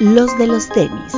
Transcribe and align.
los 0.00 0.38
de 0.38 0.46
los 0.46 0.68
tenis. 0.68 1.12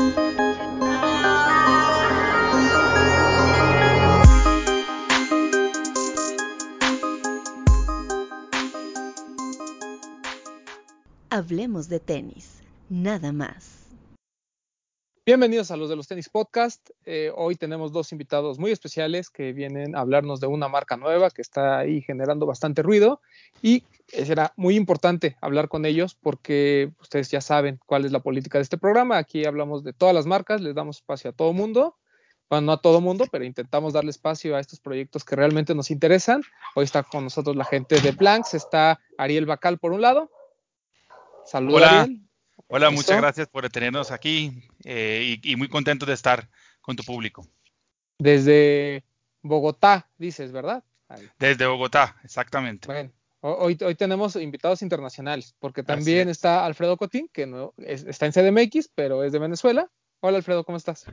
Hablemos 11.29 11.89
de 11.89 12.01
tenis, 12.01 12.63
nada 12.89 13.33
más. 13.33 13.80
Bienvenidos 15.31 15.71
a 15.71 15.77
los 15.77 15.89
de 15.89 15.95
los 15.95 16.09
tenis 16.09 16.29
podcast. 16.29 16.91
Eh, 17.05 17.31
hoy 17.37 17.55
tenemos 17.55 17.93
dos 17.93 18.11
invitados 18.11 18.59
muy 18.59 18.73
especiales 18.73 19.31
que 19.31 19.53
vienen 19.53 19.95
a 19.95 20.01
hablarnos 20.01 20.41
de 20.41 20.49
una 20.49 20.67
marca 20.67 20.97
nueva 20.97 21.31
que 21.31 21.41
está 21.41 21.79
ahí 21.79 22.03
generando 22.03 22.47
bastante 22.47 22.83
ruido 22.83 23.21
y 23.63 23.85
será 24.09 24.53
muy 24.57 24.75
importante 24.75 25.37
hablar 25.41 25.69
con 25.69 25.87
ellos 25.87 26.17
porque 26.21 26.91
ustedes 27.01 27.31
ya 27.31 27.41
saben 27.41 27.79
cuál 27.87 28.07
es 28.07 28.11
la 28.11 28.19
política 28.19 28.59
de 28.59 28.63
este 28.63 28.77
programa. 28.77 29.19
Aquí 29.19 29.45
hablamos 29.45 29.85
de 29.85 29.93
todas 29.93 30.17
las 30.17 30.27
marcas, 30.27 30.63
les 30.63 30.75
damos 30.75 30.97
espacio 30.97 31.31
a 31.31 31.33
todo 31.33 31.53
mundo. 31.53 31.95
Bueno, 32.49 32.67
no 32.67 32.73
a 32.73 32.81
todo 32.81 33.01
mundo, 33.01 33.27
pero 33.31 33.45
intentamos 33.45 33.93
darle 33.93 34.11
espacio 34.11 34.57
a 34.57 34.61
estos 34.61 34.81
proyectos 34.81 35.23
que 35.25 35.37
realmente 35.37 35.77
nos 35.77 35.93
interesan. 35.93 36.43
Hoy 36.75 36.83
está 36.83 37.05
con 37.05 37.23
nosotros 37.23 37.55
la 37.55 37.65
gente 37.65 38.01
de 38.01 38.11
Blanks, 38.11 38.55
está 38.55 38.99
Ariel 39.17 39.47
Bacal 39.47 39.79
por 39.79 39.93
un 39.93 40.01
lado. 40.01 40.29
Saludos, 41.45 41.85
Ariel. 41.85 42.30
Hola, 42.73 42.91
muchas 42.91 43.21
gracias 43.21 43.49
por 43.49 43.69
tenernos 43.69 44.13
aquí 44.13 44.63
eh, 44.85 45.41
y, 45.43 45.57
muy 45.57 45.67
contento 45.67 46.07
de 46.07 46.13
estar 46.13 46.49
con 46.81 46.95
tu 46.95 47.03
público. 47.03 47.45
Desde 48.17 49.03
Bogotá, 49.43 50.09
dices, 50.19 50.53
¿verdad? 50.53 50.85
Desde 51.41 51.67
Bogotá, 51.67 52.15
exactamente. 52.23 52.87
Bueno, 52.87 53.11
hoy, 53.41 53.77
hoy 53.85 53.97
tenemos 53.97 54.37
invitados 54.37 54.83
internacionales, 54.83 55.57
porque 55.59 55.83
también 55.83 56.29
está 56.29 56.65
Alfredo 56.65 56.97
Cotín, 56.97 57.29
que 57.33 57.45
no, 57.45 57.75
está 57.77 58.27
en 58.27 58.33
CDMX, 58.33 58.89
pero 58.95 59.25
es 59.25 59.33
de 59.33 59.41
Venezuela. 59.41 59.91
Hola 60.21 60.37
Alfredo, 60.37 60.63
¿cómo 60.63 60.79
estás? 60.79 61.07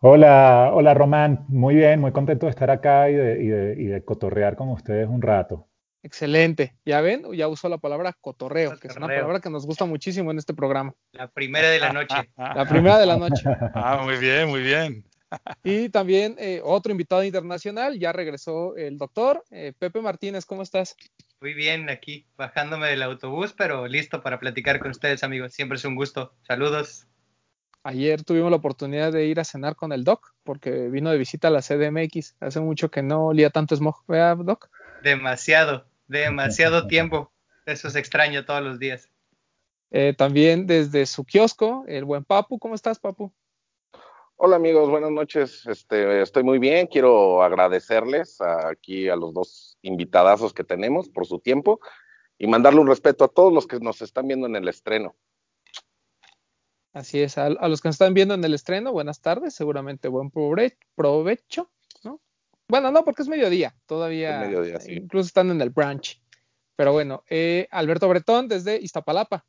Hola, 0.00 0.72
hola 0.74 0.92
Román, 0.92 1.46
muy 1.48 1.74
bien, 1.74 2.00
muy 2.00 2.12
contento 2.12 2.44
de 2.44 2.50
estar 2.50 2.70
acá 2.70 3.08
y 3.08 3.14
de, 3.14 3.76
y 3.78 3.86
de 3.86 4.04
cotorrear 4.04 4.56
con 4.56 4.68
ustedes 4.68 5.08
un 5.08 5.22
rato. 5.22 5.68
Excelente. 6.04 6.74
Ya 6.84 7.00
ven, 7.00 7.24
ya 7.32 7.46
usó 7.46 7.68
la 7.68 7.78
palabra 7.78 8.12
cotorreo, 8.20 8.78
que 8.78 8.88
es 8.88 8.96
una 8.96 9.06
palabra 9.06 9.40
que 9.40 9.50
nos 9.50 9.66
gusta 9.66 9.84
muchísimo 9.84 10.32
en 10.32 10.38
este 10.38 10.52
programa. 10.52 10.94
La 11.12 11.28
primera 11.28 11.70
de 11.70 11.78
la 11.78 11.92
noche. 11.92 12.14
la 12.36 12.66
primera 12.68 12.98
de 12.98 13.06
la 13.06 13.16
noche. 13.16 13.42
Ah, 13.74 14.00
muy 14.02 14.16
bien, 14.16 14.48
muy 14.48 14.62
bien. 14.62 15.04
Y 15.64 15.88
también 15.88 16.36
eh, 16.38 16.60
otro 16.62 16.92
invitado 16.92 17.24
internacional, 17.24 17.98
ya 17.98 18.12
regresó 18.12 18.76
el 18.76 18.98
doctor 18.98 19.42
eh, 19.50 19.72
Pepe 19.78 20.02
Martínez, 20.02 20.44
¿cómo 20.44 20.60
estás? 20.60 20.94
Muy 21.40 21.54
bien, 21.54 21.88
aquí 21.88 22.26
bajándome 22.36 22.88
del 22.88 23.02
autobús, 23.02 23.54
pero 23.56 23.86
listo 23.88 24.22
para 24.22 24.38
platicar 24.38 24.78
con 24.78 24.90
ustedes, 24.90 25.24
amigos. 25.24 25.54
Siempre 25.54 25.76
es 25.76 25.84
un 25.86 25.94
gusto. 25.94 26.34
Saludos. 26.42 27.06
Ayer 27.82 28.22
tuvimos 28.24 28.50
la 28.50 28.58
oportunidad 28.58 29.10
de 29.10 29.24
ir 29.24 29.40
a 29.40 29.44
cenar 29.44 29.74
con 29.74 29.92
el 29.92 30.04
doc, 30.04 30.34
porque 30.44 30.88
vino 30.88 31.10
de 31.10 31.18
visita 31.18 31.48
a 31.48 31.50
la 31.50 31.62
CDMX. 31.62 32.36
Hace 32.40 32.60
mucho 32.60 32.90
que 32.90 33.02
no 33.02 33.28
olía 33.28 33.48
tanto 33.48 33.74
smog, 33.74 34.04
¿verdad, 34.06 34.36
doc? 34.36 34.68
Demasiado 35.02 35.86
demasiado 36.12 36.86
tiempo. 36.86 37.32
Eso 37.66 37.88
es 37.88 37.96
extraño 37.96 38.44
todos 38.44 38.62
los 38.62 38.78
días. 38.78 39.08
Eh, 39.90 40.14
también 40.16 40.66
desde 40.66 41.06
su 41.06 41.24
kiosco, 41.24 41.84
el 41.88 42.04
buen 42.04 42.24
Papu. 42.24 42.58
¿Cómo 42.58 42.74
estás, 42.74 42.98
Papu? 42.98 43.32
Hola 44.36 44.56
amigos, 44.56 44.88
buenas 44.88 45.10
noches. 45.10 45.66
Este, 45.66 46.22
estoy 46.22 46.42
muy 46.42 46.58
bien. 46.58 46.86
Quiero 46.86 47.42
agradecerles 47.42 48.40
aquí 48.40 49.08
a 49.08 49.16
los 49.16 49.34
dos 49.34 49.78
invitadazos 49.82 50.52
que 50.52 50.64
tenemos 50.64 51.08
por 51.08 51.26
su 51.26 51.38
tiempo 51.38 51.80
y 52.38 52.46
mandarle 52.46 52.80
un 52.80 52.88
respeto 52.88 53.24
a 53.24 53.28
todos 53.28 53.52
los 53.52 53.66
que 53.66 53.78
nos 53.78 54.02
están 54.02 54.26
viendo 54.26 54.46
en 54.46 54.56
el 54.56 54.66
estreno. 54.66 55.14
Así 56.92 57.22
es, 57.22 57.38
a, 57.38 57.48
los 57.48 57.80
que 57.80 57.88
nos 57.88 57.94
están 57.94 58.14
viendo 58.14 58.34
en 58.34 58.44
el 58.44 58.52
estreno, 58.52 58.92
buenas 58.92 59.20
tardes, 59.20 59.54
seguramente 59.54 60.08
buen 60.08 60.30
provecho. 60.30 61.70
Bueno, 62.72 62.90
no, 62.90 63.04
porque 63.04 63.20
es 63.20 63.28
mediodía, 63.28 63.74
todavía. 63.84 64.40
mediodía, 64.40 64.80
sí. 64.80 64.94
Incluso 64.94 65.26
están 65.26 65.50
en 65.50 65.60
el 65.60 65.68
brunch. 65.68 66.18
Pero 66.74 66.92
bueno, 66.92 67.22
eh, 67.28 67.68
Alberto 67.70 68.08
Bretón 68.08 68.48
desde 68.48 68.80
Iztapalapa. 68.80 69.44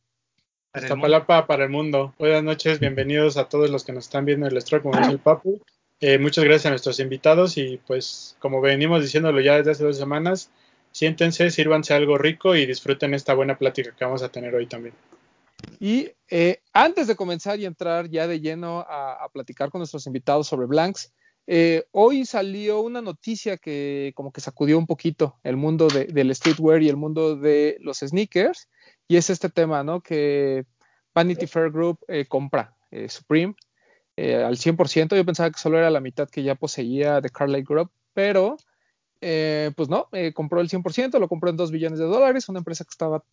Iztapalapa 0.76 1.48
para 1.48 1.64
el 1.64 1.70
mundo. 1.70 2.14
Buenas 2.20 2.44
noches, 2.44 2.82
bienvenidos 2.82 3.38
a 3.38 3.48
todos 3.48 3.70
los 3.70 3.86
que 3.86 3.94
nos 3.94 4.04
están 4.04 4.26
viendo 4.26 4.46
en 4.46 4.52
el 4.52 4.58
estreno, 4.58 4.84
como 4.84 4.98
dice 4.98 5.12
el 5.12 5.20
Papu. 5.20 5.62
Eh, 6.02 6.18
muchas 6.18 6.44
gracias 6.44 6.66
a 6.66 6.72
nuestros 6.72 7.00
invitados 7.00 7.58
y 7.58 7.78
pues 7.88 8.36
como 8.40 8.60
venimos 8.60 9.02
diciéndolo 9.02 9.40
ya 9.40 9.56
desde 9.56 9.72
hace 9.72 9.86
dos 9.86 9.98
semanas, 9.98 10.50
siéntense, 10.92 11.50
sírvanse 11.50 11.94
algo 11.94 12.18
rico 12.18 12.58
y 12.58 12.66
disfruten 12.66 13.14
esta 13.14 13.34
buena 13.34 13.58
plática 13.58 13.96
que 13.98 14.04
vamos 14.04 14.22
a 14.22 14.28
tener 14.28 14.54
hoy 14.54 14.68
también. 14.68 14.96
Y 15.80 16.12
eh, 16.30 16.60
antes 16.74 17.08
de 17.08 17.16
comenzar 17.16 17.58
y 17.58 17.66
entrar 17.66 18.10
ya 18.10 18.28
de 18.28 18.42
lleno 18.42 18.82
a, 18.82 19.24
a 19.24 19.30
platicar 19.30 19.70
con 19.70 19.80
nuestros 19.80 20.08
invitados 20.08 20.46
sobre 20.46 20.68
Blanks, 20.68 21.14
eh, 21.46 21.86
hoy 21.92 22.26
salió 22.26 22.82
una 22.82 23.02
noticia 23.02 23.58
que 23.58 24.14
como 24.16 24.32
que 24.32 24.42
sacudió 24.42 24.78
un 24.78 24.88
poquito 24.88 25.40
el 25.44 25.58
mundo 25.58 25.88
del 25.88 26.34
streetwear 26.34 26.82
y 26.82 26.90
el 26.90 26.96
mundo 26.96 27.36
de 27.36 27.78
los 27.82 28.00
sneakers, 28.00 28.70
y 29.08 29.18
es 29.18 29.30
este 29.30 29.50
tema, 29.50 29.84
¿no? 29.84 30.02
Que 30.02 30.66
Vanity 31.14 31.48
Fair 31.48 31.70
Group 31.70 32.00
eh, 32.08 32.26
compra 32.28 32.76
eh, 32.92 33.10
Supreme 33.10 33.56
al 34.16 34.58
100%. 34.58 35.16
Yo 35.16 35.26
pensaba 35.26 35.50
que 35.50 35.60
solo 35.60 35.80
era 35.80 35.90
la 35.90 36.00
mitad 36.00 36.30
que 36.30 36.44
ya 36.44 36.56
poseía 36.56 37.20
de 37.20 37.30
Carlyle 37.30 37.64
Group, 37.64 37.92
pero 38.14 38.58
pues 39.76 39.88
no, 39.88 40.10
compró 40.34 40.60
el 40.60 40.70
100%, 40.70 41.18
lo 41.18 41.30
compró 41.30 41.50
en 41.50 41.56
2 41.56 41.72
billones 41.72 41.98
de 41.98 42.06
dólares, 42.06 42.50
una 42.50 42.60
empresa 42.60 42.84
que 42.84 42.90
estaba 42.90 43.24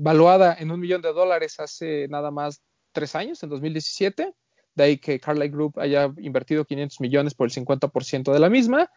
valuada 0.00 0.56
en 0.58 0.72
un 0.72 0.80
millón 0.80 1.00
de 1.00 1.12
dólares 1.12 1.60
hace 1.60 2.08
nada 2.08 2.32
más 2.32 2.60
tres 2.92 3.14
años, 3.14 3.40
en 3.44 3.50
2017 3.50 4.34
de 4.78 4.84
ahí 4.84 4.98
que 4.98 5.20
Carlyle 5.20 5.50
Group 5.50 5.78
haya 5.78 6.10
invertido 6.16 6.64
500 6.64 7.00
millones 7.00 7.34
por 7.34 7.48
el 7.48 7.52
50% 7.52 8.32
de 8.32 8.38
la 8.38 8.48
misma. 8.48 8.90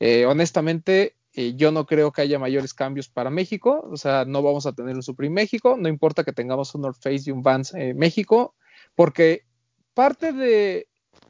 Eh, 0.00 0.26
honestamente, 0.26 1.14
eh, 1.34 1.54
yo 1.54 1.70
no 1.70 1.86
creo 1.86 2.10
que 2.10 2.22
haya 2.22 2.38
mayores 2.38 2.74
cambios 2.74 3.08
para 3.08 3.30
México, 3.30 3.86
o 3.90 3.96
sea, 3.96 4.24
no 4.24 4.42
vamos 4.42 4.66
a 4.66 4.72
tener 4.72 4.96
un 4.96 5.02
Supreme 5.02 5.34
México, 5.34 5.76
no 5.78 5.88
importa 5.88 6.24
que 6.24 6.32
tengamos 6.32 6.74
un 6.74 6.82
North 6.82 7.00
Face 7.00 7.24
y 7.26 7.30
un 7.30 7.42
Vans 7.42 7.74
eh, 7.74 7.94
México, 7.94 8.54
porque 8.94 9.44
parte 9.94 10.32
de 10.32 10.88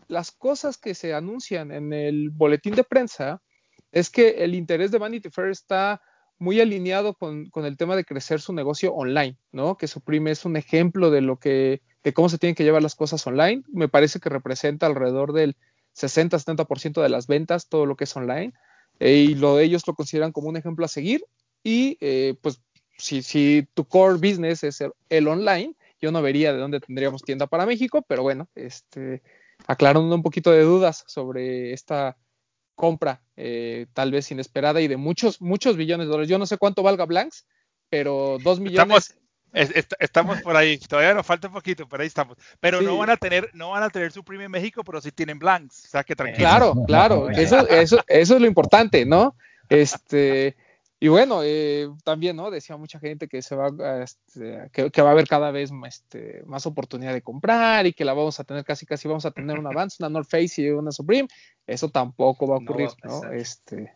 las 0.08 0.30
cosas 0.30 0.78
que 0.78 0.94
se 0.94 1.12
anuncian 1.12 1.72
en 1.72 1.92
el 1.92 2.30
boletín 2.30 2.76
de 2.76 2.84
prensa 2.84 3.42
es 3.90 4.10
que 4.10 4.44
el 4.44 4.54
interés 4.54 4.92
de 4.92 4.98
Vanity 4.98 5.30
Fair 5.30 5.48
está 5.48 6.00
muy 6.38 6.60
alineado 6.60 7.14
con, 7.14 7.50
con, 7.50 7.64
el 7.64 7.76
tema 7.76 7.96
de 7.96 8.04
crecer 8.04 8.40
su 8.40 8.52
negocio 8.52 8.92
online, 8.94 9.38
¿no? 9.52 9.76
Que 9.76 9.88
Supreme 9.88 10.30
es 10.30 10.44
un 10.44 10.56
ejemplo 10.56 11.10
de 11.10 11.22
lo 11.22 11.38
que 11.38 11.80
de 12.06 12.14
cómo 12.14 12.28
se 12.28 12.38
tienen 12.38 12.54
que 12.54 12.62
llevar 12.62 12.84
las 12.84 12.94
cosas 12.94 13.26
online. 13.26 13.64
Me 13.66 13.88
parece 13.88 14.20
que 14.20 14.28
representa 14.28 14.86
alrededor 14.86 15.32
del 15.32 15.56
60-70% 15.96 17.02
de 17.02 17.08
las 17.08 17.26
ventas, 17.26 17.68
todo 17.68 17.84
lo 17.84 17.96
que 17.96 18.04
es 18.04 18.16
online, 18.16 18.52
eh, 19.00 19.14
y 19.14 19.34
lo 19.34 19.56
de 19.56 19.64
ellos 19.64 19.84
lo 19.88 19.94
consideran 19.94 20.30
como 20.30 20.48
un 20.48 20.56
ejemplo 20.56 20.84
a 20.84 20.88
seguir. 20.88 21.24
Y 21.64 21.98
eh, 22.00 22.36
pues 22.40 22.60
si, 22.96 23.22
si, 23.22 23.66
tu 23.74 23.86
core 23.86 24.18
business 24.18 24.62
es 24.62 24.84
el, 25.08 25.26
online, 25.26 25.74
yo 26.00 26.12
no 26.12 26.22
vería 26.22 26.52
de 26.52 26.60
dónde 26.60 26.78
tendríamos 26.78 27.24
tienda 27.24 27.48
para 27.48 27.66
México, 27.66 28.04
pero 28.06 28.22
bueno, 28.22 28.48
este, 28.54 29.24
aclarando 29.66 30.14
un 30.14 30.22
poquito 30.22 30.52
de 30.52 30.62
dudas 30.62 31.02
sobre 31.08 31.72
esta 31.72 32.16
compra 32.76 33.20
eh, 33.36 33.86
tal 33.94 34.12
vez 34.12 34.30
inesperada 34.30 34.80
y 34.80 34.86
de 34.86 34.96
muchos, 34.96 35.40
muchos 35.40 35.76
billones 35.76 36.06
de 36.06 36.12
dólares. 36.12 36.30
Yo 36.30 36.38
no 36.38 36.46
sé 36.46 36.56
cuánto 36.56 36.84
valga 36.84 37.04
Blanks, 37.04 37.48
pero 37.90 38.38
dos 38.44 38.60
millones 38.60 39.18
por 40.42 40.56
ahí, 40.56 40.78
todavía 40.78 41.14
nos 41.14 41.26
falta 41.26 41.48
un 41.48 41.54
poquito, 41.54 41.88
pero 41.88 42.02
ahí 42.02 42.06
estamos. 42.06 42.36
Pero 42.60 42.82
no 42.82 42.96
van 42.98 43.10
a 43.10 43.16
tener, 43.16 43.50
no 43.54 43.70
van 43.70 43.82
a 43.82 43.90
tener 43.90 44.12
su 44.12 44.22
en 44.28 44.50
México, 44.50 44.84
pero 44.84 45.00
sí 45.00 45.12
tienen 45.12 45.38
blanks, 45.38 45.86
o 45.86 45.88
sea 45.88 46.04
que 46.04 46.14
tranquilo. 46.14 46.48
Claro, 46.48 46.74
claro, 46.86 47.30
eso, 47.30 47.66
eso, 47.68 47.98
eso 48.06 48.34
es 48.34 48.40
lo 48.40 48.46
importante, 48.46 49.06
¿no? 49.06 49.34
Este, 49.68 50.56
y 50.98 51.08
bueno, 51.08 51.40
eh, 51.42 51.88
también, 52.04 52.36
¿no? 52.36 52.50
Decía 52.50 52.76
mucha 52.76 52.98
gente 52.98 53.28
que 53.28 53.42
se 53.42 53.54
va, 53.54 53.70
este, 54.02 54.70
que, 54.72 55.02
va 55.02 55.08
a 55.08 55.12
haber 55.12 55.28
cada 55.28 55.50
vez 55.50 55.70
este, 55.86 56.42
más 56.46 56.66
oportunidad 56.66 57.12
de 57.12 57.22
comprar 57.22 57.86
y 57.86 57.92
que 57.92 58.04
la 58.04 58.14
vamos 58.14 58.40
a 58.40 58.44
tener 58.44 58.64
casi, 58.64 58.86
casi 58.86 59.06
vamos 59.06 59.26
a 59.26 59.30
tener 59.30 59.58
un 59.58 59.66
avance, 59.66 59.96
una 60.00 60.08
North 60.08 60.28
Face 60.28 60.62
y 60.62 60.70
una 60.70 60.92
Supreme. 60.92 61.28
Eso 61.66 61.90
tampoco 61.90 62.46
va 62.46 62.56
a 62.56 62.58
ocurrir, 62.58 62.88
¿no? 63.04 63.30
Este, 63.30 63.94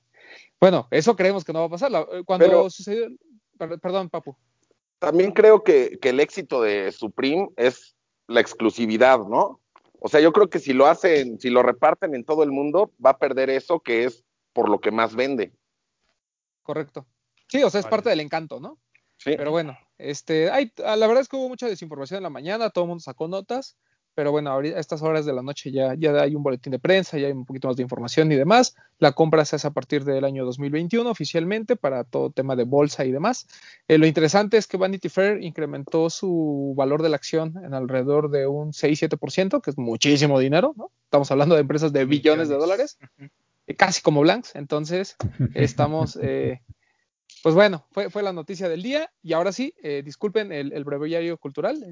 bueno, 0.60 0.88
eso 0.90 1.16
creemos 1.16 1.44
que 1.44 1.52
no 1.52 1.60
va 1.60 1.66
a 1.66 1.70
pasar. 1.70 1.90
Cuando 2.26 2.69
sucedió, 2.69 3.08
perdón, 3.56 4.10
Papu 4.10 4.36
también 5.00 5.32
creo 5.32 5.64
que, 5.64 5.99
el 6.00 6.20
éxito 6.20 6.62
de 6.62 6.93
Supreme 6.93 7.49
es 7.56 7.97
la 8.29 8.41
exclusividad, 8.41 9.19
¿no? 9.19 9.61
O 9.99 10.08
sea, 10.08 10.20
yo 10.20 10.32
creo 10.32 10.49
que 10.49 10.61
si 10.61 10.73
lo 10.73 10.87
hacen, 10.87 11.41
si 11.41 11.50
lo 11.50 11.62
reparten 11.62 12.14
en 12.14 12.25
todo 12.25 12.43
el 12.43 12.52
mundo, 12.52 12.93
va 13.05 13.11
a 13.11 13.19
perder 13.19 13.50
eso 13.50 13.81
que 13.81 14.05
es 14.05 14.25
por 14.52 14.69
lo 14.69 14.81
que 14.81 14.91
más 14.91 15.14
vende. 15.14 15.52
Correcto. 16.62 17.06
Sí, 17.49 17.62
o 17.62 17.70
sea, 17.70 17.81
es 17.81 17.87
parte 17.87 18.11
del 18.11 18.20
encanto, 18.20 18.61
¿no? 18.61 18.79
Sí. 19.17 19.35
Pero 19.37 19.50
bueno, 19.50 19.76
este, 19.99 20.50
hay, 20.50 20.73
la 20.76 21.06
verdad 21.06 21.20
es 21.20 21.29
que 21.29 21.37
hubo 21.37 21.49
mucha 21.49 21.67
desinformación 21.67 22.19
en 22.19 22.23
la 22.23 22.31
mañana, 22.31 22.70
todo 22.70 22.85
el 22.85 22.88
mundo 22.88 23.02
sacó 23.02 23.26
notas, 23.26 23.76
pero 24.20 24.32
bueno, 24.32 24.55
a 24.55 24.62
estas 24.62 25.00
horas 25.00 25.25
de 25.25 25.32
la 25.32 25.40
noche 25.40 25.72
ya, 25.72 25.94
ya 25.96 26.12
hay 26.20 26.34
un 26.34 26.43
boletín 26.43 26.72
de 26.72 26.78
prensa, 26.78 27.17
ya 27.17 27.28
hay 27.28 27.32
un 27.32 27.46
poquito 27.46 27.69
más 27.69 27.78
de 27.78 27.82
información 27.82 28.31
y 28.31 28.37
demás. 28.37 28.76
La 28.99 29.12
compra 29.12 29.46
se 29.46 29.56
hace 29.56 29.67
a 29.67 29.70
partir 29.70 30.05
del 30.05 30.26
año 30.26 30.44
2021 30.44 31.08
oficialmente 31.08 31.75
para 31.75 32.05
todo 32.05 32.28
tema 32.28 32.55
de 32.55 32.64
bolsa 32.64 33.06
y 33.06 33.12
demás. 33.12 33.46
Eh, 33.88 33.96
lo 33.96 34.06
interesante 34.06 34.58
es 34.58 34.67
que 34.67 34.76
Vanity 34.76 35.08
Fair 35.08 35.43
incrementó 35.43 36.11
su 36.11 36.75
valor 36.76 37.02
de 37.02 37.08
la 37.08 37.17
acción 37.17 37.64
en 37.64 37.72
alrededor 37.72 38.28
de 38.28 38.46
un 38.46 38.72
6-7%, 38.72 39.62
que 39.62 39.70
es 39.70 39.78
muchísimo 39.78 40.38
dinero, 40.38 40.75
¿no? 40.76 40.90
Estamos 41.05 41.31
hablando 41.31 41.55
de 41.55 41.62
empresas 41.62 41.90
de 41.90 42.05
billones 42.05 42.50
de 42.50 42.56
dólares, 42.56 42.99
eh, 43.66 43.75
casi 43.75 44.02
como 44.02 44.20
Blanks. 44.20 44.55
Entonces, 44.55 45.16
estamos... 45.55 46.19
Eh, 46.23 46.61
pues 47.43 47.55
bueno, 47.55 47.87
fue, 47.93 48.11
fue, 48.11 48.23
la 48.23 48.34
noticia 48.34 48.69
del 48.69 48.82
día 48.82 49.11
y 49.23 49.32
ahora 49.32 49.52
sí, 49.52 49.73
disculpen 50.05 50.52
el, 50.52 50.75
el 50.75 50.84
breviario 50.84 51.38
cultural, 51.38 51.82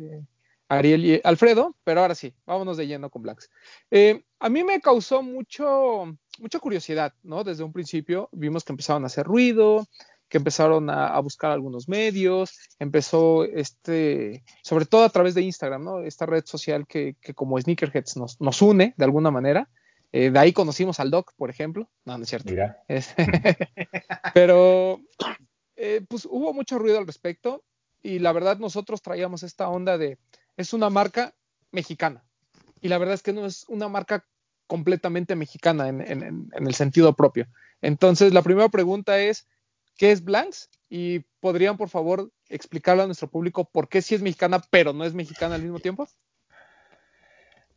Ariel 0.68 1.04
y 1.04 1.20
Alfredo, 1.24 1.74
pero 1.84 2.02
ahora 2.02 2.14
sí, 2.14 2.34
vámonos 2.46 2.76
de 2.76 2.86
lleno 2.86 3.10
con 3.10 3.22
Blanks. 3.22 3.50
Eh, 3.90 4.22
a 4.38 4.48
mí 4.48 4.62
me 4.64 4.80
causó 4.80 5.22
mucho, 5.22 6.16
mucha 6.38 6.58
curiosidad, 6.58 7.14
¿no? 7.22 7.44
Desde 7.44 7.64
un 7.64 7.72
principio 7.72 8.28
vimos 8.32 8.64
que 8.64 8.72
empezaron 8.72 9.04
a 9.04 9.06
hacer 9.06 9.26
ruido, 9.26 9.86
que 10.28 10.38
empezaron 10.38 10.90
a, 10.90 11.18
buscar 11.20 11.50
algunos 11.50 11.88
medios, 11.88 12.58
empezó 12.78 13.44
este, 13.44 14.44
sobre 14.62 14.84
todo 14.84 15.04
a 15.04 15.08
través 15.08 15.34
de 15.34 15.42
Instagram, 15.42 15.84
¿no? 15.84 16.00
Esta 16.00 16.26
red 16.26 16.44
social 16.44 16.86
que, 16.86 17.16
que 17.20 17.34
como 17.34 17.58
Sneakerheads 17.58 18.16
nos, 18.16 18.40
nos, 18.40 18.60
une 18.60 18.94
de 18.96 19.04
alguna 19.04 19.30
manera. 19.30 19.68
Eh, 20.12 20.30
de 20.30 20.38
ahí 20.38 20.52
conocimos 20.52 21.00
al 21.00 21.10
Doc, 21.10 21.32
por 21.36 21.50
ejemplo. 21.50 21.88
No, 22.04 22.16
no 22.18 22.24
es 22.24 22.30
cierto. 22.30 22.52
pero, 24.34 25.00
eh, 25.76 26.02
pues 26.08 26.26
hubo 26.26 26.52
mucho 26.52 26.78
ruido 26.78 26.98
al 26.98 27.06
respecto 27.06 27.64
y 28.02 28.18
la 28.18 28.32
verdad 28.32 28.58
nosotros 28.58 29.02
traíamos 29.02 29.42
esta 29.42 29.68
onda 29.68 29.98
de 29.98 30.18
es 30.58 30.74
una 30.74 30.90
marca 30.90 31.34
mexicana. 31.72 32.24
Y 32.82 32.88
la 32.88 32.98
verdad 32.98 33.14
es 33.14 33.22
que 33.22 33.32
no 33.32 33.46
es 33.46 33.64
una 33.68 33.88
marca 33.88 34.26
completamente 34.66 35.34
mexicana 35.34 35.88
en, 35.88 36.50
el 36.52 36.74
sentido 36.74 37.14
propio. 37.16 37.46
Entonces, 37.80 38.34
la 38.34 38.42
primera 38.42 38.68
pregunta 38.68 39.18
es, 39.18 39.46
¿qué 39.96 40.12
es 40.12 40.22
Blanks? 40.22 40.68
Y 40.90 41.20
podrían, 41.40 41.76
por 41.76 41.88
favor, 41.88 42.30
explicarle 42.48 43.04
a 43.04 43.06
nuestro 43.06 43.28
público 43.28 43.70
por 43.70 43.88
qué 43.88 44.02
sí 44.02 44.14
es 44.14 44.20
mexicana, 44.20 44.60
pero 44.70 44.92
no 44.92 45.04
es 45.04 45.14
mexicana 45.14 45.54
al 45.54 45.62
mismo 45.62 45.78
tiempo. 45.78 46.06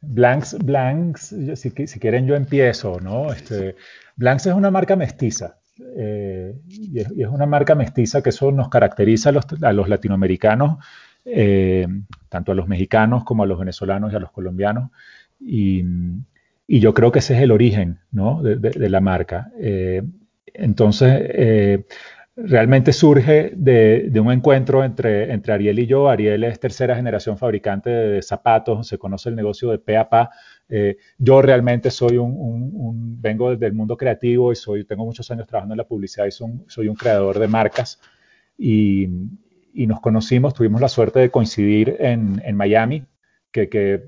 Blanks, 0.02 0.58
Blanks, 0.58 1.36
si, 1.56 1.72
quieren 1.72 2.26
yo 2.26 2.36
empiezo, 2.36 3.00
¿no? 3.00 3.32
Este, 3.32 3.76
Blanks 4.16 4.48
es 4.48 4.54
una 4.54 4.72
marca 4.72 4.96
mestiza. 4.96 5.60
Eh, 5.96 6.60
y, 6.68 7.00
es, 7.00 7.28
una 7.30 7.46
marca 7.46 7.76
mestiza 7.76 8.24
que 8.24 8.30
eso 8.30 8.52
nos 8.52 8.70
caracteriza 8.70 9.30
a 9.30 9.74
los 9.74 9.88
latinoamericanos 9.88 10.80
eh, 11.26 11.88
tanto 12.30 12.52
a 12.52 12.56
los 12.56 12.68
mexicanos 12.68 13.24
como 13.24 13.44
a 13.44 13.46
los 13.46 13.60
venezolanos 13.60 14.12
y 14.12 14.16
a 14.16 14.20
los 14.20 14.32
colombianos. 14.32 14.92
Y, 15.40 15.84
yo 16.68 16.94
creo 16.94 17.12
que 17.12 17.20
ese 17.20 17.36
es 17.36 17.42
el 17.42 17.52
origen 17.52 18.00
de, 18.12 18.90
la 18.90 19.02
marca. 19.02 19.52
Eh, 19.60 20.04
entonces, 20.54 21.22
eh, 21.22 21.86
realmente 22.38 22.94
surge 22.94 23.52
de, 23.54 24.10
un 24.22 24.32
encuentro 24.32 24.82
entre, 24.86 25.34
entre 25.34 25.52
Ariel 25.52 25.80
y 25.80 25.86
yo. 25.86 26.08
Ariel 26.08 26.46
es 26.46 26.62
tercera 26.62 26.96
generación 26.96 27.38
fabricante 27.38 27.90
de 27.90 28.22
zapatos, 28.22 28.88
se 28.88 28.98
conoce 28.98 29.28
el 29.28 29.36
negocio 29.36 29.70
de 29.70 29.80
pe 29.80 30.00
yo 31.18 31.42
realmente 31.42 31.92
soy 31.92 32.18
un, 32.18 33.22
vengo 33.22 33.54
del 33.58 33.74
mundo 33.74 33.98
creativo 33.98 34.54
y 34.54 34.56
soy, 34.56 34.86
tengo 34.86 35.04
muchos 35.04 35.30
años 35.30 35.48
trabajando 35.48 35.74
en 35.74 35.80
la 35.80 35.88
publicidad 35.88 36.26
y 36.26 36.32
soy 36.32 36.88
un 36.88 36.96
creador 36.96 37.38
de 37.38 37.50
marcas. 37.50 38.00
Y 39.74 39.88
nos 39.88 40.02
conocimos, 40.02 40.54
tuvimos 40.54 40.82
la 40.82 40.90
suerte 40.90 41.20
de 41.20 41.30
coincidir 41.30 41.98
en, 42.00 42.42
en 42.46 42.56
Miami, 42.56 43.06
que, 43.52 43.70
que, 43.70 44.04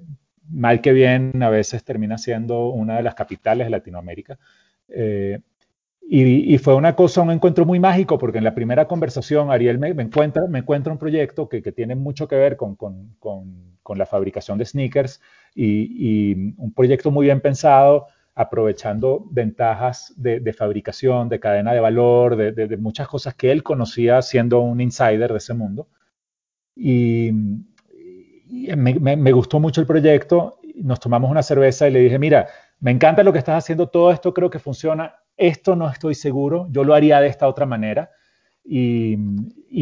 mal 0.50 0.82
que 0.82 0.94
bien 0.94 1.42
a 1.42 1.50
veces 1.50 1.84
termina 1.84 2.18
siendo 2.18 2.70
una 2.70 2.98
de 2.98 3.04
las 3.04 3.16
capitales 3.16 3.68
de 3.68 3.72
Latinoamérica. 3.72 4.38
Eh, 4.88 5.40
y, 6.02 6.54
y, 6.54 6.58
fue 6.58 6.76
una 6.76 6.96
cosa, 6.96 7.22
un 7.22 7.32
encuentro 7.32 7.66
muy 7.66 7.80
mágico, 7.80 8.18
porque 8.18 8.38
en 8.38 8.44
la 8.44 8.54
primera 8.54 8.88
conversación 8.88 9.52
Ariel 9.52 9.80
me, 9.80 9.94
me 9.94 10.04
encuentra, 10.04 10.44
me 10.48 10.60
encuentra 10.60 10.92
un 10.92 11.00
proyecto 11.00 11.48
que, 11.48 11.62
que 11.62 11.72
tiene 11.72 11.96
mucho 11.96 12.28
que 12.28 12.36
ver 12.36 12.58
con, 12.58 12.76
con, 12.76 13.16
con, 13.20 13.78
con 13.82 13.98
la 13.98 14.06
fabricación 14.06 14.58
de 14.58 14.66
sneakers 14.66 15.22
y, 15.56 16.32
y, 16.32 16.54
un 16.58 16.74
proyecto 16.74 17.10
muy 17.10 17.26
bien 17.28 17.40
pensado 17.40 18.08
aprovechando 18.36 19.26
ventajas 19.30 20.14
de, 20.16 20.54
fabricación, 20.54 21.30
de 21.30 21.40
cadena 21.40 21.74
de 21.74 21.80
valor, 21.80 22.36
de, 22.36 22.78
muchas 22.78 23.08
cosas 23.08 23.36
que 23.36 23.52
él 23.52 23.62
conocía 23.62 24.22
siendo 24.22 24.60
un 24.60 24.82
insider 24.82 25.32
de 25.32 25.38
ese 25.38 25.54
mundo. 25.54 25.88
Y, 26.76 27.32
me, 28.76 29.32
gustó 29.32 29.60
mucho 29.60 29.82
el 29.82 29.88
proyecto, 29.88 30.60
nos 30.76 31.00
tomamos 31.00 31.30
una 31.30 31.44
cerveza 31.44 31.88
y 31.88 31.92
le 31.92 32.00
dije, 32.00 32.18
mira, 32.18 32.48
me 32.80 32.92
encanta 32.92 33.24
lo 33.24 33.32
que 33.32 33.40
estás 33.40 33.64
haciendo, 33.64 33.88
todo 33.88 34.12
esto 34.12 34.34
creo 34.34 34.50
que 34.50 34.60
funciona, 34.60 35.16
esto 35.38 35.76
no 35.76 35.90
estoy 35.90 36.16
seguro, 36.16 36.68
yo 36.72 36.84
lo 36.84 36.94
haría 36.94 37.20
de 37.20 37.28
esta 37.28 37.48
otra 37.48 37.66
manera. 37.66 38.12
Y, 38.66 39.18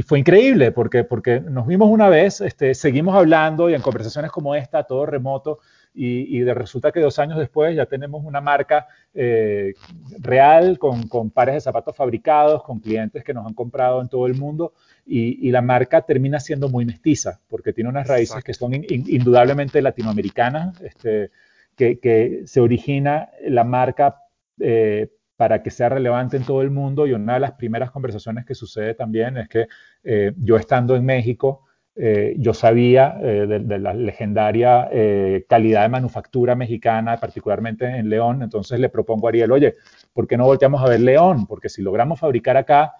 fue 0.05 0.19
increíble 0.19 0.71
porque, 0.71 1.03
porque 1.03 1.39
nos 1.39 1.67
vimos 1.67 1.89
una 1.89 2.09
vez, 2.09 2.41
este, 2.41 2.73
seguimos 2.73 3.15
hablando 3.15 3.69
y 3.69 3.75
en 3.75 3.81
conversaciones 3.81 4.31
como 4.31 4.55
esta, 4.55 4.83
todo 4.83 5.05
remoto, 5.05 5.59
y, 5.93 6.43
resulta 6.45 6.91
que 6.91 7.01
dos 7.01 7.19
años 7.19 7.37
después 7.37 7.75
ya 7.75 7.85
tenemos 7.85 8.23
una 8.23 8.39
marca 8.39 8.87
eh, 9.13 9.73
real 10.19 10.79
con, 10.79 11.07
con, 11.07 11.31
pares 11.31 11.55
de 11.55 11.61
zapatos 11.61 11.95
fabricados, 11.95 12.63
con 12.63 12.79
clientes 12.79 13.23
que 13.23 13.33
nos 13.33 13.45
han 13.45 13.53
comprado 13.53 14.01
en 14.01 14.07
todo 14.07 14.25
el 14.25 14.35
mundo 14.35 14.73
y, 15.05 15.51
la 15.51 15.61
marca 15.61 16.01
termina 16.01 16.39
siendo 16.39 16.69
muy 16.69 16.85
mestiza 16.85 17.41
porque 17.49 17.73
tiene 17.73 17.89
unas 17.89 18.07
raíces 18.07 18.43
que 18.43 18.53
son 18.53 18.73
indudablemente 18.73 19.81
latinoamericanas, 19.81 20.79
este, 20.81 21.31
que, 21.75 21.99
que, 21.99 22.43
se 22.45 22.61
origina 22.61 23.29
la 23.45 23.63
marca 23.63 24.15
eh, 24.59 25.09
para 25.35 25.63
que 25.63 25.71
sea 25.71 25.89
relevante 25.89 26.37
en 26.37 26.43
todo 26.43 26.61
el 26.61 26.69
mundo 26.69 27.07
y 27.07 27.13
una 27.13 27.33
de 27.33 27.39
las 27.39 27.53
primeras 27.53 27.89
conversaciones 27.89 28.45
que 28.45 28.53
sucede 28.53 28.93
también 28.93 29.37
es 29.37 29.49
que 29.49 29.67
eh, 30.03 30.33
yo 30.37 30.55
estando 30.55 30.95
en 30.95 31.03
México, 31.03 31.65
eh, 31.95 32.35
yo 32.37 32.53
sabía 32.53 33.17
eh, 33.21 33.45
de, 33.47 33.79
la 33.79 33.93
legendaria 33.93 34.87
eh, 34.91 35.45
calidad 35.49 35.81
de 35.83 35.89
manufactura 35.89 36.55
mexicana, 36.55 37.17
particularmente 37.17 37.85
en 37.85 38.09
León, 38.09 38.43
entonces 38.43 38.79
le 38.79 38.87
propongo 38.87 39.27
a 39.27 39.29
Ariel, 39.29 39.51
oye, 39.51 39.75
¿por 40.13 40.25
qué 40.25 40.37
no 40.37 40.45
volteamos 40.45 40.81
a 40.81 40.87
ver 40.87 41.01
León? 41.01 41.45
Porque 41.47 41.67
si 41.67 41.81
logramos 41.81 42.19
fabricar 42.19 42.55
acá, 42.55 42.93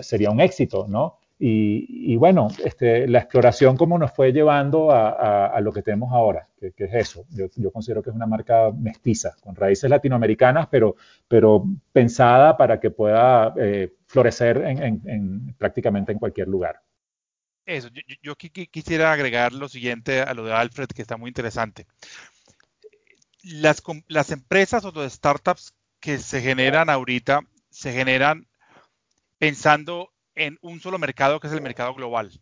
sería 0.00 0.30
un 0.30 0.40
éxito, 0.40 0.86
¿no? 0.88 1.18
Y, 1.44 2.14
bueno, 2.16 2.46
este, 2.64 3.08
la 3.08 3.18
exploración 3.18 3.76
como 3.76 3.98
nos 3.98 4.12
fue 4.12 4.32
llevando 4.32 4.92
a, 4.92 5.60
lo 5.60 5.72
que 5.72 5.82
tenemos 5.82 6.12
ahora, 6.12 6.46
que, 6.60 6.72
es 6.84 6.94
eso. 6.94 7.24
Yo, 7.30 7.72
considero 7.72 8.00
que 8.00 8.10
es 8.10 8.16
una 8.16 8.28
marca 8.28 8.70
mestiza, 8.70 9.34
con 9.42 9.56
raíces 9.56 9.90
latinoamericanas, 9.90 10.68
pero, 10.70 10.94
pero 11.26 11.64
pensada 11.92 12.56
para 12.56 12.78
que 12.78 12.92
pueda 12.92 13.52
florecer 14.06 14.58
en, 14.58 15.52
prácticamente 15.58 16.12
en 16.12 16.20
cualquier 16.20 16.46
lugar. 16.46 16.76
Eso, 17.64 17.88
yo, 18.22 18.36
quisiera 18.36 19.12
agregar 19.12 19.52
lo 19.52 19.68
siguiente 19.68 20.20
a 20.20 20.34
lo 20.34 20.44
de 20.44 20.52
Alfred, 20.52 20.88
que 20.88 21.02
está 21.02 21.16
muy 21.16 21.28
interesante. 21.28 21.86
Las, 23.42 23.82
las 24.08 24.30
empresas 24.30 24.84
o 24.84 24.92
las 24.92 25.12
startups 25.12 25.74
que 26.00 26.18
se 26.18 26.40
generan 26.40 26.90
ahorita 26.90 27.40
se 27.70 27.92
generan 27.92 28.48
pensando 29.38 30.12
en 30.34 30.58
un 30.60 30.80
solo 30.80 30.98
mercado, 30.98 31.40
que 31.40 31.46
es 31.46 31.52
el 31.52 31.62
mercado 31.62 31.94
global. 31.94 32.40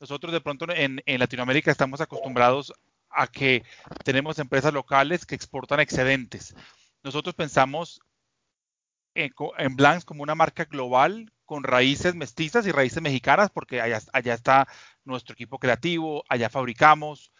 Nosotros 0.00 0.32
de 0.32 0.40
pronto 0.40 0.66
en, 0.68 1.00
en 1.06 1.18
Latinoamérica 1.18 1.70
estamos 1.70 2.00
acostumbrados 2.00 2.72
a 3.10 3.26
que 3.28 3.62
tenemos 4.04 4.38
empresas 4.38 4.72
locales 4.72 5.24
que 5.24 5.34
exportan 5.34 5.80
excedentes. 5.80 6.54
Nosotros 7.02 7.34
pensamos 7.34 8.00
en, 9.14 9.32
en 9.58 10.00
como 10.04 10.22
una 10.22 10.34
marca 10.34 10.64
global 10.64 11.32
con 11.44 11.62
raíces 11.64 12.14
mestizas 12.14 12.66
y 12.66 12.72
raíces 12.72 13.02
mexicanas, 13.02 13.50
porque 13.50 13.80
allá, 13.80 14.00
allá 14.12 14.34
está 14.34 14.68
nuestro 15.04 15.34
equipo 15.34 15.58
creativo, 15.58 16.24
allá 16.28 16.48
fabricamos, 16.48 17.32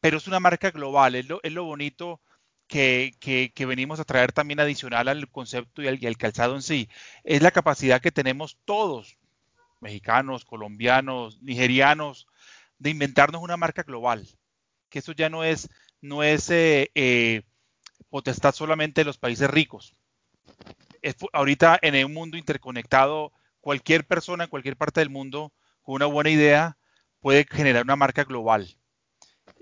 pero 0.00 0.18
es 0.18 0.26
una 0.26 0.40
marca 0.40 0.70
global, 0.70 1.14
es 1.14 1.28
lo, 1.28 1.40
es 1.42 1.52
lo 1.52 1.64
bonito 1.64 2.20
que, 2.66 3.50
que, 3.54 3.66
venimos 3.66 4.00
a 4.00 4.04
traer 4.04 4.32
también 4.32 4.58
adicional 4.58 5.08
al 5.08 5.28
concepto 5.28 5.82
y 5.82 5.88
al, 5.88 6.02
y 6.02 6.06
al, 6.06 6.16
calzado 6.16 6.54
en 6.54 6.62
sí, 6.62 6.88
es 7.22 7.42
la 7.42 7.50
capacidad 7.50 8.00
que 8.00 8.12
tenemos 8.12 8.58
todos, 8.64 9.18
mexicanos, 9.80 10.44
colombianos, 10.44 11.42
nigerianos, 11.42 12.26
de 12.78 12.90
inventarnos 12.90 13.42
una 13.42 13.58
marca 13.58 13.82
global, 13.82 14.26
que 14.88 15.00
eso 15.00 15.12
ya 15.12 15.28
no 15.28 15.44
es, 15.44 15.68
no 16.00 16.22
es 16.22 16.50
eh, 16.50 16.90
eh, 16.94 17.42
potestad 18.08 18.54
solamente 18.54 19.02
de 19.02 19.04
los 19.04 19.18
países 19.18 19.50
ricos. 19.50 19.94
Es, 21.02 21.16
ahorita 21.32 21.78
en 21.82 22.04
un 22.06 22.14
mundo 22.14 22.36
interconectado 22.36 23.32
cualquier 23.62 24.06
persona 24.06 24.44
en 24.44 24.50
cualquier 24.50 24.76
parte 24.76 25.00
del 25.00 25.08
mundo 25.08 25.54
con 25.80 25.94
una 25.94 26.06
buena 26.06 26.28
idea 26.28 26.76
puede 27.20 27.46
generar 27.50 27.84
una 27.84 27.96
marca 27.96 28.24
global. 28.24 28.76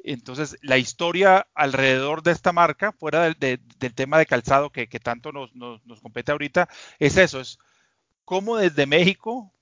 Entonces, 0.02 0.56
la 0.62 0.78
historia 0.78 1.46
alrededor 1.54 2.22
de 2.22 2.32
esta 2.32 2.52
marca, 2.52 2.92
fuera 2.92 3.22
del, 3.22 3.94
tema 3.94 4.18
de 4.18 4.26
calzado 4.26 4.70
que, 4.70 4.86
tanto 4.86 5.30
nos, 5.30 6.00
compete 6.00 6.32
ahorita, 6.32 6.68
es 6.98 7.16
eso, 7.18 7.40
es 7.40 7.58
cómo 8.24 8.56
desde 8.56 8.86
México, 8.86 9.52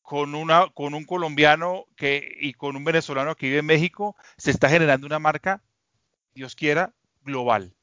con, 0.00 0.34
un 0.34 1.04
colombiano 1.04 1.84
que, 1.96 2.36
y 2.40 2.54
con 2.54 2.76
un 2.76 2.84
venezolano 2.84 3.36
que 3.36 3.46
vive 3.46 3.58
en 3.58 3.66
México, 3.66 4.16
se 4.38 4.50
está 4.50 4.70
generando 4.70 5.06
una 5.06 5.18
marca 5.18 5.62
Dios 6.34 6.54
quiera, 6.54 6.94
global. 7.22 7.74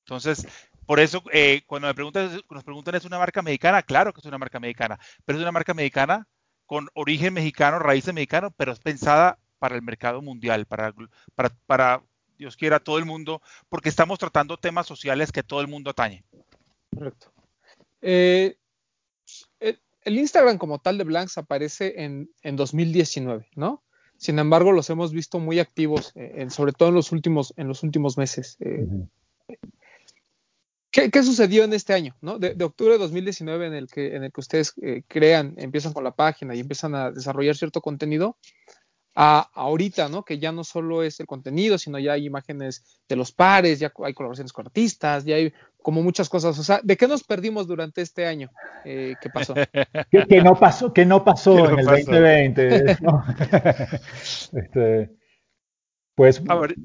Entonces, 0.00 0.48
por 0.88 1.00
eso, 1.00 1.22
eh, 1.34 1.64
cuando 1.66 1.86
me 1.86 1.92
preguntan, 1.92 2.40
nos 2.48 2.64
preguntan, 2.64 2.94
¿es 2.94 3.04
una 3.04 3.18
marca 3.18 3.42
mexicana? 3.42 3.82
Claro 3.82 4.14
que 4.14 4.20
es 4.22 4.24
una 4.24 4.38
marca 4.38 4.58
mexicana, 4.58 4.98
pero 5.26 5.36
es 5.36 5.42
una 5.42 5.52
marca 5.52 5.74
mexicana 5.74 6.26
con 6.64 6.88
origen 6.94 7.34
mexicano, 7.34 7.78
raíces 7.78 8.14
mexicanos, 8.14 8.54
pero 8.56 8.72
es 8.72 8.78
pensada 8.78 9.38
para 9.58 9.76
el 9.76 9.82
mercado 9.82 10.22
mundial, 10.22 10.64
para, 10.64 10.94
para, 11.34 11.50
para, 11.66 12.02
Dios 12.38 12.56
quiera, 12.56 12.80
todo 12.80 12.96
el 12.96 13.04
mundo, 13.04 13.42
porque 13.68 13.90
estamos 13.90 14.18
tratando 14.18 14.56
temas 14.56 14.86
sociales 14.86 15.30
que 15.30 15.42
todo 15.42 15.60
el 15.60 15.68
mundo 15.68 15.90
atañe. 15.90 16.24
Correcto. 16.94 17.32
Eh, 18.00 18.56
el 19.60 20.18
Instagram 20.18 20.56
como 20.56 20.78
tal 20.78 20.96
de 20.96 21.04
Blanks 21.04 21.36
aparece 21.36 22.02
en, 22.02 22.30
en 22.40 22.56
2019, 22.56 23.46
¿no? 23.56 23.82
Sin 24.16 24.38
embargo, 24.38 24.72
los 24.72 24.88
hemos 24.88 25.12
visto 25.12 25.38
muy 25.38 25.58
activos, 25.58 26.12
eh, 26.14 26.32
en, 26.36 26.50
sobre 26.50 26.72
todo 26.72 26.88
en 26.88 26.94
los 26.94 27.12
últimos, 27.12 27.52
en 27.58 27.68
los 27.68 27.82
últimos 27.82 28.16
meses. 28.16 28.56
Eh, 28.60 28.86
uh 28.86 29.06
-huh. 29.48 29.58
¿Qué, 30.90 31.10
¿qué, 31.10 31.22
sucedió 31.22 31.64
en 31.64 31.72
este 31.72 31.94
año? 31.94 32.16
¿no? 32.20 32.38
De, 32.38 32.54
de, 32.54 32.64
octubre 32.64 32.92
de 32.92 32.98
2019, 32.98 33.66
en 33.66 33.74
el 33.74 33.88
que, 33.88 34.16
en 34.16 34.24
el 34.24 34.32
que 34.32 34.40
ustedes 34.40 34.72
eh, 34.82 35.02
crean, 35.06 35.54
empiezan 35.56 35.92
con 35.92 36.04
la 36.04 36.14
página 36.14 36.54
y 36.54 36.60
empiezan 36.60 36.94
a 36.94 37.10
desarrollar 37.10 37.56
cierto 37.56 37.80
contenido, 37.80 38.36
a 39.20 39.50
ahorita, 39.52 40.08
¿no? 40.08 40.24
Que 40.24 40.38
ya 40.38 40.52
no 40.52 40.62
solo 40.62 41.02
es 41.02 41.18
el 41.18 41.26
contenido, 41.26 41.76
sino 41.76 41.98
ya 41.98 42.12
hay 42.12 42.26
imágenes 42.26 42.84
de 43.08 43.16
los 43.16 43.32
pares, 43.32 43.80
ya 43.80 43.92
hay 44.04 44.14
colaboraciones 44.14 44.52
con 44.52 44.66
artistas, 44.66 45.24
ya 45.24 45.34
hay 45.34 45.52
como 45.82 46.04
muchas 46.04 46.28
cosas. 46.28 46.56
O 46.56 46.62
sea, 46.62 46.80
¿de 46.84 46.96
qué 46.96 47.08
nos 47.08 47.24
perdimos 47.24 47.66
durante 47.66 48.00
este 48.00 48.26
año? 48.26 48.48
Eh, 48.84 49.16
¿Qué 49.20 49.28
pasó? 49.28 49.54
¿Qué, 50.12 50.24
qué, 50.28 50.40
no 50.40 50.54
pasó? 50.54 50.92
¿Qué 50.92 51.04
no 51.04 51.24
pasó 51.24 51.56
¿Qué 51.56 51.62
en 51.72 51.78
el 51.80 51.86
pasó? 51.86 52.12
2020? 52.12 52.98
¿no? 53.00 53.24
este, 54.60 55.10
pues. 56.14 56.40
A 56.48 56.54
ver. 56.54 56.76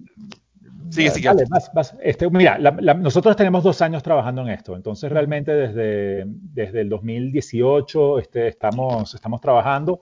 Sigue, 0.90 1.10
sigue. 1.10 1.28
Dale, 1.28 1.46
vas, 1.50 1.72
vas. 1.74 1.98
Este, 2.02 2.30
mira, 2.30 2.58
la, 2.60 2.76
la, 2.80 2.94
nosotros 2.94 3.36
tenemos 3.36 3.64
dos 3.64 3.82
años 3.82 4.04
trabajando 4.04 4.42
en 4.42 4.50
esto, 4.50 4.76
entonces 4.76 5.12
realmente 5.12 5.52
desde, 5.52 6.24
desde 6.28 6.82
el 6.82 6.90
2018 6.90 8.20
este, 8.20 8.48
estamos, 8.48 9.14
estamos 9.14 9.42
trabajando. 9.42 10.02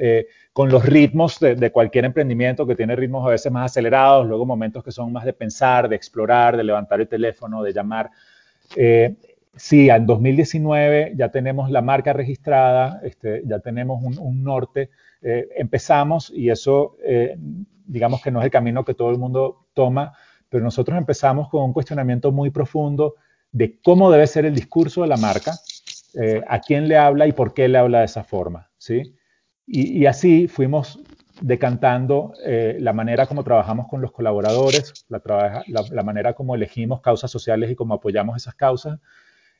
Eh, 0.00 0.28
con 0.52 0.68
los 0.68 0.84
ritmos 0.84 1.40
de, 1.40 1.56
de, 1.56 1.72
cualquier 1.72 2.04
emprendimiento 2.04 2.64
que 2.64 2.76
tiene 2.76 2.94
ritmos 2.94 3.26
a 3.26 3.30
veces 3.30 3.50
más 3.50 3.72
acelerados, 3.72 4.28
luego 4.28 4.46
momentos 4.46 4.84
que 4.84 4.92
son 4.92 5.12
más 5.12 5.24
de 5.24 5.32
pensar, 5.32 5.88
de 5.88 5.96
explorar, 5.96 6.56
de 6.56 6.62
levantar 6.62 7.00
el 7.00 7.08
teléfono, 7.08 7.64
de 7.64 7.72
llamar. 7.72 8.08
Eh, 8.76 9.16
sí, 9.56 9.90
en 9.90 10.06
2019 10.06 11.14
ya 11.16 11.30
tenemos 11.30 11.68
la 11.72 11.82
marca 11.82 12.12
registrada, 12.12 13.00
este, 13.02 13.42
ya 13.44 13.58
tenemos 13.58 14.00
un, 14.00 14.16
un 14.18 14.44
norte, 14.44 14.90
eh, 15.20 15.48
empezamos 15.56 16.30
y 16.30 16.48
eso 16.48 16.96
eh, 17.04 17.36
digamos 17.88 18.22
que 18.22 18.30
no 18.30 18.38
es 18.38 18.44
el 18.44 18.50
camino 18.50 18.84
que 18.84 18.94
todo 18.94 19.10
el 19.10 19.18
mundo 19.18 19.66
toma, 19.78 20.12
pero 20.48 20.64
nosotros 20.64 20.98
empezamos 20.98 21.48
con 21.48 21.62
un 21.62 21.72
cuestionamiento 21.72 22.32
muy 22.32 22.50
profundo 22.50 23.14
de 23.52 23.78
cómo 23.80 24.10
debe 24.10 24.26
ser 24.26 24.44
el 24.44 24.56
discurso 24.56 25.02
de 25.02 25.06
la 25.06 25.16
marca, 25.16 25.52
eh, 26.20 26.42
a 26.48 26.58
quién 26.58 26.88
le 26.88 26.96
habla 26.96 27.28
y 27.28 27.32
por 27.32 27.54
qué 27.54 27.68
le 27.68 27.78
habla 27.78 28.00
de 28.00 28.06
esa 28.06 28.24
forma, 28.24 28.68
¿sí? 28.76 29.14
Y, 29.68 30.00
y 30.00 30.06
así 30.06 30.48
fuimos 30.48 30.98
decantando 31.40 32.32
eh, 32.44 32.76
la 32.80 32.92
manera 32.92 33.26
como 33.26 33.44
trabajamos 33.44 33.86
con 33.86 34.00
los 34.00 34.10
colaboradores, 34.10 35.06
la, 35.08 35.22
la, 35.68 35.84
la, 35.88 36.02
manera 36.02 36.32
como 36.32 36.56
elegimos 36.56 37.00
causas 37.00 37.30
sociales 37.30 37.70
y 37.70 37.76
cómo 37.76 37.94
apoyamos 37.94 38.36
esas 38.36 38.56
causas. 38.56 38.98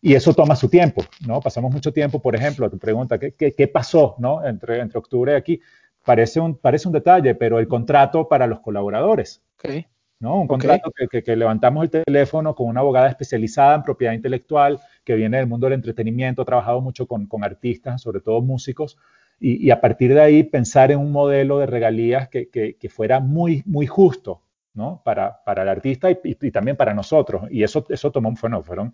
Y 0.01 0.15
eso 0.15 0.35
toma 0.35 0.57
su 0.57 0.69
tiempo, 0.69 1.05
¿no? 1.27 1.41
Pasamos 1.41 1.73
mucho 1.73 1.93
tiempo, 1.93 2.21
por 2.21 2.35
ejemplo, 2.35 2.69
tu 2.69 2.79
pregunta, 2.79 3.19
¿qué, 3.21 3.35
qué, 3.35 3.55
qué 3.55 3.69
pasó, 3.69 4.17
¿no? 4.19 4.45
Entre, 4.45 4.81
entre 4.81 4.99
octubre 4.99 5.33
y 5.33 5.37
aquí. 5.37 5.61
Parece 6.05 6.41
un, 6.41 6.57
parece 6.57 6.89
un 6.89 6.95
detalle, 6.95 7.35
pero 7.37 7.61
el 7.61 7.69
contrato 7.69 8.27
para 8.29 8.49
los 8.49 8.61
colaboradores. 8.61 9.43
Okay. 9.59 9.87
¿No? 10.21 10.41
Un 10.41 10.49
contrato 10.49 10.89
okay. 10.91 11.07
que, 11.07 11.19
que, 11.19 11.25
que, 11.25 11.37
levantamos 11.37 11.85
el 11.85 11.91
teléfono 12.05 12.55
con 12.55 12.67
una 12.67 12.81
abogada 12.81 13.09
especializada 13.09 13.77
en 13.77 13.83
propiedad 13.83 14.13
intelectual 14.13 14.81
que 15.05 15.15
viene 15.15 15.37
del 15.39 15.47
mundo 15.47 15.67
del 15.67 15.75
entretenimiento, 15.75 16.43
ha 16.43 16.45
trabajado 16.45 16.81
mucho 16.81 17.07
con, 17.07 17.27
con 17.27 17.45
artistas, 17.45 18.03
sobre 18.03 18.21
todo 18.21 18.41
músicos, 18.41 18.99
y, 19.41 19.65
y, 19.65 19.71
a 19.71 19.81
partir 19.81 20.13
de 20.15 20.21
ahí 20.21 20.43
pensar 20.43 20.91
en 20.91 20.99
un 20.99 21.13
modelo 21.13 21.59
de 21.59 21.67
regalías 21.67 22.29
que, 22.29 22.49
que, 22.49 22.77
que 22.77 22.89
fuera 22.89 23.21
muy, 23.21 23.63
muy 23.67 23.87
justo 23.87 24.43
¿no? 24.75 25.01
para, 25.05 25.43
para 25.45 25.63
el 25.63 25.69
artista 25.69 26.11
y, 26.11 26.19
y, 26.25 26.37
y, 26.41 26.51
también 26.51 26.77
para 26.77 26.93
nosotros. 26.93 27.45
Y 27.51 27.63
eso, 27.63 27.87
eso 27.89 28.11
tomó, 28.11 28.35
bueno, 28.41 28.63
fueron 28.65 28.93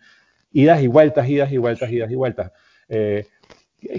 idas 0.52 0.82
y 0.82 0.86
vueltas, 0.86 1.28
idas 1.28 1.52
y 1.52 1.58
vueltas, 1.58 1.90
idas 1.90 2.10
y 2.10 2.14
vueltas. 2.14 2.52
Eh, 2.88 3.26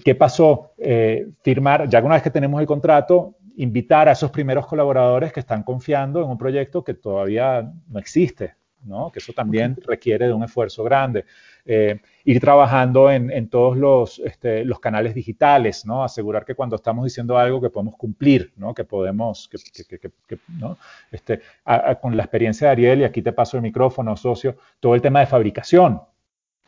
¿Qué 0.04 0.16
pasó? 0.16 0.72
Eh, 0.78 1.28
firmar, 1.42 1.88
ya 1.88 2.02
una 2.02 2.16
vez 2.16 2.24
que 2.24 2.32
tenemos 2.32 2.60
el 2.60 2.68
contrato, 2.68 3.36
invitar 3.58 4.10
a 4.10 4.14
esos 4.14 4.32
primeros 4.32 4.68
colaboradores 4.68 5.32
que 5.34 5.40
están 5.40 5.64
confiando 5.64 6.22
en 6.22 6.30
un 6.30 6.38
proyecto 6.38 6.84
que 6.84 6.94
todavía 6.94 7.72
no 7.88 8.00
existe, 8.00 8.56
¿no? 8.84 9.12
que 9.12 9.20
eso 9.20 9.34
también 9.34 9.78
requiere 9.86 10.28
de 10.28 10.34
un 10.34 10.44
esfuerzo 10.44 10.84
grande. 10.84 11.26
Eh, 11.66 12.00
ir 12.26 12.40
trabajando 12.40 13.10
en, 13.10 13.32
en 13.32 13.50
todos 13.50 13.76
los, 13.76 14.20
este, 14.20 14.64
los, 14.64 14.80
canales 14.80 15.16
digitales, 15.16 15.86
¿no? 15.86 16.04
asegurar 16.04 16.46
que 16.46 16.54
cuando 16.54 16.76
estamos 16.76 17.04
diciendo 17.04 17.38
algo 17.38 17.60
que 17.60 17.70
podemos 17.70 17.96
cumplir, 17.96 18.54
¿no? 18.58 18.74
que 18.74 18.84
podemos, 18.84 19.50
que, 19.50 19.58
que, 19.98 20.12
que, 20.28 20.40
¿no? 20.60 20.78
este, 21.12 21.42
a, 21.64 21.92
a, 21.92 21.96
con 21.96 22.16
la 22.16 22.24
experiencia 22.24 22.68
de 22.68 22.72
Ariel, 22.72 23.02
y 23.02 23.04
aquí 23.04 23.22
te 23.22 23.34
paso 23.34 23.58
el 23.58 23.64
micrófono, 23.64 24.16
socio, 24.16 24.58
todo 24.80 24.94
el 24.94 25.02
tema 25.02 25.22
de 25.22 25.26
fabricación, 25.26 26.02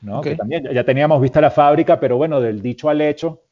¿no? 0.01 0.19
Okay. 0.19 0.33
que 0.33 0.37
también 0.37 0.63
ya 0.71 0.83
teníamos 0.83 1.21
vista 1.21 1.41
la 1.41 1.51
fábrica, 1.51 1.99
pero 1.99 2.17
bueno, 2.17 2.39
del 2.39 2.61
dicho 2.61 2.89
al 2.89 3.01
hecho, 3.01 3.43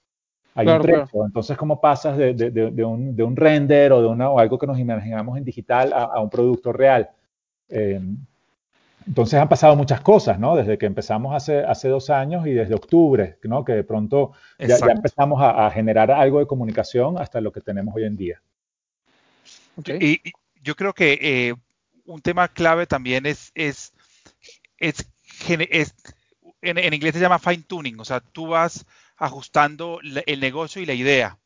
hay 0.56 0.66
claro, 0.66 0.82
un 0.82 0.88
trecho. 0.88 1.08
Claro. 1.12 1.26
Entonces, 1.28 1.58
¿cómo 1.58 1.80
pasas 1.80 2.18
de, 2.18 2.34
de, 2.34 2.50
de, 2.50 2.72
de, 2.72 2.84
un, 2.84 3.16
de 3.16 3.24
un 3.24 3.36
render 3.36 3.92
o 3.92 4.02
de 4.02 4.08
una, 4.08 4.30
o 4.30 4.40
algo 4.40 4.58
que 4.58 4.66
nos 4.66 4.80
imaginamos 4.80 5.38
en 5.38 5.44
digital 5.44 5.94
a, 5.94 6.06
a 6.06 6.20
un 6.22 6.30
producto 6.30 6.72
real? 6.72 7.10
Eh, 7.70 8.02
entonces 9.08 9.40
han 9.40 9.50
pasado 9.50 9.76
muchas 9.76 10.02
cosas, 10.02 10.40
¿no? 10.40 10.56
Desde 10.56 10.78
que 10.78 10.88
empezamos 10.88 11.36
hace, 11.36 11.60
hace 11.60 11.90
dos 11.90 12.10
años 12.10 12.48
y 12.48 12.52
desde 12.54 12.74
octubre, 12.74 13.38
¿no? 13.44 13.64
Que 13.64 13.74
de 13.74 13.84
pronto 13.84 14.32
ya, 14.58 14.80
ya, 14.80 14.88
empezamos 14.88 15.42
a, 15.42 15.68
a, 15.68 15.72
generar 15.72 16.10
algo 16.10 16.40
de 16.40 16.48
comunicación 16.48 17.20
hasta 17.20 17.40
lo 17.40 17.52
que 17.52 17.62
tenemos 17.62 17.94
hoy 17.96 18.06
en 18.06 18.16
día. 18.16 18.42
Okay. 19.78 20.00
Y, 20.02 20.32
yo 20.64 20.76
creo 20.76 20.94
que 20.94 21.20
eh, 21.22 21.54
un 22.06 22.22
tema 22.22 22.48
clave 22.48 22.88
también 22.88 23.28
es, 23.28 23.52
es, 23.54 23.94
es, 24.80 25.08
es 25.48 25.94
en, 26.62 26.80
en, 26.80 26.94
inglés 26.94 27.14
se 27.14 27.20
llama 27.20 27.38
fine 27.38 27.64
tuning, 27.68 28.00
o 28.00 28.06
sea, 28.06 28.20
tú 28.20 28.48
vas 28.48 28.84
ajustando 29.18 30.00
el 30.02 30.40
negocio 30.40 30.82
y 30.82 30.86
la 30.86 30.94
idea. 30.94 31.38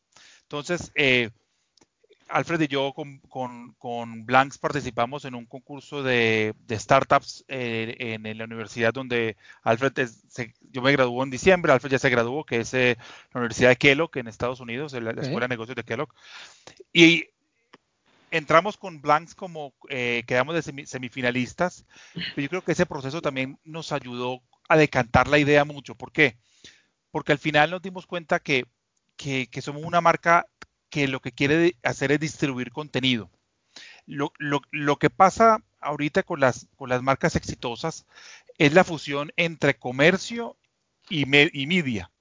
Entonces, 0.43 0.91
eh, 0.95 1.29
Alfred 2.29 2.61
y 2.61 2.67
yo 2.67 2.93
con, 2.93 3.19
con, 3.27 3.73
con, 3.73 4.25
Blanks 4.25 4.57
participamos 4.57 5.25
en 5.25 5.35
un 5.35 5.45
concurso 5.45 6.03
de, 6.03 6.53
de 6.67 6.79
startups 6.79 7.43
eh, 7.47 7.95
en, 7.99 8.25
en, 8.25 8.37
la 8.37 8.45
universidad 8.45 8.93
donde 8.93 9.35
Alfred, 9.63 9.97
es, 9.99 10.23
se, 10.29 10.53
yo 10.71 10.81
me 10.81 10.91
graduó 10.91 11.23
en 11.23 11.31
diciembre, 11.31 11.71
Alfred 11.71 11.91
ya 11.91 11.99
se 11.99 12.09
graduó, 12.09 12.43
que 12.43 12.61
es 12.61 12.73
eh, 12.73 12.97
la 13.33 13.39
Universidad 13.39 13.69
de 13.69 13.77
Kellogg 13.77 14.17
en 14.17 14.27
Estados 14.27 14.59
Unidos, 14.59 14.93
la, 14.93 15.11
la 15.11 15.21
Escuela 15.21 15.41
de 15.41 15.49
Negocios 15.49 15.75
de 15.75 15.83
Kellogg. 15.83 16.13
Y 16.93 17.25
entramos 18.31 18.77
con 18.77 19.01
Blanks 19.01 19.35
como 19.35 19.73
eh, 19.89 20.23
quedamos 20.27 20.55
de 20.55 20.85
semifinalistas, 20.85 21.85
pero 22.13 22.41
yo 22.41 22.49
creo 22.49 22.63
que 22.63 22.73
ese 22.73 22.85
proceso 22.85 23.21
también 23.21 23.59
nos 23.63 23.91
ayudó 23.91 24.41
a 24.67 24.77
decantar 24.77 25.27
la 25.27 25.39
idea 25.39 25.65
mucho. 25.65 25.95
¿Por 25.95 26.11
qué? 26.11 26.37
Porque 27.11 27.31
al 27.31 27.39
final 27.39 27.71
nos 27.71 27.81
dimos 27.81 28.05
cuenta 28.05 28.39
que, 28.39 28.65
que, 29.17 29.61
somos 29.61 29.83
una 29.83 30.01
marca 30.01 30.47
que 30.89 31.07
lo 31.07 31.19
que 31.19 31.31
quiere 31.31 31.75
hacer 31.83 32.11
es 32.11 32.19
distribuir 32.19 32.71
contenido. 32.71 33.29
Lo, 34.05 34.31
lo, 34.37 34.61
lo 34.71 34.97
que 34.97 35.09
pasa 35.09 35.63
ahorita 35.81 36.23
con 36.23 36.39
las, 36.39 36.67
con 36.75 36.89
las, 36.89 37.01
marcas 37.01 37.35
exitosas 37.35 38.05
es 38.57 38.73
la 38.73 38.83
fusión 38.83 39.31
entre 39.37 39.77
comercio 39.77 40.57
y, 41.09 41.25
me, 41.25 41.49
y 41.53 41.67
media. 41.67 42.11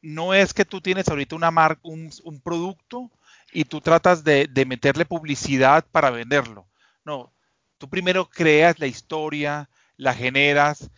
No 0.00 0.34
es 0.34 0.54
que 0.54 0.64
tú 0.64 0.80
tienes 0.80 1.08
ahorita 1.08 1.36
una 1.36 1.50
marca, 1.50 1.80
un, 1.84 2.10
un, 2.24 2.40
producto 2.40 3.10
y 3.52 3.64
tú 3.64 3.80
tratas 3.80 4.24
de, 4.24 4.46
de, 4.46 4.64
meterle 4.64 5.04
publicidad 5.04 5.84
para 5.92 6.10
venderlo. 6.10 6.66
No, 7.04 7.32
tú 7.76 7.88
primero 7.88 8.28
creas 8.28 8.78
la 8.78 8.86
historia, 8.86 9.68
la 9.96 10.14
generas, 10.14 10.90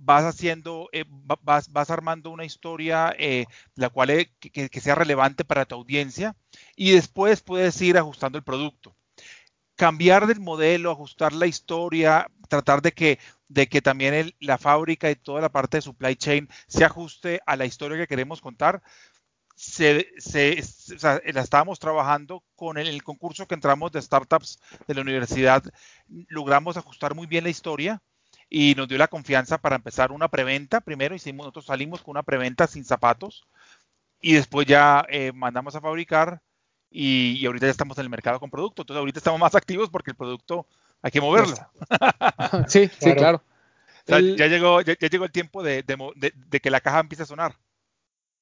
vas 0.00 0.24
haciendo, 0.24 0.88
eh, 0.92 1.04
vas, 1.42 1.70
vas, 1.70 1.90
armando 1.90 2.30
una 2.30 2.44
historia 2.44 3.14
eh, 3.18 3.46
la 3.74 3.90
cual 3.90 4.10
es, 4.10 4.28
que, 4.40 4.68
que, 4.68 4.80
sea 4.80 4.94
relevante 4.94 5.44
para 5.44 5.66
tu 5.66 5.74
audiencia 5.74 6.34
y 6.74 6.92
después 6.92 7.42
puedes 7.42 7.80
ir 7.82 7.98
ajustando 7.98 8.38
el 8.38 8.44
producto. 8.44 8.96
Cambiar 9.76 10.26
del 10.26 10.40
modelo, 10.40 10.90
ajustar 10.90 11.32
la 11.32 11.46
historia, 11.46 12.30
tratar 12.48 12.82
de 12.82 12.92
que, 12.92 13.18
de 13.48 13.68
que 13.68 13.82
también 13.82 14.14
el, 14.14 14.36
la 14.40 14.58
fábrica 14.58 15.10
y 15.10 15.16
toda 15.16 15.40
la 15.42 15.50
parte 15.50 15.78
de 15.78 15.82
supply 15.82 16.16
chain 16.16 16.48
se 16.66 16.84
ajuste 16.84 17.40
a 17.46 17.56
la 17.56 17.66
historia 17.66 17.98
que 17.98 18.06
queremos 18.06 18.40
contar. 18.40 18.82
Se, 19.54 20.08
se, 20.18 20.62
o 20.94 20.98
sea, 20.98 21.20
la 21.32 21.42
estábamos 21.42 21.78
trabajando 21.78 22.42
con 22.54 22.78
el, 22.78 22.88
el 22.88 23.02
concurso 23.02 23.46
que 23.46 23.54
entramos 23.54 23.92
de 23.92 24.00
startups 24.00 24.60
de 24.86 24.94
la 24.94 25.02
universidad. 25.02 25.62
Logramos 26.08 26.78
ajustar 26.78 27.14
muy 27.14 27.26
bien 27.26 27.44
la 27.44 27.50
historia 27.50 28.02
y 28.50 28.74
nos 28.74 28.88
dio 28.88 28.98
la 28.98 29.08
confianza 29.08 29.58
para 29.58 29.76
empezar 29.76 30.10
una 30.10 30.28
preventa. 30.28 30.80
Primero 30.80 31.14
hicimos, 31.14 31.44
nosotros 31.44 31.66
salimos 31.66 32.02
con 32.02 32.12
una 32.12 32.24
preventa 32.24 32.66
sin 32.66 32.84
zapatos 32.84 33.46
y 34.20 34.34
después 34.34 34.66
ya 34.66 35.06
eh, 35.08 35.30
mandamos 35.32 35.76
a 35.76 35.80
fabricar 35.80 36.42
y, 36.90 37.38
y, 37.38 37.46
ahorita 37.46 37.66
ya 37.66 37.70
estamos 37.70 37.96
en 37.98 38.02
el 38.02 38.10
mercado 38.10 38.40
con 38.40 38.50
producto. 38.50 38.82
Entonces 38.82 38.98
ahorita 38.98 39.20
estamos 39.20 39.38
más 39.38 39.54
activos 39.54 39.88
porque 39.88 40.10
el 40.10 40.16
producto 40.16 40.66
hay 41.00 41.12
que 41.12 41.20
moverlo. 41.20 41.54
sí, 42.66 42.90
sí, 42.98 43.14
claro. 43.14 43.42
O 44.04 44.06
sea, 44.06 44.18
el, 44.18 44.36
ya, 44.36 44.48
llegó, 44.48 44.80
ya, 44.80 44.96
ya, 44.98 45.08
llegó 45.08 45.24
el 45.24 45.30
tiempo 45.30 45.62
de, 45.62 45.84
de, 45.84 46.32
de, 46.34 46.60
que 46.60 46.70
la 46.70 46.80
caja 46.80 46.98
empiece 46.98 47.22
a 47.22 47.26
sonar. 47.26 47.54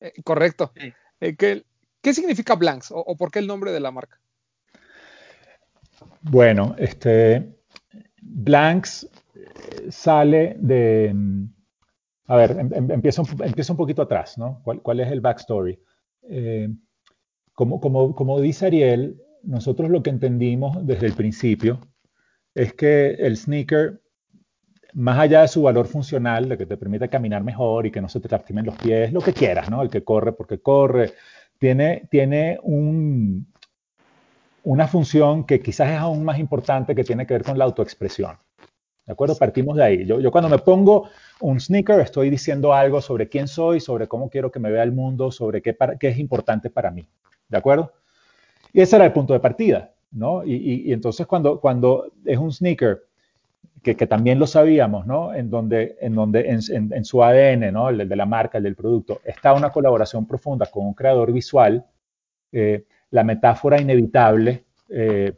Eh, 0.00 0.14
correcto. 0.24 0.72
Sí. 0.74 0.94
Eh, 1.20 1.36
¿qué, 1.36 1.64
¿qué, 2.00 2.14
significa 2.14 2.54
Blanks 2.54 2.92
o, 2.92 2.98
o, 2.98 3.16
por 3.16 3.30
qué 3.30 3.40
el 3.40 3.46
nombre 3.46 3.72
de 3.72 3.80
la 3.80 3.90
marca? 3.90 4.18
Bueno, 6.22 6.74
este, 6.78 7.60
Blanks 8.22 9.06
sale 9.90 10.56
de... 10.58 11.14
A 12.26 12.36
ver, 12.36 12.58
em, 12.58 12.90
empiezo, 12.90 13.22
empiezo 13.42 13.72
un 13.72 13.76
poquito 13.76 14.02
atrás, 14.02 14.36
¿no? 14.38 14.62
¿Cuál, 14.62 15.00
es 15.00 15.10
el 15.10 15.20
backstory? 15.20 15.78
Eh, 16.28 16.68
como, 17.54 17.80
como, 17.80 18.14
como 18.14 18.40
dice 18.40 18.66
Ariel, 18.66 19.20
nosotros 19.42 19.90
lo 19.90 20.02
que 20.02 20.10
entendimos 20.10 20.86
desde 20.86 21.06
el 21.06 21.14
principio 21.14 21.80
es 22.54 22.74
que 22.74 23.10
el 23.10 23.36
sneaker, 23.36 24.02
más 24.94 25.18
allá 25.18 25.42
de 25.42 25.48
su 25.48 25.62
valor 25.62 25.86
funcional, 25.86 26.48
de 26.48 26.58
que 26.58 26.66
te 26.66 26.76
permite 26.76 27.08
caminar 27.08 27.44
mejor 27.44 27.86
y 27.86 27.90
que 27.90 28.00
no 28.00 28.08
se 28.08 28.20
te 28.20 28.28
lastimen 28.28 28.66
los 28.66 28.76
pies, 28.76 29.12
lo 29.12 29.20
que 29.20 29.32
quieras, 29.32 29.70
¿no? 29.70 29.82
El 29.82 29.90
que 29.90 30.04
corre 30.04 30.32
porque 30.32 30.60
corre, 30.60 31.12
tiene, 31.58 32.08
tiene 32.10 32.58
un, 32.62 33.52
una 34.64 34.86
función 34.86 35.44
que 35.44 35.60
quizás 35.60 35.90
es 35.90 35.98
aún 35.98 36.24
más 36.24 36.38
importante 36.38 36.94
que 36.94 37.04
tiene 37.04 37.26
que 37.26 37.34
ver 37.34 37.44
con 37.44 37.58
la 37.58 37.64
autoexpresión. 37.64 38.36
¿De 39.08 39.12
acuerdo? 39.12 39.34
Partimos 39.36 39.74
de 39.74 39.82
ahí. 39.82 40.04
Yo, 40.04 40.20
yo, 40.20 40.30
cuando 40.30 40.50
me 40.50 40.58
pongo 40.58 41.08
un 41.40 41.58
sneaker 41.58 41.98
estoy 42.00 42.28
diciendo 42.28 42.74
algo 42.74 43.00
sobre 43.00 43.26
quién 43.26 43.48
soy, 43.48 43.80
sobre 43.80 44.06
cómo 44.06 44.28
quiero 44.28 44.50
que 44.50 44.58
me 44.58 44.70
vea 44.70 44.82
el 44.82 44.92
mundo, 44.92 45.32
sobre 45.32 45.62
qué, 45.62 45.74
es 45.98 46.18
importante 46.18 46.68
para 46.68 46.90
mí. 46.90 47.08
¿De 47.48 47.56
acuerdo? 47.56 47.90
Y 48.70 48.82
ese 48.82 48.96
era 48.96 49.06
el 49.06 49.12
punto 49.14 49.32
de 49.32 49.40
partida, 49.40 49.94
¿no? 50.10 50.44
Y, 50.44 50.56
y, 50.88 50.92
entonces 50.92 51.26
cuando, 51.26 51.58
cuando 51.58 52.12
es 52.26 52.36
un 52.36 52.52
sneaker, 52.52 53.06
que, 53.82 53.96
que, 53.96 54.06
también 54.06 54.38
lo 54.38 54.46
sabíamos, 54.46 55.06
¿no? 55.06 55.32
En 55.32 55.48
donde, 55.48 55.96
en, 56.02 56.14
donde 56.14 56.40
en, 56.50 56.92
en, 56.92 57.04
su 57.06 57.24
ADN, 57.24 57.72
¿no? 57.72 57.88
El 57.88 58.06
de 58.06 58.16
la 58.16 58.26
marca, 58.26 58.58
el 58.58 58.64
del 58.64 58.76
producto, 58.76 59.22
está 59.24 59.54
una 59.54 59.70
colaboración 59.70 60.26
profunda 60.26 60.66
con 60.66 60.86
un 60.86 60.92
creador 60.92 61.32
visual, 61.32 61.82
eh, 62.52 62.84
la 63.10 63.24
metáfora 63.24 63.80
inevitable 63.80 64.66
eh, 64.90 65.32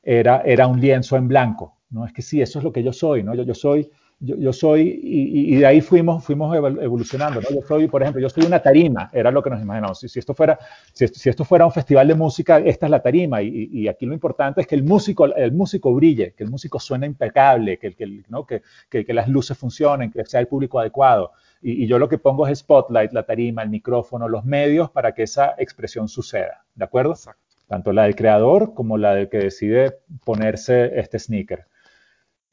era, 0.00 0.42
era 0.42 0.68
un 0.68 0.80
lienzo 0.80 1.16
en 1.16 1.26
blanco, 1.26 1.75
¿no? 1.90 2.04
Es 2.04 2.12
que 2.12 2.22
sí, 2.22 2.40
eso 2.40 2.58
es 2.58 2.64
lo 2.64 2.72
que 2.72 2.82
yo 2.82 2.92
soy, 2.92 3.22
¿no? 3.22 3.34
Yo, 3.34 3.44
yo 3.44 3.54
soy, 3.54 3.90
yo, 4.18 4.36
yo 4.36 4.52
soy, 4.52 5.00
y, 5.02 5.54
y, 5.54 5.56
de 5.56 5.66
ahí 5.66 5.80
fuimos, 5.80 6.24
fuimos 6.24 6.56
evolucionando, 6.56 7.40
¿no? 7.40 7.48
Yo 7.50 7.62
soy, 7.66 7.86
por 7.86 8.02
ejemplo, 8.02 8.20
yo 8.20 8.28
soy 8.28 8.44
una 8.44 8.60
tarima, 8.60 9.10
era 9.12 9.30
lo 9.30 9.42
que 9.42 9.50
nos 9.50 9.60
imaginamos. 9.60 10.00
Si, 10.00 10.08
si 10.08 10.18
esto, 10.18 10.34
fuera, 10.34 10.58
si, 10.92 11.04
esto, 11.04 11.18
si 11.18 11.28
esto 11.28 11.44
fuera 11.44 11.66
un 11.66 11.72
festival 11.72 12.08
de 12.08 12.14
música, 12.14 12.58
esta 12.58 12.86
es 12.86 12.90
la 12.90 13.02
tarima, 13.02 13.42
y, 13.42 13.68
y, 13.70 13.88
aquí 13.88 14.06
lo 14.06 14.14
importante 14.14 14.62
es 14.62 14.66
que 14.66 14.74
el 14.74 14.82
músico, 14.82 15.26
el 15.26 15.52
músico 15.52 15.94
brille, 15.94 16.32
que 16.32 16.44
el 16.44 16.50
músico 16.50 16.80
suene 16.80 17.06
impecable, 17.06 17.78
que, 17.78 17.94
que, 17.94 18.22
¿no? 18.28 18.46
que, 18.46 18.62
que, 18.88 19.04
que 19.04 19.12
las 19.12 19.28
luces 19.28 19.56
funcionen, 19.56 20.10
que 20.10 20.24
sea 20.24 20.40
el 20.40 20.48
público 20.48 20.80
adecuado. 20.80 21.32
Y, 21.60 21.84
y, 21.84 21.86
yo 21.86 21.98
lo 21.98 22.08
que 22.08 22.18
pongo 22.18 22.46
es 22.46 22.50
el 22.50 22.56
spotlight, 22.56 23.12
la 23.12 23.24
tarima, 23.24 23.62
el 23.62 23.70
micrófono, 23.70 24.28
los 24.28 24.44
medios 24.44 24.90
para 24.90 25.12
que 25.12 25.24
esa 25.24 25.54
expresión 25.58 26.08
suceda, 26.08 26.64
¿de 26.74 26.84
acuerdo? 26.84 27.12
Exacto. 27.12 27.46
Tanto 27.66 27.92
la 27.92 28.04
del 28.04 28.14
creador 28.14 28.74
como 28.74 28.96
la 28.96 29.14
del 29.14 29.28
que 29.28 29.38
decide 29.38 29.98
ponerse 30.24 30.98
este 31.00 31.18
sneaker. 31.18 31.66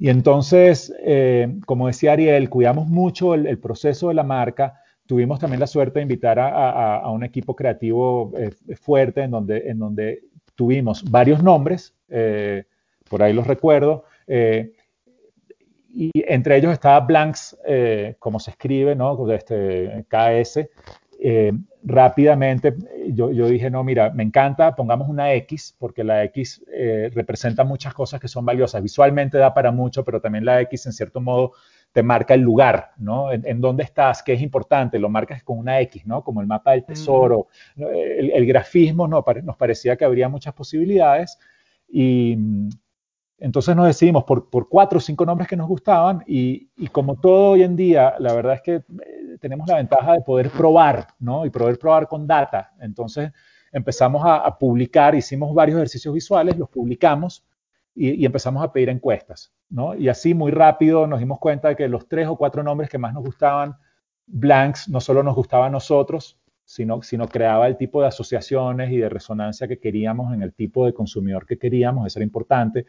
Y 0.03 0.09
entonces, 0.09 0.93
eh, 0.99 1.47
como 1.65 1.87
decía 1.87 2.11
Ariel, 2.11 2.49
cuidamos 2.49 2.89
mucho 2.89 3.35
el, 3.35 3.57
proceso 3.57 4.09
de 4.09 4.13
la 4.13 4.23
marca. 4.23 4.81
Tuvimos 5.05 5.39
también 5.39 5.61
la 5.61 5.67
suerte 5.67 5.99
de 5.99 6.03
invitar 6.03 6.39
a, 6.41 7.09
un 7.09 7.23
equipo 7.23 7.55
creativo 7.55 8.33
eh, 8.37 8.51
fuerte 8.75 9.21
en 9.21 9.31
donde, 9.31 9.59
en 9.59 9.79
donde 9.79 10.25
tuvimos 10.55 11.09
varios 11.09 11.41
nombres, 11.41 11.95
eh, 12.09 12.65
por 13.09 13.23
ahí 13.23 13.31
los 13.31 13.47
recuerdo, 13.47 14.03
y 14.27 16.11
entre 16.13 16.57
ellos 16.57 16.73
estaba 16.73 16.99
Blanks, 16.99 17.57
como 18.19 18.41
se 18.41 18.51
escribe, 18.51 18.97
¿no? 18.97 19.31
Este, 19.31 20.05
KS. 20.09 20.67
Rápidamente 21.83 22.75
yo, 23.09 23.31
yo, 23.31 23.47
dije, 23.47 23.69
no, 23.69 23.83
mira, 23.83 24.11
me 24.11 24.23
encanta, 24.23 24.75
pongamos 24.75 25.09
una 25.09 25.33
X, 25.33 25.75
porque 25.77 26.03
la 26.03 26.23
X 26.25 26.63
eh, 26.71 27.09
representa 27.13 27.63
muchas 27.63 27.93
cosas 27.93 28.19
que 28.19 28.27
son 28.27 28.45
valiosas. 28.45 28.81
Visualmente 28.81 29.37
da 29.37 29.53
para 29.53 29.71
mucho, 29.71 30.03
pero 30.03 30.21
también 30.21 30.45
la 30.45 30.61
X, 30.61 30.85
en 30.85 30.93
cierto 30.93 31.21
modo, 31.21 31.53
te 31.91 32.01
marca 32.01 32.33
el 32.33 32.41
lugar, 32.41 32.91
¿no? 32.97 33.31
En, 33.31 33.45
en 33.45 33.61
dónde 33.61 33.83
estás, 33.83 34.23
qué 34.23 34.33
es 34.33 34.41
importante, 34.41 34.97
lo 34.97 35.09
marcas 35.09 35.43
con 35.43 35.59
una 35.59 35.79
X, 35.81 36.05
¿no? 36.05 36.23
Como 36.23 36.41
el 36.41 36.47
mapa 36.47 36.71
del 36.71 36.85
tesoro. 36.85 37.47
Mm. 37.75 37.83
El, 37.83 38.31
el, 38.31 38.45
grafismo 38.45 39.07
¿no? 39.07 39.23
nos 39.43 39.57
parecía 39.57 39.95
que 39.95 40.05
habría 40.05 40.29
muchas 40.29 40.53
posibilidades 40.53 41.37
y 41.87 42.37
entonces 43.37 43.75
nos 43.75 43.87
decidimos 43.87 44.23
por, 44.23 44.49
por 44.49 44.69
cuatro 44.69 44.99
o 44.99 45.01
cinco 45.01 45.25
nombres 45.25 45.47
que 45.47 45.57
nos 45.57 45.67
gustaban 45.67 46.23
y, 46.27 46.69
y, 46.77 46.87
como 46.87 47.15
todo 47.15 47.51
hoy 47.51 47.63
en 47.63 47.75
día, 47.75 48.15
la 48.19 48.33
verdad 48.33 48.53
es 48.55 48.61
que 48.61 48.75
eh, 48.75 49.37
tenemos 49.39 49.67
la 49.67 49.77
ventaja 49.77 50.13
de 50.13 50.21
poder 50.21 50.49
probar, 50.49 51.07
¿no? 51.19 51.45
Y 51.45 51.49
poder 51.49 51.77
probar 51.77 52.07
con 52.07 52.27
data. 52.27 52.71
Entonces 52.79 53.31
empezamos 53.71 54.23
a, 54.23 54.37
a 54.37 54.57
publicar, 54.57 55.15
hicimos 55.15 55.53
varios 55.53 55.77
ejercicios 55.77 56.13
visuales, 56.13 56.57
los 56.57 56.69
publicamos 56.69 57.45
y, 57.95 58.11
y, 58.11 58.25
empezamos 58.25 58.63
a 58.63 58.71
pedir 58.71 58.89
encuestas, 58.89 59.51
¿no? 59.69 59.95
Y 59.95 60.09
así 60.09 60.33
muy 60.33 60.51
rápido 60.51 61.07
nos 61.07 61.19
dimos 61.19 61.39
cuenta 61.39 61.69
de 61.69 61.75
que 61.75 61.87
los 61.87 62.07
tres 62.07 62.27
o 62.27 62.37
cuatro 62.37 62.63
nombres 62.63 62.89
que 62.89 62.97
más 62.97 63.13
nos 63.13 63.23
gustaban, 63.23 63.75
Blanks, 64.25 64.87
no 64.87 65.01
solo 65.01 65.21
nos 65.21 65.35
gustaba 65.35 65.65
a 65.65 65.69
nosotros, 65.69 66.39
sino, 66.63 67.01
sino 67.01 67.27
creaba 67.27 67.67
el 67.67 67.75
tipo 67.75 68.01
de 68.01 68.07
asociaciones 68.07 68.91
y 68.91 68.97
de 68.97 69.09
resonancia 69.09 69.67
que 69.67 69.79
queríamos 69.79 70.33
en 70.33 70.43
el 70.43 70.53
tipo 70.53 70.85
de 70.85 70.93
consumidor 70.93 71.45
que 71.45 71.57
queríamos, 71.57 72.07
eso 72.07 72.19
era 72.19 72.23
importante 72.23 72.85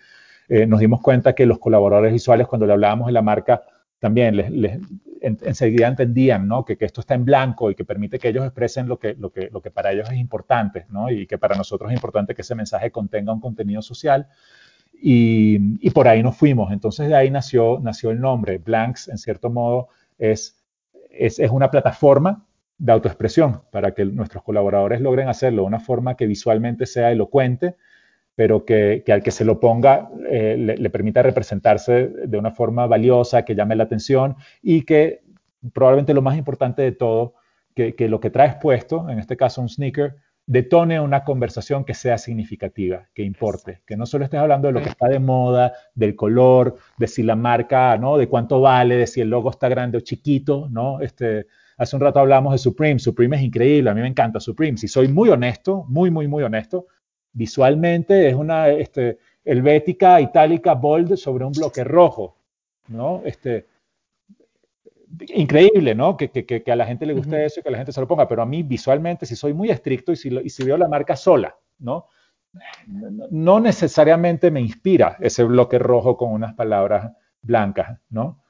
eh, 0.49 0.67
nos 0.67 0.81
dimos 0.81 1.01
cuenta 1.01 1.35
que 1.35 1.47
los 1.47 1.59
colaboradores 1.59 2.13
visuales, 2.13 2.47
cuando 2.47 2.67
le 2.67 2.73
hablábamos 2.73 3.07
de 3.07 3.13
la 3.13 3.23
marca, 3.23 3.63
también 3.99 4.37
les, 4.37 4.51
les, 4.51 4.79
en, 5.21 5.39
enseguida 5.43 5.89
entendían 5.89 6.47
¿no? 6.47 6.65
que, 6.65 6.77
que, 6.77 6.85
esto 6.85 7.01
está 7.01 7.15
en 7.15 7.25
blanco 7.25 7.71
y 7.71 7.75
que 7.75 7.85
permite 7.85 8.19
que 8.19 8.29
ellos 8.29 8.45
expresen 8.45 8.87
lo 8.87 8.99
que, 8.99 9.15
lo 9.15 9.31
que, 9.31 9.49
lo 9.51 9.63
que 9.63 9.71
para 9.71 9.93
ellos 9.93 10.11
es 10.11 10.19
importante 10.19 10.87
¿no? 10.91 11.11
y 11.11 11.27
que 11.27 11.39
para 11.39 11.57
nosotros 11.57 11.91
es 11.91 11.97
importante 11.97 12.35
que 12.35 12.43
ese 12.43 12.55
mensaje 12.55 12.91
contenga 12.91 13.33
un 13.33 13.41
contenido 13.41 13.81
social. 13.81 14.29
Y, 15.07 15.87
y, 15.87 15.91
por 15.91 16.09
ahí 16.09 16.23
nos 16.23 16.37
fuimos. 16.37 16.73
Entonces 16.73 17.09
de 17.09 17.15
ahí 17.15 17.31
nació, 17.31 17.79
nació 17.83 18.11
el 18.11 18.21
nombre. 18.21 18.59
Blanks, 18.59 19.09
en 19.09 19.19
cierto 19.19 19.51
modo, 19.51 19.89
es, 20.19 20.63
es, 21.11 21.39
es 21.39 21.51
una 21.51 21.71
plataforma 21.71 22.47
de 22.79 22.93
autoexpresión 22.93 23.63
para 23.71 23.93
que 23.93 24.05
nuestros 24.05 24.43
colaboradores 24.43 25.01
logren 25.01 25.29
hacerlo 25.29 25.63
de 25.63 25.69
una 25.69 25.81
forma 25.81 26.17
que 26.17 26.27
visualmente 26.27 26.87
sea 26.87 27.11
elocuente, 27.11 27.77
pero 28.37 28.65
que, 28.65 29.03
que, 29.05 29.13
al 29.13 29.23
que 29.23 29.31
se 29.31 29.45
lo 29.45 29.61
ponga 29.61 30.09
eh, 30.29 30.57
le, 30.59 30.77
le, 30.77 30.91
permita 30.91 31.23
representarse 31.23 32.09
de 32.09 32.39
una 32.39 32.51
forma 32.51 32.87
valiosa, 32.87 33.45
que 33.45 33.55
llame 33.55 33.77
la 33.77 33.85
atención 33.85 34.37
y 34.63 34.83
que 34.83 35.23
probablemente 35.73 36.15
lo 36.15 36.23
más 36.23 36.37
importante 36.37 36.83
de 36.83 36.93
todo, 36.93 37.35
que, 37.75 37.95
que 37.95 38.09
lo 38.09 38.21
que 38.21 38.31
traes 38.31 38.57
puesto, 38.57 39.09
en 39.09 39.19
este 39.19 39.37
caso 39.37 39.61
un 39.61 39.69
sneaker, 39.69 40.17
detone 40.47 41.01
una 41.01 41.25
conversación 41.25 41.85
que 41.85 41.95
sea 41.95 42.19
significativa, 42.19 43.09
que 43.15 43.23
importe, 43.23 43.81
que 43.87 43.97
no 43.97 44.05
solo 44.05 44.25
estés 44.25 44.41
hablando 44.41 44.69
de 44.69 44.75
lo 44.75 44.83
que 44.83 44.91
está 44.91 45.09
de 45.09 45.19
moda, 45.19 45.73
del 45.95 46.15
color, 46.15 46.77
de 46.99 47.07
si 47.07 47.23
la 47.23 47.35
marca, 47.35 47.97
¿no? 47.97 48.19
De 48.19 48.29
cuánto 48.29 48.61
vale, 48.61 48.97
de 48.97 49.07
si 49.07 49.21
el 49.23 49.31
logo 49.31 49.51
está 49.51 49.69
grande 49.69 49.99
o 49.99 50.01
chiquito, 50.01 50.69
¿no? 50.71 51.01
Este, 51.01 51.47
hace 51.79 51.97
un 51.97 52.03
rato 52.03 52.21
hablamos 52.21 52.53
de 52.53 52.59
Supreme, 52.59 52.99
Supreme 52.99 53.37
es 53.37 53.43
increíble, 53.43 53.89
a 53.89 53.95
mí 53.95 54.03
me 54.03 54.09
encanta 54.09 54.39
Supreme, 54.39 54.77
si 54.77 54.87
soy 54.87 55.09
muy 55.09 55.31
honesto, 55.31 55.87
muy, 55.89 56.11
muy, 56.11 56.29
muy 56.29 56.43
honesto, 56.43 56.89
visualmente 57.35 58.29
es 58.29 58.35
una 58.35 58.69
este, 58.69 59.19
helvética, 59.45 60.21
itálica, 60.21 60.75
bold 60.75 61.17
sobre 61.17 61.45
un 61.45 61.53
bloque 61.53 61.85
rojo, 61.85 62.37
¿no? 62.89 63.21
Este, 63.25 63.67
increíble, 65.29 65.95
¿no? 65.95 66.17
Que, 66.17 66.31
que, 66.31 66.45
que, 66.45 66.73
a 66.73 66.77
la 66.77 66.87
gente 66.87 67.07
le 67.07 67.13
guste 67.13 67.37
uh 67.37 67.39
-huh. 67.39 67.45
eso 67.45 67.61
y 67.61 67.63
que 67.63 67.69
a 67.69 67.73
la 67.73 67.79
gente 67.79 67.93
se 67.93 68.01
lo 68.01 68.09
ponga, 68.09 68.27
pero 68.27 68.43
a 68.43 68.47
mí 68.47 68.63
visualmente, 68.63 69.27
si 69.27 69.37
soy 69.37 69.53
muy 69.53 69.71
estricto 69.71 70.13
y 70.13 70.17
si, 70.17 70.31
lo, 70.31 70.41
y 70.41 70.49
si 70.49 70.65
veo 70.65 70.77
la 70.77 70.89
marca 70.89 71.17
sola, 71.17 71.55
¿no? 71.79 72.07
No 73.31 73.59
necesariamente 73.59 74.51
me 74.53 74.61
inspira 74.61 75.17
ese 75.21 75.43
bloque 75.43 75.79
rojo 75.79 76.17
con 76.17 76.33
unas 76.33 76.55
palabras 76.55 77.13
blancas, 77.43 77.99
¿no? 78.11 78.43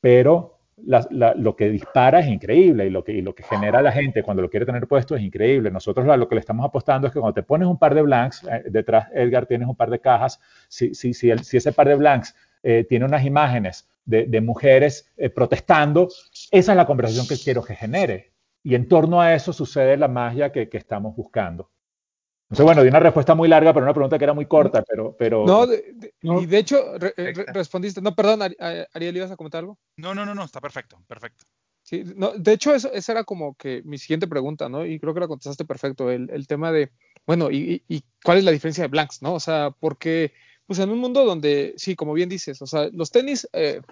Pero 0.00 0.55
lo 0.76 1.56
que 1.56 1.70
dispara 1.70 2.20
es 2.20 2.26
increíble 2.26 2.86
y 2.86 2.90
lo, 2.90 3.02
que, 3.02 3.22
lo 3.22 3.34
que 3.34 3.42
genera 3.42 3.80
la 3.80 3.92
gente 3.92 4.22
cuando 4.22 4.42
lo 4.42 4.50
quiere 4.50 4.66
tener 4.66 4.86
puesto 4.86 5.16
es 5.16 5.22
increíble. 5.22 5.70
Nosotros 5.70 6.06
lo 6.06 6.28
que 6.28 6.34
le 6.34 6.40
estamos 6.40 6.66
apostando 6.66 7.06
es 7.06 7.12
que 7.12 7.20
cuando 7.20 7.34
te 7.34 7.42
pones 7.42 7.66
un 7.66 7.78
par 7.78 7.94
de 7.94 8.02
blanks, 8.02 8.44
eh, 8.44 8.64
detrás, 8.66 9.08
Edgar, 9.14 9.46
tienes 9.46 9.68
un 9.68 9.76
par 9.76 9.90
de 9.90 10.00
cajas, 10.00 10.38
si, 10.68 10.94
si, 10.94 11.14
si, 11.14 11.30
el, 11.30 11.44
si 11.44 11.56
ese 11.56 11.72
par 11.72 11.88
de 11.88 11.94
blanks 11.94 12.34
eh, 12.62 12.84
tiene 12.88 13.06
unas 13.06 13.24
imágenes 13.24 13.88
de, 14.04 14.26
de 14.26 14.40
mujeres 14.40 15.10
eh, 15.16 15.30
protestando, 15.30 16.08
esa 16.50 16.72
es 16.72 16.76
la 16.76 16.86
conversación 16.86 17.26
que 17.26 17.42
quiero 17.42 17.62
que 17.62 17.74
genere. 17.74 18.32
Y 18.62 18.74
en 18.74 18.88
torno 18.88 19.20
a 19.20 19.34
eso 19.34 19.52
sucede 19.52 19.96
la 19.96 20.08
magia 20.08 20.52
que, 20.52 20.68
que 20.68 20.76
estamos 20.76 21.16
buscando. 21.16 21.70
Entonces, 22.48 22.64
bueno, 22.64 22.82
di 22.82 22.88
una 22.88 23.00
respuesta 23.00 23.34
muy 23.34 23.48
larga, 23.48 23.72
pero 23.72 23.84
una 23.84 23.92
pregunta 23.92 24.18
que 24.18 24.24
era 24.24 24.32
muy 24.32 24.46
corta, 24.46 24.82
pero... 24.88 25.16
pero 25.18 25.44
no, 25.44 25.66
de, 25.66 25.92
de, 25.94 26.14
no. 26.22 26.40
y 26.40 26.46
de 26.46 26.58
hecho 26.58 26.96
re, 26.96 27.12
re, 27.16 27.32
respondiste. 27.52 28.00
No, 28.00 28.14
perdón, 28.14 28.40
Ariel, 28.42 29.16
¿ibas 29.16 29.32
a 29.32 29.36
comentar 29.36 29.60
algo? 29.60 29.78
No, 29.96 30.14
no, 30.14 30.24
no, 30.24 30.34
no, 30.34 30.44
está 30.44 30.60
perfecto, 30.60 31.02
perfecto. 31.08 31.44
Sí, 31.82 32.02
no, 32.16 32.32
de 32.32 32.52
hecho, 32.52 32.74
eso, 32.74 32.92
esa 32.92 33.12
era 33.12 33.22
como 33.22 33.54
que 33.54 33.80
mi 33.84 33.96
siguiente 33.98 34.26
pregunta, 34.26 34.68
¿no? 34.68 34.84
Y 34.84 34.98
creo 34.98 35.14
que 35.14 35.20
la 35.20 35.28
contestaste 35.28 35.64
perfecto, 35.64 36.10
el, 36.10 36.28
el 36.30 36.48
tema 36.48 36.72
de, 36.72 36.90
bueno, 37.26 37.48
y, 37.50 37.84
y, 37.86 38.02
cuál 38.24 38.38
es 38.38 38.44
la 38.44 38.50
diferencia 38.50 38.82
de 38.82 38.88
blanks, 38.88 39.22
¿no? 39.22 39.34
O 39.34 39.40
sea, 39.40 39.70
¿por 39.70 39.96
qué, 39.96 40.32
pues 40.66 40.80
en 40.80 40.90
un 40.90 40.98
mundo 40.98 41.24
donde, 41.24 41.74
sí, 41.76 41.94
como 41.94 42.12
bien 42.12 42.28
dices, 42.28 42.60
o 42.60 42.66
sea, 42.66 42.88
los 42.92 43.12
tenis, 43.12 43.48
eh, 43.52 43.82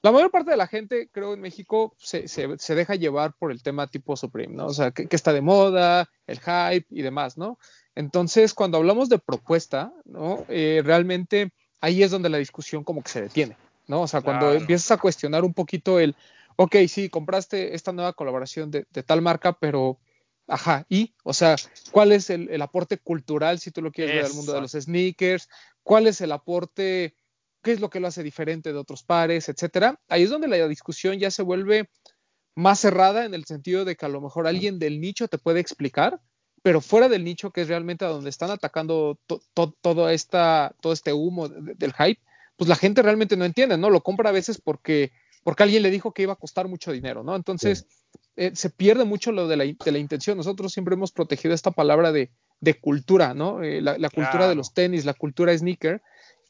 la 0.00 0.12
mayor 0.12 0.30
parte 0.30 0.50
de 0.50 0.56
la 0.56 0.66
gente, 0.66 1.10
creo, 1.12 1.34
en 1.34 1.42
México 1.42 1.94
se, 1.98 2.26
se, 2.26 2.56
se, 2.58 2.74
deja 2.74 2.94
llevar 2.94 3.34
por 3.38 3.52
el 3.52 3.62
tema 3.62 3.86
tipo 3.86 4.16
Supreme, 4.16 4.54
¿no? 4.54 4.66
O 4.68 4.72
sea, 4.72 4.92
que, 4.92 5.06
que, 5.06 5.16
está 5.16 5.34
de 5.34 5.42
moda, 5.42 6.08
el 6.26 6.40
hype 6.40 6.86
y 6.88 7.02
demás, 7.02 7.36
¿no? 7.36 7.58
Entonces, 7.96 8.54
cuando 8.54 8.78
hablamos 8.78 9.08
de 9.08 9.18
propuesta, 9.18 9.92
¿no? 10.04 10.44
Eh, 10.48 10.82
realmente 10.84 11.50
ahí 11.80 12.02
es 12.04 12.12
donde 12.12 12.28
la 12.28 12.38
discusión 12.38 12.84
como 12.84 13.02
que 13.02 13.08
se 13.08 13.22
detiene, 13.22 13.56
¿no? 13.88 14.02
O 14.02 14.06
sea, 14.06 14.20
cuando 14.20 14.46
claro. 14.46 14.60
empiezas 14.60 14.92
a 14.92 14.98
cuestionar 14.98 15.44
un 15.44 15.54
poquito 15.54 15.98
el, 15.98 16.14
ok, 16.56 16.76
sí, 16.88 17.08
compraste 17.08 17.74
esta 17.74 17.92
nueva 17.92 18.12
colaboración 18.12 18.70
de, 18.70 18.86
de 18.92 19.02
tal 19.02 19.22
marca, 19.22 19.58
pero 19.58 19.98
Ajá, 20.48 20.86
y, 20.88 21.12
o 21.24 21.32
sea, 21.32 21.56
¿cuál 21.90 22.12
es 22.12 22.30
el, 22.30 22.48
el, 22.50 22.62
aporte 22.62 22.98
cultural, 22.98 23.58
si 23.58 23.72
tú 23.72 23.82
lo 23.82 23.90
quieres 23.90 24.14
ver 24.14 24.24
al 24.26 24.34
mundo 24.34 24.52
de 24.52 24.60
los 24.60 24.72
sneakers? 24.72 25.48
¿Cuál 25.82 26.06
es 26.06 26.20
el 26.20 26.30
aporte, 26.30 27.16
qué 27.62 27.72
es 27.72 27.80
lo 27.80 27.90
que 27.90 27.98
lo 27.98 28.06
hace 28.06 28.22
diferente 28.22 28.72
de 28.72 28.78
otros 28.78 29.02
pares, 29.02 29.48
etcétera? 29.48 30.00
Ahí 30.08 30.22
es 30.22 30.30
donde 30.30 30.46
la 30.46 30.68
discusión 30.68 31.18
ya 31.18 31.32
se 31.32 31.42
vuelve 31.42 31.90
más 32.54 32.78
cerrada 32.78 33.24
en 33.24 33.34
el 33.34 33.44
sentido 33.44 33.84
de 33.84 33.96
que 33.96 34.06
a 34.06 34.08
lo 34.08 34.20
mejor 34.20 34.46
alguien 34.46 34.78
del 34.78 35.00
nicho 35.00 35.26
te 35.26 35.36
puede 35.36 35.58
explicar, 35.58 36.20
pero 36.66 36.80
fuera 36.80 37.08
del 37.08 37.22
nicho, 37.22 37.52
que 37.52 37.60
es 37.60 37.68
realmente 37.68 38.04
a 38.04 38.08
donde 38.08 38.28
están 38.28 38.50
atacando 38.50 39.20
to, 39.28 39.40
to, 39.54 39.72
todo, 39.80 40.10
esta, 40.10 40.74
todo 40.80 40.92
este 40.92 41.12
humo 41.12 41.48
de, 41.48 41.74
del 41.74 41.92
hype, 41.92 42.20
pues 42.56 42.66
la 42.66 42.74
gente 42.74 43.02
realmente 43.02 43.36
no 43.36 43.44
entiende, 43.44 43.78
¿no? 43.78 43.88
Lo 43.88 44.00
compra 44.00 44.30
a 44.30 44.32
veces 44.32 44.60
porque, 44.60 45.12
porque 45.44 45.62
alguien 45.62 45.84
le 45.84 45.92
dijo 45.92 46.12
que 46.12 46.22
iba 46.22 46.32
a 46.32 46.36
costar 46.36 46.66
mucho 46.66 46.90
dinero, 46.90 47.22
¿no? 47.22 47.36
Entonces... 47.36 47.86
Sí 47.88 47.96
eh, 48.36 48.50
se 48.54 48.68
pierde 48.68 49.04
mucho 49.04 49.32
lo 49.32 49.48
de 49.48 49.56
la, 49.56 49.64
de 49.64 49.92
la, 49.92 49.98
intención. 49.98 50.36
Nosotros 50.36 50.72
siempre 50.72 50.94
hemos 50.94 51.10
protegido 51.10 51.54
esta 51.54 51.70
palabra 51.70 52.12
de, 52.12 52.30
de 52.60 52.74
cultura, 52.78 53.32
¿no? 53.32 53.62
Eh, 53.62 53.80
la, 53.80 53.96
la, 53.96 54.10
cultura 54.10 54.32
claro. 54.32 54.48
de 54.50 54.54
los 54.54 54.74
tenis, 54.74 55.06
la 55.06 55.14
cultura 55.14 55.56
sneaker. 55.56 56.02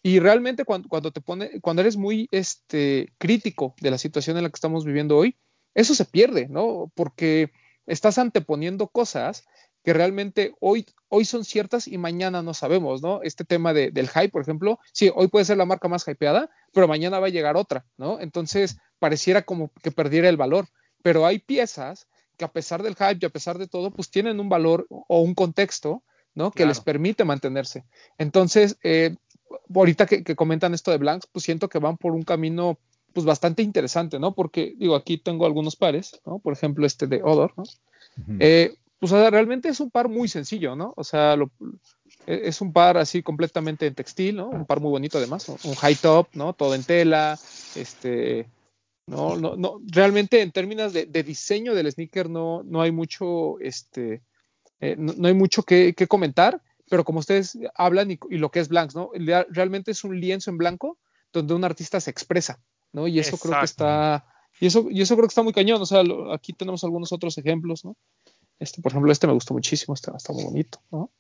Y 0.03 0.19
realmente 0.19 0.65
cuando, 0.65 0.89
cuando, 0.89 1.13
te 1.13 1.21
pone, 1.21 1.61
cuando 1.61 1.83
eres 1.83 1.97
muy 1.97 2.29
este, 2.33 3.13
crítico 3.19 3.75
de 3.81 3.93
la 3.93 3.99
situación 3.99 4.37
en 4.37 4.43
la 4.43 4.49
que 4.49 4.57
estamos 4.57 4.85
viviendo 4.85 5.17
hoy, 5.17 5.37
eso 5.75 5.95
se 5.95 6.05
pierde, 6.05 6.49
¿no? 6.49 6.91
Porque 6.97 7.53
estás 7.87 8.19
anteponiendo 8.19 8.89
cosas 8.89 9.45
que 9.87 9.93
realmente 9.93 10.53
hoy, 10.61 10.85
hoy 11.09 11.25
son 11.25 11.45
ciertas 11.47 11.87
y 11.87 11.97
mañana 11.97 12.43
no 12.43 12.53
sabemos, 12.53 13.01
¿no? 13.01 13.23
Este 13.23 13.45
tema 13.45 13.73
de, 13.73 13.93
del 13.93 14.09
hype, 14.09 14.31
por 14.31 14.43
ejemplo, 14.43 14.81
sí, 14.93 15.11
hoy 15.15 15.29
puede 15.29 15.45
ser 15.45 15.57
la 15.57 15.65
marca 15.65 15.87
más 15.89 16.07
hypeada, 16.07 16.51
pero 16.75 16.89
mañana 16.89 17.21
va 17.21 17.29
a 17.29 17.31
llegar 17.31 17.57
otra, 17.57 17.87
¿no? 17.97 18.21
Entonces 18.21 18.77
pareciera 18.99 19.43
como 19.43 19.71
que 19.83 19.93
perdiera 19.93 20.29
el 20.29 20.37
valor 20.37 20.67
pero 21.07 21.25
hay 21.25 21.39
piezas 21.39 22.09
que 22.37 22.45
a 22.45 22.51
pesar 22.51 22.83
del 22.83 22.97
hype 22.97 23.19
y 23.21 23.27
a 23.27 23.31
pesar 23.31 23.59
de 23.59 23.69
todo, 23.69 23.93
pues 23.93 24.11
tienen 24.11 24.41
un 24.41 24.49
valor 24.49 24.89
o 24.91 25.21
un 25.21 25.37
contexto, 25.37 26.03
¿no? 26.35 26.51
Que 26.51 26.65
claro. 26.65 26.71
les 26.71 26.81
permite 26.81 27.25
mantenerse. 27.25 27.85
Entonces, 28.19 28.77
eh, 28.83 29.15
ahorita 29.73 30.07
que, 30.07 30.25
que, 30.25 30.35
comentan 30.35 30.75
esto 30.75 30.91
de 30.91 30.99
Blanks, 30.99 31.29
pues 31.31 31.45
siento 31.45 31.69
que 31.69 31.79
van 31.79 31.97
por 31.97 32.13
un 32.13 32.25
camino, 32.25 32.81
pues 33.13 33.25
bastante 33.25 33.63
interesante, 33.63 34.19
¿no? 34.19 34.35
Porque, 34.35 34.75
digo, 34.79 34.97
aquí 34.97 35.17
tengo 35.17 35.47
algunos 35.47 35.77
pares, 35.77 36.21
¿no? 36.27 36.41
Por 36.41 36.55
ejemplo, 36.55 36.85
este 36.85 37.07
de 37.07 37.23
Odor, 37.23 37.53
¿no? 37.57 37.63
Uh 37.63 38.33
-huh. 38.33 38.39
eh, 38.41 38.75
pues 38.99 39.13
o 39.13 39.17
sea, 39.17 39.31
realmente 39.31 39.69
es 39.69 39.81
un 39.81 39.91
par 39.91 40.09
muy 40.09 40.29
sencillo, 40.29 40.75
¿no? 40.75 40.95
O 40.97 41.05
sea, 41.05 41.37
lo, 41.37 41.51
es 42.27 42.61
un 42.61 42.73
par 42.73 42.97
así 42.97 43.23
completamente 43.23 43.87
en 43.87 43.95
textil, 43.95 44.37
¿no? 44.37 44.49
Un 44.49 44.67
par 44.67 44.81
muy 44.81 44.91
bonito 44.91 45.19
además, 45.19 45.49
¿no? 45.49 45.57
un 45.65 45.75
high 45.75 45.97
top, 45.97 46.29
¿no? 46.33 46.55
Todo 46.55 46.75
en 46.75 46.83
tela, 46.83 47.39
este, 47.75 48.49
no, 49.07 49.37
no, 49.37 49.57
no, 49.57 49.81
realmente 49.87 50.41
en 50.43 50.51
términos 50.51 50.93
de, 50.93 51.07
de 51.07 51.23
diseño 51.23 51.75
del 51.75 51.91
sneaker 51.93 52.29
no, 52.29 52.63
no 52.65 52.83
hay 52.83 52.91
mucho, 52.91 53.61
este, 53.61 54.23
eh, 54.81 54.97
no, 54.99 55.13
no, 55.17 55.29
hay 55.29 55.35
mucho 55.35 55.63
que, 55.63 55.95
que, 55.95 56.09
comentar, 56.09 56.61
pero 56.91 57.05
como 57.05 57.21
ustedes 57.21 57.57
hablan 57.75 58.11
y, 58.11 58.19
y, 58.31 58.39
lo 58.39 58.51
que 58.51 58.61
es 58.61 58.69
Blanks, 58.69 58.97
¿no? 58.97 59.11
Realmente 59.51 59.93
es 59.93 60.03
un 60.03 60.19
lienzo 60.19 60.51
en 60.51 60.59
blanco 60.59 60.99
donde 61.33 61.55
un 61.55 61.65
artista 61.65 62.01
se 62.01 62.11
expresa, 62.11 62.61
¿no? 62.93 63.07
Y 63.07 63.21
eso 63.21 63.37
Exacto. 63.37 63.49
creo 63.49 63.61
que 63.61 63.67
está, 63.67 64.27
y 64.59 64.67
eso, 64.67 64.87
y 64.91 65.03
eso 65.03 65.15
creo 65.15 65.29
que 65.29 65.33
está 65.33 65.43
muy 65.43 65.53
cañón, 65.53 65.81
o 65.81 65.87
sea, 65.87 66.03
lo, 66.03 66.33
aquí 66.33 66.53
tenemos 66.53 66.83
algunos 66.83 67.13
otros 67.13 67.39
ejemplos, 67.39 67.85
¿no? 67.85 67.97
Este, 68.59 68.81
por 68.81 68.93
ejemplo, 68.93 69.13
este 69.13 69.27
me 69.27 69.33
gustó 69.33 69.55
muchísimo, 69.55 69.95
este 69.95 70.11
está 70.17 70.33
muy 70.33 70.45
bonito, 70.45 70.79
¿no? 70.91 71.11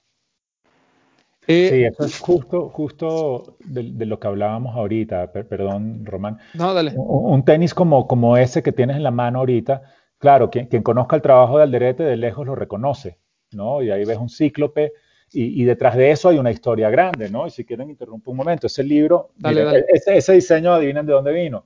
Eh, 1.48 1.68
sí, 1.70 1.84
eso 1.84 2.04
es 2.04 2.18
justo, 2.18 2.68
justo 2.70 3.56
de, 3.60 3.92
de, 3.92 4.06
lo 4.06 4.18
que 4.18 4.26
hablábamos 4.26 4.74
ahorita, 4.74 5.30
per, 5.30 5.46
perdón, 5.46 6.04
Román. 6.04 6.38
No, 6.54 6.74
dale. 6.74 6.92
Un, 6.96 7.34
un, 7.34 7.44
tenis 7.44 7.72
como, 7.72 8.08
como 8.08 8.36
ese 8.36 8.64
que 8.64 8.72
tienes 8.72 8.96
en 8.96 9.04
la 9.04 9.12
mano 9.12 9.40
ahorita, 9.40 9.82
claro, 10.18 10.50
quien, 10.50 10.66
quien, 10.66 10.82
conozca 10.82 11.14
el 11.14 11.22
trabajo 11.22 11.58
de 11.58 11.62
Alderete 11.62 12.02
de 12.02 12.16
lejos 12.16 12.46
lo 12.46 12.56
reconoce, 12.56 13.18
¿no? 13.52 13.80
Y 13.80 13.92
ahí 13.92 14.04
ves 14.04 14.18
un 14.18 14.28
cíclope 14.28 14.92
y, 15.30 15.62
y, 15.62 15.64
detrás 15.64 15.96
de 15.96 16.10
eso 16.10 16.30
hay 16.30 16.38
una 16.38 16.50
historia 16.50 16.90
grande, 16.90 17.30
¿no? 17.30 17.46
Y 17.46 17.50
si 17.50 17.64
quieren 17.64 17.90
interrumpo 17.90 18.32
un 18.32 18.38
momento, 18.38 18.66
ese 18.66 18.82
libro, 18.82 19.30
dale, 19.36 19.64
miren, 19.64 19.72
dale. 19.72 19.86
Ese, 19.88 20.16
ese, 20.16 20.32
diseño, 20.32 20.72
adivinen 20.72 21.06
de 21.06 21.12
dónde 21.12 21.32
vino. 21.32 21.64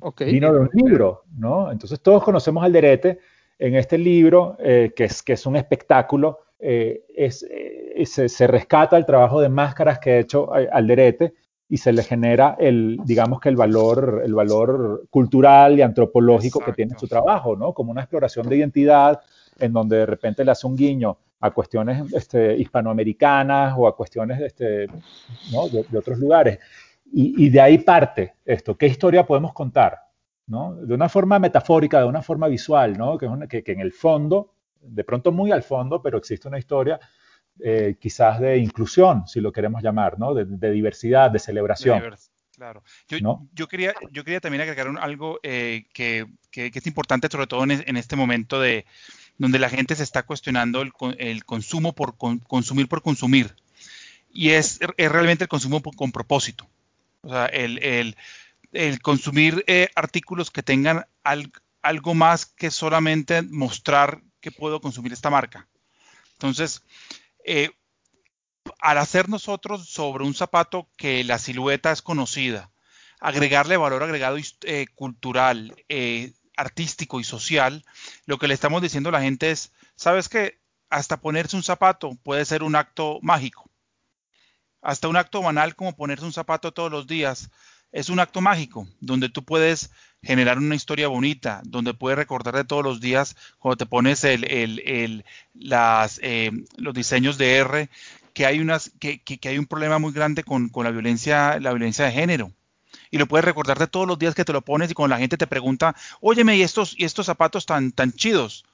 Okay. 0.00 0.32
Vino 0.32 0.52
de 0.52 0.58
un 0.58 0.70
libro, 0.72 1.22
¿no? 1.36 1.70
Entonces 1.70 2.00
todos 2.00 2.24
conocemos 2.24 2.64
Alderete 2.64 3.20
en 3.60 3.76
este 3.76 3.98
libro, 3.98 4.56
eh, 4.58 4.92
que, 4.96 5.04
es, 5.04 5.22
que 5.22 5.34
es 5.34 5.44
un 5.44 5.54
espectáculo, 5.54 6.40
eh, 6.58 7.04
es, 7.14 7.46
eh, 7.48 8.04
se, 8.06 8.28
se, 8.28 8.46
rescata 8.46 8.96
el 8.96 9.04
trabajo 9.04 9.40
de 9.40 9.50
máscaras 9.50 9.98
que 9.98 10.12
ha 10.12 10.18
hecho 10.18 10.50
Alderete 10.52 11.34
y 11.68 11.76
se 11.76 11.92
le 11.92 12.02
genera 12.02 12.56
el, 12.58 12.98
digamos 13.04 13.38
que 13.38 13.50
el 13.50 13.56
valor, 13.56 14.22
el 14.24 14.34
valor 14.34 15.06
cultural 15.10 15.78
y 15.78 15.82
antropológico 15.82 16.58
Exacto. 16.58 16.72
que 16.72 16.76
tiene 16.76 16.98
su 16.98 17.06
trabajo, 17.06 17.54
¿no? 17.54 17.74
Como 17.74 17.92
una 17.92 18.00
exploración 18.00 18.48
de 18.48 18.56
identidad 18.56 19.20
en 19.58 19.72
donde 19.72 19.98
de 19.98 20.06
repente 20.06 20.42
le 20.42 20.52
hace 20.52 20.66
un 20.66 20.74
guiño 20.74 21.18
a 21.40 21.50
cuestiones 21.50 22.12
este, 22.14 22.56
hispanoamericanas 22.56 23.74
o 23.76 23.86
a 23.86 23.94
cuestiones 23.94 24.40
este, 24.40 24.86
¿no? 25.52 25.68
de, 25.68 25.84
de, 25.88 25.98
otros 25.98 26.18
lugares. 26.18 26.58
Y, 27.12 27.44
y, 27.44 27.50
de 27.50 27.60
ahí 27.60 27.78
parte 27.78 28.34
esto, 28.44 28.76
¿qué 28.76 28.86
historia 28.86 29.26
podemos 29.26 29.52
contar? 29.52 30.09
¿No? 30.50 30.74
De 30.74 30.94
una 30.94 31.08
forma 31.08 31.38
metafórica, 31.38 32.00
de 32.00 32.04
una 32.04 32.22
forma 32.22 32.48
visual, 32.48 32.98
¿no? 32.98 33.16
que, 33.16 33.26
una, 33.26 33.46
que, 33.46 33.62
que 33.62 33.72
en 33.72 33.80
el 33.80 33.92
fondo 33.92 34.52
de 34.82 35.04
pronto 35.04 35.32
muy 35.32 35.52
al 35.52 35.62
fondo, 35.62 36.02
pero 36.02 36.18
existe 36.18 36.48
una 36.48 36.58
historia 36.58 36.98
eh, 37.58 37.96
quizás 38.00 38.40
de 38.40 38.58
inclusión, 38.58 39.26
si 39.26 39.40
lo 39.40 39.52
queremos 39.52 39.82
llamar, 39.82 40.18
¿no? 40.18 40.32
De, 40.34 40.46
de 40.46 40.70
diversidad, 40.70 41.30
de 41.30 41.38
celebración. 41.38 42.00
Divers 42.00 42.30
claro. 42.60 42.82
Yo, 43.08 43.18
¿no? 43.20 43.48
yo, 43.54 43.68
quería, 43.68 43.94
yo 44.10 44.22
quería 44.22 44.40
también 44.40 44.60
agregar 44.60 44.88
un, 44.88 44.98
algo 44.98 45.40
eh, 45.42 45.86
que, 45.94 46.26
que, 46.50 46.70
que, 46.70 46.78
es 46.78 46.86
importante, 46.86 47.28
sobre 47.30 47.46
todo 47.46 47.64
en, 47.64 47.70
en, 47.70 47.96
este 47.96 48.16
momento 48.16 48.60
de 48.60 48.84
donde 49.38 49.58
la 49.58 49.70
gente 49.70 49.94
se 49.96 50.02
está 50.02 50.24
cuestionando 50.24 50.82
el, 50.82 50.92
el 51.16 51.46
consumo 51.46 51.94
por 51.94 52.18
con, 52.18 52.38
consumir 52.40 52.86
por 52.86 53.00
consumir. 53.00 53.54
Y 54.30 54.50
es, 54.50 54.78
es 54.98 55.10
realmente 55.10 55.44
el 55.44 55.48
consumo 55.48 55.80
por, 55.80 55.96
con 55.96 56.12
propósito. 56.12 56.68
O 57.22 57.30
sea, 57.30 57.46
el, 57.46 57.82
el, 57.82 58.16
el 58.72 59.00
consumir 59.00 59.64
eh, 59.66 59.88
artículos 59.94 60.50
que 60.50 60.62
tengan 60.62 61.06
al, 61.24 61.52
algo 61.82 62.14
más 62.14 62.46
que 62.46 62.70
solamente 62.70 63.42
mostrar 63.42 64.22
que 64.40 64.52
puedo 64.52 64.80
consumir 64.80 65.12
esta 65.12 65.30
marca. 65.30 65.68
Entonces, 66.32 66.82
eh, 67.44 67.70
al 68.78 68.98
hacer 68.98 69.28
nosotros 69.28 69.88
sobre 69.88 70.24
un 70.24 70.34
zapato 70.34 70.88
que 70.96 71.24
la 71.24 71.38
silueta 71.38 71.92
es 71.92 72.02
conocida, 72.02 72.70
agregarle 73.20 73.76
valor 73.76 74.02
agregado 74.02 74.36
eh, 74.62 74.86
cultural, 74.94 75.74
artístico 76.56 77.20
y 77.20 77.24
social, 77.24 77.84
lo 78.26 78.38
que 78.38 78.48
le 78.48 78.54
estamos 78.54 78.82
diciendo 78.82 79.08
a 79.08 79.12
la 79.12 79.22
gente 79.22 79.50
es, 79.50 79.72
¿sabes 79.96 80.28
qué? 80.28 80.60
Hasta 80.88 81.20
ponerse 81.20 81.56
un 81.56 81.62
zapato 81.62 82.16
puede 82.22 82.44
ser 82.44 82.62
un 82.62 82.76
acto 82.76 83.18
mágico. 83.22 83.70
Hasta 84.82 85.08
un 85.08 85.16
acto 85.16 85.42
banal 85.42 85.76
como 85.76 85.94
ponerse 85.94 86.24
un 86.24 86.32
zapato 86.32 86.72
todos 86.72 86.90
los 86.90 87.06
días 87.06 87.50
es 87.92 88.08
un 88.08 88.20
acto 88.20 88.40
mágico, 88.40 88.86
donde 89.00 89.28
tú 89.28 89.44
puedes 89.44 89.90
generar 90.22 90.58
una 90.58 90.74
historia 90.74 91.08
bonita, 91.08 91.60
donde 91.64 91.94
puedes 91.94 92.18
recordarte 92.18 92.64
todos 92.64 92.84
los 92.84 93.00
días 93.00 93.36
cuando 93.58 93.78
te 93.78 93.86
pones 93.86 94.22
el, 94.24 94.44
el, 94.44 94.80
el, 94.86 95.24
eh, 96.22 96.50
los 96.76 96.94
diseños 96.94 97.38
de 97.38 97.56
R, 97.56 97.90
que 98.34 98.46
hay, 98.46 98.60
unas, 98.60 98.92
que, 99.00 99.20
que, 99.22 99.38
que 99.38 99.48
hay 99.48 99.58
un 99.58 99.66
problema 99.66 99.98
muy 99.98 100.12
grande 100.12 100.44
con, 100.44 100.68
con, 100.68 100.84
la, 100.84 100.90
violencia, 100.90 101.58
la 101.58 101.72
violencia 101.72 102.04
de 102.04 102.12
género. 102.12 102.52
Y 103.10 103.18
lo 103.18 103.26
puedes 103.26 103.44
recordarte 103.44 103.86
todos 103.86 104.06
los 104.06 104.18
días 104.18 104.34
que 104.34 104.44
te 104.44 104.52
lo 104.52 104.62
pones 104.62 104.90
y 104.90 104.94
cuando 104.94 105.14
la 105.14 105.20
gente 105.20 105.36
te 105.36 105.46
pregunta, 105.46 105.96
óyeme, 106.20 106.56
¿y 106.56 106.62
estos, 106.62 106.94
y 106.96 107.04
estos 107.04 107.26
zapatos 107.26 107.66
tan, 107.66 107.92
tan 107.92 108.12
chidos? 108.12 108.64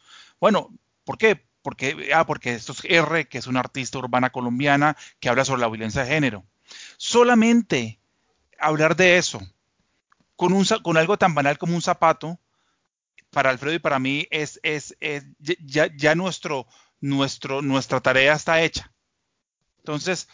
Bueno, 0.40 0.70
¿por 1.05 1.16
qué? 1.16 1.42
Porque, 1.62 2.11
ah, 2.14 2.26
porque 2.26 2.55
esto 2.55 2.72
es 2.72 2.85
R, 2.85 3.29
que 3.29 3.38
es 3.38 3.46
una 3.46 3.61
artista 3.61 3.98
urbana 3.98 4.31
colombiana 4.31 4.96
que 5.20 5.29
habla 5.29 5.44
sobre 5.44 5.62
la 5.62 5.68
violencia 5.68 6.02
de 6.02 6.09
género. 6.09 6.44
Solamente 6.98 7.98
hablar 8.59 8.97
de 8.97 9.19
eso 9.19 9.40
con, 10.37 10.53
un, 10.53 10.64
con 10.83 10.97
algo 10.97 11.16
tan 11.19 11.35
banal 11.35 11.59
como 11.59 11.75
un 11.75 11.83
zapato, 11.83 12.38
para 13.31 13.51
Alfredo 13.51 13.75
y 13.75 13.81
para 13.81 13.99
mí 13.99 14.27
es, 14.31 14.61
es, 14.62 14.97
es 15.01 15.25
ya, 15.38 15.90
ya 15.95 16.14
nuestro, 16.14 16.66
nuestro, 17.01 17.61
nuestra 17.61 18.01
tarea 18.01 18.35
está 18.35 18.62
hecha. 18.62 18.92
Entonces, 19.79 20.29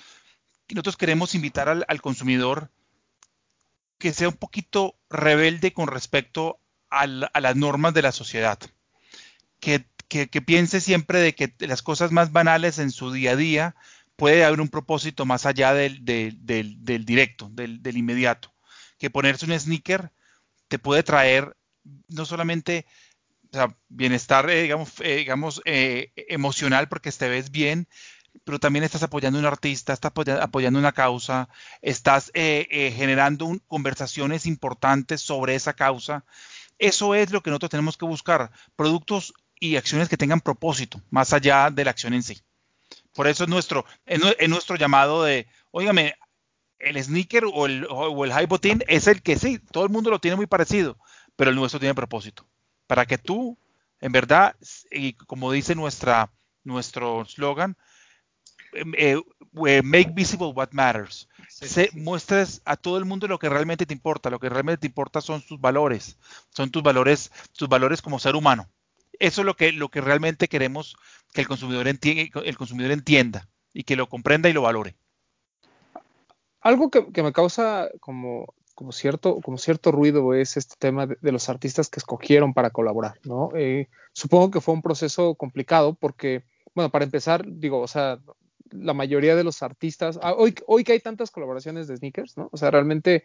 nosotros 0.69 0.97
queremos 0.97 1.35
invitar 1.35 1.69
al, 1.69 1.85
al 1.89 2.01
consumidor 2.01 2.71
que 3.99 4.13
sea 4.13 4.29
un 4.29 4.37
poquito 4.37 4.97
rebelde 5.11 5.73
con 5.73 5.89
respecto 5.89 6.59
a 6.91 7.07
las 7.07 7.57
normas 7.57 7.95
de 7.95 8.03
la 8.03 8.13
sociedad, 8.13 8.59
que, 9.61 9.87
que, 10.09 10.27
piense 10.43 10.81
siempre 10.81 11.21
de 11.21 11.35
que 11.35 11.55
las 11.61 11.83
cosas 11.83 12.13
más 12.13 12.33
banales 12.33 12.79
en 12.79 12.91
su 12.91 13.13
día 13.13 13.31
a 13.31 13.37
día 13.37 13.77
puede 14.23 14.45
haber 14.45 14.61
un 14.61 14.69
propósito 14.69 15.27
más 15.27 15.47
allá 15.47 15.75
del, 15.75 16.05
del, 16.05 17.05
directo, 17.05 17.49
del, 17.51 17.97
inmediato. 17.97 18.55
Que 18.97 19.11
ponerse 19.11 19.47
un 19.47 19.59
sneaker 19.59 20.13
te 20.69 20.79
puede 20.79 21.03
traer 21.03 21.57
no 22.07 22.25
solamente 22.25 22.87
bienestar, 23.89 24.49
eh, 24.49 24.63
digamos, 24.63 24.93
eh, 25.01 25.17
digamos 25.17 25.61
eh, 25.65 26.13
emocional 26.29 26.89
porque 26.89 27.11
te 27.11 27.29
ves 27.29 27.51
bien, 27.51 27.89
pero 28.45 28.61
también 28.61 28.85
estás 28.85 29.03
apoyando 29.03 29.41
a 29.41 29.41
un 29.41 29.47
artista, 29.47 29.93
estás 29.93 30.13
apoyando 30.41 30.79
una 30.79 30.93
causa, 30.93 31.49
estás 31.81 32.31
generando 32.33 33.47
un, 33.47 33.59
conversaciones 33.67 34.47
importantes 34.47 35.21
sobre 35.21 35.57
esa 35.57 35.73
causa. 35.73 36.25
Eso 36.79 37.17
es 37.17 37.33
lo 37.33 37.43
que 37.43 37.51
nosotros 37.51 37.71
tenemos 37.71 37.97
que 37.97 38.07
buscar, 38.07 38.53
productos 38.77 39.35
y 39.59 39.75
acciones 39.75 40.09
que 40.09 40.17
tengan 40.17 40.41
propósito, 40.41 41.03
más 41.11 41.33
allá 41.33 41.71
de 41.73 41.85
la 41.85 41.91
acción 41.91 42.15
en 42.15 42.23
sí. 42.23 42.41
Por 43.15 43.27
eso 43.27 43.45
es 43.45 43.51
nuestro, 43.51 43.85
es, 44.07 44.21
nuestro 44.49 44.77
llamado 44.77 45.25
de, 45.25 45.47
óigame, 45.71 46.15
el 46.79 47.03
sneaker 47.03 47.45
o 47.45 47.67
el, 47.67 47.87
o 47.89 48.25
el 48.25 48.33
high 48.33 48.47
botín 48.47 48.83
es 48.89 49.07
el 49.07 49.23
que 49.23 49.39
sí, 49.39 49.59
todo 49.59 49.85
el 49.85 49.91
mundo 49.91 50.11
lo 50.11 50.21
tiene 50.21 50.37
muy 50.37 50.47
parecido, 50.47 50.99
pero 51.37 51.51
el 51.51 51.57
nuestro 51.57 51.79
tiene 51.79 51.95
propósito. 51.95 52.47
Para 52.87 53.07
que 53.07 53.19
tú, 53.19 53.57
en 54.01 54.13
verdad, 54.13 54.57
y 54.91 55.13
como 55.13 55.53
dice 55.53 55.75
nuestra, 55.75 56.33
nuestro 56.65 57.25
slogan, 57.25 57.77
eh, 58.73 59.21
eh, 59.67 59.83
make 59.83 60.13
visible 60.15 60.53
what 60.55 60.71
matters. 60.73 61.29
Sí, 61.49 61.69
Se, 61.69 61.85
sí. 61.91 62.01
Muestres 62.01 62.63
a 62.65 62.77
todo 62.77 62.97
el 62.97 63.05
mundo 63.05 63.29
lo 63.29 63.39
que 63.39 63.49
realmente 63.49 63.87
te 63.87 63.93
importa. 63.93 64.31
Lo 64.31 64.41
que 64.41 64.49
realmente 64.49 64.81
te 64.81 64.87
importa 64.87 65.21
son 65.21 65.43
tus 65.43 65.61
valores, 65.61 66.19
son 66.51 66.71
tus 66.71 66.83
valores, 66.83 67.31
tus 67.57 67.69
valores 67.69 68.01
como 68.01 68.19
ser 68.19 68.35
humano. 68.35 68.69
Eso 69.23 69.43
es 69.43 69.47
lo 69.47 69.55
que, 69.55 69.71
lo 69.71 69.89
que 69.89 70.01
realmente 70.01 70.49
queremos 70.49 70.97
que 71.33 71.43
el 71.43 71.47
consumidor, 71.47 71.87
entienda, 71.87 72.41
el 72.45 72.57
consumidor 72.57 72.91
entienda 72.91 73.49
y 73.73 73.85
que 73.85 73.95
lo 73.95 74.09
comprenda 74.09 74.49
y 74.49 74.53
lo 74.53 74.63
valore. 74.63 74.97
Algo 76.61 76.91
que, 76.91 77.07
que 77.13 77.23
me 77.23 77.33
causa 77.33 77.89
como, 78.01 78.53
como, 78.75 78.91
cierto, 78.91 79.41
como 79.41 79.59
cierto 79.59 79.93
ruido 79.93 80.35
es 80.35 80.57
este 80.57 80.75
tema 80.77 81.07
de, 81.07 81.19
de 81.21 81.31
los 81.31 81.49
artistas 81.49 81.89
que 81.89 82.01
escogieron 82.01 82.53
para 82.53 82.71
colaborar, 82.71 83.21
¿no? 83.23 83.51
Eh, 83.55 83.89
supongo 84.13 84.51
que 84.51 84.61
fue 84.61 84.75
un 84.75 84.83
proceso 84.83 85.37
complicado 85.37 85.95
porque, 85.95 86.43
bueno, 86.75 86.91
para 86.91 87.05
empezar, 87.05 87.45
digo, 87.47 87.79
o 87.79 87.87
sea, 87.87 88.19
la 88.73 88.93
mayoría 88.93 89.37
de 89.37 89.45
los 89.45 89.63
artistas, 89.63 90.19
ah, 90.21 90.35
hoy, 90.37 90.57
hoy 90.67 90.83
que 90.83 90.93
hay 90.93 91.01
tantas 91.01 91.31
colaboraciones 91.31 91.87
de 91.87 91.97
sneakers, 91.97 92.37
¿no? 92.37 92.49
O 92.51 92.57
sea, 92.57 92.73
realmente 92.73 93.23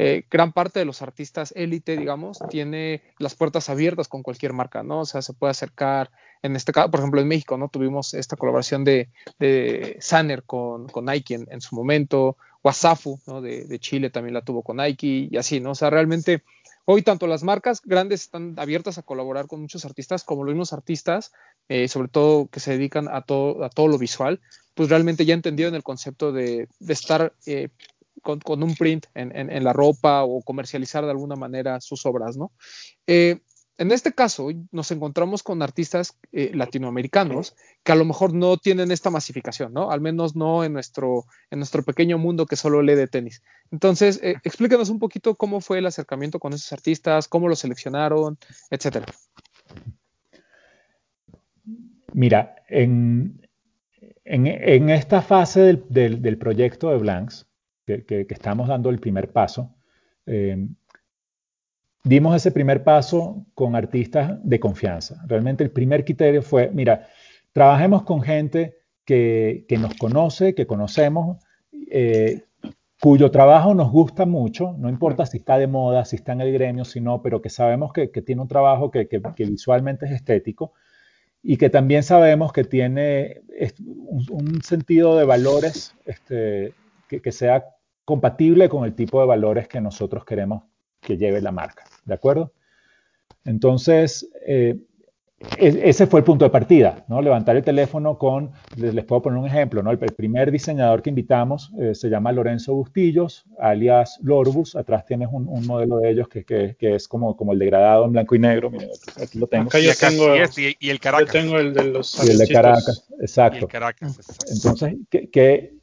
eh, 0.00 0.24
gran 0.30 0.52
parte 0.52 0.78
de 0.78 0.84
los 0.84 1.02
artistas 1.02 1.52
élite, 1.56 1.96
digamos, 1.96 2.38
tiene 2.48 3.02
las 3.18 3.34
puertas 3.34 3.68
abiertas 3.68 4.06
con 4.06 4.22
cualquier 4.22 4.52
marca, 4.52 4.84
¿no? 4.84 5.00
O 5.00 5.04
sea, 5.04 5.22
se 5.22 5.34
puede 5.34 5.50
acercar, 5.50 6.10
en 6.40 6.54
este 6.54 6.72
caso, 6.72 6.88
por 6.88 7.00
ejemplo, 7.00 7.20
en 7.20 7.26
México, 7.26 7.58
¿no? 7.58 7.68
Tuvimos 7.68 8.14
esta 8.14 8.36
colaboración 8.36 8.84
de, 8.84 9.10
de 9.40 9.96
Sanner 10.00 10.44
con, 10.44 10.86
con 10.88 11.06
Nike 11.06 11.34
en, 11.34 11.60
su 11.60 11.74
momento, 11.74 12.36
Wasafu, 12.62 13.20
¿no? 13.26 13.40
De, 13.40 13.64
de 13.64 13.78
Chile 13.80 14.08
también 14.08 14.34
la 14.34 14.42
tuvo 14.42 14.62
con 14.62 14.76
Nike 14.76 15.28
y 15.30 15.36
así, 15.36 15.58
¿no? 15.58 15.72
O 15.72 15.74
sea, 15.74 15.90
realmente 15.90 16.44
Hoy 16.90 17.02
tanto 17.02 17.26
las 17.26 17.42
marcas 17.42 17.82
grandes 17.84 18.22
están 18.22 18.54
abiertas 18.56 18.96
a 18.96 19.02
colaborar 19.02 19.46
con 19.46 19.60
muchos 19.60 19.84
artistas 19.84 20.24
como 20.24 20.42
los 20.42 20.54
mismos 20.54 20.72
artistas, 20.72 21.32
eh, 21.68 21.86
sobre 21.86 22.08
todo 22.08 22.46
que 22.46 22.60
se 22.60 22.70
dedican 22.70 23.08
a 23.08 23.20
todo, 23.20 23.62
a 23.62 23.68
todo 23.68 23.88
lo 23.88 23.98
visual, 23.98 24.40
pues 24.72 24.88
realmente 24.88 25.26
ya 25.26 25.34
entendieron 25.34 25.74
el 25.74 25.82
concepto 25.82 26.32
de, 26.32 26.66
de 26.78 26.92
estar 26.94 27.34
eh, 27.44 27.68
con, 28.22 28.40
con, 28.40 28.62
un 28.62 28.74
print 28.74 29.06
en, 29.14 29.34
en, 29.36 29.50
en, 29.50 29.64
la 29.64 29.72
ropa 29.72 30.24
o 30.24 30.42
comercializar 30.42 31.04
de 31.04 31.10
alguna 31.10 31.36
manera 31.36 31.80
sus 31.80 32.04
obras, 32.06 32.36
¿no? 32.36 32.52
Eh, 33.06 33.40
en 33.78 33.92
este 33.92 34.12
caso, 34.12 34.48
nos 34.72 34.90
encontramos 34.90 35.44
con 35.44 35.62
artistas 35.62 36.18
eh, 36.32 36.50
latinoamericanos 36.52 37.54
que 37.84 37.92
a 37.92 37.94
lo 37.94 38.04
mejor 38.04 38.34
no 38.34 38.56
tienen 38.56 38.90
esta 38.90 39.08
masificación, 39.08 39.72
¿no? 39.72 39.92
Al 39.92 40.00
menos 40.00 40.34
no 40.34 40.64
en 40.64 40.72
nuestro, 40.72 41.26
en 41.48 41.60
nuestro 41.60 41.84
pequeño 41.84 42.18
mundo 42.18 42.46
que 42.46 42.56
solo 42.56 42.82
lee 42.82 42.96
de 42.96 43.06
tenis. 43.06 43.40
Entonces, 43.70 44.18
eh, 44.20 44.34
explícanos 44.42 44.90
un 44.90 44.98
poquito 44.98 45.36
cómo 45.36 45.60
fue 45.60 45.78
el 45.78 45.86
acercamiento 45.86 46.40
con 46.40 46.52
esos 46.52 46.72
artistas, 46.72 47.28
cómo 47.28 47.46
los 47.48 47.60
seleccionaron, 47.60 48.36
etcétera. 48.68 49.06
Mira, 52.12 52.56
en, 52.68 53.46
en, 54.24 54.48
en 54.48 54.90
esta 54.90 55.22
fase 55.22 55.60
del, 55.60 55.84
del, 55.88 56.20
del, 56.20 56.36
proyecto 56.36 56.90
de 56.90 56.98
Blanks, 56.98 57.46
que, 57.88 58.04
que, 58.04 58.26
que, 58.26 58.34
estamos 58.34 58.68
dando 58.68 58.90
el 58.90 58.98
primer 58.98 59.32
paso, 59.32 59.74
eh, 60.26 60.68
dimos 62.04 62.36
ese 62.36 62.52
primer 62.52 62.84
paso 62.84 63.46
con 63.54 63.74
artistas 63.74 64.38
de 64.42 64.60
confianza. 64.60 65.24
Realmente 65.26 65.64
el 65.64 65.70
primer 65.70 66.04
criterio 66.04 66.42
fue, 66.42 66.70
mira, 66.70 67.08
trabajemos 67.52 68.02
con 68.02 68.20
gente 68.20 68.76
que, 69.06 69.64
que 69.66 69.78
nos 69.78 69.94
conoce, 69.94 70.54
que 70.54 70.66
conocemos, 70.66 71.38
eh, 71.90 72.42
cuyo 73.00 73.30
trabajo 73.30 73.74
nos 73.74 73.90
gusta 73.90 74.26
mucho, 74.26 74.74
no 74.78 74.90
importa 74.90 75.24
si 75.24 75.38
está 75.38 75.56
de 75.56 75.66
moda, 75.66 76.04
si 76.04 76.16
está 76.16 76.32
en 76.32 76.42
el 76.42 76.52
gremio, 76.52 76.84
si 76.84 77.00
no, 77.00 77.22
pero 77.22 77.40
que 77.40 77.48
sabemos 77.48 77.94
que, 77.94 78.10
que 78.10 78.20
tiene 78.20 78.42
un 78.42 78.48
trabajo 78.48 78.90
que, 78.90 79.08
que, 79.08 79.20
visualmente 79.46 80.04
es 80.04 80.12
estético 80.12 80.74
y 81.42 81.56
que 81.56 81.70
también 81.70 82.02
sabemos 82.02 82.52
que 82.52 82.64
tiene 82.64 83.40
un, 83.80 84.26
un 84.30 84.62
sentido 84.62 85.16
de 85.16 85.24
valores 85.24 85.94
este, 86.04 86.74
que 87.08 87.32
sea 87.32 87.64
compatible 88.08 88.70
con 88.70 88.86
el 88.86 88.94
tipo 88.94 89.20
de 89.20 89.26
valores 89.26 89.68
que 89.68 89.82
nosotros 89.82 90.24
queremos 90.24 90.62
que 90.98 91.18
lleve 91.18 91.42
la 91.42 91.52
marca. 91.52 91.84
¿De 92.06 92.14
acuerdo? 92.14 92.54
Entonces, 93.44 94.26
eh, 94.46 94.78
ese 95.58 96.06
fue 96.06 96.20
el 96.20 96.24
punto 96.24 96.46
de 96.46 96.50
partida, 96.50 97.04
¿no? 97.08 97.20
Levantar 97.20 97.56
el 97.56 97.62
teléfono 97.62 98.16
con, 98.16 98.50
les, 98.76 98.94
les 98.94 99.04
puedo 99.04 99.20
poner 99.20 99.38
un 99.38 99.46
ejemplo, 99.46 99.82
¿no? 99.82 99.90
El, 99.90 99.98
el 100.00 100.14
primer 100.14 100.50
diseñador 100.50 101.02
que 101.02 101.10
invitamos 101.10 101.70
eh, 101.78 101.94
se 101.94 102.08
llama 102.08 102.32
Lorenzo 102.32 102.74
Bustillos, 102.74 103.44
alias 103.58 104.18
Lorbus. 104.22 104.74
Atrás 104.74 105.04
tienes 105.04 105.28
un, 105.30 105.46
un 105.46 105.66
modelo 105.66 105.98
de 105.98 106.10
ellos 106.10 106.28
que, 106.28 106.44
que, 106.46 106.76
que, 106.78 106.94
es 106.94 107.08
como, 107.08 107.36
como 107.36 107.52
el 107.52 107.58
degradado 107.58 108.06
en 108.06 108.12
blanco 108.12 108.36
y 108.36 108.38
negro. 108.38 108.70
Miren, 108.70 108.88
aquí, 109.22 109.38
lo 109.38 109.46
tengo. 109.48 109.68
Acá 109.68 109.80
yo 109.80 109.92
tengo, 110.00 110.34
y, 110.34 110.76
y, 110.80 110.88
el 110.88 110.98
Caracas. 110.98 111.26
Yo 111.26 111.40
tengo 111.42 111.58
el 111.58 111.74
de 111.74 111.84
los 111.84 112.26
y 112.26 112.30
el 112.30 112.38
de 112.38 112.48
Caracas, 112.48 113.06
exacto. 113.20 113.58
Y 113.58 113.64
el 113.64 113.68
Caracas, 113.68 114.16
exacto. 114.16 114.46
Entonces, 114.50 114.96
¿qué, 115.10 115.28
qué, 115.28 115.77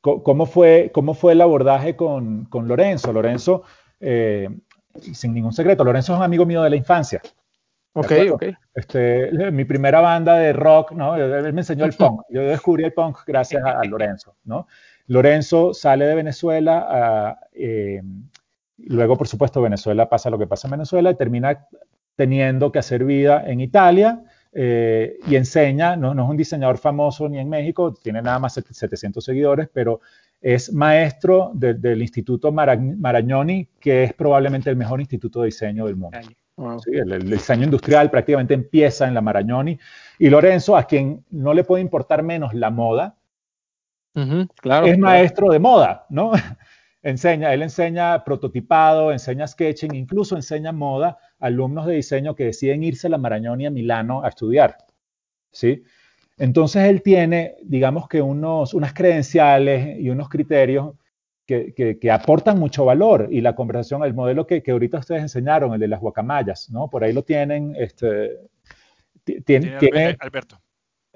cómo, 0.00 0.46
fue, 0.46 0.90
¿cómo 0.92 1.14
fue 1.14 1.32
el 1.32 1.40
abordaje 1.40 1.96
con, 1.96 2.44
con 2.46 2.68
Lorenzo? 2.68 3.12
Lorenzo, 3.12 3.62
eh, 4.00 4.48
sin 5.00 5.34
ningún 5.34 5.52
secreto, 5.52 5.84
Lorenzo 5.84 6.12
es 6.12 6.18
un 6.18 6.24
amigo 6.24 6.46
mío 6.46 6.62
de 6.62 6.70
la 6.70 6.76
infancia. 6.76 7.20
Ok, 7.94 8.12
ok. 8.32 8.44
Este, 8.74 9.50
mi 9.50 9.64
primera 9.64 10.00
banda 10.00 10.36
de 10.36 10.52
rock, 10.52 10.92
¿no? 10.92 11.16
Él 11.16 11.52
me 11.52 11.62
enseñó 11.62 11.84
el 11.84 11.94
punk. 11.94 12.22
Yo 12.28 12.42
descubrí 12.42 12.84
el 12.84 12.92
punk 12.92 13.18
gracias 13.26 13.64
a, 13.64 13.80
a 13.80 13.84
Lorenzo, 13.84 14.36
¿no? 14.44 14.68
Lorenzo 15.08 15.74
sale 15.74 16.04
de 16.04 16.14
Venezuela, 16.14 16.86
a, 16.88 17.40
eh, 17.52 18.02
luego, 18.76 19.16
por 19.16 19.26
supuesto, 19.26 19.62
Venezuela 19.62 20.08
pasa 20.08 20.30
lo 20.30 20.38
que 20.38 20.46
pasa 20.46 20.68
en 20.68 20.72
Venezuela 20.72 21.10
y 21.10 21.16
termina 21.16 21.66
teniendo 22.14 22.70
que 22.70 22.78
hacer 22.78 23.04
vida 23.04 23.42
en 23.46 23.60
Italia 23.60 24.22
eh, 24.52 25.18
y 25.26 25.36
enseña, 25.36 25.96
no, 25.96 26.14
no, 26.14 26.24
es 26.24 26.30
un 26.30 26.36
diseñador 26.36 26.78
famoso 26.78 27.28
ni 27.28 27.38
en 27.38 27.48
México, 27.48 27.92
tiene 27.92 28.22
nada 28.22 28.38
más 28.38 28.54
700 28.54 29.24
seguidores, 29.24 29.68
pero 29.72 30.00
es 30.40 30.72
maestro 30.72 31.50
de, 31.54 31.74
del 31.74 32.00
Instituto 32.00 32.52
Marañoni, 32.52 33.68
que 33.80 34.04
es 34.04 34.12
probablemente 34.14 34.70
el 34.70 34.76
mejor 34.76 35.00
instituto 35.00 35.40
de 35.40 35.46
diseño 35.46 35.86
del 35.86 35.96
mundo. 35.96 36.18
Wow. 36.56 36.80
Sí, 36.80 36.90
el, 36.92 37.12
el, 37.12 37.30
diseño 37.30 37.64
industrial 37.64 38.10
prácticamente 38.10 38.54
empieza 38.54 39.06
en 39.06 39.14
la 39.14 39.20
Marañoni. 39.20 39.78
Y 40.18 40.28
Lorenzo, 40.28 40.76
a 40.76 40.84
quien 40.84 41.24
no 41.30 41.54
le 41.54 41.64
puede 41.64 41.82
importar 41.82 42.22
menos 42.22 42.54
la 42.54 42.70
moda, 42.70 43.16
uh 44.14 44.20
-huh, 44.20 44.48
claro, 44.56 44.86
es 44.86 44.96
claro. 44.96 44.98
maestro 44.98 45.50
de 45.50 45.58
moda, 45.58 46.06
¿no? 46.08 46.32
enseña, 47.02 47.52
él 47.54 47.62
enseña 47.62 48.24
prototipado, 48.24 49.12
enseña 49.12 49.46
sketching, 49.46 49.94
incluso 49.94 50.36
enseña 50.36 50.72
moda 50.72 51.18
alumnos 51.38 51.86
de 51.86 51.94
diseño 51.94 52.34
que 52.34 52.44
deciden 52.44 52.82
irse 52.82 53.06
a 53.06 53.10
la 53.10 53.18
Marañoni 53.18 53.66
a 53.66 53.70
Milano 53.70 54.24
a 54.24 54.28
estudiar. 54.28 54.76
¿sí? 55.50 55.82
Entonces 56.36 56.84
él 56.84 57.02
tiene, 57.02 57.56
digamos 57.62 58.08
que 58.08 58.22
unos, 58.22 58.74
unas 58.74 58.94
credenciales 58.94 59.98
y 59.98 60.10
unos 60.10 60.28
criterios 60.28 60.94
que, 61.46 61.72
que, 61.74 61.98
que, 61.98 62.10
aportan 62.10 62.58
mucho 62.58 62.84
valor 62.84 63.28
y 63.30 63.40
la 63.40 63.54
conversación, 63.54 64.04
el 64.04 64.14
modelo 64.14 64.46
que, 64.46 64.62
que, 64.62 64.70
ahorita 64.70 64.98
ustedes 64.98 65.22
enseñaron, 65.22 65.72
el 65.72 65.80
de 65.80 65.88
las 65.88 66.00
guacamayas, 66.00 66.70
¿no? 66.70 66.90
Por 66.90 67.02
ahí 67.02 67.12
lo 67.14 67.22
tienen, 67.22 67.74
este, 67.76 68.38
tiene, 69.24 69.78
tiene 69.78 70.16
Alberto. 70.20 70.60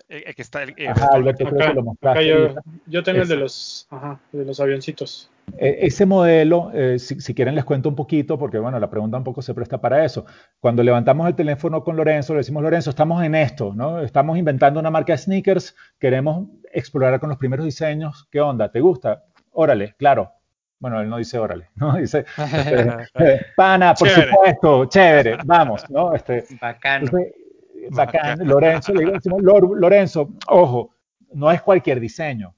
El, 0.09 0.35
que 0.35 0.43
está, 0.43 0.63
el, 0.63 0.75
ajá, 0.89 1.09
Alberto, 1.13 1.45
creo 1.45 1.69
que 1.69 1.75
lo 1.75 1.83
mostraste. 1.83 2.27
Yo, 2.27 2.55
yo, 2.87 3.03
tengo 3.03 3.23
el 3.23 3.29
de 3.29 3.37
los, 3.37 3.87
ajá, 3.91 4.21
de 4.33 4.45
los 4.45 4.59
avioncitos. 4.59 5.31
E, 5.59 5.87
ese 5.87 6.07
modelo, 6.07 6.71
eh, 6.75 6.99
si, 6.99 7.21
si, 7.21 7.35
quieren 7.35 7.55
les 7.55 7.65
cuento 7.65 7.89
un 7.89 7.95
poquito, 7.97 8.39
porque 8.39 8.59
bueno, 8.59 8.79
la 8.81 8.89
pregunta 8.91 9.17
un 9.19 9.25
poco 9.25 9.43
se 9.43 9.55
presta 9.55 9.81
para 9.81 10.05
eso. 10.05 10.25
Cuando 10.61 10.83
levantamos 10.83 11.27
el 11.29 11.35
teléfono 11.35 11.83
con 11.85 11.97
Lorenzo, 11.97 12.33
le 12.35 12.39
decimos, 12.39 12.63
Lorenzo, 12.63 12.91
estamos 12.91 13.23
en 13.25 13.35
esto, 13.35 13.73
¿no? 13.75 14.01
Estamos 14.01 14.39
inventando 14.39 14.81
una 14.81 14.91
marca 14.91 15.13
de 15.13 15.19
sneakers, 15.19 15.75
queremos 15.99 16.49
explorar 16.73 17.19
con 17.21 17.29
los 17.29 17.39
primeros 17.39 17.65
diseños, 17.67 18.29
¿qué 18.31 18.41
onda? 18.41 18.71
¿Te 18.71 18.81
gusta? 18.81 19.25
Órale, 19.51 19.95
claro. 19.99 20.33
Bueno, 20.79 21.01
él 21.01 21.09
no 21.09 21.19
dice 21.19 21.39
órale, 21.39 21.69
¿no? 21.77 21.95
Dice, 21.99 22.25
este, 22.37 23.47
pana, 23.57 23.95
por 23.95 24.09
chévere. 24.09 24.31
supuesto, 24.31 24.85
chévere, 24.87 25.37
vamos, 25.45 25.89
¿no? 25.91 26.13
Este, 26.15 26.45
Bacano. 26.61 27.11
Bacán, 27.91 28.39
Lorenzo, 28.47 28.93
le 28.95 29.13
decimos, 29.13 29.43
Lorenzo, 29.43 30.31
ojo, 30.49 30.91
no 31.35 31.51
es 31.51 31.63
cualquier 31.63 31.99
diseño, 32.01 32.55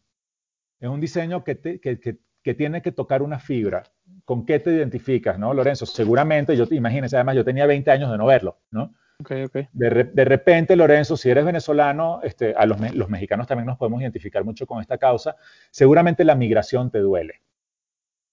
es 0.81 0.89
un 0.89 1.01
diseño 1.01 1.43
que, 1.45 1.55
te- 1.55 1.81
que- 1.81 1.99
que- 1.99 2.19
que 2.45 2.55
tiene 2.55 2.83
que 2.83 2.93
tocar 2.93 3.23
una 3.23 3.41
fibra. 3.41 3.83
¿Con 4.25 4.47
qué 4.47 4.61
te 4.61 4.71
identificas, 4.71 5.39
no, 5.39 5.53
Lorenzo? 5.53 5.87
Seguramente, 5.87 6.57
yo 6.57 6.65
imagínense, 6.71 7.17
además 7.17 7.35
yo 7.37 7.45
tenía 7.45 7.67
20 7.67 7.91
años 7.91 8.11
de 8.13 8.19
no 8.19 8.27
verlo, 8.27 8.61
¿no? 8.71 8.95
Ok, 9.21 9.33
ok. 9.47 9.57
De, 9.73 9.91
re- 9.91 10.05
de 10.13 10.25
repente, 10.25 10.77
Lorenzo, 10.77 11.17
si 11.17 11.31
eres 11.31 11.45
venezolano, 11.45 12.21
este, 12.23 12.55
a 12.57 12.67
los, 12.67 12.79
me- 12.79 12.93
los 12.93 13.09
mexicanos 13.09 13.47
también 13.47 13.67
nos 13.67 13.79
podemos 13.79 14.01
identificar 14.03 14.45
mucho 14.45 14.67
con 14.67 14.81
esta 14.81 14.99
causa, 14.99 15.37
seguramente 15.71 16.25
la 16.25 16.35
migración 16.35 16.91
te 16.91 16.99
duele. 17.01 17.41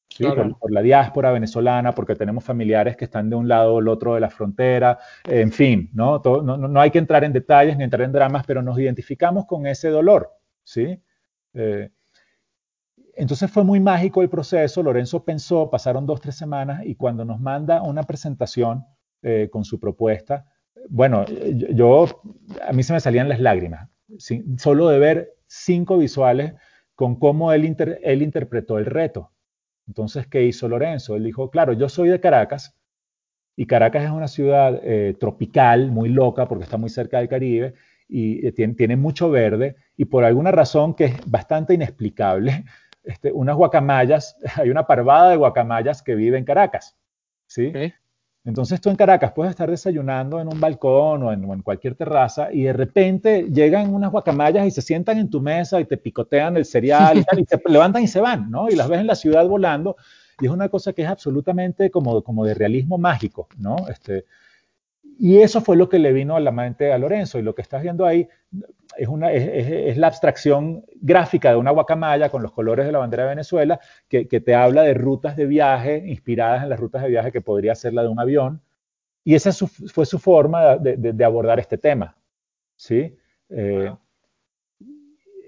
¿sí? 0.10 0.24
Claro. 0.26 0.44
Por, 0.44 0.60
por 0.60 0.72
la 0.72 0.82
diáspora 0.82 1.32
venezolana, 1.32 1.94
porque 1.94 2.16
tenemos 2.16 2.44
familiares 2.44 2.98
que 2.98 3.06
están 3.06 3.30
de 3.30 3.36
un 3.38 3.48
lado 3.48 3.76
o 3.76 3.80
el 3.80 3.88
otro 3.88 4.16
de 4.16 4.20
la 4.22 4.30
frontera, 4.30 4.98
en 5.26 5.52
fin, 5.52 5.90
¿no? 5.94 6.22
Todo- 6.22 6.42
no, 6.44 6.58
no- 6.58 6.68
no 6.68 6.82
hay 6.82 6.92
que 6.92 7.00
entrar 7.00 7.24
en 7.24 7.32
detalles 7.34 7.78
ni 7.78 7.84
entrar 7.86 8.02
en 8.04 8.12
dramas, 8.12 8.44
pero 8.46 8.62
nos 8.62 8.78
identificamos 8.78 9.46
con 9.46 9.66
ese 9.68 9.90
dolor, 9.90 10.32
¿sí? 10.64 11.02
Eh, 11.54 11.90
entonces 13.16 13.52
fue 13.52 13.64
muy 13.64 13.80
mágico 13.80 14.22
el 14.22 14.30
proceso, 14.30 14.84
Lorenzo 14.84 15.24
pensó, 15.24 15.70
pasaron 15.70 16.06
dos, 16.06 16.22
tres 16.22 16.36
semanas 16.36 16.82
y 16.86 16.96
cuando 16.96 17.26
nos 17.26 17.40
manda 17.40 17.82
una 17.82 18.04
presentación 18.04 18.86
eh, 19.22 19.50
con 19.52 19.64
su 19.64 19.80
propuesta, 19.80 20.46
bueno, 20.90 21.26
yo, 21.26 22.06
a 22.68 22.74
mí 22.74 22.84
se 22.84 22.94
me 22.94 23.00
salían 23.00 23.30
las 23.30 23.40
lágrimas, 23.40 23.90
solo 24.58 24.90
de 24.90 25.00
ver 25.00 25.34
cinco 25.48 25.98
visuales 25.98 26.54
con 26.96 27.18
cómo 27.18 27.54
él, 27.54 27.76
él 28.04 28.22
interpretó 28.22 28.78
el 28.78 28.86
reto. 28.86 29.32
Entonces, 29.88 30.28
¿qué 30.28 30.44
hizo 30.44 30.68
Lorenzo? 30.68 31.16
Él 31.16 31.24
dijo, 31.24 31.50
claro, 31.50 31.74
yo 31.74 31.90
soy 31.90 32.10
de 32.10 32.20
Caracas 32.20 32.78
y 33.56 33.66
Caracas 33.66 34.04
es 34.06 34.12
una 34.12 34.28
ciudad 34.28 34.80
eh, 34.84 35.16
tropical, 35.20 35.92
muy 35.92 36.10
loca 36.10 36.48
porque 36.48 36.64
está 36.64 36.78
muy 36.78 36.90
cerca 36.90 37.18
del 37.18 37.28
Caribe 37.28 37.74
y 38.08 38.46
eh, 38.46 38.52
tiene 38.52 38.96
mucho 38.96 39.30
verde 39.30 39.76
y 39.98 40.06
por 40.06 40.24
alguna 40.24 40.52
razón 40.52 40.94
que 40.94 41.06
es 41.06 41.30
bastante 41.30 41.74
inexplicable, 41.74 42.66
este, 43.04 43.32
unas 43.32 43.56
guacamayas, 43.56 44.36
hay 44.56 44.70
una 44.70 44.86
parvada 44.86 45.30
de 45.30 45.38
guacamayas 45.38 46.02
que 46.02 46.16
vive 46.16 46.38
en 46.38 46.46
Caracas, 46.46 46.96
¿sí? 47.48 47.72
Entonces 48.44 48.82
tú 48.82 48.90
en 48.90 48.96
Caracas 48.96 49.34
puedes 49.34 49.52
estar 49.52 49.70
desayunando 49.70 50.40
en 50.40 50.48
un 50.48 50.60
balcón 50.60 51.22
o 51.22 51.32
en, 51.32 51.46
o 51.46 51.54
en 51.54 51.62
cualquier 51.62 51.94
terraza 51.94 52.52
y 52.52 52.64
de 52.64 52.74
repente 52.74 53.44
llegan 53.52 53.94
unas 53.94 54.12
guacamayas 54.12 54.66
y 54.66 54.72
se 54.72 54.82
sientan 54.82 55.20
en 55.20 55.30
tu 55.30 55.42
mesa 55.42 55.80
y 55.80 55.86
te 55.86 55.98
picotean 55.98 56.58
el 56.58 56.66
cereal 56.66 57.20
y, 57.20 57.24
tal, 57.24 57.40
y 57.40 57.46
se 57.46 57.62
levantan 57.68 58.02
y 58.02 58.08
se 58.08 58.20
van, 58.20 58.50
¿no? 58.50 58.68
Y 58.68 58.76
las 58.76 58.90
ves 58.90 59.00
en 59.00 59.08
la 59.08 59.16
ciudad 59.16 59.48
volando 59.48 59.96
y 60.40 60.48
es 60.48 60.52
una 60.52 60.70
cosa 60.70 60.92
que 60.94 61.04
es 61.04 61.08
absolutamente 61.08 61.92
como, 61.92 62.24
como 62.24 62.44
de 62.44 62.56
realismo 62.56 62.98
mágico, 62.98 63.48
¿no? 63.60 63.76
Este, 63.90 64.26
y 65.24 65.38
eso 65.42 65.62
fue 65.62 65.76
lo 65.78 65.88
que 65.88 66.00
le 66.00 66.12
vino 66.14 66.36
a 66.36 66.40
la 66.40 66.52
mente 66.52 66.92
a 66.92 66.98
Lorenzo 66.98 67.38
y 67.38 67.44
lo 67.44 67.54
que 67.54 67.62
estás 67.62 67.84
viendo 67.84 68.06
ahí 68.06 68.28
es, 68.98 69.08
una, 69.08 69.32
es, 69.32 69.96
la 69.98 70.08
abstracción 70.08 70.84
gráfica 71.00 71.52
de 71.52 71.58
una 71.58 71.72
guacamaya 71.72 72.30
con 72.30 72.42
los 72.42 72.52
colores 72.52 72.86
de 72.88 72.92
la 72.92 73.00
bandera 73.00 73.24
de 73.24 73.30
Venezuela 73.30 73.80
que, 74.08 74.28
que 74.28 74.40
te 74.42 74.56
habla 74.56 74.82
de 74.84 74.94
rutas 74.96 75.36
de 75.38 75.46
viaje 75.46 76.04
inspiradas 76.08 76.64
en 76.64 76.70
las 76.70 76.80
rutas 76.80 77.04
de 77.04 77.10
viaje 77.10 77.32
que 77.32 77.42
podría 77.42 77.76
ser 77.76 77.94
la 77.94 78.02
de 78.02 78.08
un 78.10 78.20
avión. 78.20 78.62
Y 79.24 79.36
esa 79.36 79.52
su- 79.52 79.68
fue 79.68 80.06
su 80.08 80.18
forma 80.20 80.78
de, 80.78 80.98
de- 80.98 81.14
de 81.14 81.26
abordar 81.26 81.60
este 81.60 81.78
tema. 81.78 82.16
¿sí? 82.76 83.16
Eh, 83.50 83.88
Wow. 83.90 84.00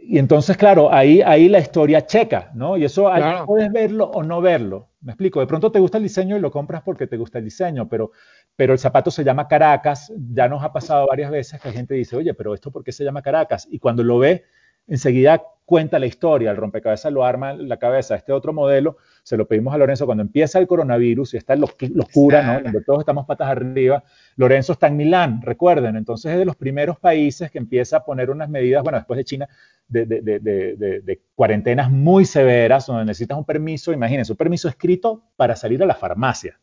y 0.05 0.17
entonces, 0.19 0.57
claro, 0.57 0.91
ahí, 0.93 1.21
ahí 1.21 1.47
la 1.47 1.59
historia 1.59 2.05
checa, 2.05 2.51
¿no? 2.53 2.75
Y 2.77 2.83
eso 2.83 3.05
Claro. 3.05 3.45
puedes 3.45 3.71
verlo 3.71 4.05
o 4.11 4.21
no 4.21 4.41
verlo. 4.41 4.89
Me 5.01 5.13
explico, 5.13 5.39
de 5.39 5.47
pronto 5.47 5.71
te 5.71 5.79
gusta 5.79 5.97
el 5.97 6.03
diseño 6.03 6.35
y 6.35 6.41
lo 6.41 6.51
compras 6.51 6.81
porque 6.83 7.07
te 7.07 7.15
gusta 7.17 7.37
el 7.39 7.45
diseño, 7.45 7.87
pero, 7.87 8.11
pero 8.55 8.73
el 8.73 8.79
zapato 8.79 9.11
se 9.11 9.23
llama 9.23 9.47
Caracas. 9.47 10.11
Ya 10.33 10.47
nos 10.47 10.63
ha 10.63 10.71
pasado 10.73 11.07
varias 11.07 11.31
veces 11.31 11.59
que 11.61 11.69
la 11.69 11.73
gente 11.73 11.93
dice, 11.95 12.15
oye, 12.15 12.33
pero 12.33 12.53
¿esto 12.53 12.71
por 12.71 12.83
qué 12.83 12.91
se 12.91 13.03
llama 13.03 13.21
Caracas? 13.21 13.67
Y 13.71 13.79
cuando 13.79 14.03
lo 14.03 14.19
ve, 14.19 14.43
enseguida 14.87 15.41
cuenta 15.65 15.97
la 15.97 16.05
historia, 16.05 16.51
el 16.51 16.57
rompecabezas 16.57 17.11
lo 17.13 17.23
arma 17.23 17.51
en 17.51 17.69
la 17.69 17.77
cabeza. 17.77 18.15
Este 18.15 18.33
otro 18.33 18.51
modelo 18.51 18.97
se 19.23 19.37
lo 19.37 19.47
pedimos 19.47 19.73
a 19.73 19.77
Lorenzo 19.77 20.05
cuando 20.05 20.21
empieza 20.21 20.59
el 20.59 20.67
coronavirus 20.67 21.33
y 21.33 21.37
está 21.37 21.55
lo- 21.55 21.69
locura, 21.95 22.43
¿no? 22.43 22.61
Donde 22.63 22.81
todos 22.81 22.99
estamos 22.99 23.25
patas 23.25 23.47
arriba. 23.47 24.03
Lorenzo 24.35 24.73
está 24.73 24.87
en 24.87 24.97
Milán, 24.97 25.41
recuerden, 25.41 25.95
entonces 25.95 26.33
es 26.33 26.37
de 26.37 26.43
los 26.45 26.57
primeros 26.57 26.99
países 26.99 27.49
que 27.49 27.59
empieza 27.59 27.97
a 27.97 28.03
poner 28.05 28.29
unas 28.29 28.49
medidas, 28.49 28.83
bueno, 28.83 28.97
después 28.97 29.17
de 29.17 29.23
China, 29.23 29.47
de, 29.87 30.05
de- 30.05 30.21
de- 30.21 31.01
de- 31.01 31.21
cuarentenas 31.33 31.89
muy 31.89 32.25
severas, 32.25 32.85
donde 32.85 33.05
necesitas 33.05 33.37
un 33.37 33.45
permiso, 33.45 33.93
imagínense, 33.93 34.33
un 34.33 34.37
permiso 34.37 34.67
escrito 34.67 35.23
para 35.37 35.55
salir 35.55 35.81
a 35.81 35.85
la 35.85 35.95
farmacia. 35.95 36.59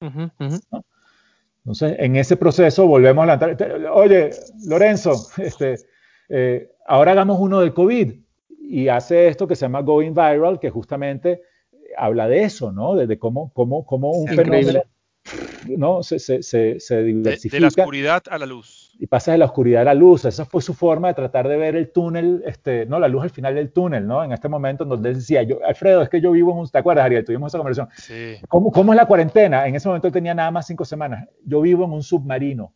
Ujú, 0.00 0.30
ujú. 0.38 0.82
Entonces, 1.64 1.96
en 1.98 2.16
ese 2.16 2.36
proceso 2.36 2.86
volvemos 2.86 3.22
a 3.22 3.26
levantar, 3.26 3.56
te- 3.56 3.86
oye, 3.88 4.30
Lorenzo, 4.66 5.12
este, 5.38 5.76
eh, 6.28 6.70
ahora 6.86 7.12
hagamos 7.12 7.38
uno 7.40 7.60
del 7.60 7.74
COVID 7.74 8.12
y 8.62 8.88
hace 8.88 9.28
esto 9.28 9.46
que 9.46 9.56
se 9.56 9.62
llama 9.66 9.82
Going 9.82 10.12
Viral, 10.14 10.58
que 10.60 10.70
justamente 10.70 11.42
habla 11.96 12.28
de 12.28 12.44
eso, 12.44 12.72
¿no? 12.72 12.94
De, 12.94 13.06
de 13.06 13.18
cómo, 13.18 13.52
cómo, 13.52 13.84
cómo 13.84 14.12
un 14.12 14.30
Increíble. 14.32 14.62
fenómeno 14.62 14.82
¿no? 15.76 16.02
se, 16.02 16.18
se, 16.18 16.42
se, 16.42 16.78
se 16.80 16.96
De, 16.96 17.02
diversifica 17.04 17.56
de 17.56 17.60
la 17.62 17.68
oscuridad 17.68 18.22
a 18.30 18.38
la 18.38 18.46
luz. 18.46 18.79
Y 19.02 19.06
pasa 19.06 19.32
de 19.32 19.38
la 19.38 19.46
oscuridad 19.46 19.80
a 19.80 19.84
la 19.86 19.94
luz. 19.94 20.26
Esa 20.26 20.44
fue 20.44 20.60
su 20.60 20.74
forma 20.74 21.08
de 21.08 21.14
tratar 21.14 21.48
de 21.48 21.56
ver 21.56 21.74
el 21.74 21.90
túnel, 21.90 22.42
este, 22.44 22.84
no, 22.84 23.00
la 23.00 23.08
luz 23.08 23.22
al 23.22 23.30
final 23.30 23.54
del 23.54 23.72
túnel, 23.72 24.06
¿no? 24.06 24.22
En 24.22 24.30
este 24.32 24.46
momento 24.46 24.84
en 24.84 24.90
donde 24.90 25.08
él 25.08 25.14
decía, 25.16 25.42
yo, 25.42 25.56
Alfredo, 25.66 26.02
es 26.02 26.10
que 26.10 26.20
yo 26.20 26.32
vivo 26.32 26.52
en 26.52 26.58
un, 26.58 26.68
¿te 26.68 26.76
acuerdas, 26.76 27.06
Ariel? 27.06 27.24
Tuvimos 27.24 27.50
esa 27.50 27.56
conversación. 27.56 27.88
Sí. 27.96 28.36
¿Cómo, 28.46 28.70
¿Cómo 28.70 28.92
es 28.92 28.98
la 28.98 29.06
cuarentena? 29.06 29.66
En 29.66 29.74
ese 29.74 29.88
momento 29.88 30.06
él 30.06 30.12
tenía 30.12 30.34
nada 30.34 30.50
más 30.50 30.66
cinco 30.66 30.84
semanas. 30.84 31.26
Yo 31.46 31.62
vivo 31.62 31.86
en 31.86 31.92
un 31.92 32.02
submarino. 32.02 32.74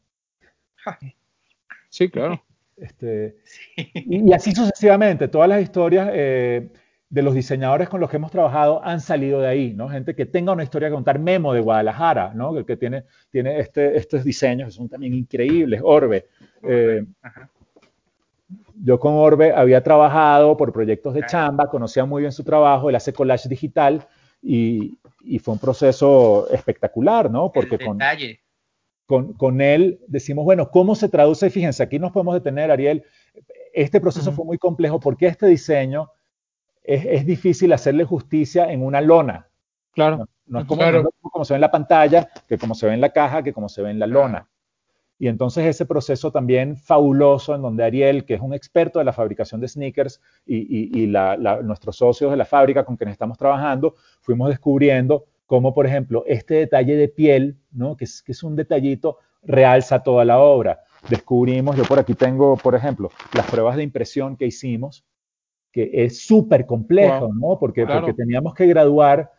Sí, 1.91 2.09
claro. 2.09 2.43
Este, 2.79 3.37
y, 3.77 4.31
y 4.31 4.33
así 4.33 4.53
sucesivamente, 4.53 5.29
todas 5.29 5.49
las 5.49 5.61
historias 5.61 6.09
eh, 6.11 6.71
de 7.15 7.23
los 7.23 7.33
diseñadores 7.33 7.89
con 7.89 8.01
los 8.01 8.11
que 8.11 8.17
hemos 8.17 8.33
trabajado 8.33 8.85
han 8.85 9.01
salido 9.01 9.41
de 9.41 9.47
ahí, 9.47 9.73
¿no? 9.73 9.89
Gente 9.89 10.17
que 10.17 10.27
tenga 10.27 10.51
una 10.53 10.65
historia 10.65 10.89
que 10.89 10.95
contar, 10.97 11.21
Memo 11.21 11.53
de 11.53 11.61
Guadalajara, 11.61 12.33
¿no? 12.35 12.59
El 12.59 12.67
que 12.67 12.77
tiene, 12.77 13.05
tiene 13.31 13.61
este, 13.61 13.97
estos 13.97 14.25
diseños 14.25 14.67
que 14.67 14.73
son 14.73 14.89
también 14.89 15.15
increíbles, 15.15 15.81
Orbe. 15.85 16.27
Eh, 16.65 17.05
yo 18.83 18.99
con 18.99 19.15
Orbe 19.15 19.53
había 19.53 19.81
trabajado 19.81 20.57
por 20.57 20.73
proyectos 20.73 21.15
de 21.15 21.25
chamba, 21.25 21.71
conocía 21.71 22.05
muy 22.05 22.23
bien 22.23 22.33
su 22.33 22.43
trabajo, 22.43 22.91
él 22.91 22.97
hace 22.97 23.13
collage 23.13 23.49
digital 23.49 24.05
y, 24.43 24.99
y 25.23 25.39
fue 25.39 25.55
un 25.55 25.61
proceso 25.61 26.49
espectacular, 26.51 27.31
¿no? 27.31 27.53
Porque 27.53 27.79
con, 27.79 28.01
con, 29.07 29.35
con 29.35 29.61
él 29.61 30.01
decimos, 30.09 30.45
bueno, 30.45 30.69
¿cómo 30.69 30.97
se 30.97 31.09
traduce? 31.09 31.49
Fíjense, 31.49 31.81
aquí 31.81 32.01
nos 32.01 32.11
podemos 32.11 32.35
detener, 32.35 32.73
Ariel. 32.73 33.05
Este 33.73 34.01
proceso 34.01 34.33
fue 34.33 34.45
muy 34.45 34.59
complejo 34.59 34.99
porque 34.99 35.27
este 35.27 35.47
diseño 35.47 36.11
es, 36.85 37.05
es 37.07 37.27
difícil 37.27 37.73
hacerle 37.73 38.05
justicia 38.05 38.71
en 38.71 38.83
una 38.85 39.01
lona. 39.01 39.49
Claro. 39.93 40.19
No, 40.19 40.29
no 40.47 40.61
es 40.61 40.67
como, 40.67 40.81
Claro. 40.83 41.03
no 41.03 41.09
es 41.09 41.31
como 41.33 41.45
se 41.45 41.55
ve 41.55 41.57
en 41.57 41.61
la 41.63 41.71
pantalla, 41.71 42.29
que 42.49 42.59
como 42.59 42.75
se 42.75 42.87
ve 42.87 42.95
en 42.95 43.01
la 43.01 43.11
caja, 43.11 43.43
que 43.43 43.53
como 43.53 43.69
se 43.69 43.83
ve 43.83 43.91
en 43.91 43.99
la 43.99 44.07
lona. 44.07 44.49
Y 45.19 45.29
entonces 45.29 45.65
ese 45.65 45.87
proceso 45.87 46.33
también 46.33 46.77
fabuloso 46.77 47.55
en 47.55 47.63
donde 47.63 47.85
Ariel, 47.85 48.25
que 48.25 48.35
es 48.35 48.41
un 48.41 48.53
experto 48.53 48.99
de 48.99 49.05
la 49.05 49.13
fabricación 49.13 49.61
de 49.61 49.69
sneakers, 49.69 50.21
y, 50.45 50.57
y- 50.59 51.03
y 51.03 51.07
la- 51.07 51.37
la- 51.37 51.63
nuestros 51.63 51.97
socios 51.97 52.31
de 52.33 52.37
la 52.37 52.45
fábrica 52.45 52.85
con 52.85 52.97
quienes 52.97 53.13
estamos 53.13 53.39
trabajando, 53.39 53.95
fuimos 54.21 54.49
descubriendo 54.49 55.25
cómo, 55.47 55.73
por 55.73 55.87
ejemplo, 55.87 56.25
este 56.27 56.55
detalle 56.55 56.97
de 56.97 57.09
piel, 57.09 57.57
¿no? 57.73 57.97
que, 57.97 58.05
es, 58.05 58.23
que 58.23 58.33
es 58.33 58.43
un 58.43 58.57
detallito, 58.57 59.19
realza 59.43 60.03
toda 60.03 60.25
la 60.25 60.41
obra. 60.41 60.81
Descubrimos, 61.09 61.77
yo 61.77 61.85
por 61.85 61.99
aquí 61.99 62.15
tengo, 62.15 62.57
por 62.57 62.75
ejemplo, 62.75 63.11
las 63.35 63.47
pruebas 63.51 63.77
de 63.77 63.83
impresión 63.85 64.37
que 64.37 64.47
hicimos, 64.47 65.05
que 65.75 65.91
es 65.93 66.25
súper 66.25 66.67
complejo, 66.67 67.27
Wow. 67.27 67.35
¿no? 67.35 67.59
Porque, 67.59 67.85
Claro. 67.85 68.03
porque 68.07 68.15
teníamos 68.23 68.55
que 68.55 68.65
graduar 68.67 69.33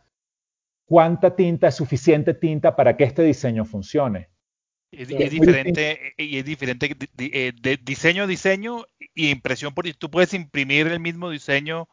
cuánta 0.86 1.34
tinta 1.34 1.70
es 1.70 1.76
suficiente 1.76 2.34
tinta 2.34 2.76
para 2.76 2.98
que 2.98 3.06
este 3.06 3.24
diseño 3.24 3.64
funcione. 3.64 4.28
Es, 4.92 5.10
es 5.10 5.32
diferente, 5.32 6.14
y 6.18 6.38
es 6.38 6.44
diferente 6.46 6.90
di- 6.90 7.10
di- 7.14 7.32
eh, 7.34 7.54
de 7.62 7.78
diseño 7.78 8.24
a 8.24 8.28
diseño 8.28 8.84
y 9.14 9.30
impresión, 9.30 9.74
porque 9.74 9.94
tú 9.94 10.12
puedes 10.12 10.34
imprimir 10.34 10.88
el 10.88 11.00
mismo 11.00 11.30
diseño 11.30 11.88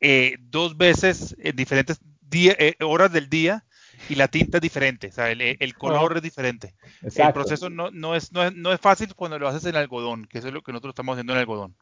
eh, 0.00 0.36
dos 0.40 0.76
veces 0.78 1.36
en 1.38 1.54
diferentes 1.54 2.00
día- 2.22 2.56
eh, 2.58 2.74
horas 2.80 3.12
del 3.12 3.28
día 3.28 3.66
y 4.08 4.14
la 4.14 4.28
tinta 4.28 4.58
es 4.58 4.62
diferente, 4.62 5.08
o 5.08 5.12
sea, 5.12 5.30
el, 5.30 5.40
el 5.42 5.74
color 5.74 6.16
es 6.16 6.22
diferente. 6.22 6.74
El 7.02 7.08
Exacto. 7.08 7.34
proceso 7.34 7.68
no, 7.68 7.90
no, 7.90 8.14
es, 8.14 8.32
no, 8.32 8.44
es, 8.44 8.54
no 8.54 8.72
es 8.72 8.80
fácil 8.80 9.14
cuando 9.14 9.38
lo 9.38 9.46
haces 9.48 9.64
en 9.66 9.76
algodón, 9.76 10.24
que 10.26 10.38
eso 10.38 10.48
es 10.48 10.54
lo 10.54 10.62
que 10.62 10.72
nosotros 10.72 10.92
estamos 10.92 11.14
haciendo 11.14 11.34
en 11.34 11.40
algodón. 11.40 11.76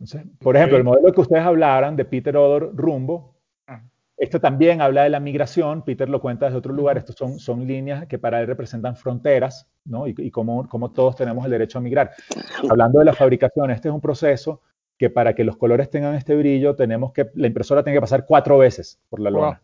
Entonces, 0.00 0.22
por 0.38 0.56
ejemplo, 0.56 0.76
el 0.76 0.84
modelo 0.84 1.12
que 1.12 1.20
ustedes 1.20 1.42
hablaran 1.42 1.96
de 1.96 2.04
Peter 2.04 2.36
Odor 2.36 2.70
Rumbo, 2.74 3.34
Ajá. 3.66 3.84
esto 4.16 4.40
también 4.40 4.80
habla 4.80 5.02
de 5.02 5.10
la 5.10 5.18
migración, 5.20 5.82
Peter 5.82 6.08
lo 6.08 6.20
cuenta 6.20 6.46
desde 6.46 6.58
otro 6.58 6.72
lugar, 6.72 6.96
estos 6.98 7.16
son, 7.16 7.38
son 7.40 7.66
líneas 7.66 8.06
que 8.06 8.18
para 8.18 8.40
él 8.40 8.46
representan 8.46 8.94
fronteras, 8.96 9.68
¿no? 9.84 10.06
Y, 10.06 10.14
y 10.18 10.30
cómo, 10.30 10.68
cómo 10.68 10.92
todos 10.92 11.16
tenemos 11.16 11.44
el 11.44 11.50
derecho 11.50 11.78
a 11.78 11.80
migrar. 11.80 12.12
Hablando 12.70 13.00
de 13.00 13.06
la 13.06 13.12
fabricación, 13.12 13.70
este 13.72 13.88
es 13.88 13.94
un 13.94 14.00
proceso 14.00 14.62
que 14.96 15.10
para 15.10 15.34
que 15.34 15.44
los 15.44 15.56
colores 15.56 15.90
tengan 15.90 16.14
este 16.14 16.34
brillo, 16.36 16.76
tenemos 16.76 17.12
que, 17.12 17.30
la 17.34 17.46
impresora 17.48 17.82
tiene 17.82 17.96
que 17.96 18.00
pasar 18.00 18.24
cuatro 18.26 18.58
veces 18.58 19.00
por 19.08 19.20
la 19.20 19.30
Wow. 19.30 19.40
lona. 19.40 19.62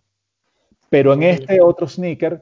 Pero 0.91 1.13
en 1.13 1.23
este 1.25 1.61
otro 1.61 1.89
sneaker, 1.89 2.41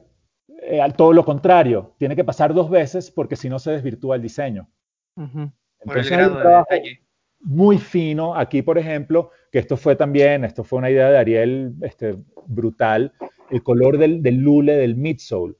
eh, 0.61 0.79
al 0.81 0.93
todo 0.95 1.11
lo 1.13 1.25
contrario, 1.25 1.93
tiene 1.97 2.15
que 2.15 2.23
pasar 2.23 2.53
dos 2.53 2.69
veces 2.69 3.09
porque 3.11 3.35
si 3.35 3.49
no 3.49 3.57
se 3.59 3.71
desvirtúa 3.71 4.15
el 4.15 4.21
diseño. 4.21 4.67
Por 5.15 5.25
el 5.25 5.49
Entonces 5.79 6.11
hay 6.11 6.17
un 6.17 6.23
grado 6.23 6.35
de 6.35 6.41
trabajo- 6.41 6.67
detalle. 6.71 7.02
Muy 7.43 7.77
fino. 7.77 8.35
Aquí, 8.35 8.61
por 8.61 8.77
ejemplo, 8.77 9.31
que 9.51 9.59
esto 9.59 9.77
fue 9.77 9.95
también, 9.95 10.43
esto 10.45 10.63
fue 10.63 10.79
una 10.79 10.89
idea 10.89 11.09
de 11.09 11.17
Ariel 11.17 11.73
este, 11.81 12.15
brutal, 12.47 13.13
el 13.51 13.61
color 13.63 13.97
del, 13.97 14.21
del 14.23 14.37
lule 14.37 14.75
del 14.75 14.95
midsole, 14.95 15.55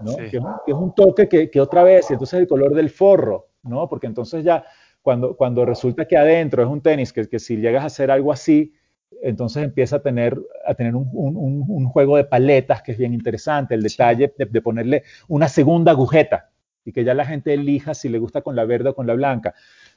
¿no? 0.00 0.12
Sí. 0.12 0.30
Que, 0.30 0.36
es 0.36 0.42
un, 0.42 0.52
que 0.64 0.72
es 0.72 0.78
un 0.78 0.94
toque 0.94 1.28
que, 1.28 1.50
que 1.50 1.60
otra 1.60 1.82
vez, 1.82 2.10
y 2.10 2.12
entonces 2.14 2.38
el 2.40 2.46
color 2.48 2.74
del 2.74 2.90
forro, 2.90 3.48
¿no? 3.62 3.88
Porque 3.88 4.06
entonces 4.06 4.44
ya, 4.44 4.64
cuando, 5.02 5.36
cuando 5.36 5.64
resulta 5.64 6.06
que 6.06 6.16
adentro 6.16 6.62
es 6.62 6.68
un 6.68 6.80
tenis 6.80 7.12
que, 7.12 7.28
que 7.28 7.38
si 7.38 7.56
llegas 7.56 7.82
a 7.82 7.86
hacer 7.86 8.10
algo 8.10 8.32
así, 8.32 8.72
entonces 9.22 9.62
empieza 9.64 9.96
a 9.96 10.02
tener, 10.02 10.36
a 10.66 10.74
tener 10.74 10.94
un, 10.94 11.08
un- 11.12 11.36
un- 11.36 11.64
un 11.68 11.86
juego 11.86 12.16
de 12.16 12.24
paletas 12.24 12.82
que 12.82 12.92
es 12.92 12.98
bien 12.98 13.14
interesante, 13.14 13.74
el 13.74 13.82
detalle 13.82 14.32
de, 14.36 14.44
de 14.46 14.60
ponerle 14.60 15.02
una 15.28 15.48
segunda 15.48 15.92
agujeta 15.92 16.50
y 16.84 16.92
que 16.92 17.04
ya 17.04 17.14
la 17.14 17.24
gente 17.24 17.54
elija 17.54 17.94
si 17.94 18.08
le 18.10 18.18
gusta 18.18 18.42
con 18.42 18.54
la 18.56 18.64
verde 18.66 18.90
o 18.90 18.94
con 18.94 19.06
la 19.06 19.14
blanca. 19.14 19.54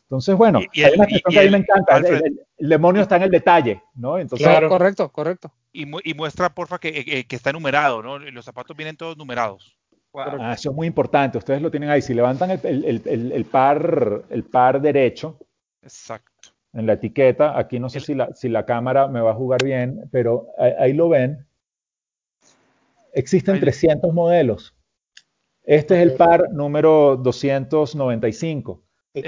Entonces, 0.10 0.36
bueno, 0.38 0.62
Y- 0.62 0.82
y 0.82 0.84
hay 0.84 0.94
el- 0.94 1.00
una 1.00 1.08
y 1.10 1.14
que 1.22 1.22
a 1.26 1.30
mí 1.30 1.38
el- 1.48 1.52
me 1.52 1.58
encanta, 1.58 1.98
el, 1.98 2.06
Alfred. 2.06 2.26
el- 2.26 2.40
el 2.60 2.70
demonio 2.70 3.02
está 3.02 3.18
en 3.18 3.24
el 3.24 3.30
detalle, 3.32 3.84
¿no? 3.96 4.18
Entonces, 4.18 4.48
Claro. 4.48 4.70
Correcto, 4.70 5.12
correcto. 5.12 5.52
Y, 5.74 5.86
mu- 5.86 6.00
y 6.04 6.14
muestra, 6.14 6.50
porfa, 6.50 6.80
que, 6.80 7.04
que- 7.04 7.26
que 7.28 7.36
está 7.36 7.52
numerado, 7.52 8.02
¿no? 8.02 8.18
Los 8.18 8.46
zapatos 8.46 8.76
vienen 8.78 8.96
todos 8.96 9.18
numerados. 9.18 9.76
Wow. 10.14 10.24
ah, 10.40 10.54
eso 10.54 10.72
es 10.72 10.76
muy 10.76 10.88
importante, 10.88 11.38
ustedes 11.38 11.62
lo 11.62 11.70
tienen 11.70 11.90
ahí, 11.90 12.02
si 12.02 12.14
levantan 12.14 12.50
el, 12.52 12.60
el- 12.64 12.86
el- 12.86 13.02
el- 13.06 13.32
el 13.34 13.46
par, 13.46 14.24
el 14.32 14.44
par 14.46 14.82
derecho, 14.82 15.38
Exacto. 15.84 16.50
en 16.74 16.88
la 16.88 16.94
etiqueta. 16.94 17.56
Aquí 17.60 17.78
no 17.80 17.88
sé 17.90 18.00
El- 18.00 18.04
si 18.06 18.16
la, 18.16 18.34
si 18.34 18.50
la 18.50 18.66
cámara 18.66 19.08
me 19.10 19.20
va 19.22 19.32
a 19.32 19.36
jugar 19.36 19.62
bien, 19.64 20.08
pero 20.12 20.48
ahí, 20.58 20.72
ahí 20.80 20.94
lo 20.94 21.10
ven. 21.10 21.46
Existen 23.14 23.56
Ahí- 23.56 23.62
300 23.62 24.12
modelos. 24.14 24.74
Este 25.64 25.96
es 25.98 26.02
el 26.02 26.14
par 26.16 26.50
número 26.52 27.18
295. 27.18 28.82
De 29.14 29.22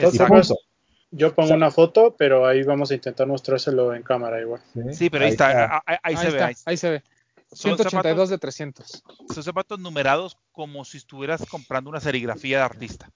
yo 1.12 1.34
pongo 1.34 1.54
una 1.54 1.72
foto, 1.72 2.16
pero 2.18 2.46
ahí 2.46 2.64
vamos 2.64 2.92
a 2.92 2.96
intentar 2.96 3.28
mostrárselo 3.28 3.94
en 3.96 4.04
cámara 4.04 4.40
igual. 4.42 4.62
Sí, 4.92 5.10
pero 5.10 5.26
ahí, 5.26 5.32
está, 5.32 5.76
ah, 5.78 5.84
ahí, 5.86 5.98
ahí 6.04 6.18
se 6.18 6.30
ve. 6.32 6.44
ahí- 6.44 6.56
ahí 6.66 6.78
se 6.78 6.90
ve. 6.90 7.04
Son 7.52 7.76
182 7.78 8.30
de 8.30 8.38
300. 8.38 9.04
Son 9.34 9.44
zapatos 9.44 9.80
numerados 9.80 10.38
como 10.52 10.86
si 10.86 10.98
estuvieras 10.98 11.44
comprando 11.50 11.90
una 11.90 12.00
serigrafía 12.00 12.60
de 12.60 12.64
artista. 12.64 13.10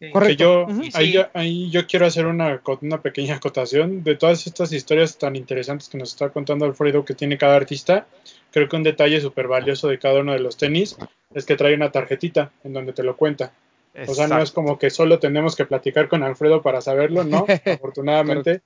Sí. 0.00 0.10
Correcto. 0.12 0.42
Yo, 0.42 0.66
ahí, 0.94 1.06
sí. 1.06 1.12
yo, 1.12 1.26
ahí 1.34 1.70
yo 1.70 1.86
quiero 1.86 2.06
hacer 2.06 2.26
una, 2.26 2.62
una 2.80 3.02
pequeña 3.02 3.34
acotación 3.34 4.04
de 4.04 4.14
todas 4.14 4.46
estas 4.46 4.72
historias 4.72 5.18
tan 5.18 5.34
interesantes 5.36 5.88
que 5.88 5.98
nos 5.98 6.10
está 6.10 6.30
contando 6.30 6.64
Alfredo 6.64 7.04
que 7.04 7.14
tiene 7.14 7.36
cada 7.36 7.56
artista. 7.56 8.06
Creo 8.52 8.68
que 8.68 8.76
un 8.76 8.84
detalle 8.84 9.20
súper 9.20 9.48
valioso 9.48 9.88
de 9.88 9.98
cada 9.98 10.20
uno 10.20 10.32
de 10.32 10.38
los 10.38 10.56
tenis 10.56 10.96
es 11.34 11.44
que 11.44 11.56
trae 11.56 11.74
una 11.74 11.90
tarjetita 11.90 12.52
en 12.64 12.72
donde 12.72 12.92
te 12.92 13.02
lo 13.02 13.16
cuenta. 13.16 13.52
O 14.06 14.14
sea, 14.14 14.26
no 14.28 14.36
es 14.36 14.40
Exacto. 14.42 14.54
como 14.54 14.78
que 14.78 14.90
solo 14.90 15.18
tenemos 15.18 15.56
que 15.56 15.64
platicar 15.64 16.08
con 16.08 16.22
Alfredo 16.22 16.62
para 16.62 16.80
saberlo, 16.80 17.24
¿no? 17.24 17.46
Afortunadamente, 17.64 18.60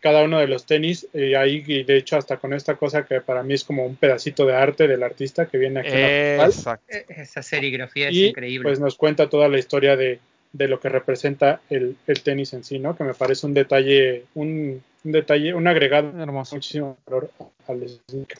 cada 0.00 0.22
uno 0.24 0.38
de 0.38 0.46
los 0.46 0.66
tenis, 0.66 1.08
y 1.14 1.34
ahí, 1.34 1.64
y 1.66 1.82
de 1.84 1.96
hecho, 1.96 2.16
hasta 2.16 2.36
con 2.36 2.52
esta 2.52 2.76
cosa 2.76 3.04
que 3.04 3.20
para 3.20 3.42
mí 3.42 3.54
es 3.54 3.64
como 3.64 3.84
un 3.86 3.96
pedacito 3.96 4.44
de 4.46 4.54
arte 4.54 4.86
del 4.86 5.02
artista 5.02 5.46
que 5.46 5.58
viene 5.58 5.80
aquí 5.80 5.88
en 5.92 6.36
la. 6.38 6.44
Exacto. 6.46 6.84
Eh, 6.88 7.06
Esa 7.08 7.42
serigrafía 7.42 8.08
es 8.10 8.14
y 8.14 8.26
increíble. 8.26 8.62
pues 8.68 8.78
nos 8.78 8.96
cuenta 8.96 9.28
toda 9.28 9.48
la 9.48 9.58
historia 9.58 9.96
de, 9.96 10.20
de 10.52 10.68
lo 10.68 10.78
que 10.78 10.88
representa 10.90 11.60
el, 11.70 11.96
el 12.06 12.22
tenis 12.22 12.52
en 12.52 12.62
sí, 12.62 12.78
¿no? 12.78 12.96
Que 12.96 13.04
me 13.04 13.14
parece 13.14 13.46
un 13.46 13.54
detalle, 13.54 14.24
un, 14.34 14.82
un 15.04 15.12
detalle, 15.12 15.54
un 15.54 15.66
agregado 15.66 16.12
Hermoso. 16.20 16.54
muchísimo 16.56 16.98
valor 17.06 17.30
al 17.66 17.88
sneaker. 18.10 18.38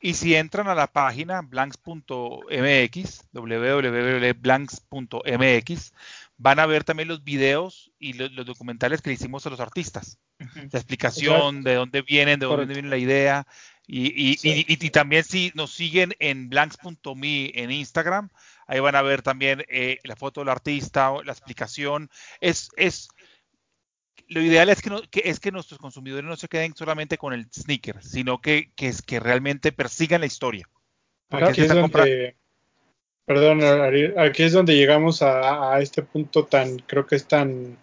Y 0.00 0.14
si 0.14 0.36
entran 0.36 0.68
a 0.68 0.76
la 0.76 0.86
página 0.86 1.40
blanks.mx, 1.42 3.24
www.blanks.mx, 3.32 5.92
van 6.36 6.58
a 6.60 6.66
ver 6.66 6.84
también 6.84 7.08
los 7.08 7.24
videos 7.24 7.90
y 7.98 8.12
lo- 8.12 8.28
los, 8.28 8.46
documentales 8.46 9.02
que 9.02 9.10
le 9.10 9.14
hicimos 9.14 9.44
a 9.46 9.50
los 9.50 9.58
artistas. 9.60 10.18
La 10.38 10.78
explicación 10.78 11.64
de 11.64 11.74
dónde 11.74 12.02
vienen, 12.02 12.38
de 12.38 12.46
dónde 12.46 12.62
Correcto. 12.64 12.74
viene 12.74 12.88
la 12.88 12.96
idea. 12.98 13.44
Y, 13.88 14.30
y- 14.32 14.36
Sí. 14.36 14.64
y- 14.68 14.72
y- 14.74 14.86
y 14.86 14.90
también 14.90 15.24
si 15.24 15.50
nos 15.54 15.72
siguen 15.72 16.14
en 16.20 16.48
blanks.me 16.48 17.50
en 17.60 17.70
Instagram, 17.72 18.28
ahí 18.66 18.78
van 18.80 18.94
a 18.94 19.02
ver 19.02 19.22
también 19.22 19.64
eh, 19.68 19.98
la 20.04 20.14
foto 20.14 20.42
del 20.42 20.50
artista, 20.50 21.10
la 21.24 21.32
explicación. 21.32 22.08
Es, 22.40 22.68
es, 22.76 23.08
lo 24.28 24.40
ideal 24.42 24.68
es 24.68 24.82
que, 24.82 24.90
no- 24.90 25.02
que- 25.10 25.22
es 25.24 25.40
que 25.40 25.50
nuestros 25.52 25.78
consumidores 25.78 26.24
no 26.24 26.36
se 26.36 26.48
queden 26.48 26.74
solamente 26.74 27.18
con 27.18 27.32
el 27.32 27.46
sneaker, 27.52 28.02
sino 28.02 28.40
que, 28.40 28.70
que, 28.76 28.88
es, 28.88 29.02
que 29.02 29.20
realmente 29.20 29.72
persigan 29.72 30.20
la 30.20 30.26
historia. 30.26 30.68
Aquí 31.30 31.60
es 31.62 31.68
donde, 31.82 32.36
perdón, 33.24 33.60
aquí 34.18 34.42
es 34.42 34.52
donde 34.52 34.76
llegamos 34.76 35.22
a, 35.22 35.74
a 35.74 35.80
este 35.80 36.02
punto 36.02 36.44
tan, 36.46 36.78
creo 36.80 37.06
que 37.06 37.16
es 37.16 37.26
tan, 37.26 37.76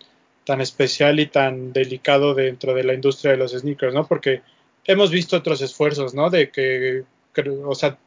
tan 0.43 0.61
especial 0.61 1.19
y 1.19 1.27
tan 1.27 1.73
delicado 1.73 2.33
dentro 2.33 2.73
de 2.73 2.83
la 2.83 2.93
industria 2.93 3.31
de 3.31 3.37
los 3.37 3.51
sneakers, 3.51 3.93
¿no? 3.93 4.07
Porque 4.07 4.41
hemos 4.85 5.11
visto 5.11 5.37
otros 5.37 5.61
esfuerzos, 5.61 6.13
¿no? 6.13 6.29
De 6.29 6.49
que, 6.49 7.03
creo- 7.33 7.69
o 7.69 7.75
sea, 7.75 7.97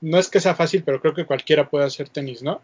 no 0.00 0.18
es 0.18 0.28
que 0.28 0.40
sea 0.40 0.54
fácil, 0.54 0.82
pero 0.84 1.00
creo 1.00 1.14
que 1.14 1.26
cualquiera 1.26 1.68
puede 1.68 1.86
hacer 1.86 2.08
tenis, 2.08 2.42
¿no? 2.42 2.62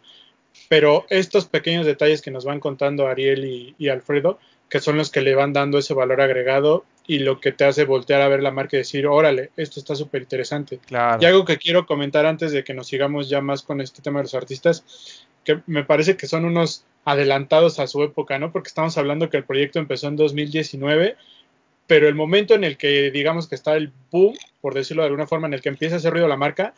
Pero 0.68 1.04
estos 1.10 1.46
pequeños 1.46 1.84
detalles 1.84 2.22
que 2.22 2.30
nos 2.30 2.44
van 2.44 2.60
contando 2.60 3.08
Ariel 3.08 3.44
y, 3.44 3.74
y 3.78 3.88
Alfredo, 3.88 4.38
que 4.68 4.80
son 4.80 4.96
los 4.96 5.10
que 5.10 5.20
le 5.20 5.34
van 5.34 5.52
dando 5.52 5.78
ese 5.78 5.94
valor 5.94 6.20
agregado 6.20 6.84
y 7.06 7.18
lo 7.18 7.40
que 7.40 7.52
te 7.52 7.64
hace 7.64 7.84
voltear 7.84 8.22
a 8.22 8.28
ver 8.28 8.42
la 8.42 8.50
marca 8.50 8.76
y 8.76 8.78
decir, 8.78 9.06
órale, 9.06 9.50
esto 9.56 9.78
está 9.78 9.94
súper 9.94 10.22
interesante. 10.22 10.78
Claro. 10.78 11.18
Y 11.20 11.26
algo 11.26 11.44
que 11.44 11.58
quiero 11.58 11.86
comentar 11.86 12.24
antes 12.26 12.52
de 12.52 12.64
que 12.64 12.74
nos 12.74 12.86
sigamos 12.86 13.28
ya 13.28 13.40
más 13.40 13.62
con 13.62 13.80
este 13.80 14.00
tema 14.00 14.20
de 14.20 14.24
los 14.24 14.34
artistas, 14.34 15.26
que 15.44 15.60
me 15.66 15.84
parece 15.84 16.16
que 16.16 16.26
son 16.26 16.44
unos 16.44 16.84
adelantados 17.04 17.78
a 17.78 17.86
su 17.86 18.02
época, 18.02 18.38
¿no? 18.38 18.50
Porque 18.50 18.68
estamos 18.68 18.96
hablando 18.96 19.28
que 19.28 19.36
el 19.36 19.44
proyecto 19.44 19.78
empezó 19.78 20.08
en 20.08 20.16
2019, 20.16 21.16
pero 21.86 22.08
el 22.08 22.14
momento 22.14 22.54
en 22.54 22.64
el 22.64 22.78
que 22.78 23.10
digamos 23.10 23.46
que 23.46 23.54
está 23.54 23.76
el 23.76 23.92
boom, 24.10 24.34
por 24.62 24.72
decirlo 24.72 25.02
de 25.02 25.08
alguna 25.08 25.26
forma, 25.26 25.46
en 25.46 25.54
el 25.54 25.60
que 25.60 25.68
empieza 25.68 25.96
a 25.96 25.98
hacer 25.98 26.12
ruido 26.12 26.28
la 26.28 26.38
marca, 26.38 26.74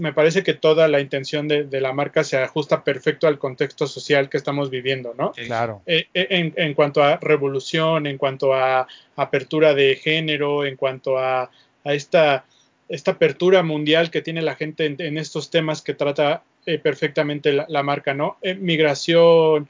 me 0.00 0.12
parece 0.12 0.42
que 0.42 0.54
toda 0.54 0.88
la 0.88 1.00
intención 1.00 1.46
de, 1.46 1.64
de 1.64 1.80
la 1.80 1.92
marca 1.92 2.24
se 2.24 2.36
ajusta 2.36 2.82
perfecto 2.82 3.28
al 3.28 3.38
contexto 3.38 3.86
social 3.86 4.28
que 4.28 4.36
estamos 4.36 4.70
viviendo, 4.70 5.14
¿no? 5.16 5.32
Claro. 5.32 5.82
Eh, 5.86 6.06
eh, 6.14 6.26
en, 6.30 6.52
en 6.56 6.74
cuanto 6.74 7.02
a 7.02 7.16
revolución, 7.18 8.06
en 8.06 8.18
cuanto 8.18 8.54
a 8.54 8.88
apertura 9.16 9.72
de 9.74 9.94
género, 9.96 10.64
en 10.64 10.76
cuanto 10.76 11.16
a, 11.18 11.50
a 11.84 11.94
esta, 11.94 12.44
esta 12.88 13.12
apertura 13.12 13.62
mundial 13.62 14.10
que 14.10 14.22
tiene 14.22 14.42
la 14.42 14.56
gente 14.56 14.84
en, 14.86 14.96
en 14.98 15.16
estos 15.16 15.50
temas 15.50 15.80
que 15.80 15.94
trata 15.94 16.42
eh, 16.66 16.78
perfectamente 16.78 17.52
la, 17.52 17.66
la 17.68 17.82
marca, 17.82 18.14
¿no? 18.14 18.38
Eh, 18.42 18.54
migración, 18.54 19.68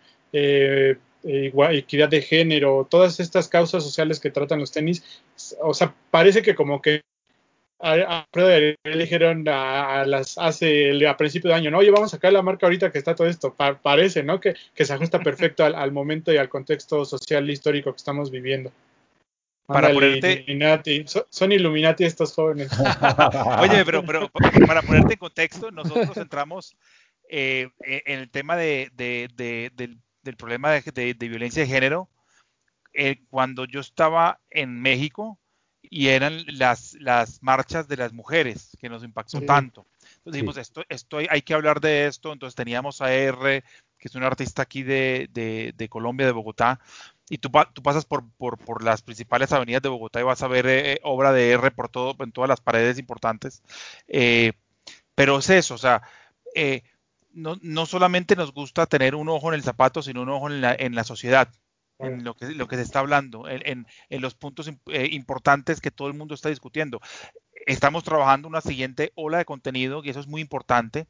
igual- 1.25 1.77
equidad 1.77 2.09
de 2.09 2.23
género, 2.23 2.87
todas 2.91 3.21
estas 3.21 3.49
causas 3.49 3.85
sociales 3.85 4.19
que 4.21 4.31
tratan 4.31 4.61
los 4.61 4.73
tenis, 4.73 5.05
o 5.61 5.75
sea, 5.75 5.95
parece 6.11 6.43
que 6.43 6.55
como 6.55 6.81
que 6.81 7.03
a, 7.83 7.93
a 8.33 8.39
le 8.39 8.77
dijeron 8.85 9.47
a, 9.49 10.01
a 10.03 10.07
las 10.07 10.39
hace 10.39 10.91
el- 10.91 11.07
a 11.07 11.17
principio 11.17 11.51
de 11.51 11.57
año, 11.57 11.71
no, 11.71 11.79
oye, 11.79 11.91
vamos 11.91 12.13
a 12.13 12.17
sacar 12.17 12.33
la 12.33 12.41
marca 12.43 12.67
ahorita 12.67 12.91
que 12.93 12.99
está 12.99 13.15
todo 13.15 13.27
esto. 13.27 13.53
Pa- 13.55 13.79
parece, 13.79 14.23
¿no? 14.23 14.41
Que, 14.41 14.55
que 14.75 14.85
se 14.85 14.93
ajusta 14.93 15.19
perfecto 15.21 15.65
al, 15.65 15.75
al 15.75 15.93
momento 15.93 16.33
y 16.33 16.37
al 16.37 16.49
contexto 16.49 17.05
social 17.05 17.49
e 17.49 17.53
histórico 17.53 17.91
que 17.93 17.97
estamos 17.97 18.31
viviendo. 18.31 18.73
Para 19.67 19.89
Ándale, 19.89 20.21
ponerte- 20.21 20.33
Illuminati. 20.47 21.05
So- 21.07 21.27
son 21.31 21.53
Illuminati 21.53 22.05
estos 22.05 22.33
jóvenes. 22.35 22.71
Oye, 23.61 23.85
pero, 23.85 24.05
pero 24.05 24.29
para 24.67 24.83
ponerte 24.83 25.15
en 25.15 25.19
contexto, 25.19 25.71
nosotros 25.71 26.17
entramos 26.17 26.77
eh, 27.29 27.69
en 27.81 28.21
el 28.21 28.31
tema 28.31 28.57
de, 28.57 28.91
de- 28.95 29.29
de- 29.35 29.71
del, 29.75 29.99
del 30.23 30.37
problema 30.37 30.71
de 30.71 31.15
violencia 31.19 31.63
de 31.63 31.69
género 31.69 32.09
eh, 32.95 33.23
cuando 33.31 33.65
yo 33.65 33.81
estaba 33.81 34.39
en 34.51 34.81
México 34.81 35.39
y 35.95 36.09
eran 36.09 36.43
las, 36.47 36.95
las 37.01 37.43
marchas 37.43 37.87
de 37.87 37.99
las 37.99 38.15
mujeres 38.15 38.75
que 38.81 38.89
nos 38.89 39.05
impactó 39.05 39.41
Sí. 39.41 39.45
tanto. 39.47 39.87
Entonces 40.01 40.23
Sí. 40.25 40.31
dijimos, 40.33 40.57
esto, 40.57 40.83
esto 40.89 41.19
hay, 41.19 41.27
hay 41.29 41.43
que 41.43 41.53
hablar 41.53 41.81
de 41.83 42.07
esto. 42.07 42.33
Entonces 42.33 42.55
teníamos 42.55 43.03
a 43.03 43.13
R, 43.13 43.63
que 43.99 44.09
es 44.09 44.15
un 44.15 44.23
artista 44.25 44.63
aquí 44.63 44.83
de, 44.85 45.29
de- 45.33 45.75
de 45.77 45.89
Colombia, 45.91 46.25
de 46.25 46.33
Bogotá, 46.33 46.81
y 47.29 47.37
tú, 47.37 47.51
tú 47.75 47.83
pasas 47.83 48.07
por, 48.07 48.25
por, 48.39 48.57
por 48.57 48.83
las 48.83 49.03
principales 49.03 49.53
avenidas 49.53 49.83
de 49.83 49.91
Bogotá 49.91 50.19
y 50.19 50.23
vas 50.23 50.43
a 50.43 50.49
ver 50.49 50.67
eh, 50.67 50.99
obra 51.03 51.31
de 51.31 51.51
R 51.51 51.71
por 51.73 51.91
todo, 51.91 52.17
en 52.25 52.33
todas 52.33 52.49
las 52.49 52.63
paredes 52.63 52.99
importantes. 52.99 53.63
Eh, 54.09 54.55
pero 55.15 55.39
es 55.41 55.51
eso, 55.51 55.75
o 55.75 55.79
sea, 55.79 56.01
eh, 56.55 56.85
no, 57.35 57.59
no 57.61 57.85
solamente 57.85 58.35
nos 58.35 58.55
gusta 58.55 58.87
tener 58.87 59.15
un 59.15 59.29
ojo 59.29 59.49
en 59.49 59.57
el 59.57 59.63
zapato, 59.63 60.01
sino 60.03 60.23
un 60.23 60.31
ojo 60.31 60.49
en 60.49 60.63
la, 60.63 60.75
en 60.75 60.95
la 60.95 61.05
sociedad, 61.05 61.49
en 62.03 62.25
lo 62.25 62.35
que, 62.35 62.47
lo 62.51 62.69
que 62.69 62.77
se 62.77 62.83
está 62.83 63.01
hablando, 63.01 63.49
en, 63.49 63.63
en- 63.67 63.87
en 64.11 64.21
los 64.23 64.35
puntos 64.35 64.71
eh, 64.89 65.09
importantes 65.13 65.81
que 65.81 65.91
todo 65.91 66.09
el 66.09 66.15
mundo 66.15 66.35
está 66.35 66.49
discutiendo. 66.49 67.01
Estamos 67.67 68.03
trabajando 68.05 68.49
una 68.49 68.61
siguiente 68.61 69.13
ola 69.15 69.39
de 69.39 69.45
contenido 69.45 70.03
y 70.05 70.11
eso 70.11 70.21
es 70.21 70.27
muy 70.27 70.41
importante. 70.41 71.07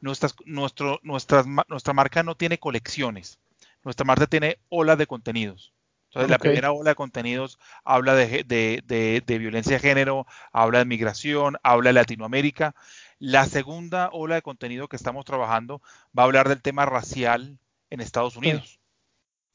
Nuestras, 0.00 0.34
nuestro, 0.46 1.00
nuestras, 1.02 1.46
nuestra 1.68 1.92
marca 1.92 2.22
no 2.22 2.36
tiene 2.36 2.58
colecciones, 2.58 3.38
nuestra 3.84 4.04
marca 4.04 4.26
tiene 4.26 4.58
olas 4.68 4.98
de 4.98 5.06
contenidos. 5.06 5.72
Entonces, 6.08 6.30
la 6.30 6.38
primera 6.38 6.72
ola 6.72 6.90
de 6.90 6.94
contenidos 6.94 7.58
habla 7.84 8.14
de, 8.14 8.44
de- 8.44 8.82
de- 8.86 9.22
de 9.26 9.38
violencia 9.38 9.74
de 9.74 9.80
género, 9.80 10.26
habla 10.52 10.78
de 10.78 10.84
migración, 10.86 11.56
habla 11.62 11.90
de 11.90 11.94
Latinoamérica. 11.94 12.74
La 13.18 13.44
segunda 13.44 14.08
ola 14.12 14.36
de 14.36 14.42
contenido 14.42 14.88
que 14.88 14.96
estamos 14.96 15.24
trabajando 15.26 15.82
va 16.18 16.22
a 16.22 16.26
hablar 16.26 16.48
del 16.48 16.62
tema 16.62 16.86
racial 16.86 17.58
en 17.90 18.00
Estados 18.00 18.36
Unidos. 18.36 18.77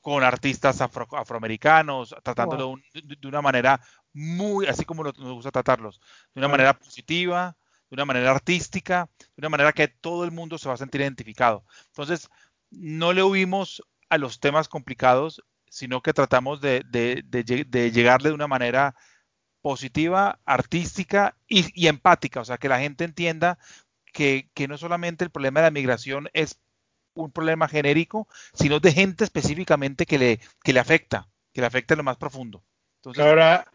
Con 0.04 0.22
artistas 0.22 0.82
afroamericanos, 0.82 2.14
tratándolo 2.24 2.76
de, 2.94 3.26
una 3.26 3.42
manera 3.42 3.80
muy, 4.12 4.68
así 4.68 4.84
como 4.84 5.02
nos 5.02 5.16
gusta 5.16 5.50
tratarlos, 5.50 6.02
de 6.36 6.42
una 6.42 6.50
manera 6.50 6.78
positiva, 6.78 7.56
de 7.90 7.96
una 7.96 8.04
manera 8.04 8.32
artística, 8.32 9.10
de 9.18 9.28
una 9.38 9.48
manera 9.48 9.72
que 9.72 9.88
todo 9.88 10.26
el 10.26 10.32
mundo 10.32 10.58
se 10.58 10.68
va 10.68 10.74
a 10.74 10.78
sentir 10.78 11.00
identificado. 11.00 11.64
Entonces, 11.88 12.30
no 12.70 13.14
le 13.14 13.24
huimos 13.24 13.82
a 14.10 14.18
los 14.18 14.42
temas 14.42 14.68
complicados, 14.68 15.42
sino 15.70 16.02
que 16.02 16.12
tratamos 16.12 16.60
de, 16.60 16.84
llegarle 17.94 18.28
de 18.28 18.36
una 18.36 18.48
manera 18.48 18.96
positiva, 19.62 20.42
artística 20.44 21.38
y, 21.48 21.88
empática, 21.88 22.42
o 22.42 22.46
sea, 22.46 22.58
que 22.58 22.68
la 22.68 22.82
gente 22.82 23.06
entienda 23.06 23.58
que, 24.12 24.50
que 24.54 24.68
no 24.68 24.78
solamente 24.78 25.24
el 25.24 25.32
problema 25.32 25.62
de 25.62 25.68
la 25.68 25.72
migración 25.72 26.28
es 26.34 26.60
un 27.16 27.32
problema 27.32 27.68
genérico, 27.68 28.28
sino 28.54 28.80
de 28.80 28.92
gente 28.92 29.24
específicamente 29.24 30.06
que 30.06 30.18
le, 30.18 30.40
que 30.64 30.74
le 30.74 30.80
afecta, 30.80 31.28
que 31.54 31.62
le 31.62 31.68
afecta 31.68 31.94
en 31.94 32.00
lo 32.00 32.04
más 32.04 32.18
profundo. 32.18 32.64
Ahora, 33.18 33.68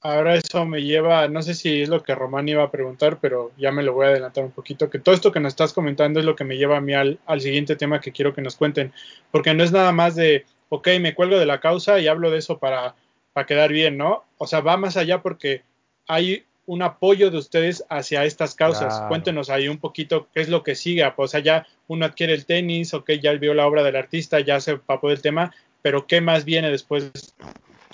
ahora 0.00 0.34
eso 0.34 0.64
me 0.64 0.82
lleva, 0.82 1.28
no 1.28 1.42
sé 1.42 1.54
si 1.54 1.82
es 1.82 1.88
lo 1.88 2.02
que 2.02 2.14
Román 2.14 2.48
iba 2.48 2.62
a 2.62 2.70
preguntar, 2.70 3.18
pero 3.20 3.52
ya 3.56 3.72
me 3.72 3.82
lo 3.82 3.94
voy 3.94 4.06
a 4.06 4.08
adelantar 4.10 4.44
un 4.44 4.50
poquito, 4.50 4.90
que 4.90 4.98
todo 4.98 5.14
esto 5.14 5.32
que 5.32 5.40
nos 5.40 5.52
estás 5.52 5.72
comentando 5.72 6.20
es 6.20 6.26
lo 6.26 6.36
que 6.36 6.44
me 6.44 6.56
lleva 6.56 6.76
a 6.76 6.80
mí 6.80 6.94
al, 6.94 7.18
al 7.26 7.40
siguiente 7.40 7.76
tema 7.76 8.00
que 8.00 8.12
quiero 8.12 8.34
que 8.34 8.42
nos 8.42 8.56
cuenten, 8.56 8.92
porque 9.30 9.54
no 9.54 9.62
es 9.62 9.72
nada 9.72 9.92
más 9.92 10.14
de, 10.14 10.44
ok, 10.68 10.88
me 11.00 11.14
cuelgo 11.14 11.38
de 11.38 11.46
la 11.46 11.60
causa 11.60 11.98
y 11.98 12.08
hablo 12.08 12.30
de 12.30 12.38
eso 12.38 12.58
para, 12.58 12.94
para 13.32 13.46
quedar 13.46 13.72
bien, 13.72 13.96
¿no? 13.96 14.24
O 14.38 14.46
sea, 14.46 14.60
va 14.60 14.76
más 14.76 14.96
allá 14.96 15.22
porque 15.22 15.62
hay 16.08 16.44
un 16.66 16.82
apoyo 16.82 17.30
de 17.30 17.38
ustedes 17.38 17.84
hacia 17.88 18.24
estas 18.24 18.54
causas. 18.54 19.00
Cuéntenos 19.08 19.50
ahí 19.50 19.68
un 19.68 19.78
poquito 19.78 20.28
qué 20.34 20.40
es 20.40 20.48
lo 20.48 20.62
que 20.62 20.74
sigue. 20.74 21.08
Pues 21.12 21.34
allá 21.34 21.66
uno 21.86 22.04
adquiere 22.04 22.34
el 22.34 22.44
tenis, 22.44 22.92
ok, 22.92 23.12
ya 23.22 23.32
vio 23.32 23.54
la 23.54 23.66
obra 23.66 23.82
del 23.82 23.96
artista, 23.96 24.40
ya 24.40 24.60
se 24.60 24.76
papó 24.76 25.08
del 25.08 25.22
tema, 25.22 25.54
pero 25.82 26.06
¿qué 26.06 26.20
más 26.20 26.44
viene 26.44 26.70
después? 26.70 27.34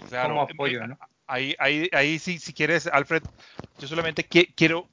Claro, 0.09 0.31
como 0.31 0.43
apoyo, 0.43 0.87
¿no? 0.87 0.99
Ahí, 1.27 1.55
ahí, 1.59 1.89
ahí 1.93 2.19
sí, 2.19 2.39
si 2.39 2.53
quieres, 2.53 2.87
Alfred, 2.87 3.23
yo 3.79 3.89
solamente 3.89 4.25
quiero, 4.25 4.89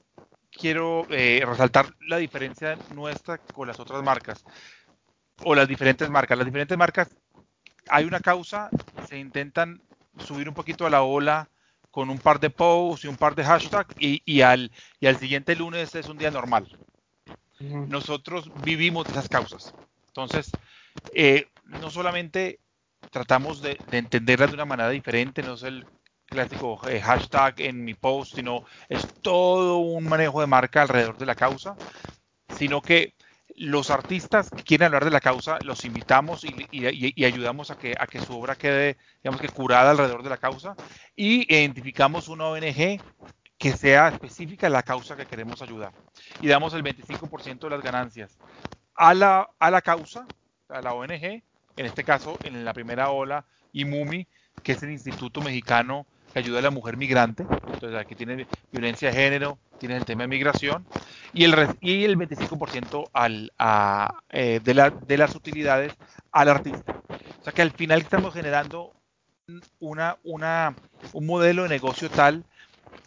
quiero 0.51 1.05
eh, 1.09 1.43
resaltar 1.45 1.87
la 2.07 2.17
diferencia 2.17 2.77
nuestra 2.93 3.37
con 3.37 3.67
las 3.67 3.79
otras 3.79 4.03
marcas 4.03 4.45
o 5.43 5.55
las 5.55 5.67
diferentes 5.67 6.09
marcas. 6.09 6.37
Las 6.37 6.45
diferentes 6.45 6.77
marcas, 6.77 7.09
hay 7.89 8.05
una 8.05 8.19
causa, 8.19 8.69
se 9.07 9.17
intentan 9.17 9.81
subir 10.17 10.47
un 10.47 10.55
poquito 10.55 10.85
a 10.85 10.89
la 10.89 11.01
ola, 11.01 11.49
con 11.91 12.09
un 12.09 12.19
par 12.19 12.39
de 12.39 12.49
posts 12.49 13.05
y 13.05 13.07
un 13.07 13.17
par 13.17 13.35
de 13.35 13.43
hashtags 13.43 13.95
y, 13.97 14.41
al, 14.41 14.71
y 14.99 15.07
al 15.07 15.17
siguiente 15.17 15.55
lunes 15.55 15.95
es 15.95 16.07
un 16.07 16.17
día 16.17 16.31
normal. 16.31 16.67
Nosotros 17.59 18.49
vivimos 18.63 19.05
de 19.05 19.11
esas 19.11 19.27
causas. 19.27 19.73
Entonces, 20.07 20.51
eh, 21.13 21.47
no 21.65 21.89
solamente 21.89 22.59
tratamos 23.11 23.61
de, 23.61 23.79
entenderlas 23.91 24.49
de 24.49 24.55
una 24.55 24.65
manera 24.65 24.89
diferente, 24.89 25.43
no 25.43 25.53
es 25.53 25.63
el 25.63 25.85
clásico 26.25 26.79
eh, 26.87 27.01
hashtag 27.01 27.61
en 27.61 27.83
mi 27.83 27.95
post, 27.95 28.35
sino 28.35 28.63
es 28.87 29.05
todo 29.21 29.77
un 29.77 30.07
manejo 30.07 30.41
de 30.41 30.47
marca 30.47 30.83
alrededor 30.83 31.17
de 31.17 31.25
la 31.25 31.35
causa, 31.35 31.75
sino 32.55 32.81
que 32.81 33.13
los 33.55 33.89
artistas 33.89 34.49
que 34.49 34.63
quieren 34.63 34.87
hablar 34.87 35.05
de 35.05 35.11
la 35.11 35.19
causa, 35.19 35.57
los 35.63 35.85
invitamos 35.85 36.45
y, 36.45 37.25
ayudamos 37.25 37.71
a 37.71 37.77
que, 37.77 37.95
su 38.25 38.37
obra 38.37 38.55
quede, 38.55 38.97
digamos 39.23 39.41
que 39.41 39.49
curada 39.49 39.91
alrededor 39.91 40.23
de 40.23 40.29
la 40.29 40.37
causa. 40.37 40.75
Y 41.15 41.53
identificamos 41.53 42.27
una 42.27 42.47
ONG 42.47 43.01
que 43.57 43.73
sea 43.73 44.07
específica 44.07 44.69
la 44.69 44.83
causa 44.83 45.17
que 45.17 45.25
queremos 45.25 45.61
ayudar. 45.61 45.91
Y 46.41 46.47
damos 46.47 46.73
el 46.73 46.83
25% 46.83 47.59
de 47.59 47.69
las 47.69 47.81
ganancias 47.81 48.37
a 48.95 49.13
la, 49.13 49.49
a 49.59 49.71
la 49.71 49.81
causa, 49.81 50.25
a 50.69 50.81
la 50.81 50.93
ONG, 50.93 51.43
en 51.79 51.85
este 51.85 52.03
caso 52.03 52.37
en 52.43 52.63
la 52.63 52.73
primera 52.73 53.09
ola, 53.09 53.45
IMUMI, 53.73 54.27
que 54.63 54.73
es 54.73 54.83
el 54.83 54.91
Instituto 54.91 55.41
Mexicano 55.41 56.05
que 56.31 56.39
ayuda 56.39 56.59
a 56.59 56.63
la 56.63 56.71
mujer 56.71 56.97
migrante, 56.97 57.43
entonces 57.43 57.95
aquí 57.95 58.15
tiene 58.15 58.47
violencia 58.71 59.09
de 59.09 59.15
género, 59.15 59.57
tiene 59.79 59.97
el 59.97 60.05
tema 60.05 60.23
de 60.23 60.27
migración, 60.27 60.85
y 61.33 61.43
el, 61.43 61.55
y 61.81 62.03
el 62.03 62.17
25% 62.17 63.09
al, 63.13 63.51
eh, 64.29 64.59
de, 64.63 64.91
de, 65.07 65.17
las 65.17 65.35
utilidades 65.35 65.93
al 66.31 66.49
artista. 66.49 67.01
O 67.39 67.43
sea 67.43 67.53
que 67.53 67.61
al 67.61 67.71
final 67.71 68.01
estamos 68.01 68.33
generando 68.33 68.93
una, 69.79 70.17
una, 70.23 70.75
un 71.13 71.25
modelo 71.25 71.63
de 71.63 71.69
negocio 71.69 72.09
tal 72.09 72.43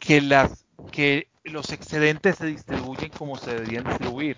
que, 0.00 0.20
las, 0.20 0.66
que 0.90 1.28
los 1.44 1.72
excedentes 1.72 2.36
se 2.36 2.46
distribuyen 2.46 3.10
como 3.10 3.36
se 3.36 3.54
deberían 3.54 3.84
distribuir. 3.84 4.36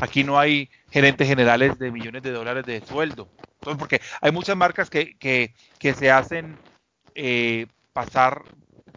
Aquí 0.00 0.24
no 0.24 0.38
hay 0.38 0.70
gerentes 0.90 1.28
generales 1.28 1.78
de 1.78 1.90
millones 1.90 2.22
de 2.22 2.32
dólares 2.32 2.64
de 2.64 2.80
sueldo. 2.84 3.28
Entonces, 3.60 3.78
porque 3.78 4.00
hay 4.20 4.32
muchas 4.32 4.56
marcas 4.56 4.90
que, 4.90 5.16
que, 5.18 5.54
que 5.78 5.94
se 5.94 6.10
hacen 6.10 6.58
eh, 7.14 7.66
pasar 7.96 8.42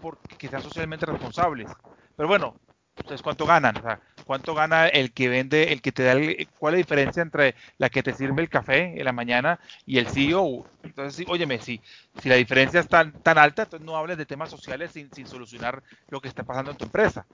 por 0.02 0.18
que 0.38 0.50
sean 0.50 0.62
socialmente 0.62 1.06
responsables. 1.06 1.72
Pero 2.18 2.28
bueno, 2.28 2.54
¿ustedes 2.98 3.22
cuánto 3.22 3.46
ganan? 3.46 3.78
O 3.78 3.82
sea, 3.82 4.02
¿Cuánto 4.26 4.54
gana 4.54 4.88
el 4.88 5.12
que 5.14 5.30
vende, 5.30 5.72
el 5.72 5.82
que 5.82 5.94
te 5.94 6.04
da, 6.04 6.12
el, 6.12 6.48
cuál 6.60 6.74
es 6.74 6.78
la 6.78 6.84
diferencia 6.84 7.24
entre 7.24 7.56
la 7.80 7.90
que 7.90 8.04
te 8.04 8.14
sirve 8.14 8.44
el 8.44 8.48
café 8.50 9.00
en 9.00 9.04
la 9.04 9.12
mañana 9.12 9.60
y 9.88 9.98
el 10.00 10.08
CEO? 10.08 10.68
Entonces, 10.84 11.26
óyeme, 11.28 11.60
si, 11.60 11.82
si 12.22 12.30
la 12.30 12.36
diferencia 12.36 12.82
es 12.82 12.88
tan, 12.88 13.12
tan 13.24 13.40
alta, 13.40 13.64
entonces 13.64 13.84
no 13.84 13.96
hables 13.96 14.20
de 14.20 14.28
temas 14.28 14.52
sociales 14.52 14.92
sin, 14.92 15.10
solucionar 15.26 15.82
lo 16.10 16.22
que 16.22 16.28
está 16.28 16.44
pasando 16.44 16.70
en 16.70 16.78
tu 16.78 16.86
empresa. 16.86 17.26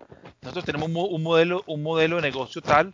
Nosotros 0.42 0.64
tenemos 0.64 0.88
un, 0.88 1.22
modelo, 1.22 1.64
un 1.68 1.84
modelo 1.84 2.16
de 2.16 2.22
negocio 2.22 2.62
tal 2.62 2.94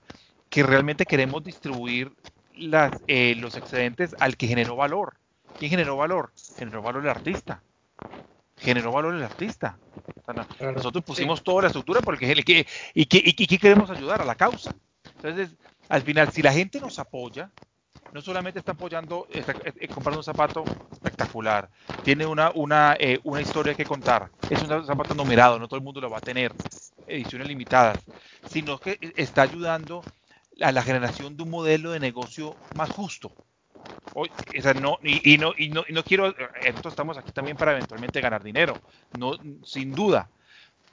que 0.49 0.63
realmente 0.63 1.05
queremos 1.05 1.43
distribuir 1.43 2.11
las, 2.55 2.91
eh, 3.05 3.36
los 3.36 3.55
excedentes 3.55 4.15
al 4.19 4.36
que 4.36 4.47
generó 4.47 4.76
valor. 4.76 5.17
¿Quién 5.59 5.69
generó 5.69 5.97
valor? 5.97 6.32
Generó 6.57 6.82
valor 6.82 7.03
el 7.03 7.09
artista 7.09 7.61
generó 8.62 8.91
valor 8.91 9.16
el 9.16 9.24
artista. 9.24 9.78
nosotros 10.74 11.03
pusimos 11.03 11.43
toda 11.43 11.64
la 11.64 11.68
estructura 11.68 12.01
porque 12.01 12.26
y, 12.26 13.01
y, 13.01 13.07
y, 13.14 13.57
queremos 13.57 13.89
ayudar 13.89 14.22
a 14.22 14.26
la 14.26 14.36
causa. 14.36 14.74
Entonces, 15.16 15.55
al 15.89 16.01
final, 16.03 16.32
si 16.32 16.41
la 16.41 16.53
gente 16.53 16.80
nos 16.80 16.99
apoya, 16.99 17.51
no 18.14 18.22
solamente 18.22 18.59
está 18.59 18.74
apoyando, 18.74 19.28
está, 19.32 19.53
eh, 19.64 19.88
comprando 19.88 20.20
un 20.20 20.24
zapato 20.24 20.64
espectacular, 20.91 21.70
tiene 22.03 22.26
una, 22.26 22.51
una, 22.55 22.95
eh, 22.99 23.20
una 23.24 23.41
historia 23.41 23.74
que 23.74 23.86
contar, 23.86 24.30
es 24.49 24.62
un 24.62 24.86
zapato 24.86 25.14
numerado, 25.16 25.59
no 25.59 25.68
todo 25.68 25.78
el 25.78 25.84
mundo 25.84 26.01
lo 26.01 26.09
va 26.09 26.18
a 26.18 26.22
tener, 26.22 26.53
ediciones 27.07 27.47
limitadas, 27.47 27.97
sino 28.47 28.80
que 28.80 28.97
está 29.16 29.41
ayudando 29.41 30.03
a 30.62 30.72
la 30.72 30.84
generación 30.84 31.36
de 31.36 31.43
un 31.43 31.49
modelo 31.49 31.91
de 31.91 31.99
negocio 31.99 32.55
más 32.76 32.89
justo, 32.89 33.34
no, 34.82 34.99
y, 35.03 35.38
no, 35.38 35.53
y, 35.57 35.69
no, 35.69 35.84
y 35.88 35.93
no 35.93 36.03
quiero, 36.03 36.34
esto 36.63 36.89
estamos 36.89 37.17
aquí 37.17 37.32
también 37.32 37.57
para 37.57 37.71
eventualmente 37.71 38.21
ganar 38.21 38.43
dinero, 38.43 38.75
no, 39.17 39.34
sin 39.63 39.91
duda, 39.91 40.29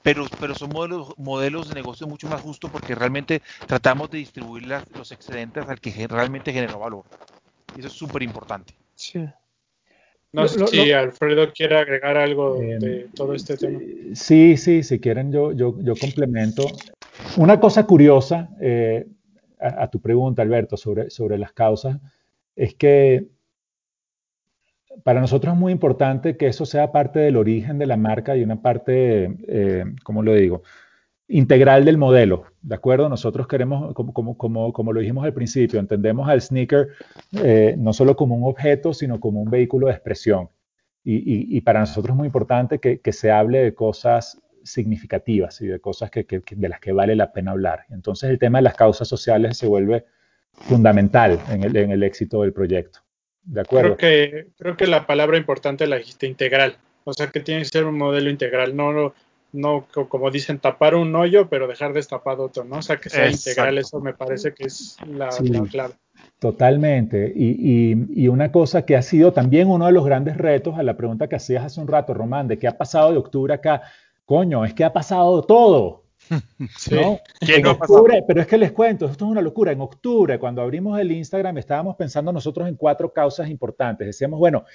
pero, 0.01 0.25
pero 0.39 0.55
son 0.55 0.69
modelos, 0.69 1.13
modelos 1.17 1.69
de 1.69 1.75
negocio 1.75 2.07
mucho 2.07 2.27
más 2.27 2.41
justos 2.41 2.71
porque 2.71 2.95
realmente 2.95 3.41
tratamos 3.67 4.09
de 4.09 4.19
distribuir 4.19 4.65
los 4.65 5.11
excedentes 5.11 5.67
al 5.67 5.79
que 5.79 6.07
realmente 6.07 6.53
generó 6.53 6.79
valor. 6.79 7.03
Eso 7.77 7.87
es 7.87 7.93
súper 7.93 8.23
importante. 8.23 8.73
Sí. 8.95 9.25
No 10.31 10.47
sé 10.47 10.65
si 10.67 10.91
Alfredo 10.91 11.51
quiere 11.51 11.77
agregar 11.77 12.15
algo 12.17 12.61
eh, 12.61 12.77
de 12.79 13.09
todo 13.15 13.33
este 13.33 13.57
tema. 13.57 13.79
Sí, 14.13 14.57
sí, 14.57 14.83
si 14.83 14.99
quieren 14.99 15.31
yo, 15.31 15.51
yo, 15.51 15.75
yo 15.81 15.95
complemento. 15.95 16.67
Una 17.37 17.59
cosa 17.59 17.85
curiosa 17.85 18.49
eh, 18.61 19.07
a, 19.59 19.83
a, 19.83 19.89
tu 19.89 19.99
pregunta, 19.99 20.43
Alberto, 20.43 20.77
sobre, 20.77 21.09
sobre 21.09 21.37
las 21.37 21.51
causas 21.51 21.97
es 22.59 22.75
que 22.75 23.29
para 25.03 25.21
nosotros 25.21 25.53
es 25.53 25.59
muy 25.59 25.71
importante 25.71 26.35
que 26.35 26.47
eso 26.47 26.65
sea 26.65 26.91
parte 26.91 27.19
del 27.19 27.37
origen 27.37 27.79
de 27.79 27.85
la 27.85 27.95
marca 27.95 28.35
y 28.35 28.43
una 28.43 28.61
parte, 28.61 29.33
eh, 29.47 29.85
¿cómo 30.03 30.23
lo 30.23 30.33
digo? 30.33 30.63
Integral 31.29 31.85
del 31.85 31.97
modelo, 31.97 32.47
¿de 32.61 32.75
acuerdo? 32.75 33.07
Nosotros 33.07 33.47
queremos, 33.47 33.93
como, 33.93 34.93
lo 34.93 34.99
dijimos 34.99 35.23
al 35.23 35.33
principio, 35.33 35.79
entendemos 35.79 36.27
al 36.27 36.41
sneaker 36.41 36.89
eh, 37.41 37.75
no 37.77 37.93
solo 37.93 38.17
como 38.17 38.35
un 38.35 38.43
objeto, 38.43 38.93
sino 38.93 39.21
como 39.21 39.41
un 39.41 39.49
vehículo 39.49 39.87
de 39.87 39.93
expresión. 39.93 40.49
Y, 41.05 41.61
para 41.61 41.79
nosotros 41.79 42.13
es 42.13 42.17
muy 42.17 42.27
importante 42.27 42.79
que, 42.79 43.13
se 43.13 43.31
hable 43.31 43.63
de 43.63 43.73
cosas 43.73 44.37
significativas 44.63 45.61
y 45.61 45.67
de 45.67 45.79
cosas 45.79 46.11
que, 46.11 46.25
de 46.27 46.69
las 46.69 46.81
que 46.81 46.91
vale 46.91 47.15
la 47.15 47.31
pena 47.31 47.51
hablar. 47.51 47.85
Entonces 47.89 48.29
el 48.29 48.37
tema 48.37 48.57
de 48.57 48.63
las 48.63 48.75
causas 48.75 49.07
sociales 49.07 49.57
se 49.57 49.65
vuelve 49.65 50.05
fundamental 50.61 51.39
en 51.49 51.63
el, 51.63 51.75
en 51.75 51.91
el 51.91 52.03
éxito 52.03 52.41
del 52.41 52.53
proyecto. 52.53 52.99
¿De 53.43 53.61
acuerdo? 53.61 53.97
Creo 53.97 54.31
que, 54.31 54.47
creo 54.57 54.77
que 54.77 54.87
la 54.87 55.07
palabra 55.07 55.37
importante 55.37 55.87
la 55.87 55.97
dijiste 55.97 56.27
integral. 56.27 56.77
O 57.03 57.13
sea 57.13 57.27
que 57.27 57.39
tiene 57.39 57.61
que 57.61 57.67
ser 57.67 57.85
un 57.85 57.97
modelo 57.97 58.29
integral, 58.29 58.75
no, 58.75 59.13
no 59.51 59.87
como 60.09 60.29
dicen, 60.29 60.59
tapar 60.59 60.95
un 60.95 61.15
hoyo, 61.15 61.49
pero 61.49 61.67
dejar 61.67 61.93
destapado 61.93 62.43
otro, 62.43 62.63
¿no? 62.63 62.77
O 62.77 62.81
sea 62.81 62.97
que 62.97 63.09
sea 63.09 63.29
integral, 63.29 63.77
eso 63.77 63.99
me 63.99 64.13
parece 64.13 64.53
que 64.53 64.65
es 64.65 64.97
la, 65.07 65.29
clave. 65.71 65.95
Totalmente. 66.37 67.31
Y, 67.35 67.91
y, 67.91 68.23
y, 68.23 68.27
una 68.27 68.51
cosa 68.51 68.85
que 68.85 68.95
ha 68.95 69.01
sido 69.01 69.33
también 69.33 69.69
uno 69.69 69.87
de 69.87 69.91
los 69.91 70.05
grandes 70.05 70.37
retos 70.37 70.77
a 70.77 70.83
la 70.83 70.95
pregunta 70.95 71.27
que 71.27 71.37
hacías 71.37 71.65
hace 71.65 71.81
un 71.81 71.87
rato, 71.87 72.13
Román, 72.13 72.47
de 72.47 72.59
qué 72.59 72.67
ha 72.67 72.77
pasado 72.77 73.11
de 73.11 73.17
octubre 73.17 73.53
acá. 73.53 73.81
Coño, 74.25 74.63
es 74.65 74.73
que 74.73 74.83
ha 74.83 74.93
pasado 74.93 75.41
todo. 75.43 76.03
Sí. 76.77 76.93
¿no? 76.95 77.19
¿Quién 77.39 77.57
En 77.57 77.61
no 77.63 77.69
ha 77.71 77.77
pasado? 77.79 77.99
octubre, 77.99 78.23
pero 78.27 78.41
es 78.41 78.47
que 78.47 78.57
les 78.57 78.71
cuento, 78.71 79.05
esto 79.07 79.25
es 79.25 79.31
una 79.31 79.41
locura. 79.41 79.71
En 79.71 79.81
octubre, 79.81 80.37
cuando 80.37 80.61
abrimos 80.61 80.99
el 80.99 81.11
Instagram, 81.11 81.57
estábamos 81.57 81.95
pensando 81.95 82.31
nosotros 82.31 82.67
en 82.67 82.75
cuatro 82.75 83.11
causas 83.11 83.49
importantes. 83.49 84.05
Decíamos, 84.07 84.39
bueno, 84.39 84.65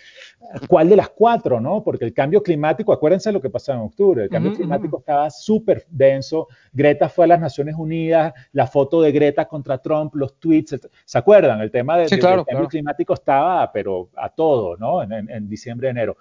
¿cuál 0.69 0.89
de 0.89 0.97
las 0.97 1.11
cuatro, 1.11 1.61
no? 1.61 1.83
Porque 1.85 2.05
el 2.05 2.13
cambio 2.13 2.43
climático, 2.43 2.93
acuérdense 2.93 3.31
lo 3.33 3.41
que 3.41 3.51
pasó 3.51 3.73
en 3.73 3.79
octubre, 3.79 4.25
el 4.25 4.31
cambio 4.31 4.51
Ujú, 4.51 4.61
climático 4.61 4.99
estaba 4.99 5.31
súper 5.31 5.85
denso. 5.89 6.49
Greta 6.73 7.09
fue 7.09 7.27
a 7.27 7.29
las 7.29 7.41
Naciones 7.41 7.75
Unidas, 7.77 8.33
la 8.53 8.67
foto 8.67 9.01
de 9.03 9.13
Greta 9.13 9.45
contra 9.47 9.79
Trump, 9.79 10.15
los 10.17 10.39
tweets, 10.41 10.79
¿se 11.05 11.19
acuerdan? 11.19 11.61
El 11.61 11.71
tema 11.71 11.99
de- 11.99 12.09
Sí, 12.09 12.17
de- 12.17 12.21
claro, 12.21 12.37
del 12.39 12.47
cambio 12.47 12.59
claro. 12.61 12.69
climático 12.69 13.15
estaba, 13.15 13.71
pero 13.73 14.09
a 14.17 14.29
todo, 14.29 14.77
¿no? 14.77 15.03
En, 15.03 15.13
en- 15.13 15.31
en 15.31 15.49
diciembre, 15.49 15.89
enero. 15.89 16.17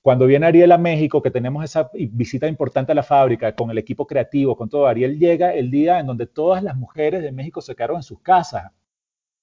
Cuando 0.00 0.26
viene 0.26 0.46
Ariel 0.46 0.72
a 0.72 0.78
México, 0.78 1.20
que 1.20 1.30
tenemos 1.30 1.64
esa 1.64 1.90
visita 1.92 2.46
importante 2.46 2.92
a 2.92 2.94
la 2.94 3.02
fábrica 3.02 3.54
con 3.54 3.70
el 3.70 3.78
equipo 3.78 4.06
creativo, 4.06 4.56
con 4.56 4.68
todo, 4.68 4.86
Ariel 4.86 5.18
llega 5.18 5.52
el 5.52 5.70
día 5.70 5.98
en 5.98 6.06
donde 6.06 6.26
todas 6.26 6.62
las 6.62 6.76
mujeres 6.76 7.22
de 7.22 7.32
México 7.32 7.60
se 7.60 7.74
quedaron 7.74 7.96
en 7.96 8.02
sus 8.02 8.20
casas. 8.20 8.70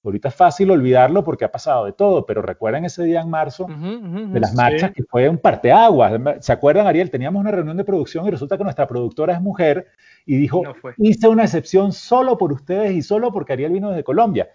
Ahorita 0.02 0.28
es 0.28 0.34
fácil 0.36 0.70
olvidarlo 0.70 1.24
porque 1.24 1.44
ha 1.44 1.50
pasado 1.50 1.84
de 1.84 1.92
todo, 1.92 2.24
pero 2.26 2.40
recuerden 2.40 2.84
ese 2.84 3.02
día 3.02 3.20
en 3.20 3.28
marzo 3.28 3.66
de 3.66 4.38
las 4.40 4.50
Sí. 4.50 4.56
marchas 4.56 4.92
que 4.92 5.02
fue 5.02 5.28
un 5.28 5.36
parteaguas. 5.36 6.12
¿Se 6.40 6.52
acuerdan, 6.52 6.86
Ariel? 6.86 7.10
Teníamos 7.10 7.40
una 7.40 7.50
reunión 7.50 7.76
de 7.76 7.84
producción 7.84 8.24
y 8.26 8.30
resulta 8.30 8.56
que 8.56 8.62
nuestra 8.62 8.86
productora 8.86 9.34
es 9.34 9.40
mujer 9.40 9.86
y 10.24 10.36
dijo, 10.36 10.62
No 10.96 11.08
hice 11.08 11.26
una 11.26 11.42
excepción 11.42 11.92
solo 11.92 12.38
por 12.38 12.52
ustedes 12.52 12.92
y 12.92 13.02
solo 13.02 13.32
porque 13.32 13.52
Ariel 13.54 13.72
vino 13.72 13.90
desde 13.90 14.04
Colombia. 14.04 14.48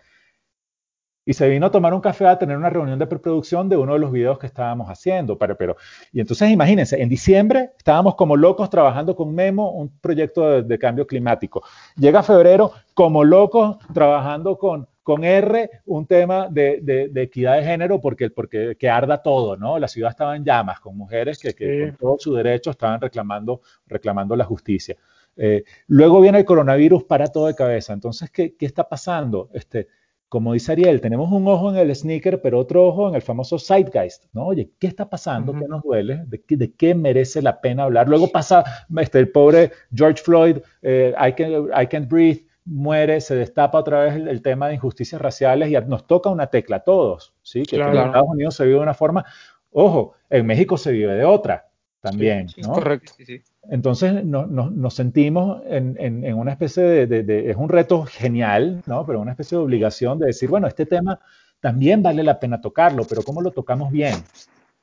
Y 1.32 1.34
se 1.34 1.48
vino 1.48 1.68
a 1.68 1.72
tomar 1.72 1.94
un 1.94 2.02
café 2.02 2.28
a 2.28 2.38
tener 2.38 2.58
una 2.58 2.70
reunión 2.70 3.00
de 3.00 3.08
preproducción 3.08 3.70
de 3.70 3.78
uno 3.78 3.94
de 3.94 4.00
los 4.00 4.12
videos 4.12 4.38
que 4.38 4.48
estábamos 4.48 4.90
haciendo. 4.90 5.38
Pero, 5.38 5.56
pero, 5.56 5.78
y 6.12 6.20
entonces 6.20 6.50
imagínense, 6.50 7.02
en 7.02 7.08
diciembre 7.08 7.72
estábamos 7.78 8.16
como 8.16 8.36
locos 8.36 8.70
trabajando 8.70 9.16
con 9.16 9.34
Memo, 9.34 9.72
un 9.72 9.98
proyecto 10.02 10.50
de, 10.50 10.64
de 10.64 10.78
cambio 10.78 11.08
climático. 11.08 11.64
Llega 11.96 12.22
febrero, 12.22 12.74
como 12.94 13.24
locos 13.24 13.78
trabajando 13.94 14.58
con, 14.58 14.90
con 15.04 15.24
R, 15.24 15.70
un 15.86 16.06
tema 16.06 16.50
de, 16.50 16.80
de- 16.82 17.08
de 17.08 17.22
equidad 17.22 17.56
de 17.56 17.64
género, 17.64 18.02
porque, 18.02 18.30
porque 18.30 18.76
que 18.78 18.90
arda 18.90 19.22
todo, 19.24 19.56
¿no? 19.56 19.80
La 19.80 19.88
ciudad 19.88 20.10
estaba 20.12 20.36
en 20.36 20.44
llamas, 20.44 20.82
con 20.82 20.98
mujeres 20.98 21.40
que, 21.40 21.54
que 21.56 21.66
Sí. 21.66 21.82
con 21.92 21.96
todo 21.98 22.16
su 22.20 22.34
derecho 22.34 22.72
estaban 22.72 23.00
reclamando, 23.00 23.62
reclamando 23.88 24.36
la 24.36 24.44
justicia. 24.44 24.98
Eh, 25.38 25.64
luego 25.88 26.20
viene 26.20 26.40
el 26.40 26.46
coronavirus 26.46 27.06
para 27.06 27.28
todo 27.28 27.48
de 27.48 27.56
cabeza. 27.56 27.94
Entonces, 27.94 28.30
¿qué, 28.32 28.54
qué 28.58 28.66
está 28.66 28.84
pasando? 28.90 29.50
Este, 29.54 29.88
como 30.32 30.54
dice 30.54 30.72
Ariel, 30.72 31.02
tenemos 31.02 31.30
un 31.30 31.46
ojo 31.50 31.72
en 31.72 31.76
el 31.76 31.94
sneaker, 31.94 32.42
pero 32.42 32.58
otro 32.58 32.88
ojo 32.88 33.10
en 33.10 33.16
el 33.16 33.22
famoso 33.22 33.60
zeitgeist, 33.60 34.28
¿no? 34.32 34.46
Oye, 34.46 34.72
¿qué 34.80 34.88
está 34.88 35.10
pasando? 35.10 35.52
¿Qué 35.52 35.68
nos 35.68 35.84
duele? 35.84 36.24
¿De 36.26 36.42
qué, 36.42 36.56
de 36.56 36.74
qué 36.74 36.96
merece 36.96 37.42
la 37.42 37.60
pena 37.60 37.84
hablar? 37.84 38.08
Luego 38.08 38.30
pasa 38.30 38.64
este, 38.98 39.20
el 39.20 39.30
pobre 39.30 39.74
George 39.94 40.24
Floyd, 40.24 40.60
eh, 40.84 41.14
I, 41.20 41.34
can, 41.34 41.52
I 41.78 41.86
Can't 41.86 42.10
Breathe, 42.10 42.46
muere, 42.64 43.20
se 43.20 43.36
destapa 43.36 43.80
otra 43.80 44.06
vez 44.06 44.16
el, 44.16 44.30
el 44.30 44.42
tema 44.42 44.70
de 44.70 44.76
injusticias 44.76 45.20
raciales 45.20 45.70
y 45.70 45.74
nos 45.90 46.08
toca 46.08 46.30
una 46.30 46.48
tecla 46.48 46.78
a 46.78 46.84
todos, 46.86 47.36
¿sí? 47.42 47.64
Que, 47.64 47.76
en. 47.76 47.90
Estados 47.94 48.30
Unidos 48.30 48.56
se 48.56 48.64
vive 48.64 48.78
de 48.78 48.84
una 48.84 48.94
forma, 48.94 49.26
ojo, 49.70 50.14
en 50.30 50.46
México 50.46 50.78
se 50.78 50.94
vive 50.94 51.14
de 51.14 51.26
otra 51.26 51.71
también, 52.02 52.50
Sí, 52.50 52.62
¿no? 52.62 52.74
Correcto. 52.74 53.14
Sí, 53.16 53.26
sí. 53.26 53.42
Entonces 53.70 54.26
no- 54.26 54.48
no- 54.48 54.70
nos 54.72 54.96
sentimos 54.96 55.62
en, 55.68 55.96
en- 56.00 56.26
en 56.26 56.36
una 56.36 56.52
especie 56.52 56.84
de, 56.84 57.08
de- 57.08 57.24
de- 57.24 57.50
es 57.52 57.56
un 57.56 57.70
reto 57.70 58.04
genial, 58.06 58.82
¿no? 58.88 59.06
Pero 59.06 59.22
una 59.22 59.32
especie 59.32 59.58
de 59.58 59.64
obligación 59.64 60.18
de 60.20 60.28
decir, 60.28 60.50
bueno, 60.50 60.68
este 60.68 60.86
tema 60.86 61.20
también 61.60 62.02
vale 62.02 62.24
la 62.24 62.40
pena 62.40 62.60
tocarlo, 62.60 63.06
pero 63.08 63.22
¿cómo 63.22 63.42
lo 63.42 63.52
tocamos 63.52 63.92
bien? 63.92 64.16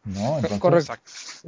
¿No? 0.05 0.37
Entonces, 0.39 0.59
Correcto. 0.61 0.93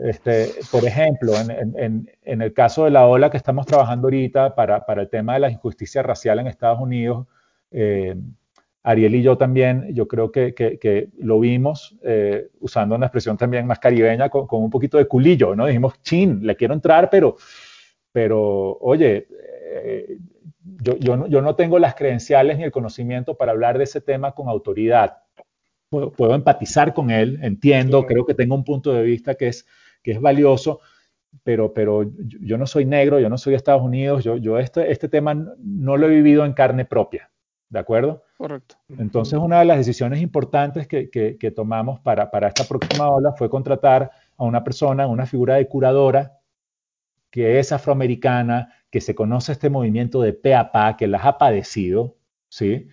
este, 0.05 0.51
por 0.73 0.85
ejemplo, 0.85 1.35
en, 1.37 1.51
en- 1.53 1.75
en- 1.79 2.11
en 2.25 2.43
el 2.43 2.53
caso 2.53 2.85
de 2.85 2.91
la 2.91 3.07
ola 3.07 3.31
que 3.31 3.37
estamos 3.37 3.65
trabajando 3.65 4.09
ahorita 4.09 4.55
para, 4.57 4.85
para 4.85 5.03
el 5.03 5.09
tema 5.09 5.35
de 5.35 5.41
la 5.41 5.51
injusticia 5.51 6.03
racial 6.03 6.41
en 6.41 6.49
Estados 6.49 6.81
Unidos, 6.81 7.27
eh, 7.71 8.17
Ariel 8.83 9.15
y 9.15 9.23
yo 9.23 9.37
también, 9.37 9.95
yo 9.95 10.09
creo 10.09 10.33
que, 10.33 10.55
que- 10.55 10.79
que 10.79 11.09
lo 11.19 11.39
vimos 11.41 11.97
eh, 12.03 12.49
usando 12.61 12.95
una 12.95 13.07
expresión 13.07 13.37
también 13.37 13.67
más 13.67 13.79
caribeña 13.79 14.29
con, 14.31 14.47
con 14.47 14.63
un 14.63 14.71
poquito 14.71 14.97
de 14.99 15.07
culillo, 15.07 15.55
¿no? 15.55 15.67
Dijimos, 15.67 16.01
chin, 16.03 16.47
le 16.47 16.57
quiero 16.57 16.75
entrar, 16.75 17.11
pero, 17.11 17.37
pero 18.13 18.79
oye, 18.81 19.29
eh, 19.75 20.19
yo, 20.83 20.97
yo 20.99 21.17
no, 21.17 21.27
yo 21.27 21.43
no 21.43 21.55
tengo 21.57 21.79
las 21.79 21.95
credenciales 21.95 22.59
ni 22.59 22.65
el 22.65 22.71
conocimiento 22.73 23.37
para 23.37 23.53
hablar 23.53 23.79
de 23.79 23.85
ese 23.85 24.01
tema 24.01 24.33
con 24.33 24.49
autoridad. 24.49 25.19
Puedo, 25.91 26.13
puedo 26.13 26.35
empatizar 26.35 26.95
con 26.95 27.11
él, 27.11 27.39
entiendo, 27.43 28.07
creo 28.07 28.25
que 28.27 28.35
tengo 28.35 28.55
un 28.55 28.65
punto 28.65 28.93
de 28.93 29.03
vista 29.03 29.35
que 29.35 29.49
es, 29.49 29.67
que 30.03 30.13
es 30.13 30.21
valioso, 30.21 30.81
pero, 31.45 31.75
pero 31.75 32.05
yo, 32.41 32.59
no 32.59 32.67
soy 32.67 32.85
negro, 32.85 33.21
yo 33.21 33.29
no 33.29 33.39
soy 33.39 33.53
de 33.53 33.57
Estados 33.59 33.83
Unidos, 33.83 34.25
yo, 34.25 34.37
yo 34.37 34.59
este, 34.59 34.93
este 34.93 35.09
tema 35.09 35.35
no 35.35 35.97
lo 35.97 36.07
he 36.07 36.11
vivido 36.11 36.45
en 36.45 36.53
carne 36.53 36.85
propia, 36.85 37.31
¿de 37.71 37.79
acuerdo? 37.81 38.25
Correcto. 38.41 38.77
Entonces, 38.97 39.39
una 39.39 39.59
de 39.59 39.67
las 39.67 39.77
decisiones 39.77 40.23
importantes 40.23 40.89
que, 40.89 41.11
que- 41.11 41.37
que 41.37 41.51
tomamos 41.51 42.01
para, 42.01 42.31
para 42.31 42.49
esta 42.49 42.65
próxima 42.65 43.11
ola 43.11 43.33
fue 43.37 43.51
contratar 43.51 44.11
a 44.39 44.45
una 44.45 44.65
persona, 44.65 45.07
una 45.07 45.27
figura 45.27 45.57
de 45.57 45.69
curadora 45.69 46.39
que 47.31 47.59
es 47.59 47.73
afroamericana, 47.73 48.73
que 48.91 49.01
se 49.01 49.15
conoce 49.15 49.53
este 49.53 49.71
movimiento 49.71 50.23
de 50.23 50.33
pe 50.33 50.55
a 50.55 50.73
pa, 50.73 50.97
que 50.97 51.07
las 51.07 51.25
ha 51.25 51.39
padecido, 51.39 52.17
¿sí? 52.49 52.89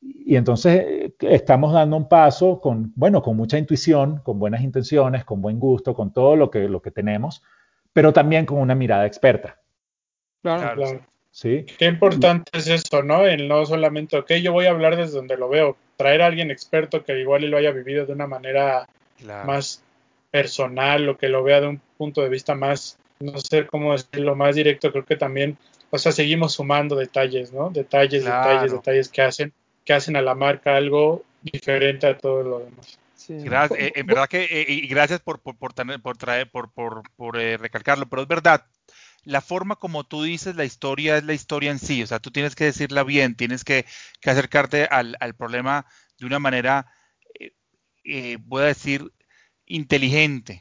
Y 0.00 0.36
entonces 0.36 0.84
eh, 0.86 1.14
estamos 1.20 1.72
dando 1.74 1.96
un 1.96 2.08
paso 2.08 2.60
con, 2.60 2.92
bueno, 2.96 3.22
con 3.22 3.36
mucha 3.36 3.58
intuición, 3.58 4.20
con 4.24 4.38
buenas 4.38 4.62
intenciones, 4.62 5.24
con 5.24 5.42
buen 5.42 5.60
gusto, 5.60 5.94
con 5.94 6.12
todo 6.12 6.36
lo 6.36 6.50
que, 6.50 6.68
lo 6.68 6.82
que 6.82 6.90
tenemos, 6.92 7.42
pero 7.92 8.12
también 8.12 8.46
con 8.46 8.58
una 8.58 8.74
mirada 8.74 9.06
experta, 9.06 9.60
Claro. 10.42 10.74
Claro. 10.76 11.06
¿Sí? 11.36 11.66
Qué 11.78 11.84
importante 11.84 12.50
es 12.54 12.66
eso, 12.66 13.02
¿no? 13.02 13.26
El 13.26 13.46
no 13.46 13.66
solamente, 13.66 14.16
ok, 14.16 14.32
yo 14.42 14.52
voy 14.52 14.64
a 14.64 14.70
hablar 14.70 14.96
desde 14.96 15.16
donde 15.16 15.36
lo 15.36 15.50
veo, 15.50 15.76
traer 15.98 16.22
a 16.22 16.26
alguien 16.26 16.50
experto 16.50 17.04
que 17.04 17.18
igual 17.20 17.44
lo 17.50 17.58
haya 17.58 17.72
vivido 17.72 18.06
de 18.06 18.14
una 18.14 18.26
manera 18.26 18.88
Claro. 19.18 19.46
más 19.46 19.82
personal 20.30 21.06
o 21.10 21.18
que 21.18 21.28
lo 21.28 21.42
vea 21.42 21.60
de 21.60 21.66
un 21.68 21.80
punto 21.98 22.22
de 22.22 22.30
vista 22.30 22.54
más, 22.54 22.98
no 23.20 23.38
sé 23.38 23.66
cómo 23.66 23.92
decirlo, 23.92 24.34
más 24.34 24.54
directo, 24.56 24.90
creo 24.92 25.04
que 25.04 25.16
también, 25.16 25.58
o 25.90 25.98
sea, 25.98 26.10
seguimos 26.12 26.54
sumando 26.54 26.96
detalles, 26.96 27.52
¿no? 27.52 27.68
Detalles, 27.68 28.24
Claro. 28.24 28.50
detalles, 28.50 28.72
detalles 28.72 29.08
que 29.10 29.22
hacen, 29.22 29.52
que 29.84 29.92
hacen 29.92 30.16
a 30.16 30.22
la 30.22 30.34
marca 30.34 30.74
algo 30.76 31.22
diferente 31.42 32.06
a 32.06 32.16
todo 32.16 32.42
lo 32.42 32.58
demás. 32.60 32.98
Sí. 33.14 33.36
Gracias, 33.40 33.78
eh, 33.78 33.92
en 33.94 34.06
verdad 34.06 34.26
que, 34.26 34.44
eh, 34.44 34.64
y 34.68 34.86
gracias 34.88 35.20
por, 35.20 35.40
por, 35.40 35.56
por, 35.56 35.74
tener- 35.74 36.00
por 36.00 36.16
traer, 36.16 36.48
por, 36.50 36.70
por, 36.70 37.02
por, 37.16 37.38
eh, 37.38 37.58
recalcarlo, 37.58 38.06
pero 38.08 38.22
es 38.22 38.28
verdad, 38.28 38.64
la 39.26 39.40
forma 39.40 39.76
como 39.76 40.04
tú 40.04 40.22
dices 40.22 40.54
la 40.56 40.64
historia 40.64 41.18
es 41.18 41.24
la 41.24 41.34
historia 41.34 41.72
en 41.72 41.80
sí, 41.80 42.02
o 42.02 42.06
sea, 42.06 42.20
tú 42.20 42.30
tienes 42.30 42.54
que 42.54 42.64
decirla 42.64 43.02
bien, 43.02 43.34
tienes 43.34 43.64
que, 43.64 43.84
acercarte 44.24 44.84
al, 44.84 45.16
al 45.20 45.34
problema 45.34 45.86
de 46.18 46.26
una 46.26 46.38
manera, 46.38 46.86
eh, 47.38 47.52
eh, 48.04 48.38
voy 48.40 48.62
a 48.62 48.66
decir, 48.66 49.12
inteligente, 49.66 50.60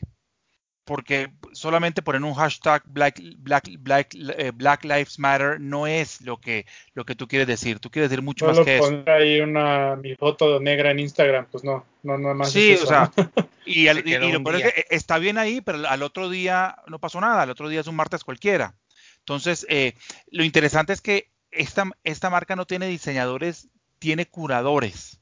porque 0.85 1.31
solamente 1.51 2.01
poner 2.03 2.23
un 2.23 2.35
hashtag 2.35 2.83
Black, 2.85 3.19
Black, 3.39 3.69
Black, 3.79 4.13
eh, 4.15 4.51
Black 4.53 4.83
Lives 4.85 5.17
Matter 5.19 5.59
no 5.59 5.87
es 5.87 6.21
lo 6.21 6.39
que, 6.39 6.65
lo 6.93 7.05
que 7.05 7.15
tú 7.15 7.27
quieres 7.27 7.47
decir, 7.47 7.79
tú 7.79 7.89
quieres 7.89 8.09
decir 8.11 8.23
mucho 8.23 8.45
más 8.45 8.59
que 8.59 8.75
eso. 8.77 8.83
poner 8.85 9.09
ahí 9.09 9.41
una, 9.41 9.95
mi 9.95 10.15
foto 10.15 10.59
negra 10.59 10.91
en 10.91 10.99
Instagram, 10.99 11.47
pues 11.51 11.63
no, 11.63 11.83
no, 12.03 12.17
no 12.19 12.33
más. 12.35 12.51
Sí, 12.51 12.71
es 12.71 12.75
eso, 12.81 12.85
o 12.85 12.87
sea, 12.87 13.11
¿no? 13.17 13.31
y, 13.65 13.87
al- 13.87 13.97
Se 13.97 14.01
y- 14.01 14.11
quedó 14.11 14.29
y 14.29 14.31
lo 14.31 14.43
peor 14.43 14.55
es 14.57 14.61
que 14.73 14.79
eh, 14.81 14.85
está 14.91 15.17
bien 15.17 15.37
ahí, 15.39 15.59
pero 15.61 15.87
al 15.89 16.03
otro 16.03 16.29
día 16.29 16.77
no 16.87 16.99
pasó 16.99 17.19
nada, 17.19 17.41
al 17.41 17.49
otro 17.49 17.67
día 17.67 17.81
es 17.81 17.87
un 17.87 17.95
martes 17.95 18.23
cualquiera. 18.23 18.75
Entonces, 19.19 19.65
eh, 19.69 19.95
lo 20.29 20.43
interesante 20.43 20.93
es 20.93 21.01
que 21.01 21.31
esta, 21.49 21.89
esta 22.03 22.29
marca 22.29 22.55
no 22.55 22.65
tiene 22.67 22.85
diseñadores, 22.85 23.69
tiene 23.97 24.27
curadores. 24.27 25.19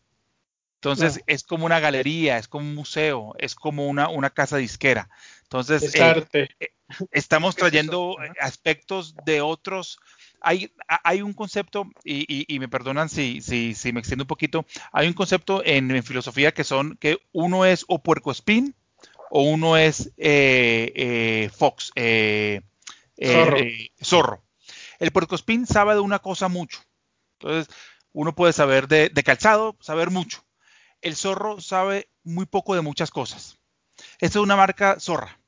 Entonces, 0.76 1.22
es 1.28 1.44
como 1.44 1.66
una 1.66 1.80
galería, 1.80 2.38
es 2.38 2.50
como 2.50 2.68
un 2.68 2.76
museo, 2.76 3.34
es 3.38 3.56
como 3.56 3.88
una, 3.88 4.10
una 4.10 4.32
casa 4.32 4.58
disquera. 4.58 5.10
Entonces, 5.54 5.84
es 5.84 5.96
eh, 5.96 6.04
arte. 6.04 6.50
estamos 7.12 7.56
trayendo 7.58 8.18
aspectos 8.40 9.16
de 9.26 9.42
otros. 9.42 10.00
Hay, 10.42 10.72
un 11.22 11.34
concepto, 11.34 11.86
y, 12.04 12.22
y- 12.28 12.46
y 12.54 12.60
me 12.60 12.68
perdonan 12.68 13.08
si, 13.10 13.42
si, 13.42 13.74
si 13.76 13.94
me 13.94 14.00
extiendo 14.00 14.24
un 14.24 14.28
poquito, 14.28 14.66
hay 14.92 15.08
un 15.08 15.14
concepto 15.14 15.64
en, 15.66 15.92
en 15.92 16.04
filosofía 16.04 16.54
que 16.54 16.64
son 16.66 16.98
que 16.98 17.18
uno 17.32 17.66
es 17.66 17.86
o 17.88 18.02
puercoespín 18.04 18.76
o 19.32 19.44
uno 19.44 19.78
es 19.78 20.08
eh, 20.18 20.92
eh, 20.96 21.50
fox, 21.56 21.92
eh, 21.96 22.62
eh, 23.18 23.32
Zorro. 23.32 23.58
eh, 23.60 23.90
zorro. 24.04 24.44
El 25.00 25.12
puercoespín 25.12 25.66
sabe 25.68 25.94
de 25.96 26.02
una 26.02 26.20
cosa 26.20 26.48
mucho. 26.50 26.80
Entonces, 27.40 27.74
uno 28.12 28.36
puede 28.36 28.54
saber 28.54 28.88
de, 28.88 29.10
de 29.10 29.24
calzado, 29.24 29.78
saber 29.82 30.12
mucho. 30.12 30.46
El 31.02 31.16
zorro 31.16 31.62
sabe 31.62 32.10
muy 32.24 32.46
poco 32.46 32.76
de 32.76 32.82
muchas 32.82 33.12
cosas. 33.12 33.58
Esta 34.20 34.40
es 34.40 34.44
una 34.44 34.56
marca 34.56 35.00
zorra, 35.00 35.40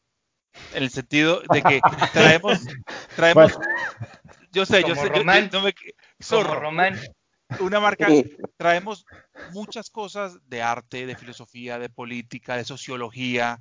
en 0.73 0.83
el 0.83 0.89
sentido 0.89 1.41
de 1.49 1.61
que 1.61 1.81
traemos, 2.11 2.59
traemos, 3.15 3.53
Bueno. 3.57 3.69
yo 4.51 4.65
sé, 4.65 4.81
yo 4.83 4.95
sé, 4.95 5.03
yo- 5.07 5.19
Román. 5.19 5.49
yo 5.49 5.59
no 5.59 5.65
me- 5.65 5.75
zorro, 6.21 6.59
Román. 6.59 6.99
una 7.59 7.79
marca, 7.79 8.07
traemos 8.57 9.05
muchas 9.51 9.89
cosas 9.89 10.37
de 10.47 10.61
arte, 10.61 11.05
de 11.05 11.15
filosofía, 11.15 11.77
de 11.79 11.89
política, 11.89 12.57
de 12.57 12.65
sociología, 12.65 13.59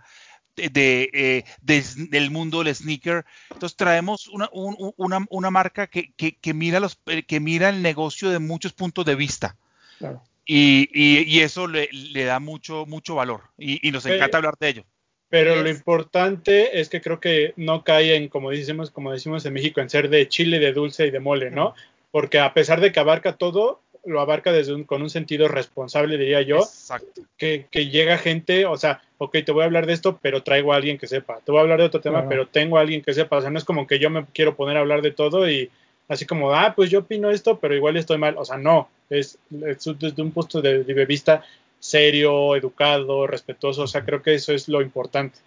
de, 0.57 1.11
eh, 1.13 1.45
del 1.61 2.31
mundo 2.31 2.63
del 2.63 2.75
sneaker. 2.75 3.25
Entonces 3.51 3.77
traemos 3.77 4.29
una, 4.29 4.49
una, 4.53 5.27
una 5.29 5.51
marca 5.51 5.87
que, 5.89 6.13
que, 6.15 6.37
que, 6.37 6.55
mira 6.55 6.81
los, 6.81 6.99
eh, 7.07 7.25
que 7.25 7.41
mira 7.41 7.69
el 7.69 7.83
negocio 7.83 8.31
de 8.31 8.39
muchos 8.39 8.73
puntos 8.73 9.05
de 9.05 9.15
vista. 9.15 9.57
Claro. 9.99 10.23
Y, 10.47 10.89
y, 10.93 11.41
eso 11.41 11.67
le, 11.67 11.89
le, 11.91 12.25
da 12.25 12.39
mucho, 12.39 12.85
mucho 12.87 13.15
valor 13.15 13.45
y, 13.57 13.87
y 13.87 13.91
nos 13.93 14.05
encanta 14.05 14.37
hablar 14.37 14.57
de 14.61 14.69
ello. 14.69 14.85
Pero 15.29 15.63
lo 15.63 15.69
importante 15.69 16.81
es 16.81 16.89
que 16.89 17.01
creo 17.01 17.19
que 17.19 17.55
no 17.57 17.83
cae 17.83 18.15
en, 18.15 18.29
como 18.29 18.51
decimos, 18.51 18.91
como 18.91 19.11
decimos 19.11 19.45
en 19.45 19.55
México, 19.55 19.81
en 19.81 19.91
ser 19.91 20.09
de 20.09 20.29
chile, 20.29 20.61
de 20.61 20.73
dulce 20.73 21.07
y 21.07 21.11
de 21.11 21.19
mole, 21.19 21.51
¿no? 21.51 21.75
Porque 22.11 22.39
a 22.39 22.55
pesar 22.55 22.81
de 22.81 22.93
que 22.93 23.01
abarca 23.01 23.37
todo, 23.37 23.81
lo 24.05 24.21
abarca 24.21 24.53
desde 24.53 24.75
un, 24.75 24.85
con 24.85 25.03
un 25.03 25.11
sentido 25.11 25.49
responsable, 25.49 26.19
diría 26.19 26.43
yo. 26.43 26.59
Exacto. 26.59 27.23
Que, 27.37 27.67
que, 27.71 27.89
llega 27.89 28.19
gente, 28.19 28.67
o 28.67 28.77
sea, 28.77 29.03
ok, 29.19 29.39
te 29.45 29.53
voy 29.53 29.63
a 29.63 29.67
hablar 29.67 29.87
de 29.87 29.95
esto, 29.95 30.19
pero 30.23 30.43
traigo 30.43 30.73
a 30.73 30.77
alguien 30.77 30.99
que 30.99 31.07
sepa. 31.07 31.41
Te 31.45 31.51
voy 31.51 31.59
a 31.59 31.63
hablar 31.63 31.81
de 31.81 31.87
otro 31.87 32.01
tema, 32.01 32.29
pero 32.29 32.47
tengo 32.47 32.79
a 32.79 32.83
alguien 32.83 33.03
que 33.03 33.15
sepa. 33.15 33.39
O 33.39 33.41
sea, 33.41 33.51
no 33.51 33.59
es 33.59 33.65
como 33.65 33.87
que 33.87 33.99
yo 33.99 34.11
me 34.11 34.27
quiero 34.33 34.55
poner 34.55 34.77
a 34.77 34.81
hablar 34.81 35.03
de 35.03 35.11
todo 35.11 35.49
y 35.51 35.71
así 36.09 36.27
como, 36.27 36.53
ah, 36.53 36.75
pues 36.77 36.91
yo 36.91 37.01
opino 37.01 37.31
esto, 37.31 37.59
pero 37.59 37.75
igual 37.75 37.97
estoy 37.97 38.19
mal. 38.19 38.37
O 38.39 38.45
sea, 38.45 38.57
no, 38.57 38.89
es, 39.11 39.39
desde 39.51 40.23
un 40.23 40.33
punto 40.33 40.61
de, 40.61 40.83
vista 41.07 41.43
serio, 41.85 42.57
educado, 42.57 43.27
respetuoso. 43.27 43.83
O 43.83 43.87
sea, 43.87 44.07
creo 44.07 44.23
que 44.23 44.35
eso 44.35 44.55
es 44.55 44.69
lo 44.69 44.81
importante. 44.81 45.39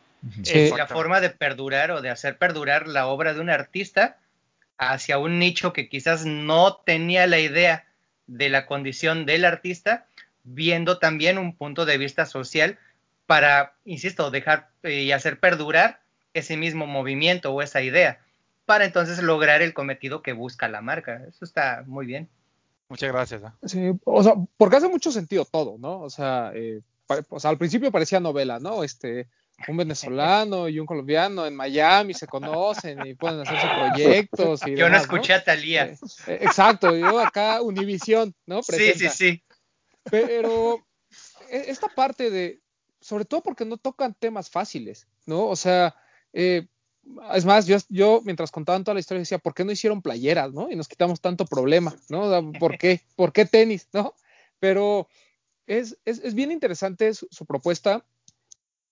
Es 0.45 0.71
la 0.71 0.85
forma 0.85 1.19
de 1.19 1.31
perdurar 1.31 1.89
o 1.89 2.01
de 2.01 2.11
hacer 2.11 2.38
perdurar 2.38 2.88
la 2.88 3.07
obra 3.07 3.33
de 3.33 3.39
un 3.39 3.49
artista 3.49 4.17
hacia 4.77 5.17
un 5.17 5.39
nicho 5.39 5.73
que 5.73 5.89
quizás 5.89 6.27
no 6.27 6.75
tenía 6.75 7.25
la 7.25 7.39
idea 7.39 7.88
de 8.27 8.49
la 8.49 8.67
condición 8.67 9.25
del 9.25 9.45
artista, 9.45 10.05
viendo 10.43 10.99
también 10.99 11.39
un 11.39 11.55
punto 11.55 11.85
de 11.85 11.97
vista 11.97 12.27
social 12.27 12.77
para, 13.25 13.73
insisto, 13.83 14.29
dejar 14.29 14.69
eh, 14.83 15.01
y 15.01 15.11
hacer 15.13 15.39
perdurar 15.39 16.01
ese 16.35 16.55
mismo 16.55 16.85
movimiento 16.85 17.51
o 17.51 17.63
esa 17.63 17.81
idea, 17.81 18.19
para 18.67 18.85
entonces 18.85 19.23
lograr 19.23 19.63
el 19.63 19.73
cometido 19.73 20.21
que 20.21 20.33
busca 20.33 20.67
la 20.67 20.81
marca. 20.81 21.23
Eso 21.27 21.45
está 21.45 21.83
muy 21.88 22.05
bien. 22.05 22.29
Muchas 22.89 23.11
gracias. 23.11 23.43
¿eh? 23.43 23.51
Sí, 23.65 23.99
o 24.05 24.23
sea, 24.23 24.35
porque 24.57 24.77
hace 24.77 24.89
mucho 24.89 25.11
sentido 25.11 25.45
todo, 25.45 25.77
¿no? 25.77 26.01
O 26.01 26.09
sea, 26.09 26.51
eh, 26.55 26.81
o 27.29 27.39
sea, 27.39 27.51
al 27.51 27.57
principio 27.57 27.91
parecía 27.91 28.19
novela, 28.19 28.59
¿no? 28.59 28.83
Este, 28.83 29.27
un 29.67 29.77
venezolano 29.77 30.69
y 30.69 30.79
un 30.79 30.85
colombiano 30.85 31.45
en 31.45 31.55
Miami 31.55 32.13
se 32.13 32.27
conocen 32.27 33.05
y 33.05 33.15
pueden 33.15 33.41
hacerse 33.41 33.67
proyectos. 33.67 34.61
Y 34.67 34.75
yo 34.75 34.89
no 34.89 34.97
escuché 34.97 35.33
a 35.33 35.43
Talía. 35.43 35.85
Eh, 35.85 35.97
eh, 36.27 36.39
exacto, 36.41 36.95
yo 36.95 37.19
acá 37.19 37.61
Univisión, 37.61 38.35
¿no? 38.45 38.61
Sí, 38.61 38.93
sí, 38.95 39.09
sí. 39.09 39.43
Pero 40.03 40.85
e, 41.49 41.71
esta 41.71 41.88
parte 41.88 42.29
de, 42.29 42.61
sobre 43.01 43.25
todo 43.25 43.41
porque 43.41 43.65
no 43.65 43.77
tocan 43.77 44.13
temas 44.13 44.49
fáciles, 44.49 45.07
¿no? 45.25 45.47
O 45.47 45.55
sea, 45.55 45.95
eh, 46.33 46.67
es 47.33 47.45
más, 47.45 47.67
yo, 47.67 47.77
yo 47.89 48.21
mientras 48.23 48.51
contaban 48.51 48.83
toda 48.83 48.95
la 48.95 48.99
historia 48.99 49.19
decía, 49.19 49.37
¿por 49.37 49.53
qué 49.53 49.63
no 49.65 49.71
hicieron 49.71 50.01
playeras, 50.01 50.53
no? 50.53 50.69
Y 50.71 50.75
nos 50.75 50.87
quitamos 50.87 51.21
tanto 51.21 51.45
problema, 51.45 51.95
¿no? 52.09 52.51
¿Por 52.53 52.77
qué? 52.77 53.01
¿Por 53.15 53.33
qué 53.33 53.45
tenis, 53.45 53.87
no? 53.93 54.13
Pero 54.59 55.07
es, 55.65 55.97
es, 56.05 56.19
es 56.19 56.33
bien 56.33 56.51
interesante 56.51 57.13
su, 57.13 57.27
su 57.31 57.45
propuesta 57.45 58.05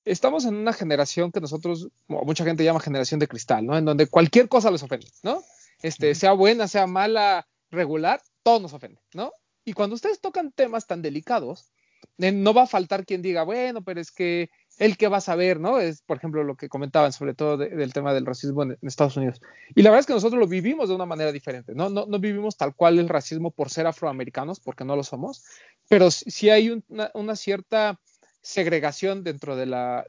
estamos 0.05 0.45
en 0.45 0.55
una 0.55 0.71
generación 0.71 1.31
que 1.31 1.41
nosotros, 1.41 1.89
mucha 2.07 2.45
gente 2.45 2.63
llama 2.63 2.79
generación 2.79 3.19
de 3.19 3.27
cristal, 3.27 3.65
¿no? 3.65 3.77
En 3.77 3.85
donde 3.85 4.07
cualquier 4.07 4.47
cosa 4.47 4.71
les 4.71 4.83
ofende, 4.83 5.07
¿no? 5.23 5.43
Este, 5.81 6.15
sea 6.15 6.31
buena, 6.33 6.67
sea 6.67 6.87
mala, 6.87 7.47
regular, 7.71 8.21
todo 8.43 8.59
nos 8.59 8.73
ofende, 8.73 9.01
¿no? 9.13 9.31
Y 9.65 9.73
cuando 9.73 9.95
ustedes 9.95 10.21
tocan 10.21 10.51
temas 10.51 10.85
tan 10.85 11.01
delicados, 11.01 11.71
eh, 12.19 12.31
no 12.31 12.53
va 12.53 12.63
a 12.63 12.67
faltar 12.67 13.05
quien 13.05 13.23
diga, 13.23 13.43
bueno, 13.43 13.83
pero 13.83 13.99
es 13.99 14.11
que 14.11 14.49
el 14.77 14.97
que 14.97 15.07
va 15.07 15.17
a 15.17 15.21
saber, 15.21 15.59
¿no? 15.59 15.79
Es, 15.79 16.01
por 16.01 16.17
ejemplo, 16.17 16.43
lo 16.43 16.55
que 16.55 16.69
comentaban 16.69 17.13
sobre 17.13 17.33
todo 17.33 17.57
del 17.57 17.93
tema 17.93 18.13
del 18.13 18.25
racismo 18.25 18.63
en, 18.63 18.77
Estados 18.81 19.17
Unidos. 19.17 19.41
Y 19.73 19.81
la 19.81 19.89
verdad 19.89 20.01
es 20.01 20.05
que 20.05 20.13
nosotros 20.13 20.39
lo 20.39 20.47
vivimos 20.47 20.89
de 20.89 20.95
una 20.95 21.05
manera 21.05 21.31
diferente, 21.31 21.73
¿no? 21.73 21.89
No, 21.89 22.05
no 22.05 22.19
vivimos 22.19 22.57
tal 22.57 22.75
cual 22.75 22.99
el 22.99 23.09
racismo 23.09 23.51
por 23.51 23.69
ser 23.69 23.87
afroamericanos, 23.87 24.59
porque 24.59 24.85
no 24.85 24.95
lo 24.95 25.03
somos, 25.03 25.43
pero 25.87 26.11
sí 26.11 26.49
hay 26.49 26.83
una 27.13 27.35
cierta 27.35 27.99
segregación 28.45 29.23
dentro 29.23 29.55
de 29.55 29.65
la, 29.65 30.05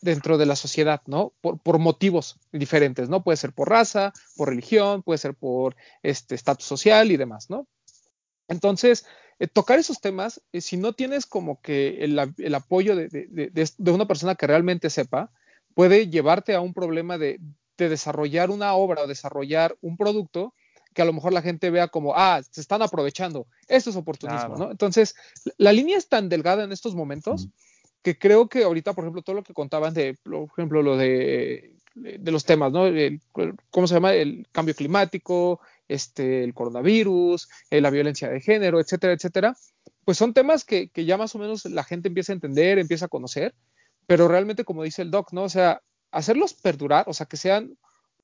dentro 0.00 0.38
de 0.38 0.46
la 0.46 0.56
sociedad, 0.56 1.02
¿no? 1.06 1.34
Por, 1.42 1.58
por, 1.58 1.78
motivos 1.78 2.38
diferentes, 2.52 3.10
¿no? 3.10 3.22
Puede 3.22 3.36
ser 3.36 3.52
por 3.52 3.68
raza, 3.68 4.14
por 4.34 4.48
religión, 4.48 5.02
puede 5.02 5.18
ser 5.18 5.34
por 5.34 5.76
este 6.02 6.34
estatus 6.34 6.64
social 6.64 7.12
y 7.12 7.18
demás, 7.18 7.50
¿no? 7.50 7.68
Entonces, 8.48 9.06
eh, 9.38 9.46
tocar 9.46 9.78
esos 9.78 10.00
temas, 10.00 10.42
eh, 10.52 10.60
si 10.60 10.76
no 10.76 10.94
tienes 10.94 11.26
como 11.26 11.60
que 11.60 12.02
el, 12.02 12.34
el 12.38 12.54
apoyo 12.54 12.96
de, 12.96 13.08
de, 13.08 13.90
una 13.90 14.08
persona 14.08 14.34
que 14.34 14.46
realmente 14.46 14.90
sepa, 14.90 15.30
puede 15.74 16.08
llevarte 16.08 16.54
a 16.54 16.60
un 16.60 16.74
problema 16.74 17.18
de, 17.18 17.38
desarrollar 17.76 18.50
una 18.50 18.74
obra 18.74 19.02
o 19.02 19.06
desarrollar 19.06 19.76
un 19.80 19.96
producto 19.96 20.52
que 20.92 21.02
a 21.02 21.04
lo 21.04 21.12
mejor 21.12 21.32
la 21.32 21.42
gente 21.42 21.70
vea 21.70 21.86
como, 21.86 22.12
ah, 22.16 22.40
se 22.50 22.60
están 22.60 22.82
aprovechando. 22.82 23.46
Esto 23.68 23.90
es 23.90 23.96
oportunismo, 23.96 24.56
¿no? 24.56 24.70
Entonces, 24.72 25.14
la 25.58 25.72
línea 25.72 25.96
es 25.96 26.08
tan 26.08 26.28
delgada 26.28 26.64
en 26.64 26.72
estos 26.72 26.96
momentos 26.96 27.48
que 28.02 28.18
creo 28.18 28.48
que 28.48 28.64
ahorita, 28.64 28.94
por 28.94 29.04
ejemplo, 29.04 29.22
todo 29.22 29.36
lo 29.36 29.44
que 29.44 29.54
contaban 29.54 29.94
de, 29.94 30.18
por 30.24 30.48
ejemplo, 30.50 30.82
lo 30.82 30.96
de, 30.96 31.76
de 32.00 32.30
los 32.32 32.44
temas, 32.44 32.72
¿no? 32.72 32.84
¿Cómo 33.70 33.86
se 33.86 33.94
llama? 33.94 34.14
El 34.14 34.46
cambio 34.52 34.74
climático, 34.74 35.60
este, 35.88 36.44
el 36.44 36.54
coronavirus, 36.54 37.48
eh, 37.70 37.80
la 37.80 37.90
violencia 37.90 38.28
de 38.28 38.40
género, 38.40 38.80
etcétera, 38.80 39.12
etcétera. 39.12 39.56
Pues 40.04 40.18
son 40.18 40.34
temas 40.34 40.64
que, 40.64 40.88
que 40.88 41.04
ya 41.04 41.16
más 41.16 41.34
o 41.34 41.38
menos 41.38 41.64
la 41.66 41.84
gente 41.84 42.08
empieza 42.08 42.32
a 42.32 42.34
entender, 42.34 42.78
empieza 42.78 43.06
a 43.06 43.08
conocer, 43.08 43.54
pero 44.06 44.28
realmente, 44.28 44.64
como 44.64 44.82
dice 44.82 45.02
el 45.02 45.10
doc, 45.10 45.32
¿no? 45.32 45.44
O 45.44 45.48
sea, 45.48 45.82
hacerlos 46.10 46.54
perdurar, 46.54 47.04
o 47.08 47.14
sea, 47.14 47.26
que 47.26 47.36
sean 47.36 47.76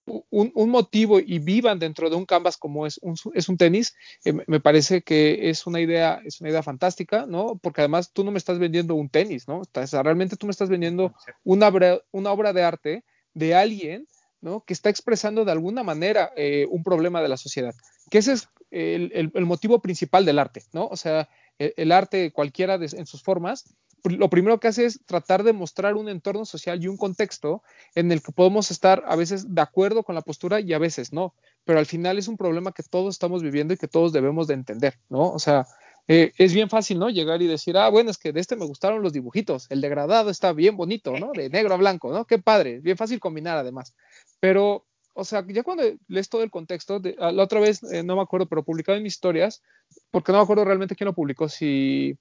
un, 0.06 0.70
motivo 0.70 1.18
y 1.18 1.38
vivan 1.38 1.78
dentro 1.78 2.10
de 2.10 2.16
un 2.16 2.26
canvas 2.26 2.56
como 2.56 2.86
es 2.86 2.98
un, 2.98 3.14
es 3.34 3.48
un 3.48 3.56
tenis, 3.56 3.94
eh, 4.24 4.34
me 4.46 4.60
parece 4.60 5.02
que 5.02 5.48
es 5.48 5.66
una 5.66 5.80
idea, 5.80 6.20
es 6.24 6.40
una 6.40 6.50
idea 6.50 6.62
fantástica, 6.62 7.26
¿no? 7.26 7.58
Porque 7.62 7.80
además 7.80 8.12
tú 8.12 8.24
no 8.24 8.30
me 8.30 8.38
estás 8.38 8.58
vendiendo 8.58 8.94
un 8.94 9.08
tenis, 9.08 9.48
¿no? 9.48 9.60
O 9.60 9.86
sea, 9.86 10.02
realmente 10.02 10.36
tú 10.36 10.46
me 10.46 10.50
estás 10.50 10.68
vendiendo 10.68 11.14
una 11.42 11.68
obra, 11.68 12.00
una 12.12 12.32
obra 12.32 12.52
de 12.52 12.62
arte 12.62 13.04
de 13.34 13.54
alguien, 13.54 14.08
¿no? 14.40 14.64
Que 14.64 14.72
está 14.72 14.90
expresando 14.90 15.44
de 15.44 15.52
alguna 15.52 15.82
manera 15.82 16.32
eh, 16.36 16.66
un 16.70 16.82
problema 16.82 17.22
de 17.22 17.28
la 17.28 17.36
sociedad. 17.36 17.74
Que 18.10 18.18
ese 18.18 18.32
es 18.32 18.48
el, 18.70 19.30
motivo 19.46 19.80
principal 19.80 20.24
del 20.24 20.38
arte, 20.38 20.62
¿no? 20.72 20.86
O 20.86 20.96
sea, 20.96 21.28
el, 21.58 21.74
el 21.76 21.92
arte 21.92 22.32
cualquiera 22.32 22.74
en 22.74 23.06
sus 23.06 23.22
formas 23.22 23.64
lo 24.04 24.28
primero 24.28 24.60
que 24.60 24.68
hace 24.68 24.84
es 24.84 25.00
tratar 25.06 25.42
de 25.42 25.54
mostrar 25.54 25.94
un 25.94 26.08
entorno 26.08 26.44
social 26.44 26.82
y 26.82 26.88
un 26.88 26.96
contexto 26.96 27.62
en 27.94 28.12
el 28.12 28.22
que 28.22 28.32
podemos 28.32 28.70
estar 28.70 29.02
a 29.06 29.16
veces 29.16 29.54
de 29.54 29.60
acuerdo 29.62 30.02
con 30.02 30.14
la 30.14 30.20
postura 30.20 30.60
y 30.60 30.74
a 30.74 30.78
veces 30.78 31.12
no, 31.12 31.34
pero 31.64 31.78
al 31.78 31.86
final 31.86 32.18
es 32.18 32.28
un 32.28 32.36
problema 32.36 32.72
que 32.72 32.82
todos 32.82 33.14
estamos 33.14 33.42
viviendo 33.42 33.72
y 33.72 33.78
que 33.78 33.88
todos 33.88 34.12
debemos 34.12 34.46
de 34.46 34.54
entender, 34.54 34.98
¿no? 35.08 35.30
O 35.30 35.38
sea, 35.38 35.66
eh, 36.08 36.32
es 36.36 36.52
bien 36.52 36.68
fácil, 36.68 36.98
¿no? 36.98 37.08
Llegar 37.08 37.40
y 37.42 37.46
decir, 37.46 37.76
ah, 37.76 37.88
bueno, 37.88 38.10
es 38.10 38.18
que 38.18 38.32
de 38.32 38.40
este 38.40 38.56
me 38.56 38.66
gustaron 38.66 39.02
los 39.02 39.12
dibujitos, 39.12 39.66
el 39.70 39.80
degradado 39.80 40.30
está 40.30 40.52
bien 40.52 40.76
bonito, 40.76 41.18
¿no? 41.18 41.32
De 41.32 41.48
negro 41.48 41.74
a 41.74 41.78
blanco, 41.78 42.12
¿no? 42.12 42.26
Qué 42.26 42.38
padre, 42.38 42.80
bien 42.80 42.96
fácil 42.96 43.20
combinar 43.20 43.58
además, 43.58 43.94
pero... 44.40 44.86
O 45.16 45.24
sea, 45.24 45.44
ya 45.46 45.62
cuando 45.62 45.84
lees 46.08 46.28
todo 46.28 46.42
el 46.42 46.50
contexto, 46.50 46.98
de, 46.98 47.14
ah, 47.20 47.30
la 47.30 47.44
otra 47.44 47.60
vez, 47.60 47.84
eh, 47.84 48.02
no 48.02 48.16
me 48.16 48.22
acuerdo, 48.22 48.48
pero 48.48 48.64
publicado 48.64 48.98
en 48.98 49.04
mis 49.04 49.12
historias, 49.12 49.62
porque 50.10 50.32
no 50.32 50.38
me 50.38 50.42
acuerdo 50.42 50.64
realmente 50.64 50.96
quién 50.96 51.06
lo 51.06 51.14
publicó, 51.14 51.48
si 51.48 52.18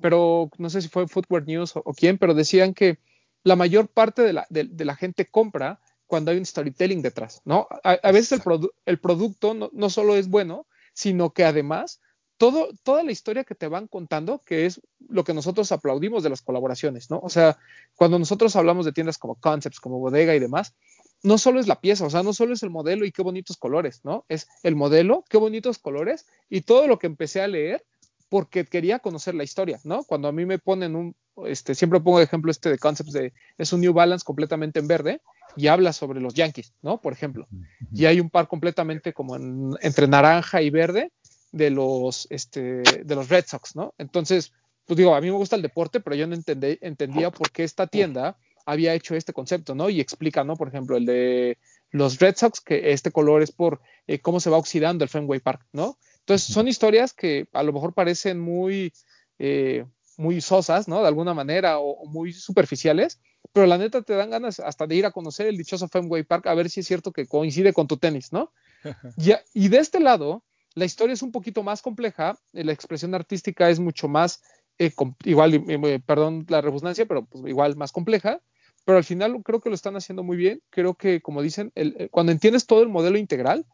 pero 0.00 0.50
no 0.58 0.70
sé 0.70 0.82
si 0.82 0.88
fue 0.88 1.08
Footwear 1.08 1.46
News 1.46 1.72
o, 1.74 1.92
quién, 1.94 2.18
pero 2.18 2.34
decían 2.34 2.74
que 2.74 2.98
la 3.44 3.56
mayor 3.56 3.88
parte 3.88 4.22
de 4.22 4.32
la, 4.32 4.46
de, 4.50 4.84
la, 4.84 4.96
gente 4.96 5.26
compra 5.26 5.80
cuando 6.06 6.30
hay 6.30 6.38
un 6.38 6.46
storytelling 6.46 7.02
detrás, 7.02 7.42
¿no? 7.44 7.66
A, 7.82 8.12
veces 8.12 8.32
el, 8.32 8.70
el 8.86 8.98
producto 8.98 9.54
no, 9.54 9.70
no, 9.72 9.90
solo 9.90 10.16
es 10.16 10.28
bueno, 10.28 10.66
sino 10.92 11.32
que 11.32 11.44
además 11.44 12.00
todo, 12.38 12.68
toda 12.84 13.02
la 13.02 13.12
historia 13.12 13.44
que 13.44 13.54
te 13.54 13.68
van 13.68 13.88
contando, 13.88 14.42
que 14.44 14.64
es 14.64 14.80
lo 15.08 15.24
que 15.24 15.34
nosotros 15.34 15.70
aplaudimos 15.72 16.22
de 16.22 16.30
las 16.30 16.40
colaboraciones, 16.40 17.10
¿no? 17.10 17.18
O 17.20 17.28
sea, 17.28 17.58
cuando 17.96 18.18
nosotros 18.18 18.56
hablamos 18.56 18.86
de 18.86 18.92
tiendas 18.92 19.18
como 19.18 19.34
Concepts, 19.34 19.80
como 19.80 19.98
Bodega 19.98 20.34
y 20.34 20.38
demás, 20.38 20.74
no 21.22 21.36
solo 21.36 21.58
es 21.58 21.66
la 21.66 21.80
pieza, 21.80 22.06
o 22.06 22.10
sea, 22.10 22.22
no 22.22 22.32
solo 22.32 22.54
es 22.54 22.62
el 22.62 22.70
modelo 22.70 23.04
y 23.04 23.12
qué 23.12 23.22
bonitos 23.22 23.56
colores, 23.56 24.00
¿no? 24.04 24.24
Es 24.28 24.46
el 24.62 24.76
modelo, 24.76 25.24
qué 25.28 25.36
bonitos 25.36 25.78
colores 25.78 26.26
y 26.48 26.60
todo 26.60 26.86
lo 26.86 26.98
que 26.98 27.08
empecé 27.08 27.42
a 27.42 27.48
leer 27.48 27.84
porque 28.28 28.64
quería 28.64 28.98
conocer 28.98 29.34
la 29.34 29.44
historia, 29.44 29.80
¿no? 29.84 30.04
Cuando 30.04 30.28
a 30.28 30.32
mí 30.32 30.46
me 30.46 30.58
ponen 30.58 30.94
un, 30.94 31.16
este, 31.46 31.74
siempre 31.74 32.00
pongo 32.00 32.18
de 32.18 32.24
ejemplo 32.24 32.50
este 32.50 32.68
de 32.68 32.78
Concepts 32.78 33.12
de, 33.12 33.32
es 33.56 33.72
un 33.72 33.80
New 33.80 33.92
Balance 33.92 34.24
completamente 34.24 34.78
en 34.78 34.86
verde 34.86 35.20
y 35.56 35.68
habla 35.68 35.92
sobre 35.92 36.20
los 36.20 36.34
Yankees, 36.34 36.74
¿no? 36.82 37.00
Por 37.00 37.12
ejemplo. 37.12 37.48
Y 37.92 38.04
hay 38.04 38.20
un 38.20 38.30
par 38.30 38.46
completamente 38.46 39.12
como 39.12 39.36
entre 39.80 40.06
naranja 40.06 40.62
y 40.62 40.70
verde 40.70 41.10
de 41.52 41.70
los, 41.70 42.26
este, 42.30 42.82
de 42.82 43.14
los 43.14 43.28
Red 43.28 43.46
Sox, 43.46 43.76
¿no? 43.76 43.94
Entonces, 43.98 44.52
pues 44.86 44.96
digo, 44.96 45.14
a 45.14 45.20
mí 45.20 45.28
me 45.28 45.36
gusta 45.36 45.56
el 45.56 45.62
deporte, 45.62 46.00
pero 46.00 46.16
yo 46.16 46.26
no 46.26 46.34
entendí, 46.34 46.78
entendía 46.80 47.30
por 47.30 47.50
qué 47.50 47.64
esta 47.64 47.86
tienda 47.86 48.38
había 48.66 48.94
hecho 48.94 49.14
este 49.14 49.32
concepto, 49.32 49.74
¿no? 49.74 49.88
Y 49.88 50.00
explica, 50.00 50.44
¿no? 50.44 50.56
Por 50.56 50.68
ejemplo, 50.68 50.96
el 50.96 51.06
de 51.06 51.58
los 51.90 52.18
Red 52.18 52.36
Sox, 52.36 52.60
que 52.60 52.92
este 52.92 53.10
color 53.10 53.42
es 53.42 53.50
por 53.50 53.80
eh, 54.06 54.18
cómo 54.20 54.40
se 54.40 54.50
va 54.50 54.58
oxidando 54.58 55.04
el 55.04 55.10
Fenway 55.10 55.40
Park, 55.40 55.66
¿no? 55.72 55.98
Entonces, 56.20 56.52
son 56.52 56.68
historias 56.68 57.14
que 57.14 57.48
a 57.52 57.62
lo 57.62 57.72
mejor 57.72 57.94
parecen 57.94 58.38
muy, 58.38 58.92
eh, 59.38 59.86
muy 60.18 60.40
sosas, 60.42 60.88
¿no? 60.88 61.00
De 61.00 61.08
alguna 61.08 61.32
manera, 61.32 61.78
o, 61.78 62.04
muy 62.06 62.32
superficiales, 62.32 63.20
pero 63.52 63.66
la 63.66 63.78
neta 63.78 64.02
te 64.02 64.14
dan 64.14 64.30
ganas 64.30 64.60
hasta 64.60 64.86
de 64.86 64.96
ir 64.96 65.06
a 65.06 65.12
conocer 65.12 65.46
el 65.46 65.56
dichoso 65.56 65.88
Fenway 65.88 66.24
Park 66.24 66.46
a 66.46 66.54
ver 66.54 66.68
si 66.68 66.80
es 66.80 66.86
cierto 66.86 67.12
que 67.12 67.26
coincide 67.26 67.72
con 67.72 67.86
tu 67.86 67.96
tenis, 67.96 68.32
¿no? 68.32 68.52
y 69.54 69.68
de 69.68 69.78
este 69.78 70.00
lado, 70.00 70.42
la 70.74 70.84
historia 70.84 71.14
es 71.14 71.22
un 71.22 71.32
poquito 71.32 71.62
más 71.62 71.82
compleja, 71.82 72.38
eh, 72.52 72.64
la 72.64 72.72
expresión 72.72 73.14
artística 73.14 73.68
es 73.70 73.80
mucho 73.80 74.08
más, 74.08 74.42
eh, 74.78 74.92
igual, 75.24 75.54
eh, 75.54 76.00
perdón 76.04 76.46
la 76.48 76.60
redundancia, 76.60 77.06
pero 77.06 77.24
pues, 77.26 77.44
igual 77.46 77.76
más 77.76 77.92
compleja, 77.92 78.40
pero 78.84 78.98
al 78.98 79.04
final 79.04 79.42
creo 79.42 79.60
que 79.60 79.68
lo 79.68 79.74
están 79.74 79.96
haciendo 79.96 80.22
muy 80.22 80.36
bien. 80.36 80.62
Creo 80.70 80.94
que, 80.94 81.20
como 81.20 81.42
dicen, 81.42 81.72
cuando 82.10 82.32
entiendes 82.32 82.66
todo 82.66 82.82
el 82.82 82.88
modelo 82.88 83.18
integral, 83.18 83.66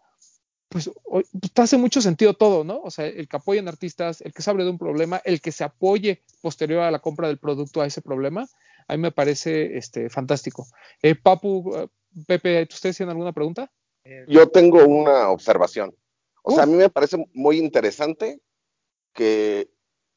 pues, 0.68 0.90
pues, 1.04 1.28
te 1.52 1.62
hace 1.62 1.76
mucho 1.76 2.00
sentido 2.00 2.34
todo, 2.34 2.64
¿no? 2.64 2.80
O 2.80 2.90
sea, 2.90 3.06
el 3.06 3.28
que 3.28 3.36
apoyen 3.36 3.68
artistas, 3.68 4.22
el 4.22 4.32
que 4.32 4.42
se 4.42 4.50
abre 4.50 4.64
de 4.64 4.70
un 4.70 4.78
problema, 4.78 5.20
el 5.24 5.40
que 5.40 5.52
se 5.52 5.62
apoye 5.62 6.24
posterior 6.40 6.82
a 6.82 6.90
la 6.90 6.98
compra 6.98 7.28
del 7.28 7.38
producto 7.38 7.80
a 7.80 7.86
ese 7.86 8.02
problema, 8.02 8.48
a 8.88 8.96
mí 8.96 9.02
me 9.02 9.12
parece 9.12 9.76
este, 9.76 10.10
fantástico. 10.10 10.66
Papu, 11.22 11.88
Pepe, 12.26 12.66
¿ustedes 12.72 12.96
tienen 12.96 13.10
alguna 13.10 13.32
pregunta? 13.32 13.70
Yo 14.26 14.48
tengo 14.48 14.84
una 14.84 15.28
observación. 15.28 15.94
O 16.46 16.52
sea, 16.52 16.64
a 16.64 16.66
mí 16.66 16.74
me 16.74 16.90
parece 16.90 17.16
muy 17.32 17.58
interesante 17.58 18.40
que, 19.14 19.70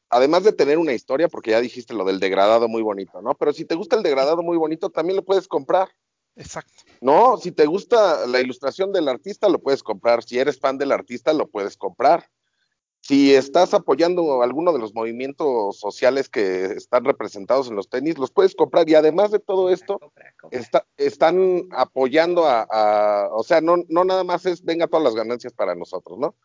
además 0.10 0.44
de 0.44 0.52
tener 0.52 0.78
una 0.78 0.94
historia, 0.94 1.30
porque 1.30 1.52
ya 1.52 1.62
dijiste 1.62 1.94
lo 1.94 2.04
del 2.04 2.20
degradado 2.20 2.68
muy 2.68 2.82
bonito, 2.82 3.22
¿no? 3.22 3.34
Pero 3.36 3.54
si 3.54 3.64
te 3.64 3.76
gusta 3.76 3.96
el 3.96 4.04
degradado 4.04 4.44
muy 4.44 4.58
bonito, 4.58 4.90
también 4.90 5.16
lo 5.16 5.24
puedes 5.24 5.48
comprar. 5.48 5.90
Exacto. 6.36 6.84
No, 7.00 7.38
si 7.38 7.54
te 7.54 7.66
gusta 7.66 8.28
la 8.28 8.42
ilustración 8.42 8.92
del 8.92 9.08
artista, 9.08 9.48
lo 9.48 9.60
puedes 9.60 9.82
comprar. 9.84 10.22
Si 10.24 10.38
eres 10.38 10.60
fan 10.60 10.78
del 10.78 10.92
artista, 10.92 11.32
lo 11.32 11.48
puedes 11.48 11.78
comprar 11.78 12.30
si 13.08 13.34
estás 13.34 13.74
apoyando 13.74 14.42
alguno 14.42 14.74
de 14.74 14.80
los 14.80 14.94
movimientos 14.94 15.80
sociales 15.80 16.28
que 16.28 16.66
están 16.66 17.06
representados 17.06 17.70
en 17.70 17.78
los 17.78 17.88
tenis, 17.88 18.18
los 18.18 18.32
puedes 18.32 18.54
comprar 18.54 18.90
y 18.90 18.96
además 18.96 19.32
de 19.32 19.40
todo 19.40 19.70
esto, 19.70 19.98
están 20.98 21.70
apoyando 21.72 22.44
a, 22.46 23.30
o 23.32 23.44
sea, 23.44 23.62
no, 23.62 23.78
no 23.88 24.04
nada 24.04 24.26
más 24.26 24.46
es 24.46 24.62
venga 24.62 24.88
todas 24.88 25.06
las 25.06 25.16
ganancias 25.16 25.54
para 25.54 25.74
nosotros, 25.74 26.20
¿no? 26.20 26.36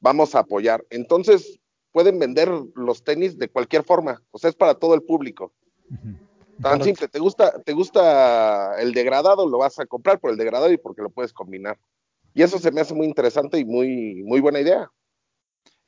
Vamos 0.00 0.34
a 0.34 0.40
apoyar. 0.40 0.84
Entonces, 0.90 1.60
pueden 1.92 2.18
vender 2.18 2.50
los 2.74 3.04
tenis 3.04 3.38
de 3.38 3.48
cualquier 3.48 3.84
forma, 3.84 4.20
o 4.32 4.38
sea, 4.38 4.50
es 4.50 4.56
para 4.56 4.74
todo 4.74 4.94
el 4.94 5.04
público. 5.04 5.52
Tan 6.60 6.82
simple, 6.82 7.06
te 7.06 7.20
gusta, 7.20 7.62
te 7.62 7.74
gusta 7.74 8.74
el 8.80 8.92
degradado, 8.92 9.48
lo 9.48 9.58
vas 9.58 9.78
a 9.78 9.86
comprar 9.86 10.18
por 10.18 10.32
el 10.32 10.36
degradado 10.36 10.72
y 10.72 10.78
porque 10.78 11.02
lo 11.02 11.10
puedes 11.10 11.32
combinar. 11.32 11.78
Y 12.34 12.42
eso 12.42 12.58
se 12.58 12.72
me 12.72 12.80
hace 12.80 12.94
muy 12.94 13.06
interesante 13.06 13.56
y 13.60 13.64
muy, 13.64 14.24
muy 14.24 14.40
buena 14.40 14.58
idea. 14.58 14.90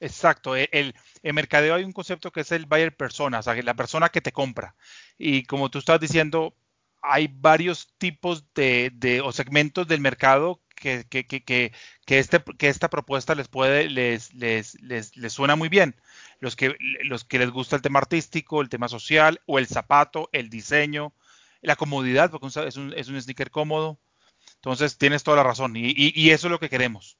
Exacto, 0.00 0.56
e, 0.56 0.68
el, 0.72 0.94
en 1.22 1.34
mercadeo 1.34 1.74
hay 1.74 1.84
un 1.84 1.92
concepto 1.92 2.32
que 2.32 2.40
es 2.40 2.52
el 2.52 2.66
buyer 2.66 2.96
persona, 2.96 3.40
o 3.40 3.42
sea, 3.42 3.54
la 3.62 3.74
persona 3.74 4.08
que 4.08 4.22
te 4.22 4.32
compra. 4.32 4.74
Y 5.18 5.44
como 5.44 5.70
tú 5.70 5.78
estás 5.78 6.00
diciendo, 6.00 6.56
hay 7.02 7.28
varios 7.32 7.94
tipos 7.98 8.44
de, 8.54 9.22
o 9.24 9.32
segmentos 9.32 9.86
del 9.88 10.00
mercado 10.00 10.62
que, 10.74 11.04
que, 11.08 11.26
que, 11.26 11.42
que, 11.44 11.72
este, 12.18 12.42
que 12.58 12.68
esta 12.68 12.88
propuesta 12.90 13.34
les 13.34 13.48
puede, 13.48 13.88
les, 13.90 14.32
les, 14.34 14.80
les, 14.82 15.16
les, 15.16 15.32
suena 15.32 15.56
muy 15.56 15.68
bien. 15.68 15.96
Los 16.40 16.56
que, 16.56 16.76
los 17.04 17.24
que 17.24 17.38
les 17.38 17.50
gusta 17.50 17.76
el 17.76 17.82
tema 17.82 17.98
artístico, 18.00 18.62
el 18.62 18.70
tema 18.70 18.88
social, 18.88 19.40
o 19.46 19.58
el 19.58 19.66
zapato, 19.66 20.30
el 20.32 20.48
diseño, 20.50 21.14
la 21.62 21.76
comodidad, 21.76 22.30
porque 22.30 22.46
es 22.66 22.76
un, 22.76 22.94
es 22.96 23.08
un 23.08 23.20
sneaker 23.20 23.50
cómodo. 23.50 24.00
Entonces, 24.56 24.98
tienes 24.98 25.22
toda 25.24 25.38
la 25.38 25.42
razón. 25.44 25.76
Y, 25.76 25.90
y, 25.90 26.12
y 26.14 26.30
eso 26.30 26.48
es 26.48 26.50
lo 26.52 26.60
que 26.60 26.70
queremos. 26.70 27.19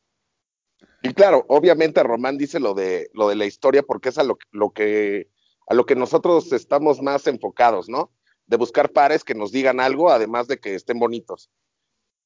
Y 1.02 1.14
claro, 1.14 1.44
obviamente 1.48 2.02
Román 2.02 2.36
dice 2.36 2.60
lo 2.60 2.74
de, 2.74 3.10
lo 3.14 3.28
de 3.28 3.36
la 3.36 3.46
historia 3.46 3.82
porque 3.82 4.10
es 4.10 4.18
a 4.18 4.22
lo, 4.22 4.38
lo, 4.50 4.70
que, 4.70 5.30
a 5.66 5.74
lo 5.74 5.86
que 5.86 5.96
nosotros 5.96 6.52
estamos 6.52 7.00
más 7.00 7.26
enfocados, 7.26 7.88
¿no? 7.88 8.12
De 8.46 8.56
buscar 8.56 8.90
pares 8.90 9.24
que 9.24 9.34
nos 9.34 9.52
digan 9.52 9.80
algo, 9.80 10.10
además 10.10 10.46
de 10.48 10.58
que 10.58 10.74
estén 10.74 10.98
bonitos. 10.98 11.50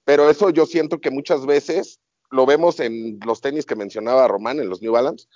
Pero 0.05 0.29
eso 0.29 0.51
yo 0.51 0.67
siento 0.67 1.01
que 1.01 1.11
muchas 1.11 1.47
veces 1.47 2.01
lo 2.31 2.47
vemos 2.47 2.81
en 2.81 3.21
los 3.25 3.41
tenis 3.41 3.65
que 3.65 3.77
mencionaba 3.77 4.29
Román, 4.29 4.59
en 4.59 4.69
los 4.69 4.83
New 4.83 4.93
Balance, 4.93 5.29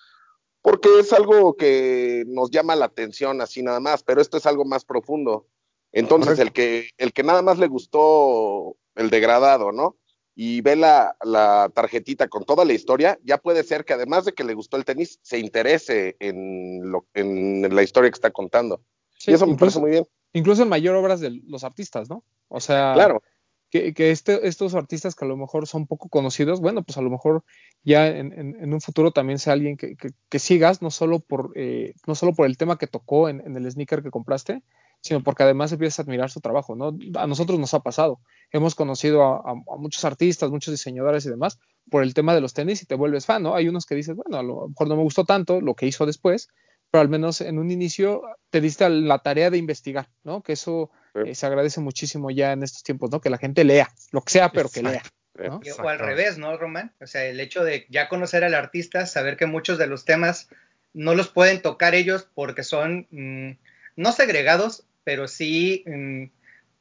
porque 0.63 0.89
es 0.99 1.13
algo 1.13 1.57
que 1.57 2.25
nos 2.27 2.51
llama 2.51 2.77
la 2.77 2.87
atención 2.87 3.41
así 3.41 3.63
nada 3.63 3.81
más, 3.81 4.03
pero 4.03 4.21
esto 4.21 4.37
es 4.37 4.47
algo 4.47 4.65
más 4.65 4.85
profundo. 4.85 5.47
Entonces, 5.93 6.39
el 6.39 6.53
que, 6.53 6.91
el 6.99 7.13
que 7.13 7.23
nada 7.23 7.41
más 7.41 7.59
le 7.59 7.69
gustó 7.69 8.77
el 8.95 9.11
degradado, 9.11 9.73
¿no? 9.73 9.97
Y 10.41 10.61
ve 10.61 10.77
la, 10.77 11.17
la, 11.25 11.69
tarjetita 11.75 12.29
con 12.29 12.45
toda 12.45 12.65
la 12.65 12.73
historia, 12.73 13.19
ya 13.25 13.39
puede 13.39 13.65
ser 13.65 13.85
que 13.85 13.95
además 13.95 14.25
de 14.25 14.35
que 14.35 14.45
le 14.45 14.55
gustó 14.55 14.77
el 14.77 14.85
tenis, 14.85 15.19
se 15.21 15.41
interese 15.41 16.15
en, 16.21 16.93
lo, 16.93 17.09
en 17.15 17.75
la 17.75 17.83
historia 17.83 18.09
que 18.09 18.15
está 18.15 18.31
contando. 18.31 18.81
y 19.27 19.33
eso 19.33 19.49
me 19.49 19.57
parece 19.57 19.81
muy 19.81 19.91
bien. 19.91 20.07
Incluso 20.33 20.63
en 20.63 20.69
mayor 20.69 20.95
obras 20.95 21.19
de 21.19 21.41
los 21.49 21.65
artistas, 21.65 22.09
¿no? 22.09 22.23
O 22.47 22.61
sea, 22.61 22.93
claro. 22.95 23.21
que, 23.69 23.93
que 23.93 24.13
este, 24.13 24.47
estos 24.47 24.77
artistas 24.77 25.17
que 25.17 25.25
a 25.25 25.29
lo 25.29 25.37
mejor 25.37 25.67
son 25.67 25.89
poco 25.89 26.09
conocidos, 26.09 26.61
bueno, 26.61 26.85
pues 26.85 26.97
a 26.99 27.03
lo 27.03 27.11
mejor 27.11 27.43
ya 27.83 28.07
en, 28.07 28.33
en, 28.33 28.73
un 28.73 28.81
futuro 28.81 29.11
también 29.11 29.41
sea 29.41 29.55
alguien 29.55 29.77
que, 29.77 29.97
que 29.97 30.39
sigas, 30.39 30.83
no 30.83 30.93
solo 30.93 31.19
por, 31.19 31.51
eh, 31.57 31.95
no 32.07 32.15
solo 32.15 32.33
por 32.33 32.47
el 32.47 32.57
tema 32.57 32.79
que 32.79 32.87
tocó 32.87 33.29
en, 33.29 33.57
el 33.57 33.69
sneaker 33.69 34.05
que 34.05 34.13
compraste, 34.13 34.63
sino 35.01 35.23
porque 35.23 35.43
además 35.43 35.73
empiezas 35.73 36.01
a 36.01 36.03
admirar 36.03 36.31
su 36.31 36.41
trabajo, 36.41 36.75
¿no? 36.75 36.97
A 37.15 37.27
nosotros 37.27 37.59
nos 37.59 37.75
ha 37.75 37.81
pasado. 37.81 38.21
Hemos 38.51 38.75
conocido 38.75 39.23
a, 39.23 39.55
muchos 39.79 40.05
artistas, 40.05 40.51
muchos 40.51 40.73
diseñadores 40.73 41.25
y 41.27 41.31
demás 41.31 41.59
por 41.91 42.03
el 42.03 42.15
tema 42.15 42.35
de 42.35 42.41
los 42.41 42.55
tenis 42.55 42.83
y 42.83 42.87
te 42.87 42.95
vuelves 42.95 43.27
fan, 43.27 43.43
¿no? 43.43 43.55
Hay 43.55 43.69
unos 43.69 43.87
que 43.87 43.95
dices, 43.95 44.17
bueno, 44.17 44.39
a 44.39 44.43
lo 44.43 44.69
mejor 44.69 44.89
no 44.89 44.97
me 44.97 45.03
gustó 45.03 45.25
tanto 45.25 45.61
lo 45.61 45.75
que 45.75 45.87
hizo 45.87 46.05
después, 46.07 46.49
pero 46.91 47.03
al 47.03 47.09
menos 47.09 47.41
en 47.41 47.59
un 47.59 47.71
inicio 47.71 48.23
te 48.51 48.61
diste 48.61 48.89
la 48.89 49.19
tarea 49.19 49.51
de 49.51 49.59
investigar, 49.59 50.09
¿no? 50.25 50.43
Que 50.43 50.53
eso 50.53 50.91
eh, 51.15 51.35
se 51.35 51.47
agradece 51.47 51.81
muchísimo 51.81 52.31
ya 52.31 52.53
en 52.53 52.63
estos 52.63 52.83
tiempos, 52.83 53.11
¿no? 53.11 53.21
Que 53.21 53.31
la 53.31 53.39
gente 53.39 53.65
lea, 53.65 53.89
lo 54.13 54.23
que 54.23 54.33
sea, 54.33 54.51
pero 54.51 54.69
que 54.69 54.83
lea. 54.83 55.03
¿no? 55.35 55.61
O 55.83 55.89
al 55.89 55.99
revés, 55.99 56.39
¿no, 56.39 56.57
Román? 56.57 56.93
O 57.01 57.07
sea, 57.07 57.25
el 57.25 57.39
hecho 57.39 57.63
de 57.63 57.87
ya 57.89 58.09
conocer 58.09 58.43
al 58.43 58.55
artista, 58.55 59.07
saber 59.07 59.37
que 59.37 59.47
muchos 59.47 59.79
de 59.79 59.87
los 59.87 60.05
temas 60.05 60.49
no 60.93 61.15
los 61.15 61.29
pueden 61.29 61.63
tocar 61.63 61.95
ellos 61.95 62.29
porque 62.35 62.65
son 62.65 63.07
mm, 63.11 63.53
no 63.97 64.13
segregados, 64.13 64.85
pero 65.09 65.27
sí 65.27 65.85
mm, 65.87 66.25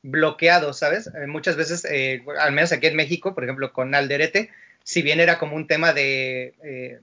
bloqueados, 0.02 0.80
¿sabes? 0.80 1.08
Eh, 1.08 1.28
muchas 1.28 1.56
veces, 1.56 1.86
eh, 1.90 2.26
al 2.42 2.52
menos 2.52 2.74
aquí 2.74 2.88
en 2.88 2.98
México, 2.98 3.34
por 3.34 3.46
ejemplo, 3.46 3.72
con 3.72 3.96
Alderete, 3.96 4.50
si 4.84 5.02
bien 5.02 5.22
era 5.22 5.40
como 5.40 5.56
un 5.56 5.66
tema 5.66 5.94
de 5.94 6.54
eh, 6.62 7.00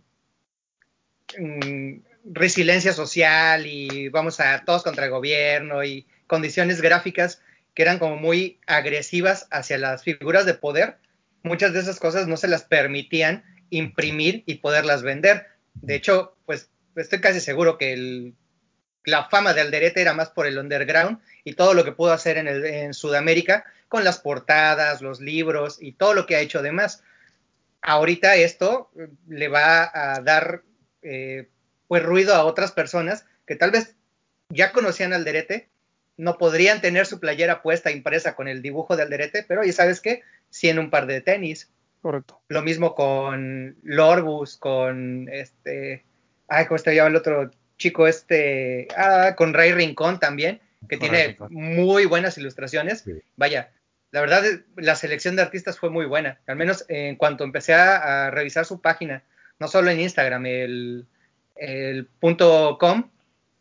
mm, 1.38 2.00
resiliencia 2.30 2.92
social 2.92 3.66
y 3.66 4.10
vamos 4.10 4.38
a 4.38 4.66
todos 4.66 4.82
contra 4.82 5.06
el 5.06 5.12
gobierno 5.12 5.82
y 5.82 6.06
condiciones 6.26 6.82
gráficas 6.82 7.40
que 7.72 7.80
eran 7.80 7.98
como 7.98 8.16
muy 8.16 8.58
agresivas 8.66 9.48
hacia 9.50 9.78
las 9.78 10.02
figuras 10.02 10.44
de 10.44 10.52
poder, 10.52 10.98
muchas 11.42 11.72
de 11.72 11.80
esas 11.80 11.98
cosas 11.98 12.28
no 12.28 12.36
se 12.36 12.48
las 12.48 12.64
permitían 12.64 13.44
imprimir 13.70 14.42
y 14.44 14.56
poderlas 14.56 15.02
vender. 15.02 15.46
De 15.72 15.94
hecho, 15.94 16.36
pues 16.44 16.68
estoy 16.96 17.22
casi 17.22 17.40
seguro 17.40 17.78
que 17.78 17.94
el 17.94 18.34
la 19.04 19.24
fama 19.24 19.52
de 19.52 19.60
Alderete 19.60 20.00
era 20.00 20.14
más 20.14 20.30
por 20.30 20.46
el 20.46 20.58
underground 20.58 21.18
y 21.44 21.54
todo 21.54 21.74
lo 21.74 21.84
que 21.84 21.92
pudo 21.92 22.12
hacer 22.12 22.38
en, 22.38 22.48
el, 22.48 22.64
en 22.64 22.94
Sudamérica 22.94 23.64
con 23.88 24.04
las 24.04 24.18
portadas, 24.18 25.02
los 25.02 25.20
libros 25.20 25.78
y 25.80 25.92
todo 25.92 26.14
lo 26.14 26.26
que 26.26 26.36
ha 26.36 26.40
hecho 26.40 26.58
además. 26.58 27.02
Ahorita 27.82 28.34
esto 28.36 28.90
eh, 28.98 29.08
le 29.28 29.48
va 29.48 29.90
a 29.92 30.20
dar 30.20 30.62
eh, 31.02 31.48
pues 31.86 32.02
ruido 32.02 32.34
a 32.34 32.44
otras 32.44 32.72
personas 32.72 33.26
que 33.46 33.56
tal 33.56 33.70
vez 33.70 33.94
ya 34.48 34.72
conocían 34.72 35.12
Alderete, 35.12 35.68
no 36.16 36.38
podrían 36.38 36.80
tener 36.80 37.06
su 37.06 37.20
playera 37.20 37.62
puesta 37.62 37.90
impresa 37.90 38.34
con 38.34 38.48
el 38.48 38.62
dibujo 38.62 38.96
de 38.96 39.02
Alderete, 39.02 39.44
pero 39.46 39.64
ya 39.64 39.72
sabes 39.72 40.00
qué, 40.00 40.22
sí 40.48 40.68
en 40.68 40.78
un 40.78 40.90
par 40.90 41.06
de 41.06 41.20
tenis. 41.20 41.70
Correcto. 42.00 42.40
Lo 42.48 42.62
mismo 42.62 42.94
con 42.94 43.76
Lorbus, 43.82 44.56
con 44.56 45.28
este, 45.30 46.04
ay, 46.48 46.66
¿cómo 46.66 46.78
se 46.78 46.94
llama 46.94 47.10
el 47.10 47.16
otro 47.16 47.50
chico 47.78 48.06
este, 48.06 48.88
ah, 48.96 49.34
con 49.36 49.54
Ray 49.54 49.72
Rincón 49.72 50.18
también, 50.20 50.60
que 50.88 50.96
tiene 50.96 51.36
muy 51.50 52.06
buenas 52.06 52.36
ilustraciones. 52.38 53.04
Vaya, 53.36 53.70
la 54.10 54.20
verdad, 54.20 54.44
la 54.76 54.94
selección 54.96 55.36
de 55.36 55.42
artistas 55.42 55.78
fue 55.78 55.90
muy 55.90 56.06
buena, 56.06 56.38
al 56.46 56.56
menos 56.56 56.84
en 56.88 57.16
cuanto 57.16 57.44
empecé 57.44 57.74
a, 57.74 58.30
revisar 58.30 58.64
su 58.64 58.80
página, 58.80 59.22
no 59.58 59.68
solo 59.68 59.90
en 59.90 60.00
Instagram, 60.00 60.46
el, 60.46 61.06
el 61.56 62.06
punto 62.06 62.76
com, 62.78 63.10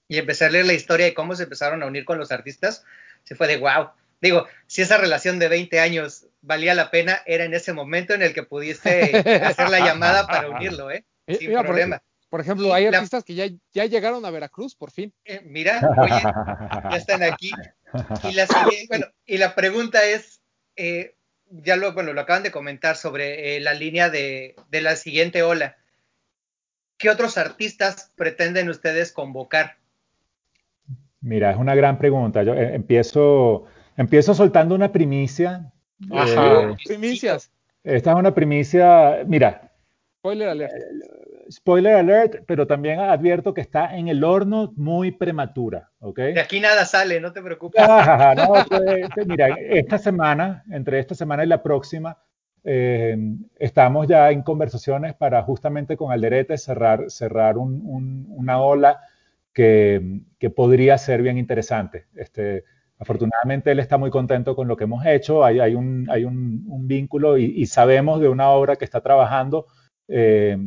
y 0.08 0.18
empecé 0.18 0.46
a 0.46 0.50
leer 0.50 0.66
la 0.66 0.74
historia 0.74 1.08
y 1.08 1.14
cómo 1.14 1.36
se 1.36 1.44
empezaron 1.44 1.82
a 1.82 1.88
unir 1.88 2.06
con 2.06 2.20
los 2.20 2.32
artistas, 2.32 2.86
se 3.24 3.36
fue 3.36 3.48
de 3.48 3.58
wow. 3.58 3.90
Digo, 4.22 4.48
si 4.68 4.82
esa 4.82 4.98
relación 4.98 5.40
de 5.40 5.50
20 5.50 5.80
años 5.80 6.28
valía 6.42 6.76
la 6.76 6.92
pena, 6.92 7.22
era 7.26 7.46
en 7.46 7.54
ese 7.54 7.74
momento 7.74 8.14
en 8.14 8.22
el 8.22 8.34
que 8.34 8.44
pudiste 8.44 9.18
hacer 9.44 9.70
la 9.70 9.80
llamada 9.80 10.28
para 10.28 10.50
unirlo, 10.50 10.92
¿eh? 10.92 11.04
eh 11.28 11.36
Sin 11.36 11.54
problema. 11.54 12.02
Por 12.34 12.42
ejemplo, 12.42 12.74
hay 12.74 12.88
artistas 12.88 13.24
que 13.24 13.36
ya, 13.36 13.46
ya 13.74 13.86
llegaron 13.86 14.26
a 14.26 14.32
Veracruz, 14.32 14.74
por 14.74 14.90
fin. 14.90 15.14
Eh, 15.24 15.42
mira, 15.46 15.88
oye, 16.00 16.20
ya 16.90 16.98
están 16.98 17.22
aquí. 17.22 17.52
Y 18.24 18.34
la, 18.34 18.48
bueno, 18.90 19.06
y 19.24 19.38
la 19.38 19.54
pregunta 19.54 20.04
es, 20.04 20.42
eh, 20.76 21.14
ya 21.46 21.76
lo, 21.76 21.94
bueno, 21.94 22.12
lo 22.12 22.22
acaban 22.22 22.42
de 22.42 22.50
comentar 22.50 22.96
sobre 22.96 23.56
eh, 23.56 23.60
la 23.60 23.76
línea 23.76 24.10
de, 24.10 24.56
de, 24.72 24.82
la 24.82 24.96
siguiente 24.96 25.44
ola. 25.44 25.78
¿Qué 26.98 27.12
otros 27.12 27.38
artistas 27.38 28.12
pretenden 28.16 28.68
ustedes 28.68 29.12
convocar? 29.12 29.78
Mira, 31.22 31.52
es 31.52 31.58
una 31.58 31.76
gran 31.76 32.00
pregunta. 32.00 32.42
Yo 32.42 32.56
empiezo 32.56 33.68
empiezo 33.96 34.34
soltando 34.34 34.74
una 34.74 34.92
primicia. 34.92 35.72
Ajá, 36.10 36.72
Eh, 36.72 36.78
primicias. 36.84 37.52
esta 37.84 38.10
es 38.10 38.18
una 38.18 38.34
primicia, 38.34 39.24
mira, 39.28 39.70
Spoiler 40.24 40.48
alert. 40.48 40.74
Spoiler 41.54 41.96
alert, 41.96 42.44
pero 42.48 42.68
también 42.68 43.00
advierto 43.00 43.54
que 43.54 43.62
está 43.62 43.96
en 43.96 44.08
el 44.08 44.24
horno 44.24 44.74
muy 44.76 45.12
prematura, 45.12 45.92
¿ok? 46.00 46.18
De 46.20 46.40
aquí 46.42 46.60
nada 46.60 46.86
sale, 46.86 47.20
no 47.22 47.32
te 47.32 47.42
preocupes. 47.42 47.82
Ajá, 47.82 48.36
no, 48.36 48.50
pues, 48.68 49.28
mira, 49.28 49.56
esta 49.60 49.98
semana, 49.98 50.64
entre 50.72 51.00
esta 51.00 51.16
semana 51.16 51.44
y 51.44 51.48
la 51.48 51.62
próxima, 51.64 52.18
eh, 52.64 53.18
estamos 53.58 54.08
ya 54.08 54.32
en 54.32 54.42
conversaciones 54.42 55.14
para 55.16 55.42
justamente 55.44 55.96
con 55.98 56.12
Alderete 56.12 56.58
cerrar, 56.58 57.10
cerrar 57.10 57.58
un- 57.58 57.82
un- 57.86 58.26
una 58.30 58.60
ola 58.62 59.00
que, 59.54 60.22
que 60.40 60.50
podría 60.50 60.98
ser 60.98 61.22
bien 61.22 61.38
interesante. 61.38 62.06
Este, 62.16 62.64
afortunadamente 62.98 63.72
él 63.72 63.80
está 63.80 63.98
muy 63.98 64.10
contento 64.10 64.56
con 64.56 64.68
lo 64.68 64.78
que 64.78 64.86
hemos 64.86 65.06
hecho, 65.06 65.44
hay, 65.44 65.60
hay 65.60 65.76
un, 65.76 66.08
hay 66.10 66.24
un- 66.26 66.66
un 66.68 66.88
vínculo 66.88 67.38
y, 67.38 67.46
y 67.46 67.66
sabemos 67.66 68.20
de 68.22 68.30
una 68.30 68.50
obra 68.50 68.76
que 68.78 68.86
está 68.86 69.02
trabajando 69.02 69.68
eh, 70.08 70.58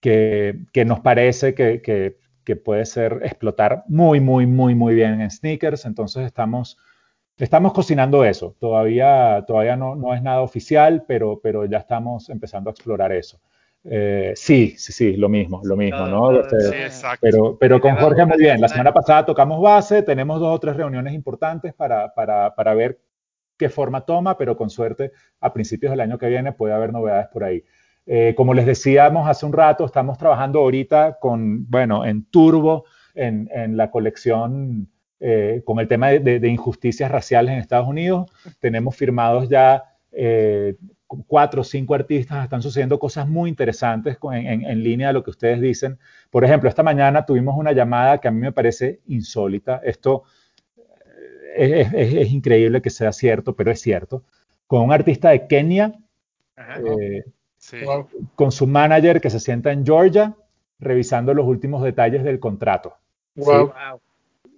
que, 0.00 0.60
que 0.72 0.84
nos 0.84 1.00
parece 1.00 1.54
que, 1.54 1.82
que- 1.82 2.18
que 2.44 2.56
puede 2.56 2.86
ser 2.86 3.20
explotar 3.24 3.84
muy, 3.88 4.20
muy, 4.20 4.46
muy, 4.46 4.74
muy 4.74 4.94
bien 4.94 5.20
en 5.20 5.30
sneakers. 5.30 5.84
Entonces 5.84 6.24
estamos, 6.24 6.78
estamos 7.36 7.72
cocinando 7.74 8.24
eso. 8.24 8.56
Todavía, 8.58 9.44
todavía 9.46 9.76
no, 9.76 9.94
no 9.96 10.14
es 10.14 10.22
nada 10.22 10.40
oficial, 10.40 11.04
pero, 11.06 11.40
pero 11.42 11.66
ya 11.66 11.78
estamos 11.78 12.30
empezando 12.30 12.70
a 12.70 12.72
explorar 12.72 13.12
eso. 13.12 13.38
Eh, 13.84 14.32
sí, 14.34 14.74
sí, 14.78 14.92
sí, 14.92 15.16
lo 15.16 15.28
mismo, 15.28 15.60
lo 15.64 15.76
mismo, 15.76 16.06
¿no? 16.08 16.40
Este. 16.40 16.60
Sí, 16.60 16.74
exacto. 16.76 17.18
pero, 17.22 17.58
pero 17.58 17.80
con 17.80 17.96
Jorge 17.96 18.24
muy 18.26 18.38
bien. 18.38 18.60
La 18.60 18.68
semana 18.68 18.92
pasada 18.92 19.26
tocamos 19.26 19.60
base, 19.62 20.02
tenemos 20.02 20.40
dos 20.40 20.54
o 20.56 20.58
tres 20.60 20.76
reuniones 20.76 21.14
importantes 21.14 21.74
para, 21.74 22.12
para, 22.14 22.54
para 22.54 22.74
ver 22.74 22.98
qué 23.56 23.68
forma 23.68 24.02
toma, 24.02 24.36
pero 24.38 24.56
con 24.56 24.70
suerte 24.70 25.12
a 25.40 25.52
principios 25.52 25.90
del 25.90 26.00
año 26.00 26.18
que 26.18 26.28
viene 26.28 26.52
puede 26.52 26.74
haber 26.74 26.92
novedades 26.92 27.28
por 27.28 27.44
ahí. 27.44 27.64
Eh, 28.10 28.32
como 28.34 28.54
les 28.54 28.64
decíamos 28.64 29.28
hace 29.28 29.44
un 29.44 29.52
rato, 29.52 29.84
estamos 29.84 30.16
trabajando 30.16 30.60
ahorita 30.60 31.18
con, 31.20 31.68
bueno, 31.70 32.06
en 32.06 32.24
turbo, 32.24 32.86
en, 33.14 33.50
en 33.52 33.76
la 33.76 33.90
colección, 33.90 34.88
eh, 35.20 35.60
con 35.66 35.78
el 35.78 35.88
tema 35.88 36.08
de, 36.08 36.20
de- 36.20 36.40
de 36.40 36.48
injusticias 36.48 37.10
raciales 37.10 37.52
en 37.52 37.58
Estados 37.58 37.86
Unidos. 37.86 38.30
Tenemos 38.60 38.96
firmados 38.96 39.48
ya 39.50 39.84
eh, 40.10 40.74
cuatro 41.26 41.60
o 41.60 41.64
cinco 41.64 41.94
artistas, 41.94 42.44
están 42.44 42.62
sucediendo 42.62 42.98
cosas 42.98 43.28
muy 43.28 43.50
interesantes 43.50 44.16
con- 44.16 44.34
en, 44.34 44.46
en- 44.46 44.64
en 44.64 44.82
línea 44.82 45.08
de 45.08 45.12
lo 45.12 45.22
que 45.22 45.30
ustedes 45.30 45.60
dicen. 45.60 45.98
Por 46.30 46.44
ejemplo, 46.46 46.68
esta 46.70 46.82
mañana 46.82 47.26
tuvimos 47.26 47.56
una 47.58 47.72
llamada 47.72 48.18
que 48.18 48.28
a 48.28 48.30
mí 48.30 48.40
me 48.40 48.52
parece 48.52 49.00
insólita. 49.06 49.82
Esto 49.84 50.22
eh, 51.56 51.80
es, 51.82 51.92
es- 51.94 52.14
es 52.14 52.32
increíble 52.32 52.80
que 52.80 52.90
sea 52.90 53.12
cierto, 53.12 53.54
pero 53.54 53.70
es 53.70 53.80
cierto. 53.80 54.24
Con 54.66 54.82
un 54.82 54.92
artista 54.92 55.28
de 55.30 55.46
Kenia, 55.46 55.92
Ajá. 56.56 56.80
eh, 56.80 57.24
Sí. 57.68 57.76
Con 58.34 58.50
su 58.50 58.66
manager 58.66 59.20
que 59.20 59.28
se 59.28 59.40
sienta 59.40 59.72
en 59.72 59.84
Georgia, 59.84 60.34
revisando 60.78 61.34
los 61.34 61.46
últimos 61.46 61.82
detalles 61.82 62.24
del 62.24 62.40
contrato. 62.40 62.94
Wow. 63.34 63.66
Wow. 63.66 64.00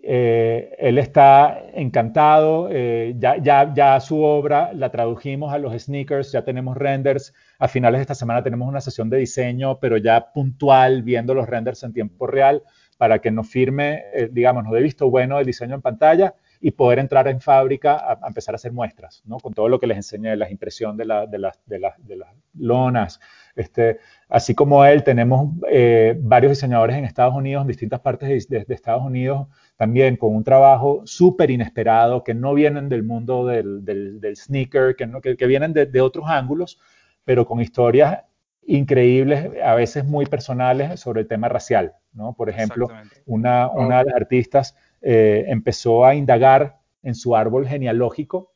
Eh, 0.02 0.76
él 0.78 0.96
está 0.96 1.60
encantado, 1.74 2.68
eh, 2.70 3.14
ya, 3.18 3.36
ya, 3.36 3.74
ya 3.74 4.00
su 4.00 4.22
obra 4.22 4.72
la 4.72 4.90
tradujimos 4.90 5.52
a 5.52 5.58
los 5.58 5.74
sneakers, 5.82 6.32
ya 6.32 6.42
tenemos 6.42 6.76
renders, 6.76 7.34
a 7.58 7.68
finales 7.68 7.98
de 7.98 8.02
esta 8.02 8.14
semana 8.14 8.42
tenemos 8.42 8.66
una 8.66 8.80
sesión 8.80 9.10
de 9.10 9.18
diseño, 9.18 9.78
pero 9.78 9.98
ya 9.98 10.32
puntual, 10.32 11.02
viendo 11.02 11.34
los 11.34 11.48
renders 11.48 11.82
en 11.82 11.92
tiempo 11.92 12.26
real, 12.26 12.62
para 12.96 13.18
que 13.18 13.30
nos 13.30 13.48
firme, 13.48 14.04
eh, 14.14 14.28
digamos, 14.32 14.64
nos 14.64 14.72
dé 14.72 14.80
visto 14.80 15.10
bueno 15.10 15.38
el 15.38 15.46
diseño 15.46 15.74
en 15.74 15.82
pantalla 15.82 16.34
y 16.60 16.72
poder 16.72 16.98
entrar 16.98 17.26
en 17.28 17.40
fábrica 17.40 17.94
a, 17.96 18.18
a 18.22 18.28
empezar 18.28 18.54
a 18.54 18.56
hacer 18.56 18.72
muestras, 18.72 19.22
¿no? 19.24 19.38
Con 19.38 19.54
todo 19.54 19.68
lo 19.68 19.80
que 19.80 19.86
les 19.86 19.96
enseñé, 19.96 20.36
la 20.36 20.50
impresión 20.50 20.96
de, 20.96 21.06
la, 21.06 21.26
de, 21.26 21.38
las- 21.38 21.58
de, 21.66 21.78
las- 21.78 22.06
de 22.06 22.16
las 22.16 22.28
lonas. 22.54 23.18
Este, 23.56 23.98
así 24.28 24.54
como 24.54 24.84
él, 24.84 25.02
tenemos 25.02 25.54
eh, 25.70 26.16
varios 26.20 26.50
diseñadores 26.52 26.96
en 26.96 27.04
Estados 27.04 27.34
Unidos, 27.34 27.62
en 27.62 27.68
distintas 27.68 28.00
partes 28.00 28.48
de, 28.48 28.64
Estados 28.68 29.02
Unidos, 29.04 29.48
también 29.76 30.16
con 30.16 30.34
un 30.36 30.44
trabajo 30.44 31.02
súper 31.06 31.50
inesperado, 31.50 32.22
que 32.24 32.34
no 32.34 32.52
vienen 32.54 32.88
del 32.88 33.02
mundo 33.04 33.46
del, 33.46 33.84
del- 33.84 34.20
del 34.20 34.36
sneaker, 34.36 34.96
que, 34.96 35.06
no- 35.06 35.20
que- 35.20 35.36
que 35.36 35.46
vienen 35.46 35.72
de, 35.72 36.00
otros 36.02 36.26
ángulos, 36.28 36.78
pero 37.24 37.46
con 37.46 37.60
historias 37.60 38.24
increíbles, 38.66 39.50
a 39.64 39.74
veces 39.74 40.04
muy 40.04 40.26
personales, 40.26 41.00
sobre 41.00 41.22
el 41.22 41.26
tema 41.28 41.48
racial, 41.48 41.94
¿no? 42.12 42.34
Por 42.34 42.50
ejemplo, 42.50 42.86
una, 43.26 43.68
una 43.70 43.98
de 43.98 44.04
las 44.04 44.14
artistas 44.14 44.76
eh, 45.02 45.44
empezó 45.48 46.04
a 46.04 46.14
indagar 46.14 46.78
en 47.02 47.14
su 47.14 47.34
árbol 47.34 47.66
genealógico 47.66 48.52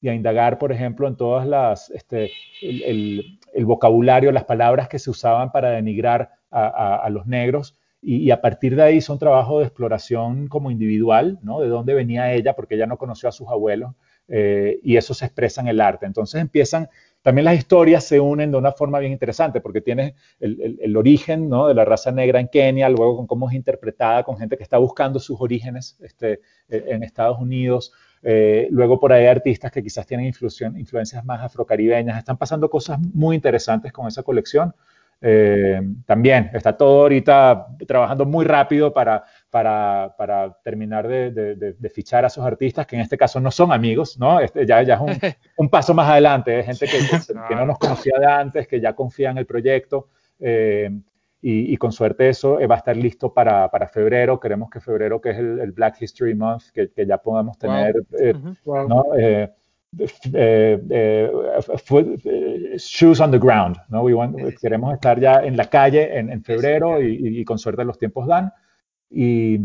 y 0.00 0.08
a 0.08 0.14
indagar, 0.14 0.58
por 0.58 0.72
ejemplo, 0.72 1.08
en 1.08 1.16
todas 1.16 1.46
las, 1.46 1.90
este, 1.90 2.30
el, 2.60 3.38
vocabulario, 3.64 4.32
las 4.32 4.44
palabras 4.44 4.88
que 4.88 4.98
se 4.98 5.10
usaban 5.10 5.50
para 5.50 5.70
denigrar 5.70 6.30
a, 6.50 7.08
los 7.10 7.26
negros. 7.26 7.78
Y, 8.02 8.30
a 8.30 8.40
partir 8.40 8.76
de 8.76 8.82
ahí 8.82 9.00
son 9.00 9.18
trabajos 9.18 9.60
de 9.60 9.66
exploración 9.66 10.46
como 10.48 10.70
individual, 10.70 11.38
¿no? 11.42 11.60
De 11.60 11.68
dónde 11.68 11.94
venía 11.94 12.32
ella, 12.34 12.54
porque 12.54 12.74
ella 12.74 12.86
no 12.86 12.98
conoció 12.98 13.30
a 13.30 13.32
sus 13.32 13.48
abuelos, 13.48 13.94
eh, 14.28 14.78
y 14.82 14.96
eso 14.96 15.14
se 15.14 15.24
expresa 15.24 15.62
en 15.62 15.68
el 15.68 15.80
arte. 15.80 16.04
Entonces 16.04 16.40
empiezan, 16.40 16.90
también 17.24 17.46
las 17.46 17.58
historias 17.58 18.04
se 18.04 18.20
unen 18.20 18.52
de 18.52 18.58
una 18.58 18.72
forma 18.72 19.00
bien 19.00 19.12
interesante, 19.12 19.60
porque 19.60 19.80
tienes 19.80 20.14
el, 20.38 20.78
el- 20.80 20.96
origen 20.96 21.48
¿no? 21.48 21.66
de 21.66 21.74
la 21.74 21.84
raza 21.84 22.12
negra 22.12 22.38
en 22.40 22.48
Kenia, 22.48 22.88
luego 22.88 23.16
con 23.16 23.26
cómo 23.26 23.48
es 23.48 23.56
interpretada 23.56 24.22
con 24.22 24.36
gente 24.38 24.56
que 24.56 24.62
está 24.62 24.78
buscando 24.78 25.18
sus 25.18 25.40
orígenes 25.40 25.98
este, 26.02 26.34
eh, 26.68 26.84
en 26.88 27.02
Estados 27.02 27.38
Unidos, 27.40 27.92
eh, 28.22 28.68
luego 28.70 29.00
por 29.00 29.12
ahí 29.12 29.26
artistas 29.26 29.72
que 29.72 29.82
quizás 29.82 30.06
tienen 30.06 30.26
influencia- 30.26 30.72
influencias 30.76 31.24
más 31.24 31.40
afrocaribeñas, 31.42 32.18
están 32.18 32.36
pasando 32.36 32.70
cosas 32.70 32.98
muy 33.00 33.36
interesantes 33.36 33.92
con 33.92 34.06
esa 34.06 34.22
colección. 34.22 34.74
Eh, 35.26 35.80
también 36.04 36.50
está 36.52 36.76
todo 36.76 37.02
ahorita 37.02 37.68
trabajando 37.86 38.26
muy 38.26 38.44
rápido 38.44 38.92
para, 38.92 39.24
para, 39.54 40.12
para 40.18 40.52
terminar 40.64 41.06
de, 41.06 41.30
de- 41.30 41.54
de- 41.54 41.72
de 41.74 41.88
fichar 41.90 42.24
a 42.24 42.26
esos 42.26 42.44
artistas, 42.44 42.86
que 42.88 42.96
en 42.96 43.02
este 43.02 43.16
caso 43.16 43.38
no 43.38 43.52
son 43.52 43.70
amigos, 43.72 44.18
¿no? 44.18 44.40
Este 44.40 44.66
ya, 44.66 44.82
ya 44.82 44.94
es 44.94 45.00
un, 45.00 45.10
un 45.58 45.68
paso 45.68 45.94
más 45.94 46.08
adelante, 46.10 46.58
es 46.58 46.66
gente 46.66 46.86
que, 46.86 46.98
que- 46.98 47.34
que 47.48 47.54
no 47.54 47.64
nos 47.64 47.78
conocía 47.78 48.18
de 48.18 48.26
antes, 48.26 48.66
que 48.66 48.80
ya 48.80 48.94
confía 48.94 49.30
en 49.30 49.38
el 49.38 49.46
proyecto. 49.46 50.08
eh, 50.40 50.90
y, 51.40 51.72
y 51.72 51.76
con 51.76 51.92
suerte 51.92 52.28
eso 52.30 52.58
eh, 52.58 52.66
va 52.66 52.74
a 52.76 52.78
estar 52.78 52.96
listo 52.96 53.32
para, 53.32 53.68
para 53.70 53.86
febrero. 53.86 54.40
Queremos 54.40 54.68
que 54.70 54.80
febrero, 54.80 55.20
que 55.20 55.30
es 55.30 55.38
el, 55.38 55.60
el 55.60 55.70
Black 55.72 56.00
History 56.02 56.34
Month, 56.34 56.64
que, 56.74 56.90
que 56.90 57.06
ya 57.06 57.18
podamos 57.18 57.56
Wow. 57.58 57.70
tener 57.70 57.94
eh. 58.18 58.34
Wow. 58.64 58.88
¿no? 58.88 59.04
Eh, 59.16 59.50
eh, 60.32 60.80
eh, 60.90 61.30
eh, 62.24 62.76
shoes 62.78 63.20
on 63.20 63.30
the 63.30 63.38
ground, 63.38 63.76
¿no? 63.88 64.02
We 64.02 64.14
want- 64.14 64.36
queremos 64.60 64.94
estar 64.94 65.20
ya 65.20 65.44
en 65.44 65.56
la 65.56 65.66
calle 65.66 66.18
en, 66.18 66.30
en 66.30 66.42
febrero 66.42 67.00
y, 67.00 67.06
y- 67.14 67.40
y 67.40 67.44
con 67.44 67.58
suerte 67.58 67.84
los 67.84 67.98
tiempos 67.98 68.26
dan. 68.26 68.50
Y, 69.14 69.58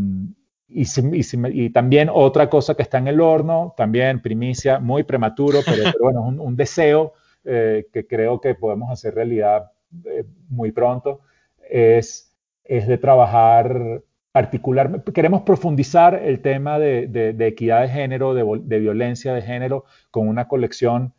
y, 0.67 0.85
si- 0.85 1.09
y 1.13 1.23
si 1.23 1.37
me- 1.37 1.49
y 1.51 1.69
también 1.71 2.09
otra 2.11 2.49
cosa 2.49 2.75
que 2.75 2.83
está 2.83 2.97
en 2.99 3.07
el 3.07 3.21
horno, 3.21 3.73
también 3.77 4.21
primicia, 4.21 4.79
muy 4.79 5.03
prematuro, 5.03 5.65
pero, 5.65 5.83
pero 5.91 6.03
bueno, 6.05 6.21
un, 6.23 6.39
un 6.39 6.55
deseo 6.55 7.13
eh, 7.43 7.87
que 7.93 8.05
creo 8.07 8.39
que 8.41 8.55
podemos 8.55 8.91
hacer 8.91 9.15
realidad 9.15 9.71
eh, 10.05 10.23
muy 10.49 10.71
pronto, 10.71 11.21
es, 11.69 12.35
es 12.63 12.87
de 12.87 12.97
trabajar 12.97 14.03
particular, 14.31 15.03
queremos 15.13 15.41
profundizar 15.41 16.15
el 16.15 16.41
tema 16.41 16.77
de, 16.79 17.07
de- 17.07 17.33
de 17.33 17.47
equidad 17.47 17.81
de 17.81 17.89
género, 17.89 18.33
de, 18.35 18.43
de 18.63 18.79
violencia 18.79 19.33
de 19.33 19.41
género, 19.41 19.85
con 20.11 20.27
una 20.27 20.47
colección 20.47 21.13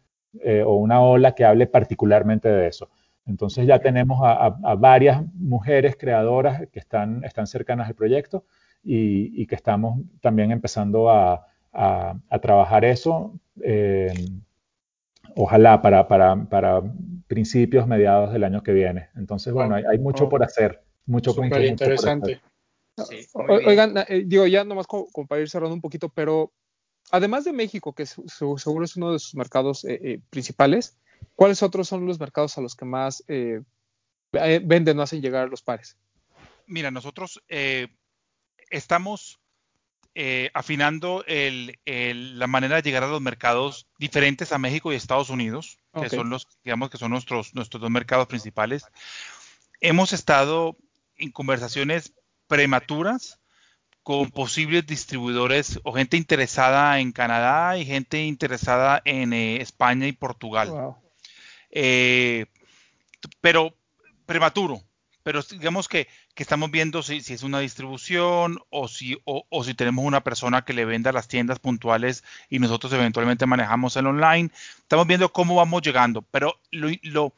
eh, 0.44 0.62
o 0.64 0.74
una 0.76 1.00
ola 1.00 1.34
que 1.34 1.44
hable 1.44 1.66
particularmente 1.66 2.48
de 2.48 2.68
eso. 2.68 2.88
Entonces 3.30 3.64
ya 3.66 3.78
tenemos 3.78 4.20
a, 4.22 4.32
a- 4.46 4.58
a 4.64 4.74
varias 4.74 5.22
mujeres 5.34 5.96
creadoras 5.96 6.68
que 6.72 6.80
están, 6.80 7.22
están 7.24 7.46
cercanas 7.46 7.86
al 7.88 7.94
proyecto 7.94 8.44
y, 8.82 9.40
y 9.40 9.46
que 9.46 9.54
estamos 9.54 10.00
también 10.20 10.50
empezando 10.50 11.08
a, 11.10 11.46
a- 11.72 12.14
a 12.28 12.38
trabajar 12.40 12.84
eso. 12.84 13.32
eh, 13.62 14.12
ojalá 15.36 15.80
para, 15.80 16.08
para, 16.08 16.34
para 16.44 16.82
principios, 17.28 17.86
mediados 17.86 18.32
del 18.32 18.42
año 18.44 18.62
que 18.62 18.72
viene. 18.72 19.08
Entonces, 19.14 19.52
bueno, 19.52 19.76
hay, 19.76 19.84
hay 19.88 19.98
mucho 19.98 20.28
por 20.28 20.42
hacer. 20.42 20.82
Mucho, 21.06 21.30
mucho, 21.30 21.42
Súper 21.42 21.42
mucho 21.42 21.54
por 21.54 21.62
hacer. 21.62 21.70
interesante. 21.70 22.40
Sí. 23.08 23.26
Oigan, 23.66 23.94
eh, 24.08 24.24
digo, 24.26 24.46
ya 24.46 24.64
nomás 24.64 24.86
como, 24.86 25.06
como 25.12 25.26
para 25.28 25.40
ir 25.40 25.48
cerrando 25.48 25.74
un 25.74 25.80
poquito, 25.80 26.08
pero 26.08 26.52
además 27.12 27.44
de 27.44 27.52
México, 27.52 27.92
que 27.94 28.06
su- 28.06 28.24
su- 28.28 28.58
seguro 28.58 28.84
es 28.84 28.96
uno 28.96 29.12
de 29.12 29.18
sus 29.20 29.34
mercados 29.36 29.84
eh, 29.84 30.00
eh, 30.02 30.20
principales, 30.30 30.98
¿cuáles 31.34 31.62
otros 31.62 31.88
son 31.88 32.06
los 32.06 32.18
mercados 32.20 32.56
a 32.58 32.60
los 32.60 32.74
que 32.74 32.84
más 32.84 33.24
eh, 33.28 33.60
eh, 34.32 34.60
venden 34.64 34.98
o 34.98 35.02
hacen 35.02 35.20
llegar 35.22 35.48
los 35.48 35.62
pares? 35.62 35.96
Mira, 36.66 36.90
nosotros 36.90 37.42
eh, 37.48 37.88
estamos 38.70 39.38
eh, 40.14 40.50
afinando 40.54 41.24
el- 41.28 41.78
el- 41.84 42.38
la 42.38 42.48
manera 42.48 42.76
de 42.76 42.82
llegar 42.82 43.04
a 43.04 43.08
los 43.08 43.20
mercados 43.20 43.86
diferentes 43.98 44.50
a 44.52 44.58
México 44.58 44.92
y 44.92 44.96
Estados 44.96 45.30
Unidos, 45.30 45.78
que 46.02 46.08
son 46.16 46.30
los, 46.30 46.48
digamos 46.64 46.90
que 46.90 46.98
son 46.98 47.12
nuestros, 47.12 47.54
nuestros 47.54 47.80
dos 47.80 47.90
mercados 47.90 48.26
principales. 48.26 48.84
Hemos 49.80 50.12
estado 50.12 50.76
en 51.16 51.30
conversaciones 51.30 52.12
prematuras 52.48 53.40
con 54.02 54.30
posibles 54.30 54.84
distribuidores 54.86 55.78
o 55.84 55.92
gente 55.92 56.16
interesada 56.16 56.98
en 56.98 57.12
Canadá 57.12 57.78
y 57.78 57.84
gente 57.86 58.24
interesada 58.24 59.00
en 59.04 59.32
eh, 59.32 59.60
España 59.62 60.06
y 60.08 60.12
Portugal. 60.12 60.68
Eh, 61.70 62.46
pero 63.40 63.74
prematuro, 64.26 64.82
pero 65.22 65.42
digamos 65.42 65.88
que, 65.88 66.08
estamos 66.36 66.70
viendo 66.70 67.02
si, 67.02 67.18
es 67.18 67.42
una 67.42 67.60
distribución 67.60 68.60
o 68.70 68.88
si, 68.88 69.20
o, 69.24 69.62
si 69.62 69.74
tenemos 69.74 70.06
una 70.06 70.24
persona 70.24 70.64
que 70.64 70.72
le 70.72 70.86
venda 70.86 71.12
las 71.12 71.28
tiendas 71.28 71.58
puntuales 71.58 72.24
y 72.48 72.58
nosotros 72.58 72.94
eventualmente 72.94 73.44
manejamos 73.44 73.94
el 73.96 74.06
online. 74.06 74.50
Estamos 74.78 75.06
viendo 75.06 75.30
cómo 75.30 75.54
vamos 75.54 75.82
llegando, 75.82 76.22
pero 76.22 76.58
lo, 76.70 77.34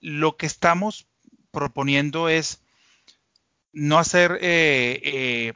lo, 0.00 0.36
que 0.38 0.46
estamos 0.46 1.06
proponiendo 1.50 2.30
es 2.30 2.62
no 3.74 3.98
hacer 3.98 4.38
eh, 4.40 5.52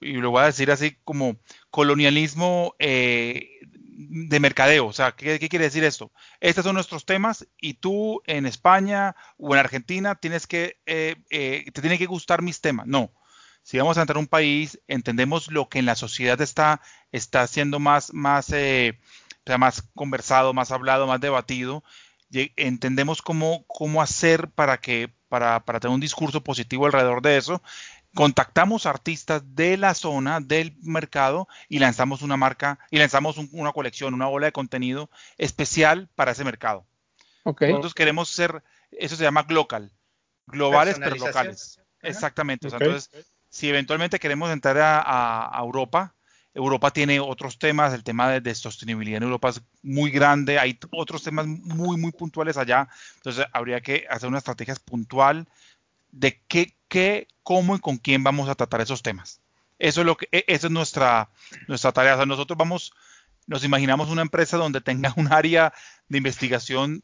y 0.00 0.12
lo 0.12 0.30
voy 0.30 0.42
a 0.42 0.46
decir 0.46 0.70
así 0.70 0.96
como 1.04 1.36
colonialismo 1.70 2.74
eh, 2.78 3.60
de 3.98 4.38
mercadeo. 4.38 4.86
O 4.86 4.92
sea, 4.92 5.12
¿qué, 5.12 5.38
quiere 5.48 5.64
decir 5.64 5.82
esto? 5.82 6.12
Estos 6.40 6.64
son 6.64 6.74
nuestros 6.74 7.04
temas 7.04 7.48
y 7.60 7.74
tú 7.74 8.22
en 8.26 8.46
España 8.46 9.16
o 9.36 9.54
en 9.54 9.60
Argentina 9.60 10.14
tienes 10.14 10.46
que, 10.46 10.78
eh, 10.86 11.16
eh, 11.30 11.64
te 11.72 11.80
tiene 11.80 11.98
que 11.98 12.06
gustar 12.06 12.40
mis 12.40 12.60
temas. 12.60 12.86
No. 12.86 13.12
Si 13.62 13.76
vamos 13.76 13.98
a 13.98 14.02
entrar 14.02 14.16
a 14.16 14.20
un 14.20 14.28
país, 14.28 14.80
entendemos 14.86 15.50
lo 15.50 15.68
que 15.68 15.80
en 15.80 15.86
la 15.86 15.96
sociedad 15.96 16.40
está, 16.40 16.80
está 17.10 17.46
siendo 17.48 17.80
más, 17.80 18.14
más, 18.14 18.54
más 19.58 19.82
conversado, 19.94 20.54
más 20.54 20.70
hablado, 20.70 21.06
más 21.06 21.20
debatido. 21.20 21.82
entendemos 22.30 23.20
cómo, 23.20 23.64
cómo 23.66 24.00
hacer 24.00 24.48
para 24.50 24.78
que 24.78 25.12
para, 25.28 25.64
para 25.64 25.80
tener 25.80 25.94
un 25.94 26.00
discurso 26.00 26.42
positivo 26.42 26.86
alrededor 26.86 27.20
de 27.20 27.36
eso 27.36 27.62
contactamos 28.18 28.84
artistas 28.84 29.54
de 29.54 29.76
la 29.76 29.94
zona, 29.94 30.40
del 30.40 30.76
mercado 30.82 31.46
y 31.68 31.78
lanzamos 31.78 32.20
una 32.20 32.36
marca 32.36 32.80
y 32.90 32.98
lanzamos 32.98 33.38
una 33.52 33.70
colección, 33.70 34.12
una 34.12 34.26
ola 34.26 34.46
de 34.46 34.52
contenido 34.52 35.08
especial 35.36 36.08
para 36.16 36.32
ese 36.32 36.42
mercado. 36.42 36.84
Nosotros 37.44 37.94
queremos 37.94 38.28
ser, 38.28 38.64
eso 38.90 39.14
se 39.14 39.22
llama 39.22 39.46
local, 39.48 39.92
globales 40.48 40.96
pero 40.98 41.14
locales. 41.14 41.80
Exactamente. 42.02 42.66
entonces, 42.66 43.08
si 43.50 43.68
eventualmente 43.68 44.18
queremos 44.18 44.50
entrar 44.50 44.76
a, 44.80 45.56
Europa, 45.60 46.16
Europa 46.54 46.90
tiene 46.90 47.20
otros 47.20 47.60
temas, 47.60 47.94
el 47.94 48.02
tema 48.02 48.28
de, 48.28 48.40
de, 48.40 48.52
sostenibilidad 48.56 49.18
en 49.18 49.22
Europa 49.22 49.50
es 49.50 49.62
muy 49.80 50.10
grande, 50.10 50.58
hay 50.58 50.76
otros 50.90 51.22
temas 51.22 51.46
muy, 51.46 51.96
muy 51.96 52.10
puntuales 52.10 52.56
allá, 52.56 52.88
entonces 53.14 53.46
habría 53.52 53.80
que 53.80 54.06
hacer 54.10 54.28
una 54.28 54.38
estrategia 54.38 54.74
puntual 54.84 55.46
de 56.10 56.42
qué, 56.48 56.77
qué, 56.88 57.28
cómo 57.42 57.76
y 57.76 57.80
con 57.80 57.96
quién 57.98 58.24
vamos 58.24 58.48
a 58.48 58.54
tratar 58.54 58.80
esos 58.80 59.02
temas. 59.02 59.40
Eso 59.78 60.00
es 60.00 60.06
lo 60.06 60.16
que, 60.16 60.28
e, 60.32 60.44
esa 60.48 60.66
es 60.66 60.72
nuestra, 60.72 61.30
nuestra 61.66 61.92
tarea. 61.92 62.14
O 62.14 62.16
sea, 62.16 62.26
nosotros 62.26 62.56
vamos, 62.56 62.92
nos 63.46 63.64
imaginamos 63.64 64.08
una 64.08 64.22
empresa 64.22 64.56
donde 64.56 64.80
tenga 64.80 65.12
un 65.16 65.32
área 65.32 65.72
de 66.08 66.18
investigación 66.18 67.02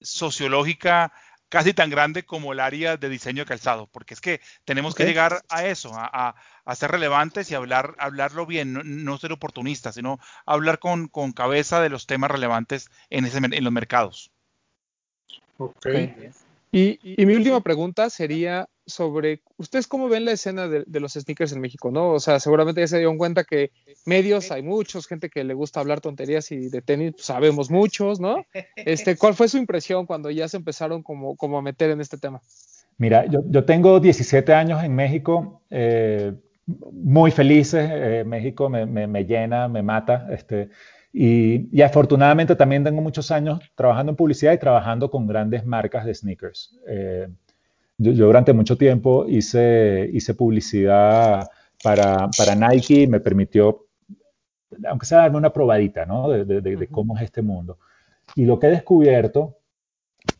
sociológica 0.00 1.12
casi 1.48 1.72
tan 1.72 1.88
grande 1.88 2.24
como 2.24 2.52
el 2.52 2.58
área 2.58 2.96
de 2.96 3.08
diseño 3.08 3.42
de 3.42 3.48
calzado, 3.48 3.86
porque 3.86 4.14
es 4.14 4.20
que 4.20 4.40
tenemos 4.64 4.94
que 4.94 5.04
llegar 5.04 5.44
a 5.48 5.64
eso, 5.66 5.92
a, 5.94 6.34
ser 6.74 6.90
relevantes 6.90 7.48
y 7.50 7.54
hablar, 7.54 7.94
hablarlo 7.98 8.44
bien, 8.44 9.04
no, 9.04 9.18
ser 9.18 9.30
oportunistas, 9.30 9.94
sino 9.94 10.18
hablar 10.46 10.80
con, 10.80 11.06
con, 11.06 11.32
cabeza 11.32 11.80
de 11.80 11.90
los 11.90 12.06
temas 12.06 12.32
relevantes 12.32 12.90
en, 13.08 13.24
ese, 13.24 13.38
en 13.38 13.62
los 13.62 13.72
mercados. 13.72 14.32
Okay. 15.56 16.32
Y, 16.74 17.24
mi 17.24 17.36
última 17.36 17.60
pregunta 17.60 18.10
sería 18.10 18.68
sobre, 18.84 19.42
¿ustedes 19.58 19.86
cómo 19.86 20.08
ven 20.08 20.24
la 20.24 20.32
escena 20.32 20.66
de, 20.66 21.00
los 21.00 21.12
sneakers 21.12 21.52
en 21.52 21.60
México? 21.60 21.92
¿no? 21.92 22.10
O 22.10 22.18
sea, 22.18 22.40
seguramente 22.40 22.80
ya 22.80 22.88
se 22.88 22.96
dieron 22.96 23.16
cuenta 23.16 23.44
que 23.44 23.70
medios 24.06 24.50
hay 24.50 24.64
muchos, 24.64 25.06
gente 25.06 25.30
que 25.30 25.44
le 25.44 25.54
gusta 25.54 25.78
hablar 25.78 26.00
tonterías 26.00 26.50
y 26.50 26.68
de 26.70 26.82
tenis 26.82 27.12
pues, 27.12 27.26
sabemos 27.26 27.70
muchos, 27.70 28.18
¿no? 28.18 28.44
Este, 28.74 29.16
¿Cuál 29.16 29.34
fue 29.34 29.46
su 29.46 29.56
impresión 29.56 30.04
cuando 30.04 30.32
ya 30.32 30.48
se 30.48 30.56
empezaron 30.56 31.04
como, 31.04 31.36
como 31.36 31.58
a 31.58 31.62
meter 31.62 31.90
en 31.90 32.00
este 32.00 32.18
tema? 32.18 32.42
Mira, 32.98 33.24
yo, 33.26 33.44
yo 33.46 33.64
tengo 33.64 34.00
17 34.00 34.52
años 34.52 34.82
en 34.82 34.96
México, 34.96 35.62
eh, 35.70 36.32
muy 36.66 37.30
felices, 37.30 37.88
eh, 37.88 38.24
México 38.26 38.68
me, 38.68 38.84
me, 38.84 39.06
me, 39.06 39.24
llena, 39.24 39.68
me 39.68 39.82
mata, 39.82 40.26
este, 40.32 40.70
y, 41.16 41.80
afortunadamente 41.80 42.56
también 42.56 42.82
tengo 42.82 43.00
muchos 43.00 43.30
años 43.30 43.60
trabajando 43.76 44.10
en 44.10 44.16
publicidad 44.16 44.52
y 44.52 44.58
trabajando 44.58 45.12
con 45.12 45.28
grandes 45.28 45.64
marcas 45.64 46.04
de 46.04 46.12
sneakers. 46.12 46.76
Eh, 46.88 47.28
yo, 47.98 48.26
durante 48.26 48.52
mucho 48.52 48.76
tiempo 48.76 49.24
hice, 49.28 50.10
hice 50.12 50.34
publicidad 50.34 51.48
para, 51.84 52.28
para 52.36 52.56
Nike, 52.56 53.06
me 53.06 53.20
permitió, 53.20 53.86
aunque 54.88 55.06
sea 55.06 55.18
darme 55.18 55.36
una 55.36 55.52
probadita, 55.52 56.04
¿no? 56.04 56.28
De, 56.30 56.44
de 56.60 56.88
cómo 56.88 57.16
es 57.16 57.22
este 57.22 57.42
mundo. 57.42 57.78
Y 58.34 58.44
lo 58.44 58.58
que 58.58 58.66
he 58.66 58.70
descubierto 58.70 59.58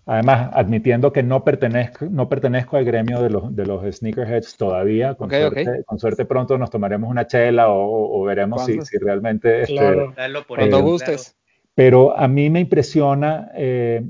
Además, 0.07 0.51
admitiendo 0.53 1.13
que 1.13 1.23
no 1.23 1.45
pertenezco, 1.45 2.07
no 2.11 2.29
pertenezco 2.29 2.77
al 2.77 2.85
gremio 2.85 3.23
de 3.23 3.31
los, 3.31 3.57
de 3.57 3.65
los 3.65 3.97
sneakerheads 3.97 4.57
todavía, 4.59 5.15
con, 5.15 5.31
suerte, 5.31 5.83
con 5.87 5.99
suerte 5.99 6.27
pronto 6.27 6.59
nos 6.59 6.69
tomaremos 6.69 7.09
una 7.11 7.27
chela 7.27 7.69
o, 7.71 8.23
veremos 8.25 8.67
si, 8.67 8.81
si, 8.83 8.99
realmente... 8.99 9.63
Este, 9.63 9.75
claro, 9.75 10.13
por 10.47 10.59
cuando 10.59 10.83
gustes. 10.83 11.37
Pero 11.75 12.17
a 12.17 12.29
mí 12.29 12.51
me 12.51 12.61
impresiona, 12.61 13.51
eh, 13.55 14.03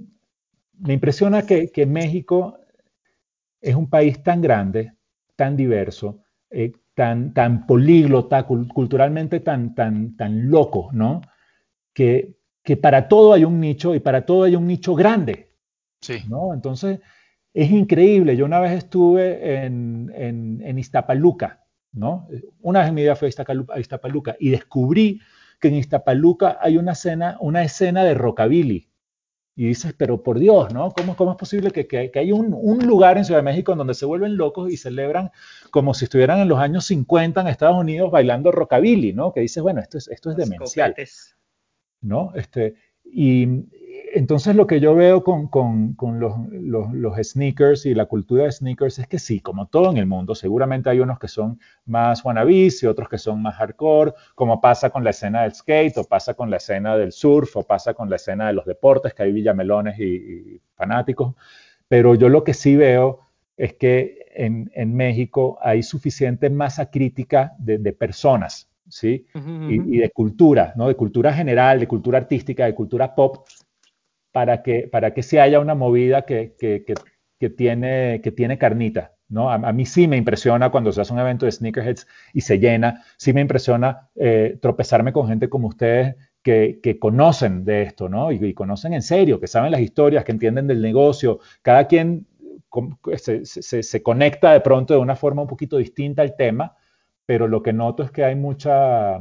me 0.81 0.95
impresiona 0.95 1.43
que, 1.43 1.71
que, 1.71 1.87
México 1.87 2.59
es 3.61 3.75
un 3.77 3.89
país 3.89 4.23
tan 4.23 4.43
grande, 4.43 4.93
tan 5.37 5.57
diverso, 5.57 6.25
eh, 6.51 6.73
tan, 6.95 7.33
tan 7.33 7.67
políglota, 7.67 8.43
culturalmente 8.45 9.41
tan, 9.41 9.75
tan, 9.75 10.17
tan 10.17 10.51
loco, 10.51 10.91
¿no? 10.93 11.23
Que, 11.93 12.35
que 12.65 12.77
para 12.77 13.09
todo 13.09 13.33
hay 13.33 13.45
un 13.45 13.61
nicho 13.61 13.95
y 13.95 14.01
para 14.01 14.27
todo 14.27 14.45
hay 14.45 14.57
un 14.57 14.67
nicho 14.67 14.95
grande. 14.95 15.44
¿No? 16.29 16.55
Entonces, 16.55 17.01
es 17.53 17.71
increíble. 17.71 18.37
Yo 18.37 18.45
una 18.45 18.61
vez 18.61 18.73
estuve 18.73 19.65
en, 19.65 20.13
en, 20.15 20.79
Iztapaluca, 20.79 21.65
¿no? 21.93 22.29
Una 22.61 22.81
vez 22.81 22.89
en 22.89 22.95
mi 22.95 23.03
vida 23.03 23.17
fui 23.17 23.29
a 23.29 23.79
Iztapaluca 23.79 24.37
y 24.41 24.51
descubrí 24.51 25.21
que 25.61 25.69
en 25.69 25.77
Iztapaluca 25.77 26.59
hay 26.61 26.77
una 26.77 26.93
escena, 26.93 27.37
una 27.41 27.63
escena 27.63 28.03
de 28.05 28.15
rockabilly. 28.15 28.91
Y 29.57 29.69
dices, 29.69 29.95
pero 29.97 30.21
por 30.21 30.41
Dios, 30.41 30.75
¿no? 30.75 30.91
¿Cómo, 30.91 31.15
cómo 31.15 31.31
es 31.31 31.37
posible 31.37 31.71
que, 31.71 31.87
que, 31.87 32.11
hay 32.13 32.33
un, 32.33 32.53
un, 32.53 32.85
lugar 32.85 33.19
en 33.19 33.25
Ciudad 33.25 33.39
de 33.39 33.45
México 33.45 33.71
en 33.71 33.79
donde 33.79 33.95
se 33.95 34.05
vuelven 34.05 34.37
locos 34.37 34.73
y 34.73 34.77
celebran 34.77 35.31
como 35.71 35.95
si 35.95 36.07
estuvieran 36.07 36.41
en 36.41 36.49
los 36.49 36.59
años 36.59 36.87
50 36.87 37.41
en 37.41 37.47
Estados 37.47 37.79
Unidos 37.79 38.11
bailando 38.11 38.51
rockabilly, 38.51 39.13
¿no? 39.13 39.33
Que 39.33 39.43
dices, 39.43 39.63
bueno, 39.63 39.81
esto 39.81 39.99
es, 39.99 40.09
esto 40.09 40.33
es 40.33 40.37
demencial. 40.37 40.97
¿No? 42.01 42.33
Este, 42.35 42.75
y, 43.05 43.47
entonces 44.15 44.55
lo 44.55 44.69
que 44.69 44.79
yo 44.79 44.95
veo 44.95 45.25
con, 45.25 45.97
los, 46.21 47.27
sneakers 47.27 47.85
y 47.85 47.95
la 47.95 48.07
cultura 48.07 48.45
de 48.45 48.53
sneakers 48.53 49.01
es 49.01 49.09
que 49.09 49.19
sí, 49.19 49.41
como 49.41 49.67
todo 49.67 49.91
en 49.91 49.97
el 49.97 50.07
mundo, 50.07 50.37
seguramente 50.37 50.89
hay 50.89 51.01
unos 51.01 51.19
que 51.19 51.27
son 51.27 51.59
más 51.87 52.25
wannabes 52.25 52.81
y 52.85 52.87
otros 52.87 53.09
que 53.09 53.19
son 53.19 53.43
más 53.43 53.57
hardcore, 53.57 54.13
como 54.37 54.61
pasa 54.61 54.91
con 54.91 55.03
la 55.03 55.11
escena 55.11 55.43
del 55.43 55.53
skate 55.53 55.99
o 55.99 56.05
pasa 56.05 56.35
con 56.35 56.49
la 56.49 56.59
escena 56.59 56.97
del 56.97 57.11
surf 57.11 57.57
o 57.57 57.65
pasa 57.65 57.93
con 57.93 58.09
la 58.09 58.15
escena 58.17 58.47
de 58.47 58.53
los 58.53 58.65
deportes, 58.65 59.15
que 59.15 59.25
hay 59.25 59.33
villamelones 59.33 59.99
y, 59.99 60.61
fanáticos. 60.77 61.35
Pero 61.89 62.15
yo 62.15 62.29
lo 62.29 62.45
que 62.45 62.55
sí 62.55 62.77
veo 62.77 63.21
es 63.57 63.75
que 63.75 64.27
en, 64.37 64.95
México 64.95 65.59
hay 65.61 65.83
suficiente 65.83 66.51
masa 66.51 66.89
crítica 66.89 67.53
de, 67.59 67.93
personas, 67.93 68.69
¿sí? 68.89 69.27
Y, 69.35 69.97
y, 69.97 69.99
de 69.99 70.11
cultura, 70.11 70.73
¿no? 70.77 70.87
De 70.87 70.95
cultura 70.95 71.33
general, 71.33 71.81
de 71.81 71.89
cultura 71.89 72.19
artística, 72.19 72.65
de 72.65 72.75
cultura 72.75 73.15
pop, 73.15 73.47
para 74.35 74.65
que, 74.65 74.89
para 74.91 75.15
que 75.15 75.23
se 75.23 75.41
haya 75.41 75.61
una 75.61 75.77
movida 75.77 76.23
que, 76.23 76.57
que, 76.59 76.85
que, 77.39 77.51
tiene, 77.51 78.21
que 78.21 78.33
tiene 78.33 78.59
carnita. 78.59 79.13
¿no? 79.29 79.49
A, 79.49 79.73
mí 79.73 79.87
sí 79.87 80.09
me 80.09 80.17
impresiona 80.17 80.71
cuando 80.71 80.91
se 80.91 81.01
hace 81.01 81.13
un 81.13 81.21
evento 81.21 81.47
de 81.47 81.53
sneakerheads 81.53 82.09
y 82.33 82.41
se 82.41 82.59
llena, 82.59 83.05
sí 83.17 83.33
me 83.33 83.41
impresiona 83.41 84.11
eh, 84.17 84.59
tropezarme 84.61 85.13
con 85.13 85.29
gente 85.29 85.49
como 85.49 85.69
ustedes 85.69 86.17
que, 86.43 86.81
que 86.83 86.99
conocen 86.99 87.65
de 87.65 87.83
esto, 87.83 88.09
¿no? 88.09 88.33
Y, 88.33 88.55
conocen 88.55 88.93
en 88.93 89.03
serio, 89.03 89.39
que 89.39 89.47
saben 89.47 89.71
las 89.71 89.81
historias, 89.81 90.25
que 90.25 90.33
entienden 90.33 90.67
del 90.67 90.83
negocio. 90.83 91.39
Cada 91.63 91.87
quien 91.87 92.27
se, 93.17 93.47
se, 93.47 93.85
se, 93.85 94.03
conecta 94.03 94.53
de 94.53 94.63
pronto 94.63 94.95
de 94.95 95.01
una 95.01 95.15
forma 95.15 95.43
un 95.43 95.49
poquito 95.49 95.77
distinta 95.77 96.23
al 96.23 96.35
tema, 96.35 96.75
pero 97.25 97.47
lo 97.47 97.63
que 97.63 97.73
noto 97.73 98.03
es 98.03 98.11
que 98.11 98.25
hay 98.25 98.35
mucha, 98.35 99.21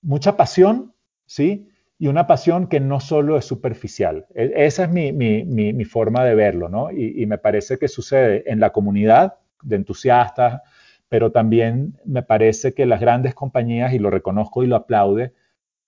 mucha 0.00 0.38
pasión, 0.38 0.94
¿sí? 1.26 1.68
Y 2.02 2.08
una 2.08 2.26
pasión 2.26 2.66
que 2.66 2.80
no 2.80 2.98
solo 2.98 3.38
es 3.38 3.44
superficial. 3.44 4.26
E, 4.34 4.52
esa 4.56 4.82
es 4.82 4.90
mi, 4.90 5.12
mi, 5.12 5.44
mi, 5.44 5.84
forma 5.84 6.24
de 6.24 6.34
verlo, 6.34 6.68
¿no? 6.68 6.90
Y, 6.90 7.24
me 7.26 7.38
parece 7.38 7.78
que 7.78 7.86
sucede 7.86 8.42
en 8.50 8.58
la 8.58 8.70
comunidad 8.70 9.34
de 9.62 9.76
entusiastas, 9.76 10.62
pero 11.08 11.30
también 11.30 11.96
me 12.04 12.24
parece 12.24 12.74
que 12.74 12.86
las 12.86 13.00
grandes 13.00 13.36
compañías, 13.36 13.92
y 13.92 14.00
lo 14.00 14.10
reconozco 14.10 14.64
y 14.64 14.66
lo 14.66 14.74
aplaude, 14.74 15.32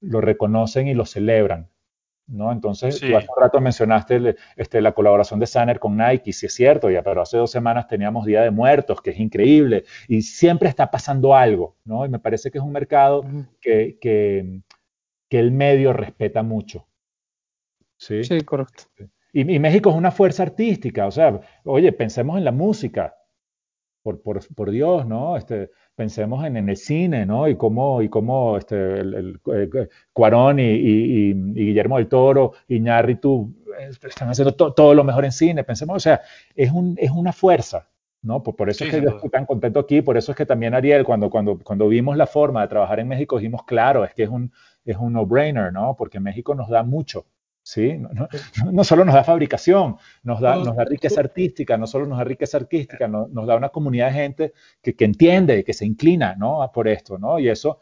lo 0.01 0.21
reconocen 0.21 0.87
y 0.87 0.95
lo 0.95 1.05
celebran. 1.05 1.67
¿no? 2.29 2.53
Entonces, 2.53 2.99
Sí. 3.01 3.11
tú 3.11 3.17
hace 3.17 3.27
un 3.37 3.43
rato 3.43 3.61
mencionaste 3.61 4.15
el- 4.15 4.37
este, 4.55 4.81
la 4.81 4.93
colaboración 4.93 5.41
de 5.41 5.47
Sanner 5.47 5.81
con 5.81 5.97
Nike, 5.97 6.33
sí 6.33 6.47
es 6.47 6.55
cierto, 6.55 6.91
ya, 6.91 7.03
pero 7.03 7.23
hace 7.23 7.39
dos 7.39 7.51
semanas 7.51 7.89
teníamos 7.89 8.25
Día 8.25 8.43
de 8.43 8.53
Muertos, 8.53 9.03
que 9.03 9.11
es 9.11 9.19
increíble, 9.19 9.83
y 10.07 10.23
siempre 10.23 10.69
está 10.69 10.93
pasando 10.93 11.35
algo, 11.35 11.75
¿no? 11.85 12.07
Y 12.07 12.09
me 12.09 12.21
parece 12.21 12.53
que 12.53 12.59
es 12.59 12.65
un 12.65 12.71
mercado 12.73 13.25
que, 13.61 13.99
que 15.35 15.41
el 15.41 15.51
medio 15.51 15.93
respeta 15.93 16.45
mucho. 16.45 16.87
¿sí? 17.97 18.23
Sí, 18.23 18.43
correcto. 18.43 18.85
Y, 19.33 19.41
y 19.53 19.59
México 19.59 19.91
es 19.91 19.97
una 19.97 20.13
fuerza 20.13 20.45
artística, 20.45 21.09
o 21.09 21.11
sea, 21.11 21.41
oye, 21.65 21.91
pensemos 21.91 22.39
en 22.39 22.45
la 22.45 22.53
música, 22.53 23.17
por, 24.01 24.23
por, 24.23 24.39
por 24.55 24.71
Dios, 24.71 25.05
¿no? 25.09 25.37
Este, 25.37 25.73
pensemos 25.97 26.45
en, 26.45 26.57
en 26.57 26.69
el 26.69 26.77
cine, 26.77 27.27
¿no? 27.27 27.49
Y 27.49 27.57
cómo, 27.57 28.01
y 28.01 28.09
cómo 28.09 28.57
este, 28.57 28.77
el, 28.77 29.15
el, 29.15 29.41
eh, 29.53 29.89
Cuarón 30.13 30.61
y, 30.61 30.71
y, 30.71 31.31
y, 31.31 31.35
Guillermo 31.35 31.97
del 31.97 32.07
Toro, 32.07 32.53
Iñárritu, 32.69 33.53
eh, 33.77 33.91
están 34.07 34.29
haciendo 34.29 34.55
to, 34.55 34.73
todo 34.73 34.95
lo 34.95 35.03
mejor 35.03 35.25
en 35.25 35.33
cine, 35.33 35.65
pensemos, 35.65 35.97
o 35.97 36.01
sea, 36.01 36.21
es, 36.55 36.71
un, 36.71 36.95
es 37.01 37.11
una 37.11 37.33
fuerza, 37.33 37.89
¿no? 38.23 38.41
Por, 38.41 38.55
por 38.55 38.71
eso 38.71 38.85
Sí, 38.85 38.85
es 38.85 38.95
que 38.95 39.03
yo 39.03 39.17
estoy 39.17 39.31
tan 39.31 39.47
contento 39.47 39.81
aquí, 39.81 40.01
por 40.01 40.17
eso 40.17 40.31
es 40.31 40.39
que 40.39 40.47
también 40.47 40.75
Ariel, 40.75 41.03
cuando, 41.03 41.29
cuando, 41.29 41.59
cuando 41.59 41.89
vimos 41.89 42.17
la 42.17 42.29
forma 42.29 42.63
de 42.63 42.69
trabajar 42.69 43.01
en 43.01 43.09
México, 43.09 43.39
dijimos, 43.39 43.65
claro, 43.65 44.05
es 44.05 44.15
que 44.15 44.23
es 44.23 44.29
un, 44.29 44.53
es 44.85 44.97
un 44.97 45.13
no-brainer, 45.13 45.73
¿no? 45.73 45.95
Porque 45.97 46.21
México 46.21 46.55
nos 46.55 46.69
da 46.69 46.83
mucho, 46.83 47.27
¿sí? 47.63 47.97
No, 47.99 48.11
no, 48.13 48.29
no, 48.73 48.85
solo 48.85 49.05
nos 49.05 49.15
da 49.15 49.25
fabricación, 49.25 49.97
nos 50.23 50.41
da, 50.41 50.57
nos 50.57 50.77
da 50.77 50.85
riqueza 50.85 51.21
artística, 51.21 51.77
no 51.77 51.87
solo 51.87 52.07
nos 52.07 52.19
da 52.19 52.25
riqueza 52.25 52.59
artística, 52.59 53.09
no, 53.09 53.27
nos 53.29 53.47
da 53.47 53.57
una 53.57 53.71
comunidad 53.71 54.09
de 54.09 54.13
gente 54.13 54.53
que, 54.83 54.95
que, 54.95 55.05
entiende, 55.05 55.65
que 55.65 55.73
se 55.73 55.87
inclina, 55.87 56.37
¿no? 56.37 56.71
Por 56.73 56.89
esto, 56.89 57.19
¿no? 57.19 57.39
Y 57.39 57.49
eso, 57.49 57.79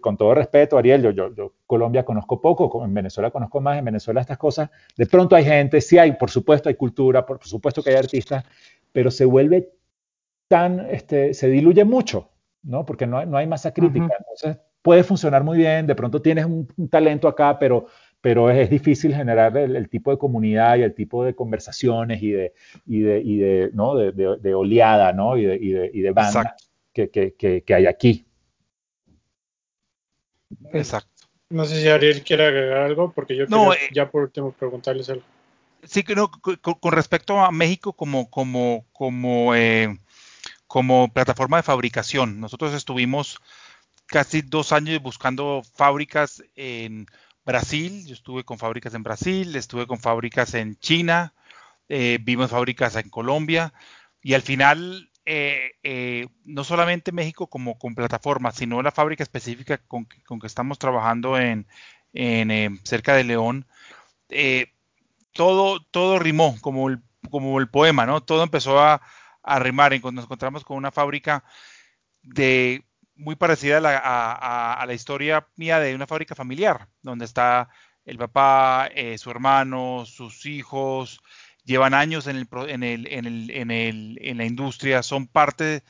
con 0.00 0.16
todo 0.16 0.34
respeto, 0.34 0.76
Ariel, 0.76 1.02
yo, 1.02 1.10
yo, 1.10 1.34
yo 1.34 1.52
Colombia 1.66 2.04
conozco 2.04 2.40
poco, 2.40 2.84
en 2.84 2.92
Venezuela 2.92 3.30
conozco 3.30 3.60
más, 3.60 3.78
en 3.78 3.84
Venezuela 3.84 4.20
estas 4.20 4.38
cosas, 4.38 4.70
de 4.96 5.06
pronto 5.06 5.36
hay 5.36 5.44
gente, 5.44 5.80
sí 5.80 5.98
hay, 5.98 6.12
por 6.12 6.30
supuesto 6.30 6.68
hay 6.68 6.74
cultura, 6.74 7.24
por 7.24 7.42
supuesto 7.44 7.82
que 7.82 7.90
hay 7.90 7.96
artistas, 7.96 8.44
pero 8.92 9.10
se 9.10 9.24
vuelve 9.24 9.72
tan, 10.48 10.80
este, 10.90 11.32
se 11.32 11.48
diluye 11.48 11.84
mucho, 11.84 12.30
¿no? 12.62 12.84
Porque 12.84 13.06
no 13.06 13.18
hay, 13.18 13.26
no 13.26 13.38
hay 13.38 13.46
masa 13.46 13.72
crítica, 13.72 14.04
uh 14.04 14.08
-huh. 14.08 14.16
entonces 14.18 14.58
puede 14.84 15.02
funcionar 15.02 15.42
muy 15.42 15.56
bien, 15.56 15.86
de 15.86 15.94
pronto 15.94 16.20
tienes 16.20 16.44
un, 16.44 16.68
un 16.76 16.88
talento 16.90 17.26
acá, 17.26 17.58
pero 17.58 17.86
pero 18.20 18.50
es, 18.50 18.58
es 18.58 18.70
difícil 18.70 19.14
generar 19.14 19.56
el, 19.56 19.76
el, 19.76 19.88
tipo 19.88 20.10
de 20.10 20.18
comunidad 20.18 20.76
y 20.76 20.82
el 20.82 20.94
tipo 20.94 21.24
de 21.24 21.34
conversaciones 21.34 22.22
y 22.22 22.30
de, 22.30 22.54
y 22.86 23.00
de, 23.00 23.20
y 23.20 23.36
de, 23.36 23.70
¿no? 23.74 23.94
de, 23.96 24.12
de, 24.12 24.36
de 24.38 24.54
oleada 24.54 25.12
¿no? 25.12 25.36
y, 25.36 25.44
de, 25.44 25.56
y, 25.56 25.68
de, 25.72 25.90
y 25.92 26.00
de 26.00 26.10
banda 26.10 26.56
que, 26.92 27.10
que, 27.10 27.34
que, 27.34 27.62
que, 27.62 27.74
hay 27.74 27.86
aquí. 27.86 28.26
Exacto. 30.72 31.26
No 31.50 31.66
sé 31.66 31.82
si 31.82 31.88
Ariel 31.88 32.22
quiere 32.22 32.46
agregar 32.46 32.78
algo, 32.78 33.12
porque 33.12 33.36
yo 33.36 33.46
no, 33.46 33.70
quería, 33.70 33.86
eh, 33.86 33.90
ya 33.92 34.10
por 34.10 34.22
último 34.22 34.52
preguntarles 34.52 35.10
algo. 35.10 35.24
Sí, 35.82 36.02
que 36.02 36.14
no, 36.14 36.30
con, 36.30 36.56
con, 36.56 36.92
respecto 36.92 37.38
a 37.40 37.50
México 37.50 37.92
como, 37.92 38.30
como, 38.30 38.86
como, 38.94 39.54
eh, 39.54 39.98
como 40.66 41.12
plataforma 41.12 41.58
de 41.58 41.62
fabricación, 41.62 42.40
nosotros 42.40 42.72
estuvimos 42.72 43.38
casi 44.14 44.42
dos 44.42 44.70
años 44.70 45.02
buscando 45.02 45.62
fábricas 45.74 46.40
en 46.54 47.06
Brasil, 47.44 48.06
yo 48.06 48.14
estuve 48.14 48.44
con 48.44 48.58
fábricas 48.58 48.94
en 48.94 49.02
Brasil, 49.02 49.56
estuve 49.56 49.88
con 49.88 49.98
fábricas 49.98 50.54
en 50.54 50.76
China, 50.76 51.34
eh, 51.88 52.18
vimos 52.22 52.52
fábricas 52.52 52.94
en 52.94 53.10
Colombia 53.10 53.72
y 54.22 54.34
al 54.34 54.42
final 54.42 55.10
eh, 55.24 55.72
eh, 55.82 56.28
no 56.44 56.62
solamente 56.62 57.10
México 57.10 57.48
como 57.48 57.76
con 57.76 57.96
plataforma, 57.96 58.52
sino 58.52 58.82
la 58.82 58.92
fábrica 58.92 59.24
específica 59.24 59.78
con, 59.78 60.06
con 60.24 60.38
que 60.38 60.46
estamos 60.46 60.78
trabajando 60.78 61.36
en, 61.36 61.66
en 62.12 62.78
cerca 62.84 63.16
de 63.16 63.24
León, 63.24 63.66
eh, 64.28 64.68
todo, 65.32 65.84
todo 65.90 66.20
rimó 66.20 66.56
como 66.60 66.88
el, 66.88 67.00
como 67.32 67.58
el 67.58 67.68
poema, 67.68 68.06
¿no? 68.06 68.22
Todo 68.22 68.44
empezó 68.44 68.78
a, 68.78 69.02
a 69.42 69.58
rimar. 69.58 69.90
Nos 70.12 70.26
encontramos 70.26 70.62
con 70.62 70.76
una 70.76 70.92
fábrica 70.92 71.42
de 72.22 72.84
muy 73.16 73.36
parecida 73.36 73.78
a 73.78 73.80
la, 73.80 74.72
a, 74.72 74.86
la, 74.86 74.94
historia 74.94 75.46
mía 75.56 75.78
de 75.78 75.94
una 75.94 76.06
fábrica 76.06 76.34
familiar, 76.34 76.88
donde 77.02 77.24
está 77.24 77.68
el 78.04 78.18
papá, 78.18 78.88
eh, 78.94 79.18
su 79.18 79.30
hermano, 79.30 80.04
sus 80.06 80.46
hijos, 80.46 81.20
llevan 81.64 81.94
años 81.94 82.26
en, 82.26 82.36
el, 82.36 82.48
en, 82.68 82.82
el, 82.82 83.06
en, 83.10 83.70
el, 83.70 84.18
en, 84.20 84.38
la 84.38 84.44
industria, 84.44 85.02
son 85.02 85.26
parte 85.26 85.82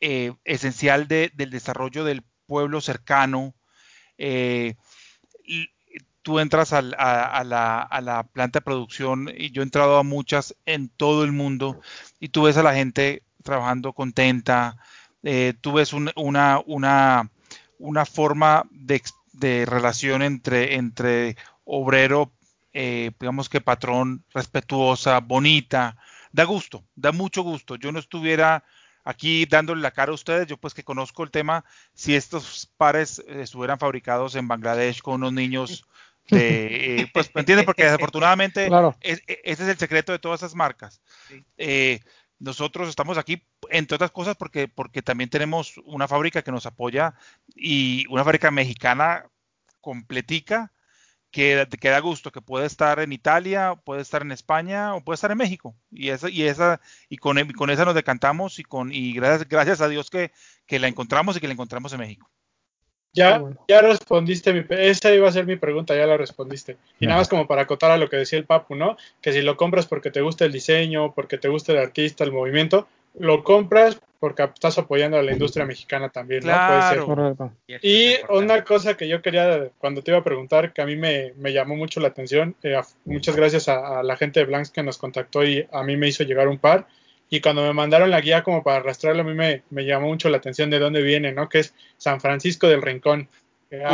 eh, 0.00 0.32
esencial 0.44 1.06
de, 1.08 1.30
del 1.34 1.50
desarrollo 1.50 2.04
del 2.04 2.24
pueblo 2.46 2.80
cercano. 2.80 3.54
Eh, 4.18 4.74
tú 6.22 6.38
entras 6.38 6.72
a, 6.72 6.82
la, 6.82 8.28
planta 8.32 8.60
de 8.60 8.64
producción 8.64 9.30
y 9.36 9.50
yo 9.50 9.62
he 9.62 9.64
entrado 9.64 9.98
a 9.98 10.02
muchas 10.02 10.56
en 10.66 10.88
todo 10.88 11.24
el 11.24 11.32
mundo 11.32 11.80
y 12.20 12.28
tú 12.28 12.42
ves 12.42 12.56
a 12.56 12.62
la 12.62 12.74
gente 12.74 13.24
trabajando 13.42 13.92
contenta, 13.92 14.76
eh, 15.22 15.54
tú 15.60 15.72
ves 15.74 15.92
un, 15.92 16.10
una, 16.16 16.60
una, 16.66 17.30
una, 17.78 18.04
forma 18.04 18.64
de, 18.70 19.02
de 19.32 19.66
relación 19.66 20.22
entre, 20.22 20.74
entre 20.74 21.36
obrero, 21.64 22.32
eh, 22.72 23.12
digamos 23.20 23.48
que 23.48 23.60
patrón, 23.60 24.24
respetuosa, 24.32 25.20
bonita, 25.20 25.96
da 26.32 26.44
gusto, 26.44 26.84
da 26.94 27.12
mucho 27.12 27.42
gusto. 27.42 27.76
Yo 27.76 27.92
no 27.92 27.98
estuviera 27.98 28.64
aquí 29.04 29.46
dándole 29.46 29.82
la 29.82 29.90
cara 29.90 30.12
a 30.12 30.14
ustedes, 30.14 30.46
yo 30.46 30.56
pues 30.56 30.74
que 30.74 30.84
conozco 30.84 31.22
el 31.22 31.30
tema, 31.30 31.64
si 31.94 32.14
estos 32.14 32.70
pares 32.76 33.20
eh, 33.26 33.42
estuvieran 33.42 33.78
fabricados 33.78 34.34
en 34.34 34.48
Bangladesh 34.48 35.00
con 35.02 35.14
unos 35.14 35.32
niños 35.32 35.84
de, 36.28 37.00
eh, 37.00 37.10
pues 37.12 37.30
me 37.34 37.40
entienden 37.40 37.66
porque 37.66 37.84
desafortunadamente 37.84 38.68
claro. 38.68 38.96
es, 39.00 39.22
ese 39.26 39.62
es 39.64 39.68
el 39.68 39.78
secreto 39.78 40.12
de 40.12 40.18
todas 40.18 40.40
esas 40.40 40.54
marcas. 40.54 41.00
Sí. 41.28 41.44
Eh, 41.58 42.00
nosotros 42.42 42.88
estamos 42.88 43.18
aquí, 43.18 43.46
entre 43.70 43.94
otras 43.94 44.10
cosas, 44.10 44.36
porque, 44.36 44.66
porque 44.66 45.00
también 45.00 45.30
tenemos 45.30 45.78
una 45.84 46.08
fábrica 46.08 46.42
que 46.42 46.50
nos 46.50 46.66
apoya 46.66 47.14
y 47.54 48.04
una 48.10 48.24
fábrica 48.24 48.50
mexicana 48.50 49.26
completica 49.80 50.72
que, 51.30 51.66
da 51.82 52.00
gusto, 52.00 52.32
que 52.32 52.42
puede 52.42 52.66
estar 52.66 52.98
en 53.00 53.12
Italia, 53.12 53.76
puede 53.84 54.02
estar 54.02 54.22
en 54.22 54.32
España 54.32 54.94
o 54.94 55.04
puede 55.04 55.14
estar 55.14 55.30
en 55.30 55.38
México. 55.38 55.76
Y 55.90 56.10
esa, 56.10 56.28
y 56.28 56.42
esa, 56.42 56.80
y 57.08 57.16
con, 57.16 57.38
con 57.52 57.70
esa 57.70 57.84
nos 57.84 57.94
decantamos 57.94 58.58
y 58.58 58.64
con, 58.64 58.92
y 58.92 59.12
gracias, 59.14 59.48
gracias 59.48 59.80
a 59.80 59.88
Dios 59.88 60.10
que, 60.10 60.32
que 60.66 60.80
la 60.80 60.88
encontramos 60.88 61.36
y 61.36 61.40
que 61.40 61.46
la 61.46 61.54
encontramos 61.54 61.92
en 61.92 62.00
México. 62.00 62.28
Ya, 63.12 63.38
bueno. 63.38 63.56
ya 63.68 63.82
respondiste, 63.82 64.52
mi, 64.52 64.64
esa 64.70 65.12
iba 65.12 65.28
a 65.28 65.32
ser 65.32 65.46
mi 65.46 65.56
pregunta, 65.56 65.94
ya 65.94 66.06
la 66.06 66.16
respondiste. 66.16 66.76
Y 66.98 67.06
nada 67.06 67.20
más 67.20 67.28
como 67.28 67.46
para 67.46 67.62
acotar 67.62 67.90
a 67.90 67.98
lo 67.98 68.08
que 68.08 68.16
decía 68.16 68.38
el 68.38 68.46
Papu, 68.46 68.74
¿no? 68.74 68.96
Que 69.20 69.32
si 69.32 69.42
lo 69.42 69.56
compras 69.56 69.86
porque 69.86 70.10
te 70.10 70.22
gusta 70.22 70.44
el 70.44 70.52
diseño, 70.52 71.12
porque 71.14 71.36
te 71.36 71.48
gusta 71.48 71.72
el 71.72 71.78
artista, 71.78 72.24
el 72.24 72.32
movimiento, 72.32 72.86
lo 73.18 73.44
compras 73.44 74.00
porque 74.18 74.44
estás 74.44 74.78
apoyando 74.78 75.18
a 75.18 75.22
la 75.22 75.32
industria 75.32 75.66
mexicana 75.66 76.08
también, 76.08 76.42
claro. 76.42 77.06
¿no? 77.06 77.36
Puede 77.36 77.50
ser. 77.66 77.80
Y 77.82 78.14
una 78.30 78.62
cosa 78.62 78.96
que 78.96 79.08
yo 79.08 79.20
quería, 79.20 79.68
cuando 79.78 80.00
te 80.00 80.12
iba 80.12 80.20
a 80.20 80.24
preguntar, 80.24 80.72
que 80.72 80.80
a 80.80 80.86
mí 80.86 80.94
me, 80.94 81.32
me 81.36 81.52
llamó 81.52 81.74
mucho 81.74 81.98
la 81.98 82.08
atención, 82.08 82.54
eh, 82.62 82.80
muchas 83.04 83.34
gracias 83.34 83.68
a, 83.68 83.98
a, 83.98 84.02
la 84.04 84.16
gente 84.16 84.38
de 84.38 84.46
Blanks 84.46 84.70
que 84.70 84.84
nos 84.84 84.96
contactó 84.96 85.44
y 85.44 85.66
a 85.72 85.82
mí 85.82 85.96
me 85.96 86.06
hizo 86.06 86.22
llegar 86.22 86.46
un 86.46 86.58
par. 86.58 86.86
Y 87.32 87.40
cuando 87.40 87.62
me 87.62 87.72
mandaron 87.72 88.10
la 88.10 88.20
guía 88.20 88.42
como 88.42 88.62
para 88.62 88.76
arrastrarlo, 88.76 89.22
a 89.22 89.24
mí 89.24 89.32
me, 89.32 89.62
me 89.70 89.86
llamó 89.86 90.08
mucho 90.08 90.28
la 90.28 90.36
atención 90.36 90.68
de 90.68 90.78
dónde 90.78 91.00
viene, 91.00 91.32
¿no? 91.32 91.48
Que 91.48 91.60
es 91.60 91.72
San 91.96 92.20
Francisco 92.20 92.68
del 92.68 92.82
Rincón. 92.82 93.26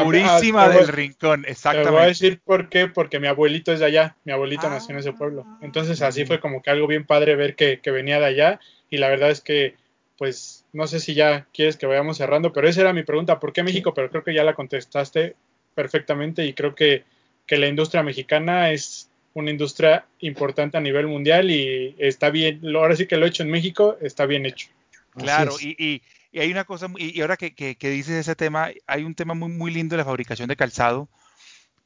Purísima 0.02 0.64
ah, 0.64 0.68
del 0.70 0.88
Rincón, 0.88 1.44
exactamente. 1.46 1.88
Te 1.88 1.94
voy 1.94 2.02
a 2.02 2.08
decir 2.08 2.40
por 2.44 2.68
qué, 2.68 2.88
porque 2.88 3.20
mi 3.20 3.28
abuelito 3.28 3.72
es 3.72 3.78
de 3.78 3.86
allá, 3.86 4.16
mi 4.24 4.32
abuelito 4.32 4.66
ah, 4.66 4.70
nació 4.70 4.92
en 4.92 4.98
ese 4.98 5.12
pueblo. 5.12 5.46
Entonces 5.62 6.02
así 6.02 6.26
fue 6.26 6.40
como 6.40 6.62
que 6.62 6.70
algo 6.70 6.88
bien 6.88 7.06
padre 7.06 7.36
ver 7.36 7.54
que, 7.54 7.78
que 7.78 7.92
venía 7.92 8.18
de 8.18 8.26
allá 8.26 8.60
y 8.90 8.96
la 8.96 9.08
verdad 9.08 9.30
es 9.30 9.40
que, 9.40 9.76
pues, 10.16 10.64
no 10.72 10.88
sé 10.88 10.98
si 10.98 11.14
ya 11.14 11.46
quieres 11.54 11.76
que 11.76 11.86
vayamos 11.86 12.16
cerrando, 12.16 12.52
pero 12.52 12.68
esa 12.68 12.80
era 12.80 12.92
mi 12.92 13.04
pregunta, 13.04 13.38
¿por 13.38 13.52
qué 13.52 13.62
México? 13.62 13.94
Pero 13.94 14.10
creo 14.10 14.24
que 14.24 14.34
ya 14.34 14.42
la 14.42 14.54
contestaste 14.54 15.36
perfectamente 15.76 16.44
y 16.44 16.54
creo 16.54 16.74
que, 16.74 17.04
que 17.46 17.56
la 17.56 17.68
industria 17.68 18.02
mexicana 18.02 18.72
es 18.72 19.07
una 19.38 19.50
industria 19.50 20.06
importante 20.20 20.76
a 20.76 20.80
nivel 20.80 21.06
mundial 21.06 21.50
y 21.50 21.94
está 21.98 22.30
bien, 22.30 22.60
ahora 22.74 22.96
sí 22.96 23.06
que 23.06 23.16
lo 23.16 23.26
he 23.26 23.28
hecho 23.28 23.42
en 23.42 23.50
México, 23.50 23.96
está 24.00 24.26
bien 24.26 24.46
hecho. 24.46 24.68
Claro, 25.16 25.56
y, 25.60 25.74
y, 25.78 26.02
y, 26.30 26.40
hay 26.40 26.50
una 26.50 26.64
cosa, 26.64 26.88
y 26.96 27.20
ahora 27.20 27.36
que, 27.36 27.54
que, 27.54 27.76
que, 27.76 27.90
dices 27.90 28.14
ese 28.14 28.36
tema, 28.36 28.70
hay 28.86 29.04
un 29.04 29.14
tema 29.14 29.34
muy, 29.34 29.50
muy 29.50 29.72
lindo 29.72 29.94
de 29.94 29.98
la 29.98 30.04
fabricación 30.04 30.48
de 30.48 30.56
calzado, 30.56 31.08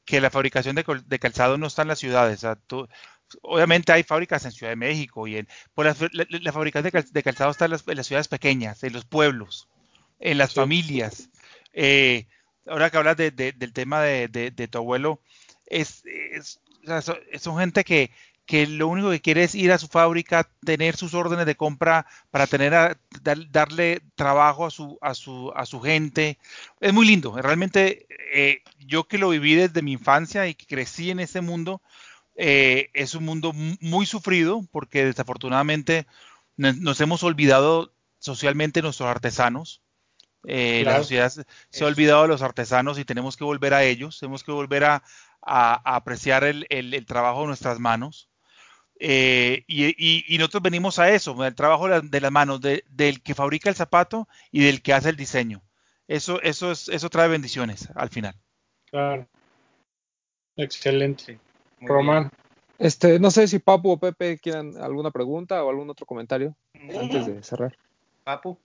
que 0.05 0.21
la 0.21 0.29
fabricación 0.29 0.75
de, 0.75 0.83
de 1.05 1.19
calzado 1.19 1.57
no 1.57 1.67
está 1.67 1.83
en 1.83 1.87
las 1.87 1.99
ciudades. 1.99 2.39
O 2.39 2.41
sea, 2.41 2.55
tú, 2.55 2.87
obviamente 3.41 3.91
hay 3.91 4.03
fábricas 4.03 4.45
en 4.45 4.51
Ciudad 4.51 4.71
de 4.71 4.77
México 4.77 5.27
y 5.27 5.37
en 5.37 5.47
pues 5.73 5.99
la, 5.99 6.09
la, 6.11 6.25
la, 6.29 6.51
fabricación 6.51 6.83
de, 6.83 6.91
cal, 6.91 7.05
de, 7.09 7.23
calzado 7.23 7.51
está 7.51 7.65
en 7.65 7.71
las, 7.71 7.87
en 7.87 7.97
las, 7.97 8.07
ciudades 8.07 8.27
pequeñas, 8.27 8.83
en 8.83 8.93
los 8.93 9.05
pueblos, 9.05 9.69
en 10.19 10.37
las 10.37 10.51
sí. 10.51 10.55
familias. 10.55 11.29
Eh, 11.73 12.27
ahora 12.67 12.89
que 12.89 12.97
hablas 12.97 13.17
de, 13.17 13.31
de, 13.31 13.51
del 13.53 13.73
tema 13.73 14.01
de, 14.01 14.67
tu 14.69 14.77
abuelo, 14.77 15.21
es, 15.65 16.03
es 16.05 16.59
o 16.83 16.87
sea, 16.87 17.01
son, 17.01 17.17
son, 17.39 17.57
gente 17.57 17.83
que, 17.83 18.11
que 18.45 18.67
lo 18.67 18.87
único 18.87 19.09
que 19.09 19.21
quiere 19.21 19.43
es 19.43 19.55
ir 19.55 19.71
a 19.71 19.77
su 19.77 19.87
fábrica, 19.87 20.49
tener 20.65 20.95
sus 20.95 21.13
órdenes 21.13 21.45
de 21.45 21.55
compra 21.55 22.05
para 22.29 22.47
tener 22.47 22.73
a, 22.75 22.97
darle 23.21 24.01
trabajo 24.15 24.65
a 24.65 24.71
su, 24.71 24.97
a 25.01 25.13
su, 25.13 25.51
a 25.55 25.65
su 25.65 25.79
gente. 25.79 26.37
Es 26.81 26.93
muy 26.93 27.05
lindo. 27.05 27.35
Realmente 27.41 28.05
eh, 28.33 28.61
yo 28.79 29.05
que 29.05 29.17
lo 29.17 29.29
viví 29.29 29.55
desde 29.55 29.81
mi 29.81 29.93
infancia 29.93 30.47
y 30.47 30.55
que 30.55 30.65
crecí 30.65 31.11
en 31.11 31.19
ese 31.19 31.41
mundo, 31.41 31.81
eh, 32.35 32.89
es 32.93 33.15
un 33.15 33.25
mundo 33.25 33.53
muy 33.53 34.05
sufrido 34.05 34.67
porque 34.71 35.05
desafortunadamente 35.05 36.07
nos 36.57 36.99
hemos 37.01 37.23
olvidado 37.23 37.93
socialmente 38.19 38.81
nuestros 38.81 39.09
artesanos. 39.09 39.81
Eh, 40.45 40.83
la 40.83 40.97
sociedad 40.97 41.31
se 41.69 41.83
ha 41.83 41.87
olvidado 41.87 42.23
de 42.23 42.27
los 42.27 42.41
artesanos 42.41 42.99
y 42.99 43.05
tenemos 43.05 43.37
que 43.37 43.45
volver 43.45 43.73
a 43.73 43.83
ellos, 43.83 44.19
tenemos 44.19 44.43
que 44.43 44.51
volver 44.51 44.83
a, 44.83 45.03
apreciar 45.45 46.43
el, 46.43 47.05
trabajo 47.05 47.41
de 47.41 47.47
nuestras 47.47 47.79
manos. 47.79 48.29
Eh, 48.99 49.63
y, 49.67 50.37
nosotros 50.37 50.63
venimos 50.63 50.99
a 50.99 51.09
eso, 51.09 51.43
el 51.43 51.55
trabajo 51.55 51.87
de, 52.01 52.21
las 52.21 52.31
manos 52.31 52.61
del 52.61 53.21
que 53.21 53.35
fabrica 53.35 53.69
el 53.69 53.75
zapato 53.75 54.27
y 54.51 54.63
del 54.63 54.81
que 54.81 54.93
hace 54.93 55.09
el 55.09 55.17
diseño. 55.17 55.61
Eso, 56.07 56.41
eso, 56.41 56.71
es, 56.71 56.89
eso 56.89 57.09
trae 57.09 57.27
bendiciones 57.27 57.89
al 57.95 58.09
final. 58.09 58.35
Claro. 58.89 59.27
Excelente. 60.55 61.39
Román. 61.81 62.29
Este, 62.79 63.19
no 63.19 63.31
sé 63.31 63.47
si 63.47 63.59
Papu 63.59 63.91
o 63.91 63.97
Pepe 63.97 64.37
quieran 64.37 64.77
alguna 64.77 65.11
pregunta 65.11 65.63
o 65.63 65.69
algún 65.69 65.89
otro 65.89 66.05
comentario 66.05 66.55
antes 66.73 67.25
de 67.25 67.43
cerrar. 67.43 67.77
Papu. 68.23 68.57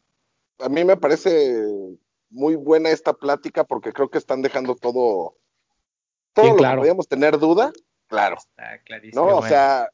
A 0.61 0.69
mí 0.69 0.85
me 0.85 0.97
parece 0.97 1.97
muy 2.31 2.57
buena 2.57 2.91
esta 2.91 3.13
plática 3.13 3.65
porque 3.65 3.93
creo 3.93 4.11
que 4.11 4.19
están 4.19 4.43
dejando 4.43 4.75
todo, 4.75 5.37
todo 6.43 6.57
lo 6.57 6.71
que 6.71 6.77
podíamos 6.77 7.09
tener 7.09 7.39
duda, 7.39 7.73
claro. 8.07 8.37
Está 8.39 8.79
clarísimo. 8.85 9.25
No, 9.25 9.37
o 9.39 9.43
sea, 9.47 9.89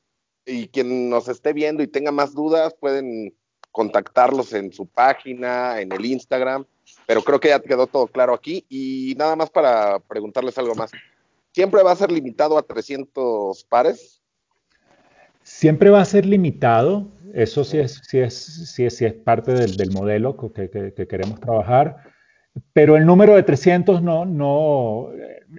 y 0.46 0.68
quien 0.68 1.08
nos 1.08 1.28
esté 1.28 1.52
viendo 1.52 1.82
y 1.82 1.86
tenga 1.86 2.12
más 2.12 2.34
dudas 2.34 2.74
pueden 2.78 3.34
contactarlos 3.72 4.52
en 4.52 4.72
su 4.72 4.86
página, 4.86 5.80
en 5.80 5.90
el 5.92 6.04
Instagram, 6.04 6.64
pero 7.06 7.22
creo 7.22 7.40
que 7.40 7.48
ya 7.48 7.60
quedó 7.60 7.86
todo 7.86 8.06
claro 8.06 8.32
aquí 8.34 8.64
y 8.68 9.14
nada 9.18 9.34
más 9.34 9.50
para 9.50 9.98
preguntarles 9.98 10.56
algo 10.58 10.74
más. 10.74 10.92
¿Siempre 11.52 11.82
va 11.82 11.92
a 11.92 11.96
ser 11.96 12.10
limitado 12.10 12.58
a 12.58 12.62
300 12.62 13.64
pares? 13.64 14.20
Siempre 15.42 15.90
va 15.90 16.00
a 16.00 16.04
ser 16.04 16.24
limitado, 16.24 17.08
eso 17.34 17.64
sí 17.64 17.78
es, 17.78 18.00
sí 18.08 18.18
es, 18.18 18.34
sí 18.72 18.84
es, 18.84 18.96
sí 18.96 19.04
es 19.04 19.12
parte 19.12 19.52
del, 19.52 19.76
del 19.76 19.90
modelo 19.90 20.36
que, 20.36 20.70
que, 20.70 21.06
queremos 21.06 21.40
trabajar, 21.40 22.13
pero 22.72 22.96
el 22.96 23.06
número 23.06 23.34
de 23.34 23.42
300 23.42 24.02
no, 24.02 24.24
no, 24.24 25.10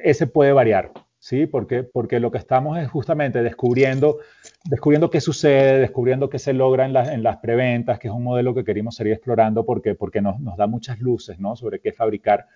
ese 0.04 0.28
puede 0.28 0.54
variar, 0.54 0.92
¿sí? 1.20 1.46
Porque, 1.46 1.84
porque 1.84 2.20
lo 2.20 2.32
que 2.32 2.38
estamos 2.38 2.78
es 2.78 2.90
justamente 2.90 3.44
descubriendo, 3.44 4.20
descubriendo 4.66 5.10
qué 5.10 5.22
sucede, 5.22 5.80
descubriendo 5.80 6.30
qué 6.30 6.40
se 6.40 6.54
logra 6.54 6.86
en, 6.86 6.96
en 6.96 7.24
las 7.24 7.38
preventas, 7.38 8.00
que 8.00 8.08
es 8.08 8.14
un 8.14 8.24
modelo 8.24 8.54
que 8.54 8.64
queremos 8.64 8.96
seguir 8.96 9.14
explorando 9.14 9.66
porque, 9.66 9.96
porque 9.96 10.22
nos, 10.22 10.40
nos 10.40 10.58
da 10.58 10.68
muchas 10.68 11.00
luces, 11.00 11.40
¿no? 11.40 11.56
Sobre 11.56 11.80
qué 11.80 11.92
fabricar, 11.92 12.48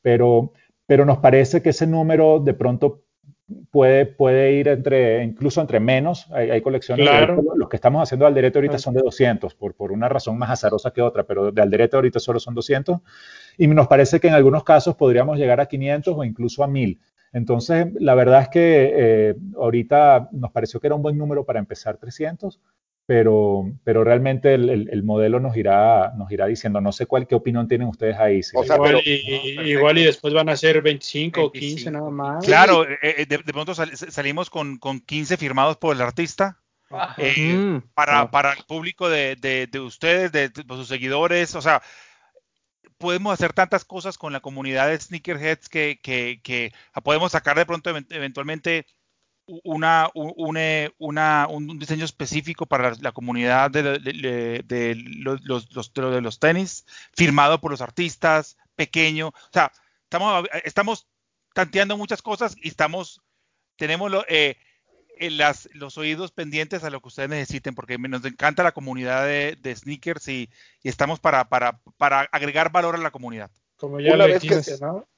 pero, 0.00 0.52
pero 0.86 1.04
nos 1.04 1.18
parece 1.18 1.62
que 1.62 1.70
ese 1.70 1.86
número 1.86 2.38
de 2.40 2.54
pronto 2.54 3.02
puede, 3.70 4.06
puede 4.06 4.52
ir 4.52 4.68
entre, 4.68 5.24
incluso 5.24 5.60
entre 5.60 5.80
menos. 5.80 6.30
Hay, 6.30 6.60
colecciones. 6.60 7.08
Claro. 7.08 7.42
los 7.56 7.68
que 7.68 7.76
estamos 7.76 8.02
haciendo 8.02 8.26
al 8.26 8.34
derecho 8.34 8.58
ahorita 8.58 8.78
son 8.78 8.94
de 8.94 9.02
200, 9.02 9.54
por, 9.54 9.74
por 9.74 9.92
una 9.92 10.08
razón 10.08 10.38
más 10.38 10.50
azarosa 10.50 10.90
que 10.92 11.02
otra, 11.02 11.24
pero 11.24 11.50
de 11.50 11.62
al 11.62 11.70
derecho 11.70 11.96
ahorita 11.96 12.20
solo 12.20 12.40
son 12.40 12.54
200. 12.54 13.00
Y 13.58 13.66
nos 13.66 13.88
parece 13.88 14.20
que 14.20 14.28
en 14.28 14.34
algunos 14.34 14.64
casos 14.64 14.96
podríamos 14.96 15.36
llegar 15.36 15.60
a 15.60 15.66
500 15.66 16.16
o 16.16 16.24
incluso 16.24 16.64
a 16.64 16.68
1000. 16.68 16.98
Entonces, 17.32 17.88
la 17.98 18.14
verdad 18.14 18.42
es 18.42 18.48
que 18.48 18.92
eh, 18.94 19.34
ahorita 19.56 20.30
nos 20.32 20.50
pareció 20.52 20.80
que 20.80 20.86
era 20.86 20.96
un 20.96 21.02
buen 21.02 21.18
número 21.18 21.44
para 21.44 21.58
empezar 21.58 21.98
300, 21.98 22.58
pero, 23.08 23.64
pero 23.84 24.04
realmente 24.04 24.52
el, 24.52 25.02
modelo 25.02 25.40
nos 25.40 25.56
irá, 25.56 26.12
nos 26.14 26.30
irá 26.30 26.44
diciendo, 26.44 26.78
no 26.82 26.92
sé 26.92 27.06
cuál, 27.06 27.26
qué 27.26 27.34
opinión 27.34 27.66
tienen 27.66 27.88
ustedes 27.88 28.18
ahí. 28.18 28.42
igual, 28.52 29.00
y, 29.02 29.70
igual, 29.70 29.96
y, 29.96 30.04
después 30.04 30.34
van 30.34 30.50
a 30.50 30.56
ser 30.58 30.82
25 30.82 31.42
o 31.42 31.50
15 31.50 31.90
nada 31.90 32.10
más. 32.10 32.44
Claro, 32.44 32.84
eh, 32.84 32.98
eh, 33.02 33.26
de, 33.26 33.38
pronto 33.38 33.74
salimos 33.74 34.50
con, 34.50 34.76
con, 34.76 35.00
15 35.00 35.38
firmados 35.38 35.78
por 35.78 35.96
el 35.96 36.02
artista. 36.02 36.58
Eh, 37.16 37.54
mm. 37.54 37.82
para, 37.94 38.30
para, 38.30 38.52
el 38.52 38.64
público 38.64 39.08
de, 39.08 39.36
de 39.36 39.80
ustedes, 39.80 40.30
de, 40.30 40.50
sus 40.68 40.88
seguidores, 40.88 41.54
o 41.54 41.62
sea, 41.62 41.80
podemos 42.98 43.32
hacer 43.32 43.52
tantas 43.52 43.84
cosas 43.84 44.18
con 44.18 44.32
la 44.32 44.40
comunidad 44.40 44.88
de 44.88 45.00
sneakerheads 45.00 45.68
que, 45.68 46.72
podemos 47.02 47.32
sacar 47.32 47.56
de 47.56 47.66
pronto 47.66 47.90
eventualmente 47.90 48.86
una, 49.46 50.10
una, 50.14 51.46
un 51.48 51.78
diseño 51.78 52.04
específico 52.04 52.66
para 52.66 52.94
la, 53.00 53.12
comunidad 53.12 53.70
de, 53.70 54.94
los, 55.22 55.74
los, 55.74 56.38
tenis, 56.38 56.84
firmado 57.16 57.60
por 57.60 57.70
los 57.70 57.80
artistas, 57.80 58.58
pequeño. 58.74 59.28
O 59.28 59.52
sea, 59.52 59.72
estamos, 60.04 60.44
estamos 60.64 61.08
tanteando 61.54 61.96
muchas 61.96 62.20
cosas 62.20 62.56
y 62.60 62.68
estamos, 62.68 63.22
tenemos 63.76 64.12
eh, 64.28 64.58
las, 65.30 65.68
los 65.72 65.98
oídos 65.98 66.32
pendientes 66.32 66.84
a 66.84 66.90
lo 66.90 67.00
que 67.00 67.08
ustedes 67.08 67.28
necesiten, 67.28 67.74
porque 67.74 67.98
nos 67.98 68.24
encanta 68.24 68.62
la 68.62 68.72
comunidad 68.72 69.26
de, 69.26 69.74
sneakers 69.76 70.28
y, 70.28 70.50
estamos 70.82 71.20
para, 71.20 71.48
para, 71.48 71.80
para 71.96 72.20
agregar 72.32 72.72
valor 72.72 72.94
a 72.94 72.98
la 72.98 73.10
comunidad. 73.10 73.50
Como 73.76 74.00
ya 74.00 74.14
una, 74.14 74.26
vez 74.26 74.42
que, 74.42 74.60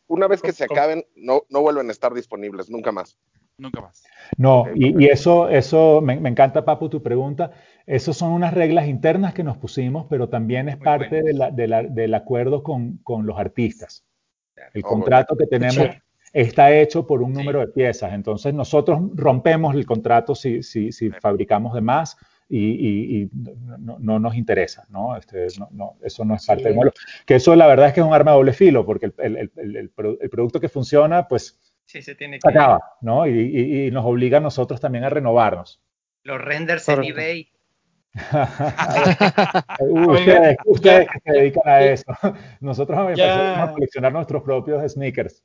una 0.06 0.26
vez 0.26 0.42
que 0.42 0.52
se 0.52 0.64
acaben, 0.64 1.06
no, 1.16 1.44
no 1.48 1.62
vuelven 1.62 1.88
a 1.88 1.92
estar 1.92 2.12
disponibles, 2.12 2.68
nunca 2.68 2.92
más 2.92 3.18
nunca 3.60 3.80
más. 3.80 4.02
No, 4.36 4.66
y, 4.74 5.06
eso, 5.06 5.48
eso 5.48 6.00
me, 6.00 6.14
encanta, 6.14 6.64
Papu, 6.64 6.88
tu 6.88 7.02
pregunta. 7.02 7.52
Esas 7.86 8.16
son 8.16 8.32
unas 8.32 8.54
reglas 8.54 8.88
internas 8.88 9.34
que 9.34 9.44
nos 9.44 9.56
pusimos, 9.58 10.06
pero 10.08 10.28
también 10.28 10.68
es 10.68 10.76
parte 10.76 11.22
del 11.22 12.14
acuerdo 12.14 12.62
con, 12.62 13.00
los 13.26 13.38
artistas. 13.38 14.04
El 14.74 14.82
contrato 14.82 15.36
que 15.36 15.46
tenemos 15.46 15.88
está 16.32 16.72
hecho 16.72 17.06
por 17.06 17.22
un 17.22 17.32
número 17.32 17.60
de 17.60 17.68
piezas. 17.68 18.12
Entonces, 18.12 18.54
nosotros 18.54 19.00
rompemos 19.14 19.74
el 19.74 19.86
contrato 19.86 20.34
si, 20.34 20.62
si, 20.62 20.92
si 20.92 21.10
fabricamos 21.10 21.74
de 21.74 21.80
más. 21.80 22.16
Y, 22.52 23.28
no, 23.78 24.18
nos 24.18 24.34
interesa, 24.34 24.84
¿no? 24.88 25.16
Este, 25.16 25.46
no, 25.70 25.94
Eso 26.02 26.24
no 26.24 26.34
es 26.34 26.44
parte 26.44 26.64
del 26.64 26.74
modelo. 26.74 26.92
Que 27.24 27.36
eso 27.36 27.54
la 27.54 27.68
verdad 27.68 27.86
es 27.86 27.92
que 27.92 28.00
es 28.00 28.06
un 28.06 28.12
arma 28.12 28.32
de 28.32 28.38
doble 28.38 28.52
filo, 28.52 28.84
porque 28.84 29.12
el, 29.18 29.50
el 29.56 30.28
producto 30.30 30.58
que 30.58 30.68
funciona, 30.68 31.28
pues 31.28 31.60
Sí, 31.90 32.02
se 32.02 32.14
tiene 32.14 32.38
que. 32.38 32.48
Acaba, 32.48 32.94
¿no? 33.00 33.26
Y, 33.26 33.90
nos 33.90 34.04
obliga 34.04 34.38
a 34.38 34.40
nosotros 34.40 34.80
también 34.80 35.02
a 35.02 35.10
renovarnos. 35.10 35.82
Los 36.22 36.40
renders 36.40 36.88
en 36.88 37.02
eBay. 37.02 37.50
ustedes, 39.80 40.56
ustedes 40.66 41.08
que 41.08 41.18
se 41.24 41.32
dedican 41.32 41.62
a 41.66 41.80
eso. 41.80 42.04
Nosotros 42.60 42.96
vamos 42.96 43.18
a 43.20 43.72
coleccionar 43.72 44.12
nuestros 44.12 44.40
propios 44.44 44.92
sneakers. 44.92 45.44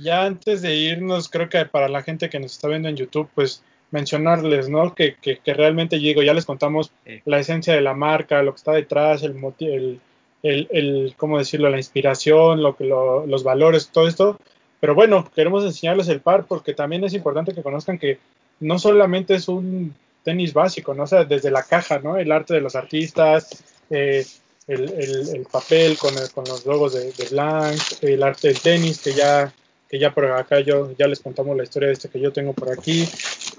Ya 0.00 0.24
antes 0.24 0.62
de 0.62 0.74
irnos, 0.76 1.28
creo 1.28 1.48
que 1.48 1.64
para 1.64 1.88
la 1.88 2.02
gente 2.02 2.28
que 2.28 2.38
nos 2.38 2.52
está 2.52 2.68
viendo 2.68 2.88
en 2.88 2.96
YouTube, 2.96 3.28
pues 3.34 3.62
mencionarles, 3.90 4.68
¿no? 4.68 4.94
Que, 4.94 5.16
que, 5.16 5.40
realmente 5.54 5.98
digo, 5.98 6.22
ya 6.22 6.34
les 6.34 6.44
contamos 6.44 6.92
la 7.24 7.38
esencia 7.38 7.74
de 7.74 7.80
la 7.80 7.94
marca, 7.94 8.42
lo 8.42 8.52
que 8.52 8.58
está 8.58 8.72
detrás, 8.72 9.22
el, 9.22 9.36
el, 9.60 10.00
el, 10.42 10.68
el 10.70 11.14
¿cómo 11.16 11.38
decirlo? 11.38 11.70
La 11.70 11.78
inspiración, 11.78 12.62
lo 12.62 12.76
que 12.76 12.84
los 12.84 13.44
valores, 13.44 13.88
todo 13.88 14.08
esto 14.08 14.38
pero 14.80 14.94
bueno, 14.94 15.28
queremos 15.34 15.64
enseñarles 15.64 16.08
el 16.08 16.20
par 16.20 16.46
porque 16.46 16.74
también 16.74 17.04
es 17.04 17.14
importante 17.14 17.54
que 17.54 17.62
conozcan 17.62 17.98
que 17.98 18.18
no 18.60 18.78
solamente 18.78 19.34
es 19.34 19.48
un 19.48 19.94
tenis 20.22 20.52
básico, 20.52 20.94
¿no? 20.94 21.04
O 21.04 21.06
sea, 21.06 21.24
desde 21.24 21.50
la 21.50 21.62
caja, 21.62 21.98
¿no? 21.98 22.16
El 22.16 22.32
arte 22.32 22.54
de 22.54 22.60
los 22.60 22.76
artistas, 22.76 23.64
eh, 23.90 24.24
el, 24.66 25.46
papel 25.50 25.96
con, 25.96 26.12
con, 26.34 26.44
los 26.44 26.66
logos 26.66 26.94
de, 26.94 27.12
de 27.12 27.28
Blanc, 27.30 27.80
el 28.02 28.22
arte 28.22 28.48
del 28.48 28.60
tenis, 28.60 29.00
que 29.00 29.12
ya, 29.12 29.52
que 29.88 29.98
ya 29.98 30.12
por 30.12 30.26
acá 30.26 30.60
yo 30.60 30.92
ya 30.98 31.06
les 31.06 31.20
contamos 31.20 31.56
la 31.56 31.64
historia 31.64 31.88
de 31.88 31.94
este 31.94 32.08
que 32.08 32.20
yo 32.20 32.32
tengo 32.32 32.52
por 32.52 32.70
aquí, 32.70 33.08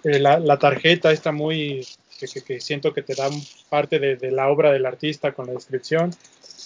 eh, 0.03 0.19
la, 0.19 0.57
tarjeta 0.57 1.11
está 1.11 1.31
muy, 1.31 1.87
que, 2.19 2.59
siento 2.59 2.93
que 2.93 3.01
te 3.01 3.15
da 3.15 3.29
parte 3.69 3.99
de, 3.99 4.15
de 4.15 4.31
la 4.31 4.49
obra 4.49 4.71
del 4.71 4.85
artista 4.85 5.31
con 5.31 5.47
la 5.47 5.53
descripción 5.53 6.11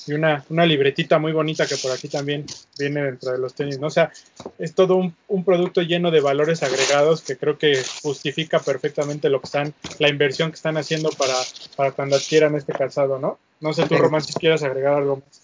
y 0.08 0.14
una, 0.14 0.44
una 0.50 0.66
libretita 0.66 1.20
muy 1.20 1.32
bonita 1.32 1.68
que 1.68 1.78
por 1.78 1.92
aquí 1.92 2.08
también 2.08 2.46
viene 2.78 3.04
dentro 3.04 3.32
de 3.32 3.38
los 3.38 3.54
tenis, 3.54 3.80
¿no? 3.80 3.88
O 3.88 3.92
sea, 3.92 4.12
es 4.58 4.74
todo 4.74 4.96
un, 4.96 5.16
un, 5.28 5.44
producto 5.44 5.82
lleno 5.82 6.12
de 6.12 6.22
valores 6.22 6.64
agregados 6.64 7.22
que 7.22 7.38
creo 7.38 7.58
que 7.58 7.82
justifica 8.02 8.60
perfectamente 8.60 9.30
lo 9.30 9.40
que 9.40 9.46
están, 9.46 9.74
la 10.00 10.10
inversión 10.10 10.50
que 10.50 10.56
están 10.56 10.78
haciendo 10.78 11.10
para, 11.12 11.36
para 11.76 11.92
cuando 11.92 12.16
adquieran 12.16 12.56
este 12.56 12.74
calzado, 12.74 13.20
¿no? 13.20 13.38
No 13.60 13.74
sé 13.74 13.88
tú, 13.88 13.96
Román, 13.96 14.24
si 14.24 14.34
quieres 14.34 14.64
agregar 14.64 14.96
algo 14.96 15.18
más. 15.18 15.42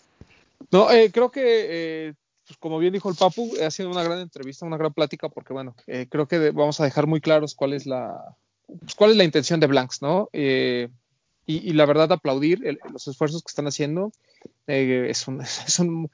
No, 0.71 0.91
eh, 0.91 1.11
creo 1.11 1.29
que, 1.29 1.41
eh, 2.07 2.13
pues 2.47 2.57
como 2.57 2.79
bien 2.79 2.93
dijo 2.93 3.09
el 3.09 3.15
Papu, 3.15 3.51
ha 3.63 3.69
sido 3.71 3.89
una 3.89 4.03
gran 4.03 4.19
entrevista, 4.19 4.65
una 4.65 4.77
gran 4.77 4.93
plática, 4.93 5.29
porque 5.29 5.53
bueno, 5.53 5.75
eh, 5.85 6.07
creo 6.09 6.27
que 6.27 6.51
vamos 6.51 6.79
a 6.79 6.85
dejar 6.85 7.05
muy 7.07 7.21
claros 7.21 7.55
cuál 7.55 7.73
es 7.73 7.85
la, 7.85 8.37
pues, 8.67 8.95
cuál 8.95 9.11
es 9.11 9.17
la 9.17 9.23
intención 9.23 9.59
de 9.59 9.67
Blanks, 9.67 10.01
¿no? 10.01 10.29
Y, 10.33 11.69
y, 11.69 11.71
la 11.73 11.85
verdad 11.85 12.11
aplaudir 12.11 12.59
los 12.91 13.07
esfuerzos 13.07 13.41
que 13.41 13.49
están 13.49 13.67
haciendo. 13.67 14.11
Eh, 14.67 15.07
es 15.09 15.27
un, 15.29 15.41
es 15.41 15.79
un 15.79 16.11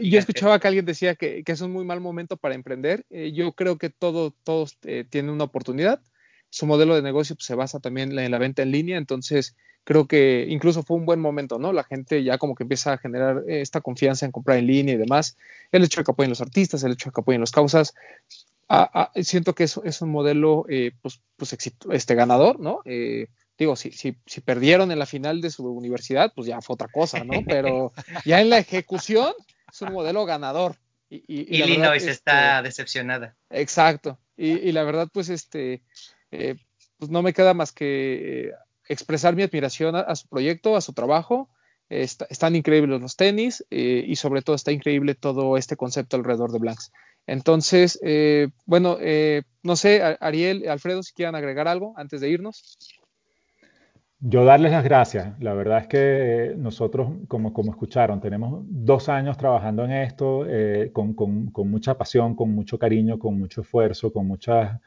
yo 0.00 0.18
escuchaba 0.18 0.58
que 0.58 0.66
alguien 0.66 0.86
decía 0.86 1.14
que, 1.14 1.44
que, 1.44 1.52
es 1.52 1.60
un 1.60 1.72
muy 1.72 1.84
mal 1.84 2.00
momento 2.00 2.38
para 2.38 2.54
emprender. 2.54 3.04
Eh, 3.10 3.32
yo 3.32 3.52
creo 3.52 3.76
que 3.76 3.90
todo, 3.90 4.34
todos 4.42 4.78
eh, 4.84 5.04
tienen 5.08 5.30
una 5.32 5.44
oportunidad. 5.44 6.00
su 6.48 6.66
modelo 6.66 6.94
de 6.94 7.02
negocio 7.02 7.36
pues, 7.36 7.44
se 7.44 7.54
basa 7.54 7.80
también 7.80 8.18
en 8.18 8.30
la 8.30 8.38
venta 8.38 8.62
en 8.62 8.72
línea, 8.72 8.96
entonces 8.96 9.56
creo 9.84 10.06
que 10.06 10.46
incluso 10.48 10.82
fue 10.82 10.96
un 10.96 11.06
buen 11.06 11.20
momento, 11.20 11.58
¿no? 11.58 11.72
La 11.72 11.84
gente 11.84 12.22
ya 12.22 12.38
como 12.38 12.54
que 12.54 12.64
empieza 12.64 12.92
a 12.92 12.98
generar 12.98 13.44
eh, 13.48 13.60
esta 13.60 13.80
confianza 13.80 14.26
en 14.26 14.32
comprar 14.32 14.58
en 14.58 14.66
línea 14.66 14.94
y 14.94 14.98
demás. 14.98 15.36
El 15.72 15.84
hecho 15.84 16.00
de 16.00 16.04
que 16.04 16.10
apoyen 16.10 16.30
los 16.30 16.40
artistas, 16.40 16.82
el 16.84 16.92
hecho 16.92 17.10
de 17.10 17.14
que 17.14 17.20
apoyen 17.20 17.40
las 17.40 17.50
causas, 17.50 17.94
siento 19.22 19.54
que 19.54 19.64
es, 19.64 19.80
es 19.84 20.02
un 20.02 20.10
modelo 20.10 20.64
eh, 20.68 20.92
pues, 21.02 21.20
pues 21.36 21.56
este, 21.90 22.14
ganador, 22.14 22.60
¿no? 22.60 22.80
Eh, 22.84 23.26
digo, 23.58 23.76
si, 23.76 23.90
si, 23.90 24.16
si, 24.26 24.40
perdieron 24.40 24.90
en 24.92 24.98
la 24.98 25.06
final 25.06 25.40
de 25.40 25.50
su 25.50 25.66
universidad, 25.66 26.32
pues 26.34 26.46
ya 26.46 26.60
fue 26.60 26.74
otra 26.74 26.88
cosa, 26.88 27.24
¿no? 27.24 27.32
Pero 27.46 27.92
ya 28.24 28.40
en 28.40 28.50
la 28.50 28.58
ejecución 28.58 29.32
es 29.70 29.82
un 29.82 29.92
modelo 29.92 30.24
ganador. 30.24 30.76
Y, 31.08 31.24
y, 31.26 31.62
Illinois 31.62 32.04
está 32.06 32.58
este, 32.58 32.68
decepcionada. 32.68 33.34
Exacto. 33.50 34.18
Y, 34.36 34.72
la 34.72 34.84
verdad, 34.84 35.08
pues, 35.12 35.28
este, 35.28 35.82
eh, 36.30 36.54
pues 36.98 37.10
no 37.10 37.20
me 37.22 37.34
queda 37.34 37.52
más 37.52 37.72
que 37.72 38.52
expresar 38.90 39.36
mi 39.36 39.42
admiración 39.42 39.96
a, 39.96 40.14
su 40.16 40.28
proyecto, 40.28 40.76
a 40.76 40.80
su 40.80 40.92
trabajo. 40.92 41.48
están 41.88 42.54
increíbles 42.54 43.00
los 43.00 43.16
tenis 43.16 43.64
y 43.70 44.14
sobre 44.16 44.42
todo 44.42 44.54
está 44.56 44.70
increíble 44.70 45.14
todo 45.14 45.56
este 45.56 45.76
concepto 45.76 46.16
alrededor 46.16 46.52
de 46.52 46.58
Blanks. 46.58 46.92
Entonces, 47.26 47.98
eh, 48.02 48.48
bueno, 48.66 48.96
eh, 49.00 49.42
no 49.62 49.76
sé, 49.76 50.02
Ariel, 50.20 50.68
Alfredo, 50.68 51.02
si 51.02 51.12
quieran 51.12 51.34
agregar 51.34 51.68
algo 51.68 51.94
antes 51.96 52.20
de 52.20 52.28
irnos. 52.28 52.76
Yo 54.18 54.44
darles 54.44 54.72
las 54.72 54.84
gracias. 54.84 55.38
La 55.40 55.54
verdad 55.54 55.78
es 55.78 55.86
que 55.86 56.54
nosotros, 56.56 57.12
como, 57.28 57.52
como 57.52 57.70
escucharon, 57.70 58.20
tenemos 58.20 58.64
dos 58.66 59.08
años 59.08 59.38
trabajando 59.38 59.84
en 59.84 59.92
esto 59.92 60.44
eh, 60.46 60.90
con, 60.92 61.14
mucha 61.70 61.96
pasión, 61.96 62.34
con 62.34 62.50
mucho 62.50 62.78
cariño, 62.78 63.18
con 63.18 63.38
mucho 63.38 63.62
esfuerzo, 63.62 64.12
con 64.12 64.26
muchas 64.26 64.78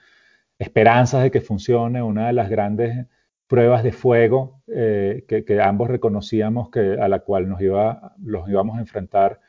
esperanzas 0.59 1.23
de 1.23 1.31
que 1.31 1.41
funcione. 1.41 2.03
Una 2.03 2.27
de 2.27 2.33
las 2.33 2.49
grandes 2.49 3.07
pruebas 3.53 3.83
de 3.83 3.91
fuego 3.91 4.63
que, 4.65 5.43
que, 5.45 5.61
ambos 5.61 5.87
reconocíamos 5.87 6.71
que 6.71 6.97
a 6.99 7.07
la 7.07 7.19
cual 7.19 7.47
nos 7.47 7.61
iba, 7.61 8.15
los 8.23 8.49
íbamos 8.49 8.77
a 8.77 8.81
enfrentar 8.81 9.39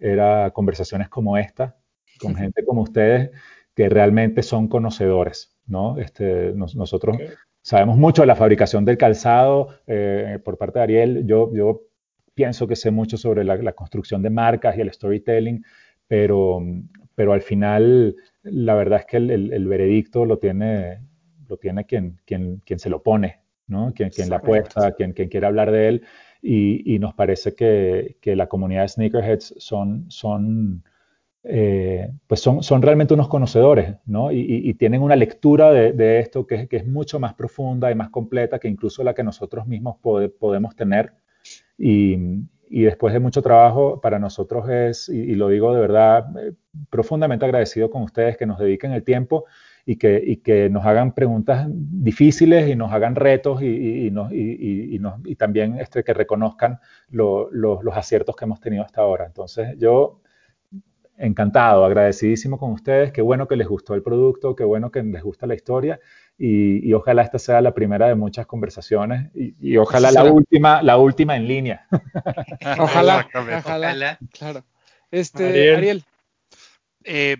era 0.00 0.50
conversaciones 0.50 1.08
como 1.08 1.38
esta, 1.38 1.76
con 2.18 2.34
gente 2.34 2.64
como 2.64 2.82
ustedes 2.82 3.30
que 3.74 3.88
realmente 3.88 4.42
son 4.42 4.66
conocedores, 4.66 5.56
¿no? 5.66 5.98
Este, 5.98 6.52
nosotros 6.54 7.16
sabemos 7.62 7.96
mucho 7.96 8.22
de 8.22 8.26
la 8.26 8.36
fabricación 8.36 8.84
del 8.84 8.98
calzado 8.98 9.68
eh, 9.86 10.38
por 10.44 10.58
parte 10.58 10.78
de 10.78 10.82
Ariel. 10.82 11.26
Yo, 11.26 11.52
yo 11.54 11.82
pienso 12.34 12.66
que 12.66 12.76
sé 12.76 12.90
mucho 12.90 13.16
sobre 13.16 13.44
la, 13.44 13.72
construcción 13.72 14.22
de 14.22 14.30
marcas 14.30 14.76
y 14.76 14.80
el 14.80 14.92
storytelling, 14.92 15.64
pero, 16.06 16.60
pero 17.14 17.32
al 17.32 17.42
final 17.42 18.16
la 18.42 18.74
verdad 18.74 19.00
es 19.00 19.06
que 19.06 19.16
el, 19.18 19.66
veredicto 19.68 20.26
lo 20.26 20.38
tiene, 20.38 21.00
lo 21.48 21.56
tiene 21.56 21.86
quien, 21.86 22.20
quien, 22.26 22.60
quien 22.66 22.78
se 22.78 22.90
lo 22.90 23.02
pone, 23.02 23.41
¿no? 23.66 23.92
Quien, 23.94 24.10
quien 24.10 24.30
la 24.30 24.36
apuesta, 24.36 24.92
quien, 24.92 25.12
quien 25.12 25.28
quiere 25.28 25.46
hablar 25.46 25.70
de 25.70 25.88
él. 25.88 26.02
Y, 26.40 26.94
y 26.94 26.98
nos 26.98 27.14
parece 27.14 27.54
que, 27.54 28.16
que, 28.20 28.34
la 28.34 28.48
comunidad 28.48 28.82
de 28.82 28.88
sneakerheads 28.88 29.54
son, 29.58 30.10
son 30.10 30.82
eh, 31.44 32.08
pues 32.28 32.40
son, 32.40 32.62
son 32.62 32.82
realmente 32.82 33.14
unos 33.14 33.28
conocedores, 33.28 33.96
¿no? 34.06 34.30
Y, 34.30 34.74
tienen 34.74 35.02
una 35.02 35.16
lectura 35.16 35.72
de, 35.72 36.20
esto 36.20 36.46
que, 36.46 36.68
que, 36.68 36.76
es 36.76 36.86
mucho 36.86 37.18
más 37.18 37.34
profunda 37.34 37.90
y 37.90 37.96
más 37.96 38.10
completa 38.10 38.60
que 38.60 38.68
incluso 38.68 39.02
la 39.02 39.14
que 39.14 39.24
nosotros 39.24 39.66
mismos 39.66 39.96
podemos 40.00 40.76
tener. 40.76 41.14
Y, 41.76 42.16
y, 42.70 42.82
después 42.82 43.12
de 43.12 43.18
mucho 43.18 43.42
trabajo, 43.42 44.00
para 44.00 44.20
nosotros 44.20 44.68
es, 44.68 45.08
y, 45.08 45.34
lo 45.34 45.48
digo 45.48 45.74
de 45.74 45.80
verdad, 45.80 46.26
eh, 46.38 46.52
profundamente 46.90 47.44
agradecido 47.44 47.90
con 47.90 48.02
ustedes 48.02 48.36
que 48.36 48.46
nos 48.46 48.60
dediquen 48.60 48.92
el 48.92 49.02
tiempo 49.02 49.44
y 49.84 49.96
que, 49.96 50.22
y 50.24 50.36
que 50.36 50.70
nos 50.70 50.86
hagan 50.86 51.12
preguntas 51.12 51.66
difíciles 51.68 52.68
y 52.68 52.76
nos 52.76 52.92
hagan 52.92 53.16
retos 53.16 53.62
y, 53.62 54.10
nos, 54.10 54.30
y, 54.32 55.36
también 55.36 55.78
este, 55.80 56.04
que 56.04 56.14
reconozcan 56.14 56.78
los 57.08 57.96
aciertos 57.96 58.36
que 58.36 58.44
hemos 58.44 58.60
tenido 58.60 58.84
hasta 58.84 59.00
ahora. 59.00 59.26
Entonces, 59.26 59.76
yo 59.78 60.20
encantado, 61.18 61.84
agradecidísimo 61.84 62.58
con 62.58 62.72
ustedes, 62.72 63.12
qué 63.12 63.22
bueno 63.22 63.46
que 63.46 63.56
les 63.56 63.68
gustó 63.68 63.94
el 63.94 64.02
producto, 64.02 64.56
qué 64.56 64.64
bueno 64.64 64.90
que 64.90 65.02
les 65.02 65.22
gusta 65.22 65.46
la 65.46 65.54
historia 65.54 66.00
y, 66.38 66.92
ojalá 66.94 67.22
esta 67.22 67.38
sea 67.38 67.60
la 67.60 67.74
primera 67.74 68.08
de 68.08 68.14
muchas 68.14 68.46
conversaciones 68.46 69.30
y, 69.34 69.76
ojalá 69.76 70.10
la 70.10 70.24
última, 70.24 70.82
la 70.82 70.96
última 70.96 71.36
en 71.36 71.46
línea. 71.46 71.86
ojalá, 72.78 73.28
ojalá, 73.34 74.18
claro. 74.32 74.64
Este, 75.10 75.76
Ariel. 75.76 76.04
Eh, 77.04 77.36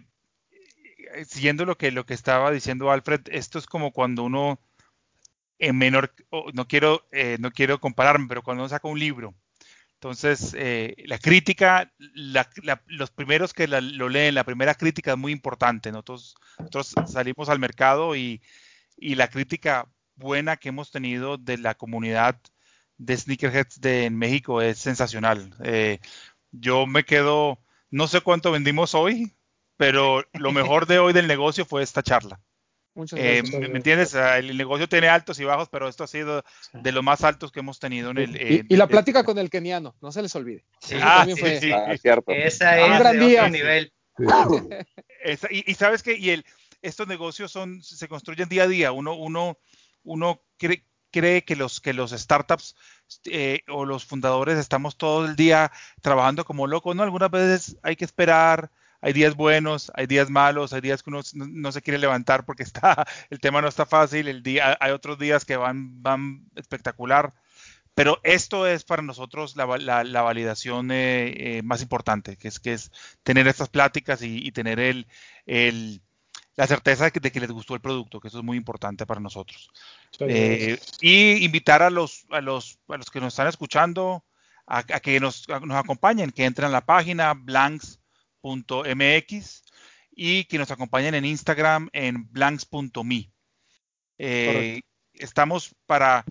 siguiendo 1.26 1.64
lo 1.64 1.76
que, 1.76 1.90
lo 1.90 2.06
que 2.06 2.14
estaba 2.14 2.50
diciendo 2.50 2.90
Alfred, 2.90 3.22
esto 3.30 3.58
es 3.58 3.66
como 3.66 3.92
cuando 3.92 4.24
uno 4.24 4.60
en 5.58 5.78
menor, 5.78 6.12
no 6.54 6.66
quiero, 6.66 7.06
eh, 7.12 7.36
no 7.40 7.50
quiero 7.52 7.80
compararme, 7.80 8.26
pero 8.28 8.42
cuando 8.42 8.62
uno 8.64 8.68
saca 8.68 8.88
un 8.88 8.98
libro 8.98 9.34
entonces, 10.02 10.52
eh, 10.58 10.96
la 11.06 11.16
crítica, 11.16 11.92
los 12.86 13.12
primeros 13.12 13.54
que 13.54 13.68
lo 13.68 14.08
leen, 14.08 14.34
la 14.34 14.42
primera 14.42 14.74
crítica 14.74 15.12
es 15.12 15.16
muy 15.16 15.30
importante. 15.30 15.92
Nosotros, 15.92 16.34
salimos 17.06 17.48
al 17.48 17.60
mercado 17.60 18.16
y, 18.16 18.42
la 18.98 19.28
crítica 19.28 19.88
buena 20.16 20.56
que 20.56 20.70
hemos 20.70 20.90
tenido 20.90 21.36
de 21.38 21.56
la 21.56 21.76
comunidad 21.76 22.40
de 22.98 23.16
sneakerheads 23.16 23.80
de, 23.80 24.06
en 24.06 24.18
México 24.18 24.60
es 24.60 24.78
sensacional. 24.78 25.54
Eh, 25.62 26.00
yo 26.50 26.84
me 26.88 27.04
quedo, 27.04 27.60
no 27.90 28.08
sé 28.08 28.22
cuánto 28.22 28.50
vendimos 28.50 28.96
hoy, 28.96 29.32
pero 29.82 30.24
lo 30.34 30.52
mejor 30.52 30.86
de 30.86 31.00
hoy 31.00 31.12
del 31.12 31.26
negocio 31.26 31.64
fue 31.64 31.82
esta 31.82 32.04
charla. 32.04 32.40
Eh, 33.16 33.42
¿me, 33.58 33.78
entiendes? 33.78 34.14
El 34.14 34.56
negocio 34.56 34.88
tiene 34.88 35.08
altos 35.08 35.40
y 35.40 35.44
bajos, 35.44 35.68
pero 35.70 35.88
esto 35.88 36.04
ha 36.04 36.06
sido 36.06 36.44
de 36.74 36.92
los 36.92 37.02
más 37.02 37.24
altos 37.24 37.50
que 37.50 37.60
hemos 37.60 37.80
tenido 37.80 38.10
en 38.10 38.18
el. 38.18 38.66
y, 38.68 38.76
la 38.76 38.86
plática 38.86 39.24
con 39.24 39.38
el 39.38 39.50
keniano, 39.50 39.96
no 40.00 40.12
se 40.12 40.22
les 40.22 40.36
olvide. 40.36 40.64
Sí, 40.78 40.96
ah, 41.00 41.26
sí, 41.26 41.72
ah, 41.72 41.96
cierto. 41.96 42.30
Esa 42.30 42.78
es 42.78 42.84
un 42.84 43.18
de 43.18 43.38
otro 43.38 43.48
nivel. 43.48 43.92
y, 45.50 45.74
sabes 45.74 46.02
que 46.02 46.16
y 46.16 46.30
el, 46.30 46.44
estos 46.82 47.08
negocios 47.08 47.50
son 47.50 47.82
se 47.82 48.06
construyen 48.08 48.50
día 48.50 48.64
a 48.64 48.68
día. 48.68 48.92
Uno, 48.92 49.14
uno, 49.14 49.58
uno 50.04 50.42
cree, 50.58 50.84
cree 51.10 51.44
que 51.44 51.56
los 51.56 51.80
que 51.80 51.94
los 51.94 52.10
startups 52.12 52.76
eh, 53.24 53.62
o 53.68 53.86
los 53.86 54.04
fundadores 54.04 54.58
estamos 54.58 54.96
todo 54.98 55.24
el 55.24 55.34
día 55.34 55.72
trabajando 56.02 56.44
como 56.44 56.66
locos. 56.66 56.94
No, 56.94 57.02
algunas 57.02 57.30
veces 57.30 57.78
hay 57.82 57.96
que 57.96 58.04
esperar 58.04 58.70
hay 59.02 59.12
días 59.12 59.34
buenos, 59.34 59.90
hay 59.94 60.06
días 60.06 60.30
malos, 60.30 60.72
hay 60.72 60.80
días 60.80 61.02
que 61.02 61.10
uno 61.10 61.20
no, 61.34 61.72
se 61.72 61.82
quiere 61.82 61.98
levantar 61.98 62.46
porque 62.46 62.62
está, 62.62 63.06
el 63.28 63.40
tema 63.40 63.60
no 63.60 63.68
está 63.68 63.84
fácil, 63.84 64.28
el 64.28 64.42
día, 64.42 64.78
hay 64.80 64.92
otros 64.92 65.18
días 65.18 65.44
que 65.44 65.56
van, 65.56 66.02
van 66.02 66.46
espectacular. 66.54 67.34
Pero 67.94 68.20
esto 68.22 68.66
es 68.66 68.84
para 68.84 69.02
nosotros 69.02 69.54
la, 69.54 69.66
validación 69.66 70.90
eh, 70.92 71.58
eh, 71.58 71.62
más 71.62 71.82
importante, 71.82 72.38
que 72.38 72.48
es, 72.48 72.58
que 72.58 72.72
es 72.72 72.90
tener 73.22 73.46
estas 73.46 73.68
pláticas 73.68 74.22
y, 74.22 74.50
tener 74.50 74.80
el, 74.80 75.06
la 76.56 76.66
certeza 76.66 77.10
de 77.10 77.30
que, 77.30 77.40
les 77.40 77.50
gustó 77.50 77.74
el 77.74 77.82
producto, 77.82 78.18
que 78.18 78.28
eso 78.28 78.38
es 78.38 78.44
muy 78.44 78.56
importante 78.56 79.04
para 79.04 79.20
nosotros. 79.20 79.70
Eh, 80.20 80.80
y 81.02 81.44
invitar 81.44 81.82
a 81.82 81.90
los, 81.90 82.24
a, 82.30 82.40
los, 82.40 82.78
a 82.88 82.96
los 82.96 83.10
que 83.10 83.20
nos 83.20 83.34
están 83.34 83.48
escuchando 83.48 84.24
a, 84.66 84.84
que 84.84 85.20
nos, 85.20 85.46
nos, 85.48 85.76
acompañen, 85.76 86.30
que 86.30 86.46
entren 86.46 86.68
a 86.68 86.72
la 86.72 86.86
página 86.86 87.34
blanks 87.34 87.98
mx 88.42 89.64
y 90.10 90.44
que 90.44 90.58
nos 90.58 90.70
acompañen 90.70 91.14
en 91.14 91.24
Instagram 91.24 91.88
en 91.92 92.30
blanks.me. 92.30 93.30
Eh, 94.18 94.82
estamos 95.14 95.74
para, 95.86 96.24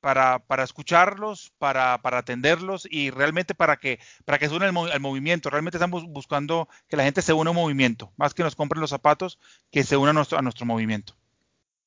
para, 0.00 0.40
para 0.40 0.64
escucharlos, 0.64 1.52
para, 1.58 2.00
para, 2.02 2.18
atenderlos 2.18 2.86
y 2.90 3.10
realmente 3.10 3.54
para 3.54 3.76
que, 3.76 4.00
para 4.24 4.38
que 4.38 4.48
se 4.48 4.54
unan 4.54 4.76
al, 4.76 5.00
movimiento. 5.00 5.50
Realmente 5.50 5.76
estamos 5.76 6.04
buscando 6.04 6.68
que 6.88 6.96
la 6.96 7.04
gente 7.04 7.22
se 7.22 7.32
una 7.32 7.50
al 7.50 7.56
movimiento, 7.56 8.12
más 8.16 8.34
que 8.34 8.42
nos 8.42 8.56
compren 8.56 8.80
los 8.80 8.90
zapatos, 8.90 9.38
que 9.70 9.84
se 9.84 9.96
unan 9.96 10.16
a 10.16 10.20
nuestro, 10.20 10.38
a 10.38 10.42
nuestro 10.42 10.66
movimiento. 10.66 11.14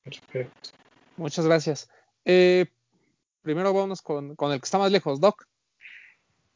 Perfecto. 0.03 0.69
Muchas 1.17 1.45
gracias. 1.45 1.89
Eh, 2.23 2.67
primero 3.41 3.73
vamos 3.73 4.01
con, 4.01 4.35
con 4.35 4.51
el 4.51 4.59
que 4.59 4.65
está 4.65 4.77
más 4.77 4.91
lejos, 4.91 5.19
Doc. 5.19 5.47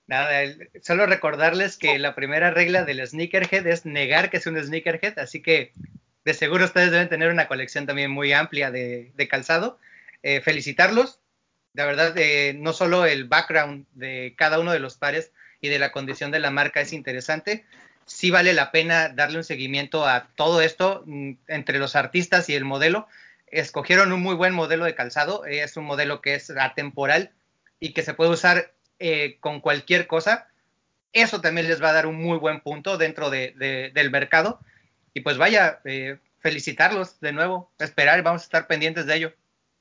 Nada, 0.10 0.42
solo 0.82 1.06
recordarles 1.06 1.78
que 1.78 2.00
la 2.00 2.16
primera 2.16 2.50
regla 2.50 2.84
del 2.84 3.06
sneakerhead 3.06 3.68
es 3.68 3.86
negar 3.86 4.32
que 4.32 4.38
es 4.38 4.48
un 4.48 4.60
sneakerhead, 4.60 5.20
así 5.20 5.40
que 5.40 5.72
de 6.26 6.34
seguro 6.34 6.66
ustedes 6.66 6.90
deben 6.90 7.10
tener 7.10 7.30
una 7.30 7.48
colección 7.48 7.86
también 7.86 8.10
muy 8.10 8.34
amplia 8.34 8.72
de, 8.72 9.14
calzado. 9.30 9.78
Eh, 10.24 10.42
felicitarlos, 10.42 11.20
la 11.74 11.86
verdad, 11.86 12.18
eh, 12.18 12.56
no 12.58 12.74
solo 12.74 13.06
el 13.06 13.26
background 13.26 13.86
de 13.94 14.34
cada 14.36 14.60
uno 14.60 14.72
de 14.72 14.80
los 14.80 14.98
pares 14.98 15.32
y 15.62 15.70
de 15.70 15.78
la 15.78 15.92
condición 15.92 16.32
de 16.32 16.40
la 16.40 16.50
marca 16.50 16.82
es 16.82 16.92
interesante, 16.92 17.68
sí 18.08 18.32
vale 18.32 18.54
la 18.54 18.72
pena 18.72 19.10
darle 19.10 19.38
un 19.38 19.44
seguimiento 19.44 20.08
a 20.08 20.30
todo 20.34 20.62
esto 20.62 21.04
mm, 21.06 21.34
entre 21.48 21.78
los 21.78 21.96
artistas 21.96 22.50
y 22.50 22.56
el 22.56 22.66
modelo. 22.66 23.08
Escogieron 23.46 24.12
un 24.12 24.24
muy 24.24 24.34
buen 24.34 24.56
modelo 24.56 24.86
de 24.86 24.96
calzado, 24.96 25.46
es 25.46 25.78
un 25.78 25.86
modelo 25.86 26.20
que 26.20 26.34
es 26.34 26.50
atemporal 26.50 27.32
y 27.80 27.94
que 27.94 28.02
se 28.02 28.16
puede 28.16 28.32
usar 28.32 28.74
eh, 29.00 29.38
con 29.40 29.62
cualquier 29.62 30.08
cosa, 30.08 30.50
eso 31.14 31.42
también 31.42 31.68
les 31.68 31.82
va 31.82 31.90
a 31.90 31.94
dar 31.94 32.06
un 32.06 32.16
muy 32.16 32.38
buen 32.38 32.62
punto 32.62 32.98
dentro 32.98 33.30
de, 33.30 33.92
del 33.94 34.12
mercado. 34.12 34.60
Y 35.14 35.22
pues 35.22 35.38
vaya, 35.38 35.80
eh, 35.86 36.18
felicitarlos 36.40 37.20
de 37.20 37.32
nuevo, 37.32 37.72
esperar, 37.80 38.22
vamos 38.24 38.44
a 38.44 38.46
estar 38.46 38.68
pendientes 38.68 39.06
de 39.06 39.16
ello. 39.16 39.34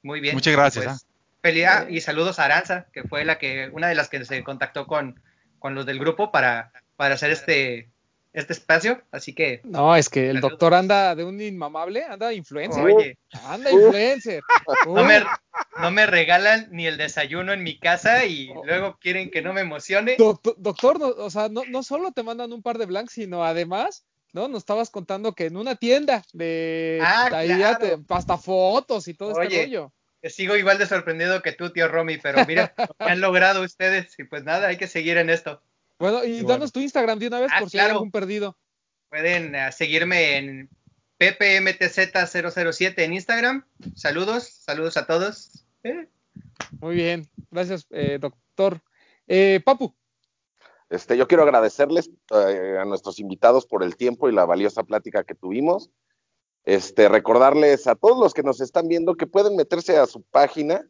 Muy 0.03 0.21
bien. 0.21 0.35
Muchas 0.35 0.55
gracias. 0.55 0.85
Pues, 0.85 1.07
felicidad 1.43 1.89
y 1.89 2.01
saludos 2.01 2.39
a 2.39 2.45
Aranza, 2.45 2.87
que 2.93 3.03
fue 3.05 3.25
la 3.25 3.39
que, 3.39 3.69
una 3.73 3.89
de 3.89 3.95
las 3.95 4.09
que 4.09 4.25
se 4.25 4.43
contactó 4.43 4.87
con, 4.87 5.21
con 5.59 5.75
los 5.75 5.87
del 5.87 5.99
grupo 5.99 6.33
para, 6.33 6.73
para 6.97 7.15
hacer 7.15 7.31
este, 7.31 7.89
este 8.33 8.53
espacio, 8.53 9.03
así 9.11 9.35
que... 9.35 9.61
No, 9.65 9.97
es 9.97 10.09
que 10.09 10.31
el 10.31 10.41
doctor 10.41 10.75
anda 10.75 11.15
de 11.15 11.25
un 11.25 11.41
inmamable, 11.41 12.05
anda 12.05 12.33
influencer. 12.33 12.85
Oye, 12.85 13.19
anda 13.45 13.71
influencer. 13.71 14.43
No 14.87 15.05
me, 15.05 15.23
no 15.81 15.91
me, 15.91 16.07
regalan 16.07 16.69
ni 16.71 16.87
el 16.87 16.97
desayuno 16.97 17.53
en 17.53 17.63
mi 17.63 17.79
casa 17.79 18.25
y 18.27 18.51
oh. 18.55 18.65
luego 18.65 18.97
quieren 19.01 19.31
que 19.31 19.43
no 19.43 19.53
me 19.53 19.63
emocione. 19.63 20.17
doctor, 20.19 20.99
o 21.01 21.31
sea, 21.31 21.49
no, 21.49 21.63
no 21.69 21.83
solo 21.83 22.13
te 22.13 22.23
mandan 22.23 22.53
un 22.53 22.63
par 22.63 22.79
de 22.79 22.87
blanks, 22.87 23.15
sino 23.15 23.45
además 23.45 24.05
¿no? 24.33 24.49
Nos 24.49 24.59
estabas 24.59 24.91
contando 24.91 25.35
que 25.35 25.47
en 25.47 25.57
una 25.57 25.77
tienda 25.77 26.23
de 26.33 27.01
ah, 27.03 27.31
ahí 27.33 27.49
te, 27.81 27.99
hasta 28.09 28.37
fotos 28.39 29.09
y 29.09 29.15
todo 29.15 29.41
este 29.41 29.65
rollo. 29.65 29.93
Sigo 30.23 30.57
igual 30.57 30.79
de 30.79 30.87
sorprendido 30.87 31.43
que 31.43 31.53
tú, 31.53 31.71
tío 31.71 31.89
Romy, 31.89 32.19
pero 32.19 32.45
mira, 32.47 32.75
han 32.99 33.21
logrado 33.21 33.63
ustedes 33.63 34.19
y 34.19 34.25
pues 34.25 34.45
nada, 34.45 34.69
hay 34.69 34.77
que 34.77 34.89
seguir 34.89 35.17
en 35.17 35.31
esto. 35.31 35.63
Bueno, 35.99 36.25
y, 36.25 36.43
danos 36.43 36.73
tu 36.73 36.81
Instagram 36.81 37.19
de 37.19 37.27
una 37.27 37.41
vez 37.41 37.51
ah, 37.53 37.61
por 37.61 37.71
si 37.71 37.79
hay 37.79 37.91
algún 37.91 38.11
perdido. 38.11 38.57
Pueden 39.09 39.55
uh, 39.55 39.73
seguirme 39.73 40.37
en 40.37 40.71
ppmtz007 41.19 42.95
en 42.99 43.15
Instagram. 43.15 43.67
Saludos, 43.97 44.49
saludos 44.65 44.97
a 44.97 45.07
todos. 45.07 45.65
Eh. 45.83 46.09
Muy 46.81 46.95
bien, 46.95 47.29
gracias, 47.51 47.87
eh, 47.91 48.19
doctor. 48.21 48.81
Eh, 49.27 49.61
Papu. 49.65 49.95
Este, 50.89 51.17
yo 51.17 51.27
quiero 51.27 51.43
agradecerles 51.43 52.11
a 52.31 52.85
nuestros 52.87 53.19
invitados 53.19 53.67
por 53.67 53.83
el 53.83 53.97
tiempo 53.97 54.29
y 54.29 54.33
la 54.33 54.47
valiosa 54.47 54.85
plática 54.85 55.25
que 55.25 55.35
tuvimos. 55.35 55.91
Este, 56.65 57.09
recordarles 57.09 57.87
a 57.87 57.95
todos 57.95 58.19
los 58.19 58.33
que 58.33 58.43
nos 58.43 58.61
están 58.61 58.89
viendo 58.89 59.15
que 59.15 59.27
pueden 59.27 59.57
meterse 59.57 59.99
a 59.99 60.07
su 60.07 60.23
página 60.23 60.89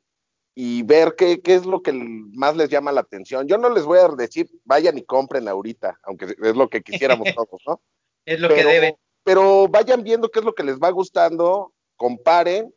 y 0.60 0.82
ver 0.82 1.14
qué, 1.16 1.40
qué, 1.40 1.54
es 1.54 1.66
lo 1.66 1.82
que 1.82 1.92
más 1.92 2.56
les 2.56 2.68
llama 2.68 2.90
la 2.90 3.02
atención. 3.02 3.46
Yo 3.46 3.58
no 3.58 3.70
les 3.70 3.84
voy 3.84 4.00
a 4.00 4.08
decir, 4.08 4.50
vayan 4.64 4.98
y 4.98 5.04
compren 5.04 5.46
ahorita, 5.46 6.00
aunque 6.02 6.34
es 6.36 6.56
lo 6.56 6.68
que 6.68 6.82
quisiéramos 6.82 7.28
todos, 7.36 7.62
¿no? 7.64 7.80
es 8.24 8.40
lo 8.40 8.48
que 8.48 8.64
deben. 8.64 8.96
Pero 9.22 9.68
vayan 9.68 10.02
viendo 10.02 10.28
qué 10.28 10.40
es 10.40 10.44
lo 10.44 10.52
que 10.52 10.64
les 10.64 10.80
va 10.80 10.90
gustando, 10.90 11.72
comparen 11.94 12.74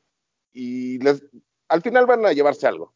y 0.54 1.00
les, 1.00 1.24
al 1.70 1.82
final 1.82 2.06
van 2.06 2.24
a 2.24 2.34
llevarse 2.34 2.68
algo. 2.68 2.94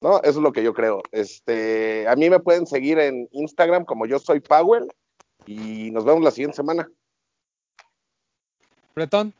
¿No? 0.00 0.18
Eso 0.22 0.30
es 0.30 0.36
lo 0.38 0.52
que 0.52 0.64
yo 0.64 0.74
creo. 0.74 1.00
Este, 1.12 2.08
a 2.08 2.16
mí 2.16 2.28
me 2.28 2.40
pueden 2.40 2.66
seguir 2.66 2.98
en 2.98 3.28
Instagram 3.30 3.84
como 3.84 4.06
yo 4.06 4.18
soy 4.18 4.40
Powell 4.40 4.88
y 5.46 5.92
nos 5.92 6.04
vemos 6.04 6.24
la 6.24 6.32
siguiente 6.32 6.56
semana. 6.56 6.90
Bretón. 8.96 9.32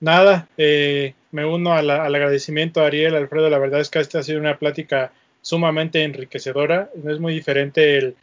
Nada, 0.00 0.48
eh, 0.56 1.14
me 1.30 1.44
uno 1.44 1.72
al 1.74 1.90
agradecimiento 1.90 2.80
a 2.80 2.86
Ariel, 2.86 3.14
Alfredo. 3.14 3.50
La 3.50 3.58
verdad 3.58 3.80
es 3.80 3.90
que 3.90 4.00
esta 4.00 4.18
ha 4.20 4.22
sido 4.22 4.40
una 4.40 4.58
plática 4.58 5.12
sumamente 5.42 6.02
enriquecedora. 6.02 6.90
Es 7.06 7.20
muy 7.20 7.34
diferente 7.34 7.98
el, 7.98 8.16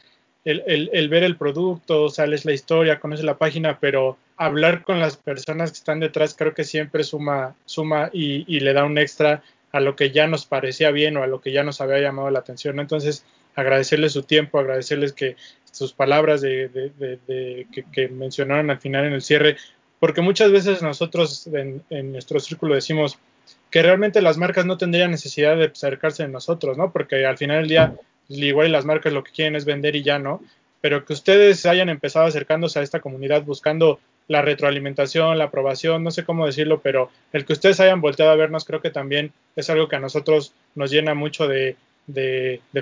el, 0.45 1.09
ver 1.09 1.23
el 1.23 1.35
producto, 1.35 2.09
sales 2.09 2.45
la 2.45 2.53
historia, 2.53 2.99
conoces 2.99 3.25
la 3.25 3.38
página, 3.38 3.79
pero 3.79 4.17
hablar 4.38 4.84
con 4.84 4.99
las 4.99 5.17
personas 5.17 5.71
que 5.71 5.77
están 5.77 5.99
detrás 5.99 6.35
creo 6.38 6.53
que 6.53 6.63
siempre 6.63 7.03
suma, 7.03 7.55
suma 7.65 8.09
y, 8.13 8.59
le 8.59 8.73
da 8.73 8.85
un 8.85 8.97
extra 8.97 9.43
a 9.71 9.79
lo 9.79 9.95
que 9.95 10.11
ya 10.11 10.27
nos 10.27 10.45
parecía 10.45 10.91
bien 10.91 11.17
o 11.17 11.23
a 11.23 11.27
lo 11.27 11.41
que 11.41 11.51
ya 11.51 11.63
nos 11.63 11.81
había 11.81 11.99
llamado 11.99 12.29
la 12.29 12.39
atención. 12.39 12.79
Entonces, 12.79 13.25
agradecerles 13.55 14.13
su 14.13 14.23
tiempo, 14.23 14.59
agradecerles 14.59 15.11
que 15.11 15.35
sus 15.71 15.91
palabras 15.93 16.41
de, 16.41 16.91
que, 17.71 17.85
que, 17.91 18.07
mencionaron 18.07 18.69
al 18.69 18.79
final 18.79 19.05
en 19.05 19.13
el 19.13 19.21
cierre 19.21 19.57
porque 19.99 20.21
muchas 20.21 20.51
veces 20.51 20.81
nosotros 20.81 21.47
en, 21.47 22.11
nuestro 22.11 22.39
círculo 22.39 22.75
decimos 22.75 23.17
que 23.71 23.81
realmente 23.81 24.21
las 24.21 24.37
marcas 24.37 24.65
no 24.65 24.77
tendrían 24.77 25.11
necesidad 25.11 25.57
de 25.57 25.65
acercarse 25.65 26.23
a 26.23 26.27
nosotros, 26.27 26.77
¿no? 26.77 26.91
Porque 26.91 27.25
al 27.25 27.37
final 27.37 27.59
del 27.59 27.69
día, 27.69 27.95
igual 28.29 28.71
las 28.71 28.85
marcas 28.85 29.13
lo 29.13 29.23
que 29.23 29.31
quieren 29.31 29.55
es 29.55 29.65
vender 29.65 29.95
y 29.95 30.03
ya 30.03 30.19
no, 30.19 30.41
pero 30.81 31.05
que 31.05 31.13
ustedes 31.13 31.65
hayan 31.65 31.89
empezado 31.89 32.25
acercándose 32.25 32.79
a 32.79 32.83
esta 32.83 32.99
comunidad 32.99 33.43
buscando 33.43 33.99
la 34.27 34.41
retroalimentación, 34.41 35.37
la 35.37 35.45
aprobación, 35.45 36.03
no 36.03 36.11
sé 36.11 36.25
cómo 36.25 36.45
decirlo, 36.45 36.81
pero 36.81 37.09
el 37.31 37.45
que 37.45 37.53
ustedes 37.53 37.79
hayan 37.79 38.01
volteado 38.01 38.31
a 38.31 38.35
vernos 38.35 38.65
creo 38.65 38.81
que 38.81 38.89
también 38.89 39.31
es 39.55 39.69
algo 39.69 39.87
que 39.87 39.95
a 39.95 40.01
nosotros 40.01 40.53
nos 40.75 40.91
llena 40.91 41.13
mucho 41.13 41.47
de 41.47 41.75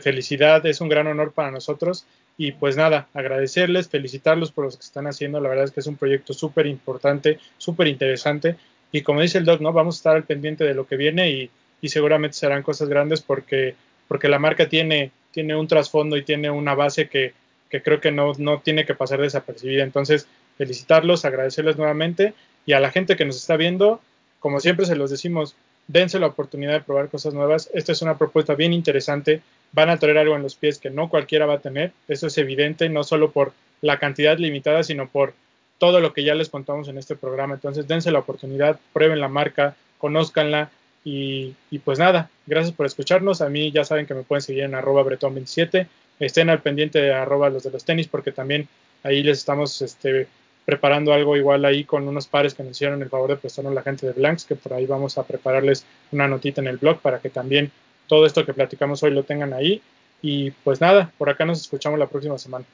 felicidad, 0.02 0.66
es 0.66 0.82
un 0.82 0.90
gran 0.90 1.08
honor 1.08 1.32
para 1.34 1.52
nosotros 1.52 2.06
y 2.38 2.52
pues 2.52 2.76
nada, 2.76 3.08
agradecerles, 3.14 3.90
felicitarlos 3.90 4.52
por 4.52 4.66
lo 4.66 4.72
que 4.72 4.78
están 4.78 5.08
haciendo. 5.08 5.40
La 5.40 5.50
verdad 5.50 5.66
es 5.66 5.72
que 5.72 5.80
es 5.80 5.88
un 5.88 5.96
proyecto 5.96 6.34
súper 6.34 6.68
importante, 6.68 7.40
súper 7.58 7.88
interesante. 7.88 8.58
Y 8.92 9.02
como 9.02 9.22
dice 9.22 9.38
el 9.38 9.46
doc, 9.46 9.62
¿no? 9.62 9.72
Vamos 9.72 9.96
a 9.96 10.00
estar 10.00 10.16
al 10.16 10.24
pendiente 10.24 10.64
de 10.64 10.74
lo 10.74 10.86
que 10.86 10.98
viene 10.98 11.30
y, 11.32 11.50
y, 11.82 11.90
seguramente 11.90 12.38
serán 12.38 12.64
cosas 12.64 12.90
grandes 12.90 13.22
porque, 13.22 13.76
porque 14.08 14.28
la 14.28 14.40
marca 14.40 14.68
tiene, 14.68 15.12
tiene 15.32 15.56
un 15.56 15.68
trasfondo 15.68 16.18
y 16.18 16.24
tiene 16.24 16.50
una 16.50 16.76
base 16.76 17.08
que, 17.08 17.34
que 17.70 17.82
creo 17.82 18.00
que 18.02 18.12
no, 18.12 18.34
no 18.38 18.60
tiene 18.60 18.86
que 18.86 18.96
pasar 18.96 19.22
desapercibida. 19.22 19.84
Entonces, 19.84 20.28
felicitarlos, 20.58 21.26
agradecerles 21.26 21.78
nuevamente 21.78 22.34
y 22.66 22.74
a 22.74 22.80
la 22.80 22.92
gente 22.92 23.16
que 23.16 23.26
nos 23.26 23.38
está 23.38 23.56
viendo, 23.58 24.02
como 24.40 24.60
siempre 24.60 24.86
se 24.86 24.96
los 24.96 25.12
decimos, 25.12 25.56
dense 25.88 26.20
la 26.20 26.28
oportunidad 26.28 26.74
de 26.74 26.82
probar 26.82 27.10
cosas 27.10 27.34
nuevas. 27.34 27.70
Esta 27.74 27.92
es 27.92 28.02
una 28.02 28.18
propuesta 28.18 28.56
bien 28.56 28.74
interesante 28.74 29.42
van 29.76 29.90
a 29.90 29.98
traer 29.98 30.18
algo 30.18 30.36
en 30.36 30.42
los 30.42 30.56
pies 30.56 30.80
que 30.80 30.90
no 30.90 31.10
cualquiera 31.10 31.46
va 31.46 31.56
a 31.56 31.60
tener. 31.60 31.92
Eso 32.08 32.28
es 32.28 32.38
evidente, 32.38 32.88
no 32.90 33.04
solo 33.04 33.32
por 33.32 33.52
la 33.82 34.00
cantidad 34.00 34.38
limitada, 34.38 34.84
sino 34.84 35.10
por 35.10 35.34
todo 35.78 36.00
lo 36.00 36.14
que 36.14 36.24
ya 36.24 36.34
les 36.34 36.50
contamos 36.50 36.88
en 36.88 36.98
este 36.98 37.18
programa. 37.18 37.56
Entonces, 37.56 37.86
dense 37.86 38.10
la 38.10 38.20
oportunidad, 38.20 38.80
prueben 38.94 39.20
la 39.20 39.28
marca, 39.28 39.76
conózcanla 39.98 40.72
y, 41.04 41.54
pues 41.84 42.00
nada, 42.00 42.30
gracias 42.48 42.74
por 42.74 42.86
escucharnos. 42.86 43.42
A 43.42 43.50
mí 43.50 43.72
ya 43.72 43.84
saben 43.84 44.08
que 44.08 44.14
me 44.14 44.24
pueden 44.24 44.42
seguir 44.42 44.64
en 44.64 44.76
arroba 44.76 45.04
bretón27. 45.04 45.88
Estén 46.20 46.50
al 46.50 46.62
pendiente 46.62 47.02
de 47.02 47.14
arroba 47.14 47.50
los 47.50 47.64
de 47.64 47.72
los 47.72 47.84
tenis 47.84 48.08
porque 48.08 48.32
también 48.32 48.70
ahí 49.04 49.22
les 49.24 49.40
estamos 49.40 49.82
este, 49.82 50.28
preparando 50.66 51.14
algo 51.14 51.38
igual 51.38 51.64
ahí 51.64 51.84
con 51.84 52.08
unos 52.08 52.28
pares 52.28 52.54
que 52.54 52.64
nos 52.64 52.72
hicieron 52.72 53.02
el 53.02 53.10
favor 53.10 53.30
de 53.30 53.38
prestarnos 53.38 53.74
la 53.74 53.84
gente 53.84 54.08
de 54.08 54.14
Blanks, 54.14 54.46
que 54.46 54.56
por 54.56 54.74
ahí 54.74 54.86
vamos 54.86 55.18
a 55.18 55.24
prepararles 55.24 55.86
una 56.12 56.28
notita 56.28 56.62
en 56.62 56.68
el 56.68 56.78
blog 56.78 57.00
para 57.00 57.20
que 57.20 57.30
también 57.30 57.72
todo 58.08 58.26
esto 58.26 58.46
que 58.46 58.54
platicamos 58.54 59.02
hoy 59.04 59.12
lo 59.12 59.24
tengan 59.24 59.54
ahí. 59.54 59.82
Y 60.22 60.52
pues 60.52 60.82
nada, 60.82 61.12
por 61.18 61.30
acá 61.30 61.46
nos 61.46 61.62
escuchamos 61.62 62.00
la 62.00 62.08
próxima 62.08 62.38
semana. 62.38 62.66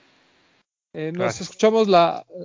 Eh, 0.94 1.12
nos 1.14 1.40
escuchamos 1.40 1.88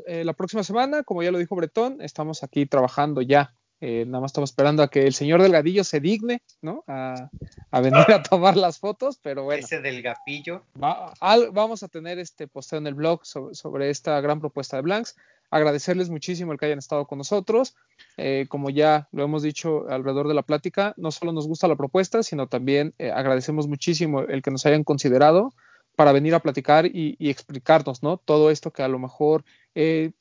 eh, 0.07 0.25
la, 0.25 0.33
próxima 0.33 0.63
semana, 0.63 1.03
como 1.03 1.23
ya 1.23 1.33
lo 1.33 1.39
dijo 1.39 1.57
Bretón, 1.57 2.01
estamos 2.01 2.43
aquí 2.43 2.67
trabajando 2.67 3.23
ya. 3.23 3.53
Eh, 3.81 4.05
nada 4.07 4.21
más 4.21 4.31
estamos 4.31 4.51
esperando 4.51 4.83
a 4.83 4.89
que 4.89 5.07
el 5.07 5.13
señor 5.13 5.43
Delgadillo 5.43 5.85
se 5.85 6.01
digne, 6.01 6.43
¿no? 6.63 6.83
A, 6.87 7.29
venir 7.73 8.07
a 8.11 8.23
tomar 8.23 8.57
las 8.57 8.79
fotos, 8.79 9.19
pero 9.23 9.45
bueno. 9.45 9.63
Ese 9.63 9.81
del 9.81 10.01
gapillo. 10.01 10.63
vamos 10.81 11.83
a 11.83 11.89
tener 11.89 12.19
este 12.19 12.49
posteo 12.49 12.79
en 12.79 12.87
el 12.87 12.95
blog 12.95 13.21
sobre, 13.25 13.91
esta 13.91 14.21
gran 14.21 14.41
propuesta 14.41 14.77
de 14.77 14.83
Blanks 14.83 15.17
agradecerles 15.51 16.11
muchísimo 16.11 16.53
el 16.53 16.59
que 16.59 16.67
hayan 16.67 16.79
estado 16.79 17.07
con 17.07 17.19
nosotros. 17.19 17.75
Eh, 18.17 18.47
como 18.49 18.71
ya 18.71 19.09
lo 19.13 19.25
hemos 19.25 19.43
dicho 19.43 19.89
alrededor 19.89 20.29
de 20.29 20.35
la 20.35 20.43
plática, 20.43 20.95
no 20.97 21.11
solo 21.11 21.33
nos 21.33 21.47
gusta 21.47 21.69
la 21.69 21.77
propuesta, 21.77 22.23
sino 22.23 22.49
también 22.49 22.95
eh, 22.99 23.11
agradecemos 23.11 23.69
muchísimo 23.69 24.21
el 24.21 24.43
que 24.43 24.51
nos 24.51 24.67
hayan 24.67 24.85
considerado 24.85 25.53
para 25.97 26.13
venir 26.13 26.35
a 26.35 26.41
platicar 26.41 26.87
y, 26.87 27.17
explicarnos, 27.19 28.03
¿no? 28.03 28.19
Todo 28.19 28.51
esto 28.51 28.71
que 28.71 28.83
a 28.83 28.89
lo 28.89 28.99
mejor 28.99 29.45
eh, 29.75 30.13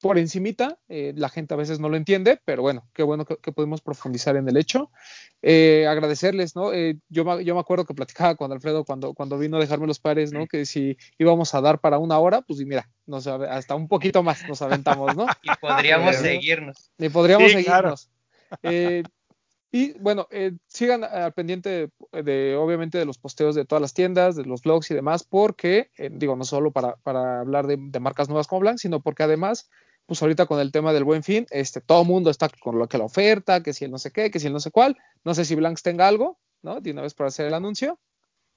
por 0.00 0.18
encimita, 0.18 0.78
eh, 0.88 1.12
la 1.16 1.28
gente 1.28 1.54
a 1.54 1.56
veces 1.56 1.80
no 1.80 1.88
lo 1.88 1.96
entiende, 1.96 2.40
pero 2.44 2.62
bueno, 2.62 2.88
qué 2.94 3.02
bueno 3.02 3.24
que, 3.24 3.36
que 3.38 3.52
podemos 3.52 3.80
profundizar 3.80 4.36
en 4.36 4.48
el 4.48 4.56
hecho. 4.56 4.90
Eh, 5.42 5.86
agradecerles, 5.88 6.54
¿no? 6.54 6.72
Eh, 6.72 6.98
yo, 7.08 7.40
yo 7.40 7.54
me 7.54 7.60
acuerdo 7.60 7.84
que 7.84 7.94
platicaba 7.94 8.36
con 8.36 8.52
Alfredo 8.52 8.84
cuando, 8.84 9.14
cuando 9.14 9.38
vino 9.38 9.56
a 9.56 9.60
dejarme 9.60 9.86
los 9.86 9.98
pares, 9.98 10.32
¿no? 10.32 10.46
Que 10.46 10.66
si 10.66 10.96
íbamos 11.18 11.54
a 11.54 11.60
dar 11.60 11.80
para 11.80 11.98
una 11.98 12.18
hora, 12.18 12.42
pues 12.42 12.60
y 12.60 12.64
mira, 12.64 12.88
nos, 13.06 13.26
hasta 13.26 13.74
un 13.74 13.88
poquito 13.88 14.22
más 14.22 14.46
nos 14.48 14.62
aventamos, 14.62 15.16
¿no? 15.16 15.26
y 15.42 15.48
podríamos 15.60 16.16
seguirnos. 16.16 16.92
Y 16.96 17.08
podríamos 17.08 17.50
seguirnos. 17.50 18.10
y 19.72 19.92
bueno, 19.98 20.28
sigan 20.68 21.02
al 21.02 21.32
pendiente 21.32 21.90
de, 22.12 22.56
obviamente, 22.56 22.98
de 22.98 23.04
los 23.04 23.18
posteos 23.18 23.56
de 23.56 23.64
todas 23.64 23.82
las 23.82 23.94
tiendas, 23.94 24.36
de 24.36 24.44
los 24.44 24.62
blogs 24.62 24.90
y 24.92 24.94
demás, 24.94 25.24
porque, 25.24 25.90
digo, 26.12 26.36
no 26.36 26.44
solo 26.44 26.70
para, 26.70 26.96
para 26.96 27.40
hablar 27.40 27.66
de, 27.66 27.76
de, 27.78 28.00
marcas 28.00 28.28
nuevas 28.28 28.46
como 28.46 28.60
Blanc, 28.60 28.78
sino 28.78 29.00
porque 29.00 29.24
además 29.24 29.68
pues 30.08 30.22
ahorita 30.22 30.46
con 30.46 30.58
el 30.58 30.72
tema 30.72 30.94
del 30.94 31.04
buen 31.04 31.22
fin, 31.22 31.46
este, 31.50 31.82
todo 31.82 32.02
mundo 32.02 32.30
está 32.30 32.48
con 32.62 32.78
lo 32.78 32.88
que 32.88 32.96
la 32.96 33.04
oferta, 33.04 33.62
que 33.62 33.74
si 33.74 33.84
el 33.84 33.90
no 33.90 33.98
sé 33.98 34.10
qué, 34.10 34.30
que 34.30 34.40
si 34.40 34.46
el 34.46 34.54
no 34.54 34.58
sé 34.58 34.70
cuál. 34.70 34.96
No 35.22 35.34
sé 35.34 35.44
si 35.44 35.54
Blanks 35.54 35.82
tenga 35.82 36.08
algo, 36.08 36.38
¿no? 36.62 36.80
De 36.80 36.92
una 36.92 37.02
vez 37.02 37.12
para 37.12 37.28
hacer 37.28 37.46
el 37.46 37.52
anuncio. 37.52 37.98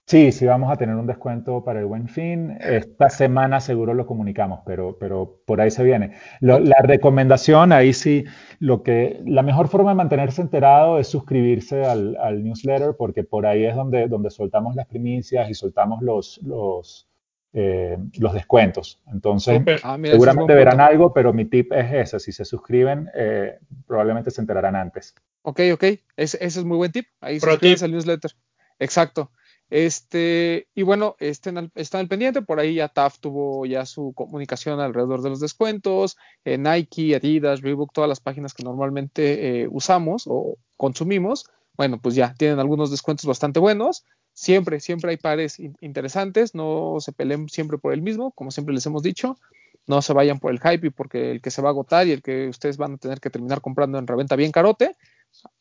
Sí, 0.08 0.32
sí 0.32 0.46
vamos 0.46 0.72
a 0.72 0.78
tener 0.78 0.96
un 0.96 1.08
descuento 1.08 1.62
para 1.66 1.82
el 1.82 1.88
buen 1.88 2.08
fin. 2.08 2.58
Esta 2.62 3.10
semana 3.10 3.60
seguro 3.60 3.94
lo 3.94 4.06
comunicamos, 4.06 4.62
pero, 4.66 4.98
pero 4.98 5.42
por 5.46 5.60
ahí 5.60 5.72
se 5.72 5.84
viene. 5.84 6.14
la 6.40 6.82
recomendación, 6.84 7.74
ahí 7.74 7.92
sí, 7.92 8.24
lo 8.60 8.82
que, 8.82 9.22
la 9.26 9.44
mejor 9.44 9.68
forma 9.68 9.92
de 9.92 9.96
mantenerse 9.96 10.42
enterado 10.42 11.00
es 11.00 11.08
suscribirse 11.08 11.84
al, 11.84 12.16
al 12.16 12.46
newsletter, 12.46 12.96
porque 12.98 13.26
por 13.26 13.46
ahí 13.46 13.66
es 13.66 13.76
donde, 13.76 14.08
donde 14.08 14.30
soltamos 14.30 14.74
las 14.76 14.88
primicias 14.88 15.50
y 15.50 15.54
soltamos 15.54 16.02
los, 16.02 16.40
los 16.44 17.11
eh, 17.54 17.98
los 18.18 18.34
descuentos. 18.34 19.02
Entonces, 19.12 19.62
Ah, 19.84 19.98
es 20.02 20.12
seguramente 20.12 20.54
verán 20.54 20.78
punto. 20.78 20.86
algo, 20.92 21.14
pero 21.14 21.34
mi 21.34 21.46
tip 21.46 21.72
es 21.74 21.92
ese. 21.94 22.20
Si 22.20 22.32
se 22.32 22.46
suscriben, 22.46 23.10
eh, 23.14 23.60
probablemente 23.88 24.32
se 24.32 24.42
enterarán 24.42 24.76
antes. 24.76 25.16
Ok, 25.44 25.60
ok. 25.74 25.84
Ese, 26.16 26.38
ese 26.46 26.60
es 26.60 26.64
muy 26.64 26.78
buen 26.78 26.92
tip. 26.92 27.08
Ahí 27.20 27.40
Pro 27.40 27.58
tip. 27.58 27.78
al 27.82 27.92
newsletter. 27.92 28.32
Exacto. 28.80 29.32
Este, 29.70 30.68
y 30.76 30.84
bueno, 30.84 31.16
estén 31.20 31.58
al, 31.58 31.72
están 31.76 32.02
al 32.02 32.08
pendiente. 32.08 32.42
Por 32.42 32.60
ahí 32.60 32.76
ya 32.76 32.90
TAF 32.90 33.20
tuvo 33.20 33.66
ya 33.66 33.86
su 33.86 34.14
comunicación 34.14 34.80
alrededor 34.80 35.22
de 35.22 35.30
los 35.30 35.40
descuentos. 35.40 36.18
eh, 36.46 36.58
Nike, 36.58 37.16
Adidas, 37.16 37.62
Reebok, 37.62 37.92
todas 37.94 38.08
las 38.10 38.20
páginas 38.20 38.54
que 38.54 38.64
normalmente 38.64 39.64
eh, 39.64 39.68
usamos 39.72 40.24
o 40.28 40.58
consumimos. 40.78 41.46
Bueno, 41.78 42.00
pues 42.02 42.16
ya 42.16 42.34
tienen 42.38 42.60
algunos 42.60 42.92
descuentos 42.92 43.26
bastante 43.26 43.60
buenos. 43.60 44.06
Siempre, 44.42 44.80
siempre 44.80 45.12
hay 45.12 45.18
pares 45.18 45.60
in- 45.60 45.78
interesantes. 45.82 46.56
No 46.56 46.96
se 47.00 47.12
peleen 47.12 47.48
siempre 47.48 47.78
por 47.78 47.94
el 47.94 48.02
mismo, 48.02 48.32
como 48.32 48.50
siempre 48.50 48.74
les 48.74 48.84
hemos 48.88 49.04
dicho. 49.04 49.38
No 49.86 50.02
se 50.02 50.14
vayan 50.14 50.40
por 50.40 50.52
el 50.52 50.60
hype 50.60 50.88
y 50.88 50.90
porque 50.90 51.30
el 51.30 51.42
que 51.42 51.52
se 51.52 51.62
va 51.62 51.70
a 51.70 51.72
agotar 51.74 52.08
y 52.08 52.12
el 52.12 52.24
que 52.24 52.48
ustedes 52.48 52.78
van 52.78 52.94
a 52.96 52.98
tener 52.98 53.20
que 53.20 53.30
terminar 53.30 53.62
comprando 53.62 54.00
en 54.00 54.08
reventa 54.08 54.36
bien 54.36 54.52
carote. 54.52 54.98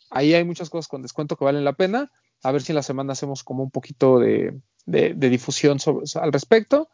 Ahí 0.09 0.32
hay 0.32 0.44
muchas 0.44 0.70
cosas 0.70 0.89
con 0.89 1.02
descuento 1.02 1.36
que 1.36 1.44
valen 1.44 1.62
la 1.62 1.74
pena. 1.74 2.11
A 2.43 2.52
ver 2.52 2.62
si 2.62 2.73
en 2.73 2.77
la 2.77 2.82
semana 2.82 3.12
hacemos 3.12 3.44
como 3.44 3.62
un 3.62 3.70
poquito 3.70 4.19
de, 4.19 4.59
de- 4.86 5.12
difusión 5.15 5.78
sobre- 5.78 6.07
al 6.19 6.32
respecto. 6.32 6.89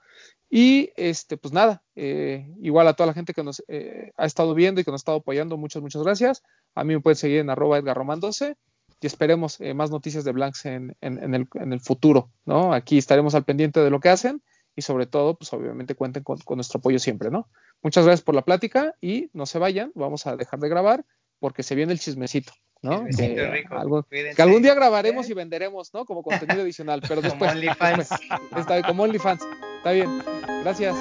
Y 0.51 0.91
este, 0.97 1.37
pues 1.37 1.55
nada, 1.55 1.85
eh, 1.95 2.53
igual 2.61 2.89
a 2.89 2.95
toda 2.95 3.07
la 3.07 3.15
gente 3.15 3.33
que 3.33 3.45
nos 3.45 3.63
eh, 3.69 4.11
ha 4.17 4.27
estado 4.27 4.55
viendo 4.55 4.81
y 4.81 4.85
que 4.85 4.91
nos 4.91 4.99
ha 5.01 5.05
estado 5.05 5.19
apoyando, 5.19 5.57
muchas, 5.57 5.83
muchas 5.83 6.03
gracias. 6.03 6.43
A 6.75 6.83
mí 6.83 6.95
me 6.95 7.01
pueden 7.01 7.17
seguir 7.17 7.39
en 7.39 7.51
arroba 7.51 7.79
Edgar 7.79 7.97
Román 7.97 8.19
12 8.19 8.57
y 9.01 9.07
esperemos 9.07 9.61
eh, 9.61 9.75
más 9.75 9.91
noticias 9.91 10.25
de 10.25 10.33
Blanks 10.33 10.67
en, 10.67 10.97
en- 11.01 11.23
en 11.23 11.35
el, 11.35 11.49
en 11.55 11.73
el 11.73 11.81
futuro, 11.81 12.31
¿no? 12.45 12.73
Aquí 12.73 12.99
estaremos 12.99 13.35
al 13.35 13.45
pendiente 13.45 13.81
de 13.81 13.91
lo 13.91 14.01
que 14.01 14.09
hacen 14.09 14.43
y 14.75 14.83
sobre 14.83 15.07
todo, 15.07 15.37
pues 15.37 15.53
obviamente 15.53 15.95
cuenten 15.95 16.23
con, 16.23 16.39
con 16.39 16.57
nuestro 16.57 16.79
apoyo 16.79 16.99
siempre, 16.99 17.31
¿no? 17.31 17.49
Muchas 17.83 18.05
gracias 18.05 18.25
por 18.25 18.35
la 18.35 18.43
plática 18.43 18.95
y 19.01 19.31
no 19.33 19.47
se 19.47 19.59
vayan, 19.59 19.93
vamos 19.95 20.27
a 20.27 20.37
dejar 20.37 20.59
de 20.61 20.69
grabar 20.69 21.05
porque 21.39 21.63
se 21.63 21.75
viene 21.75 21.93
el 21.93 21.99
chismecito, 22.01 22.53
¿no? 22.83 23.07
Chismecito 23.07 23.35
Que 23.37 23.51
rico, 23.51 23.75
algo- 23.77 24.03
cuídense. 24.05 24.37
que 24.37 24.43
algún 24.43 24.63
día 24.63 24.75
grabaremos 24.75 25.29
y 25.29 25.35
venderemos, 25.35 25.93
¿no? 25.93 26.05
Como 26.07 26.23
contenido 26.23 26.63
adicional, 26.63 27.01
pero 27.03 27.17
Como 27.17 27.29
después. 27.29 27.53
OnlyFans. 27.53 27.99
después. 28.09 28.21
Está 28.57 28.75
bien, 28.75 28.87
como 28.87 29.03
OnlyFans. 29.03 29.43
Está 29.79 29.93
bien. 29.93 30.23
Gracias. 30.63 30.97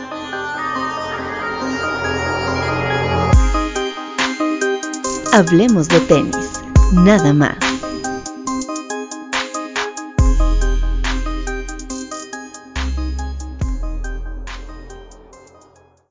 Hablemos 5.31 5.87
de 5.89 5.99
tenis, 6.01 6.61
nada 6.93 7.33
más. 7.33 7.57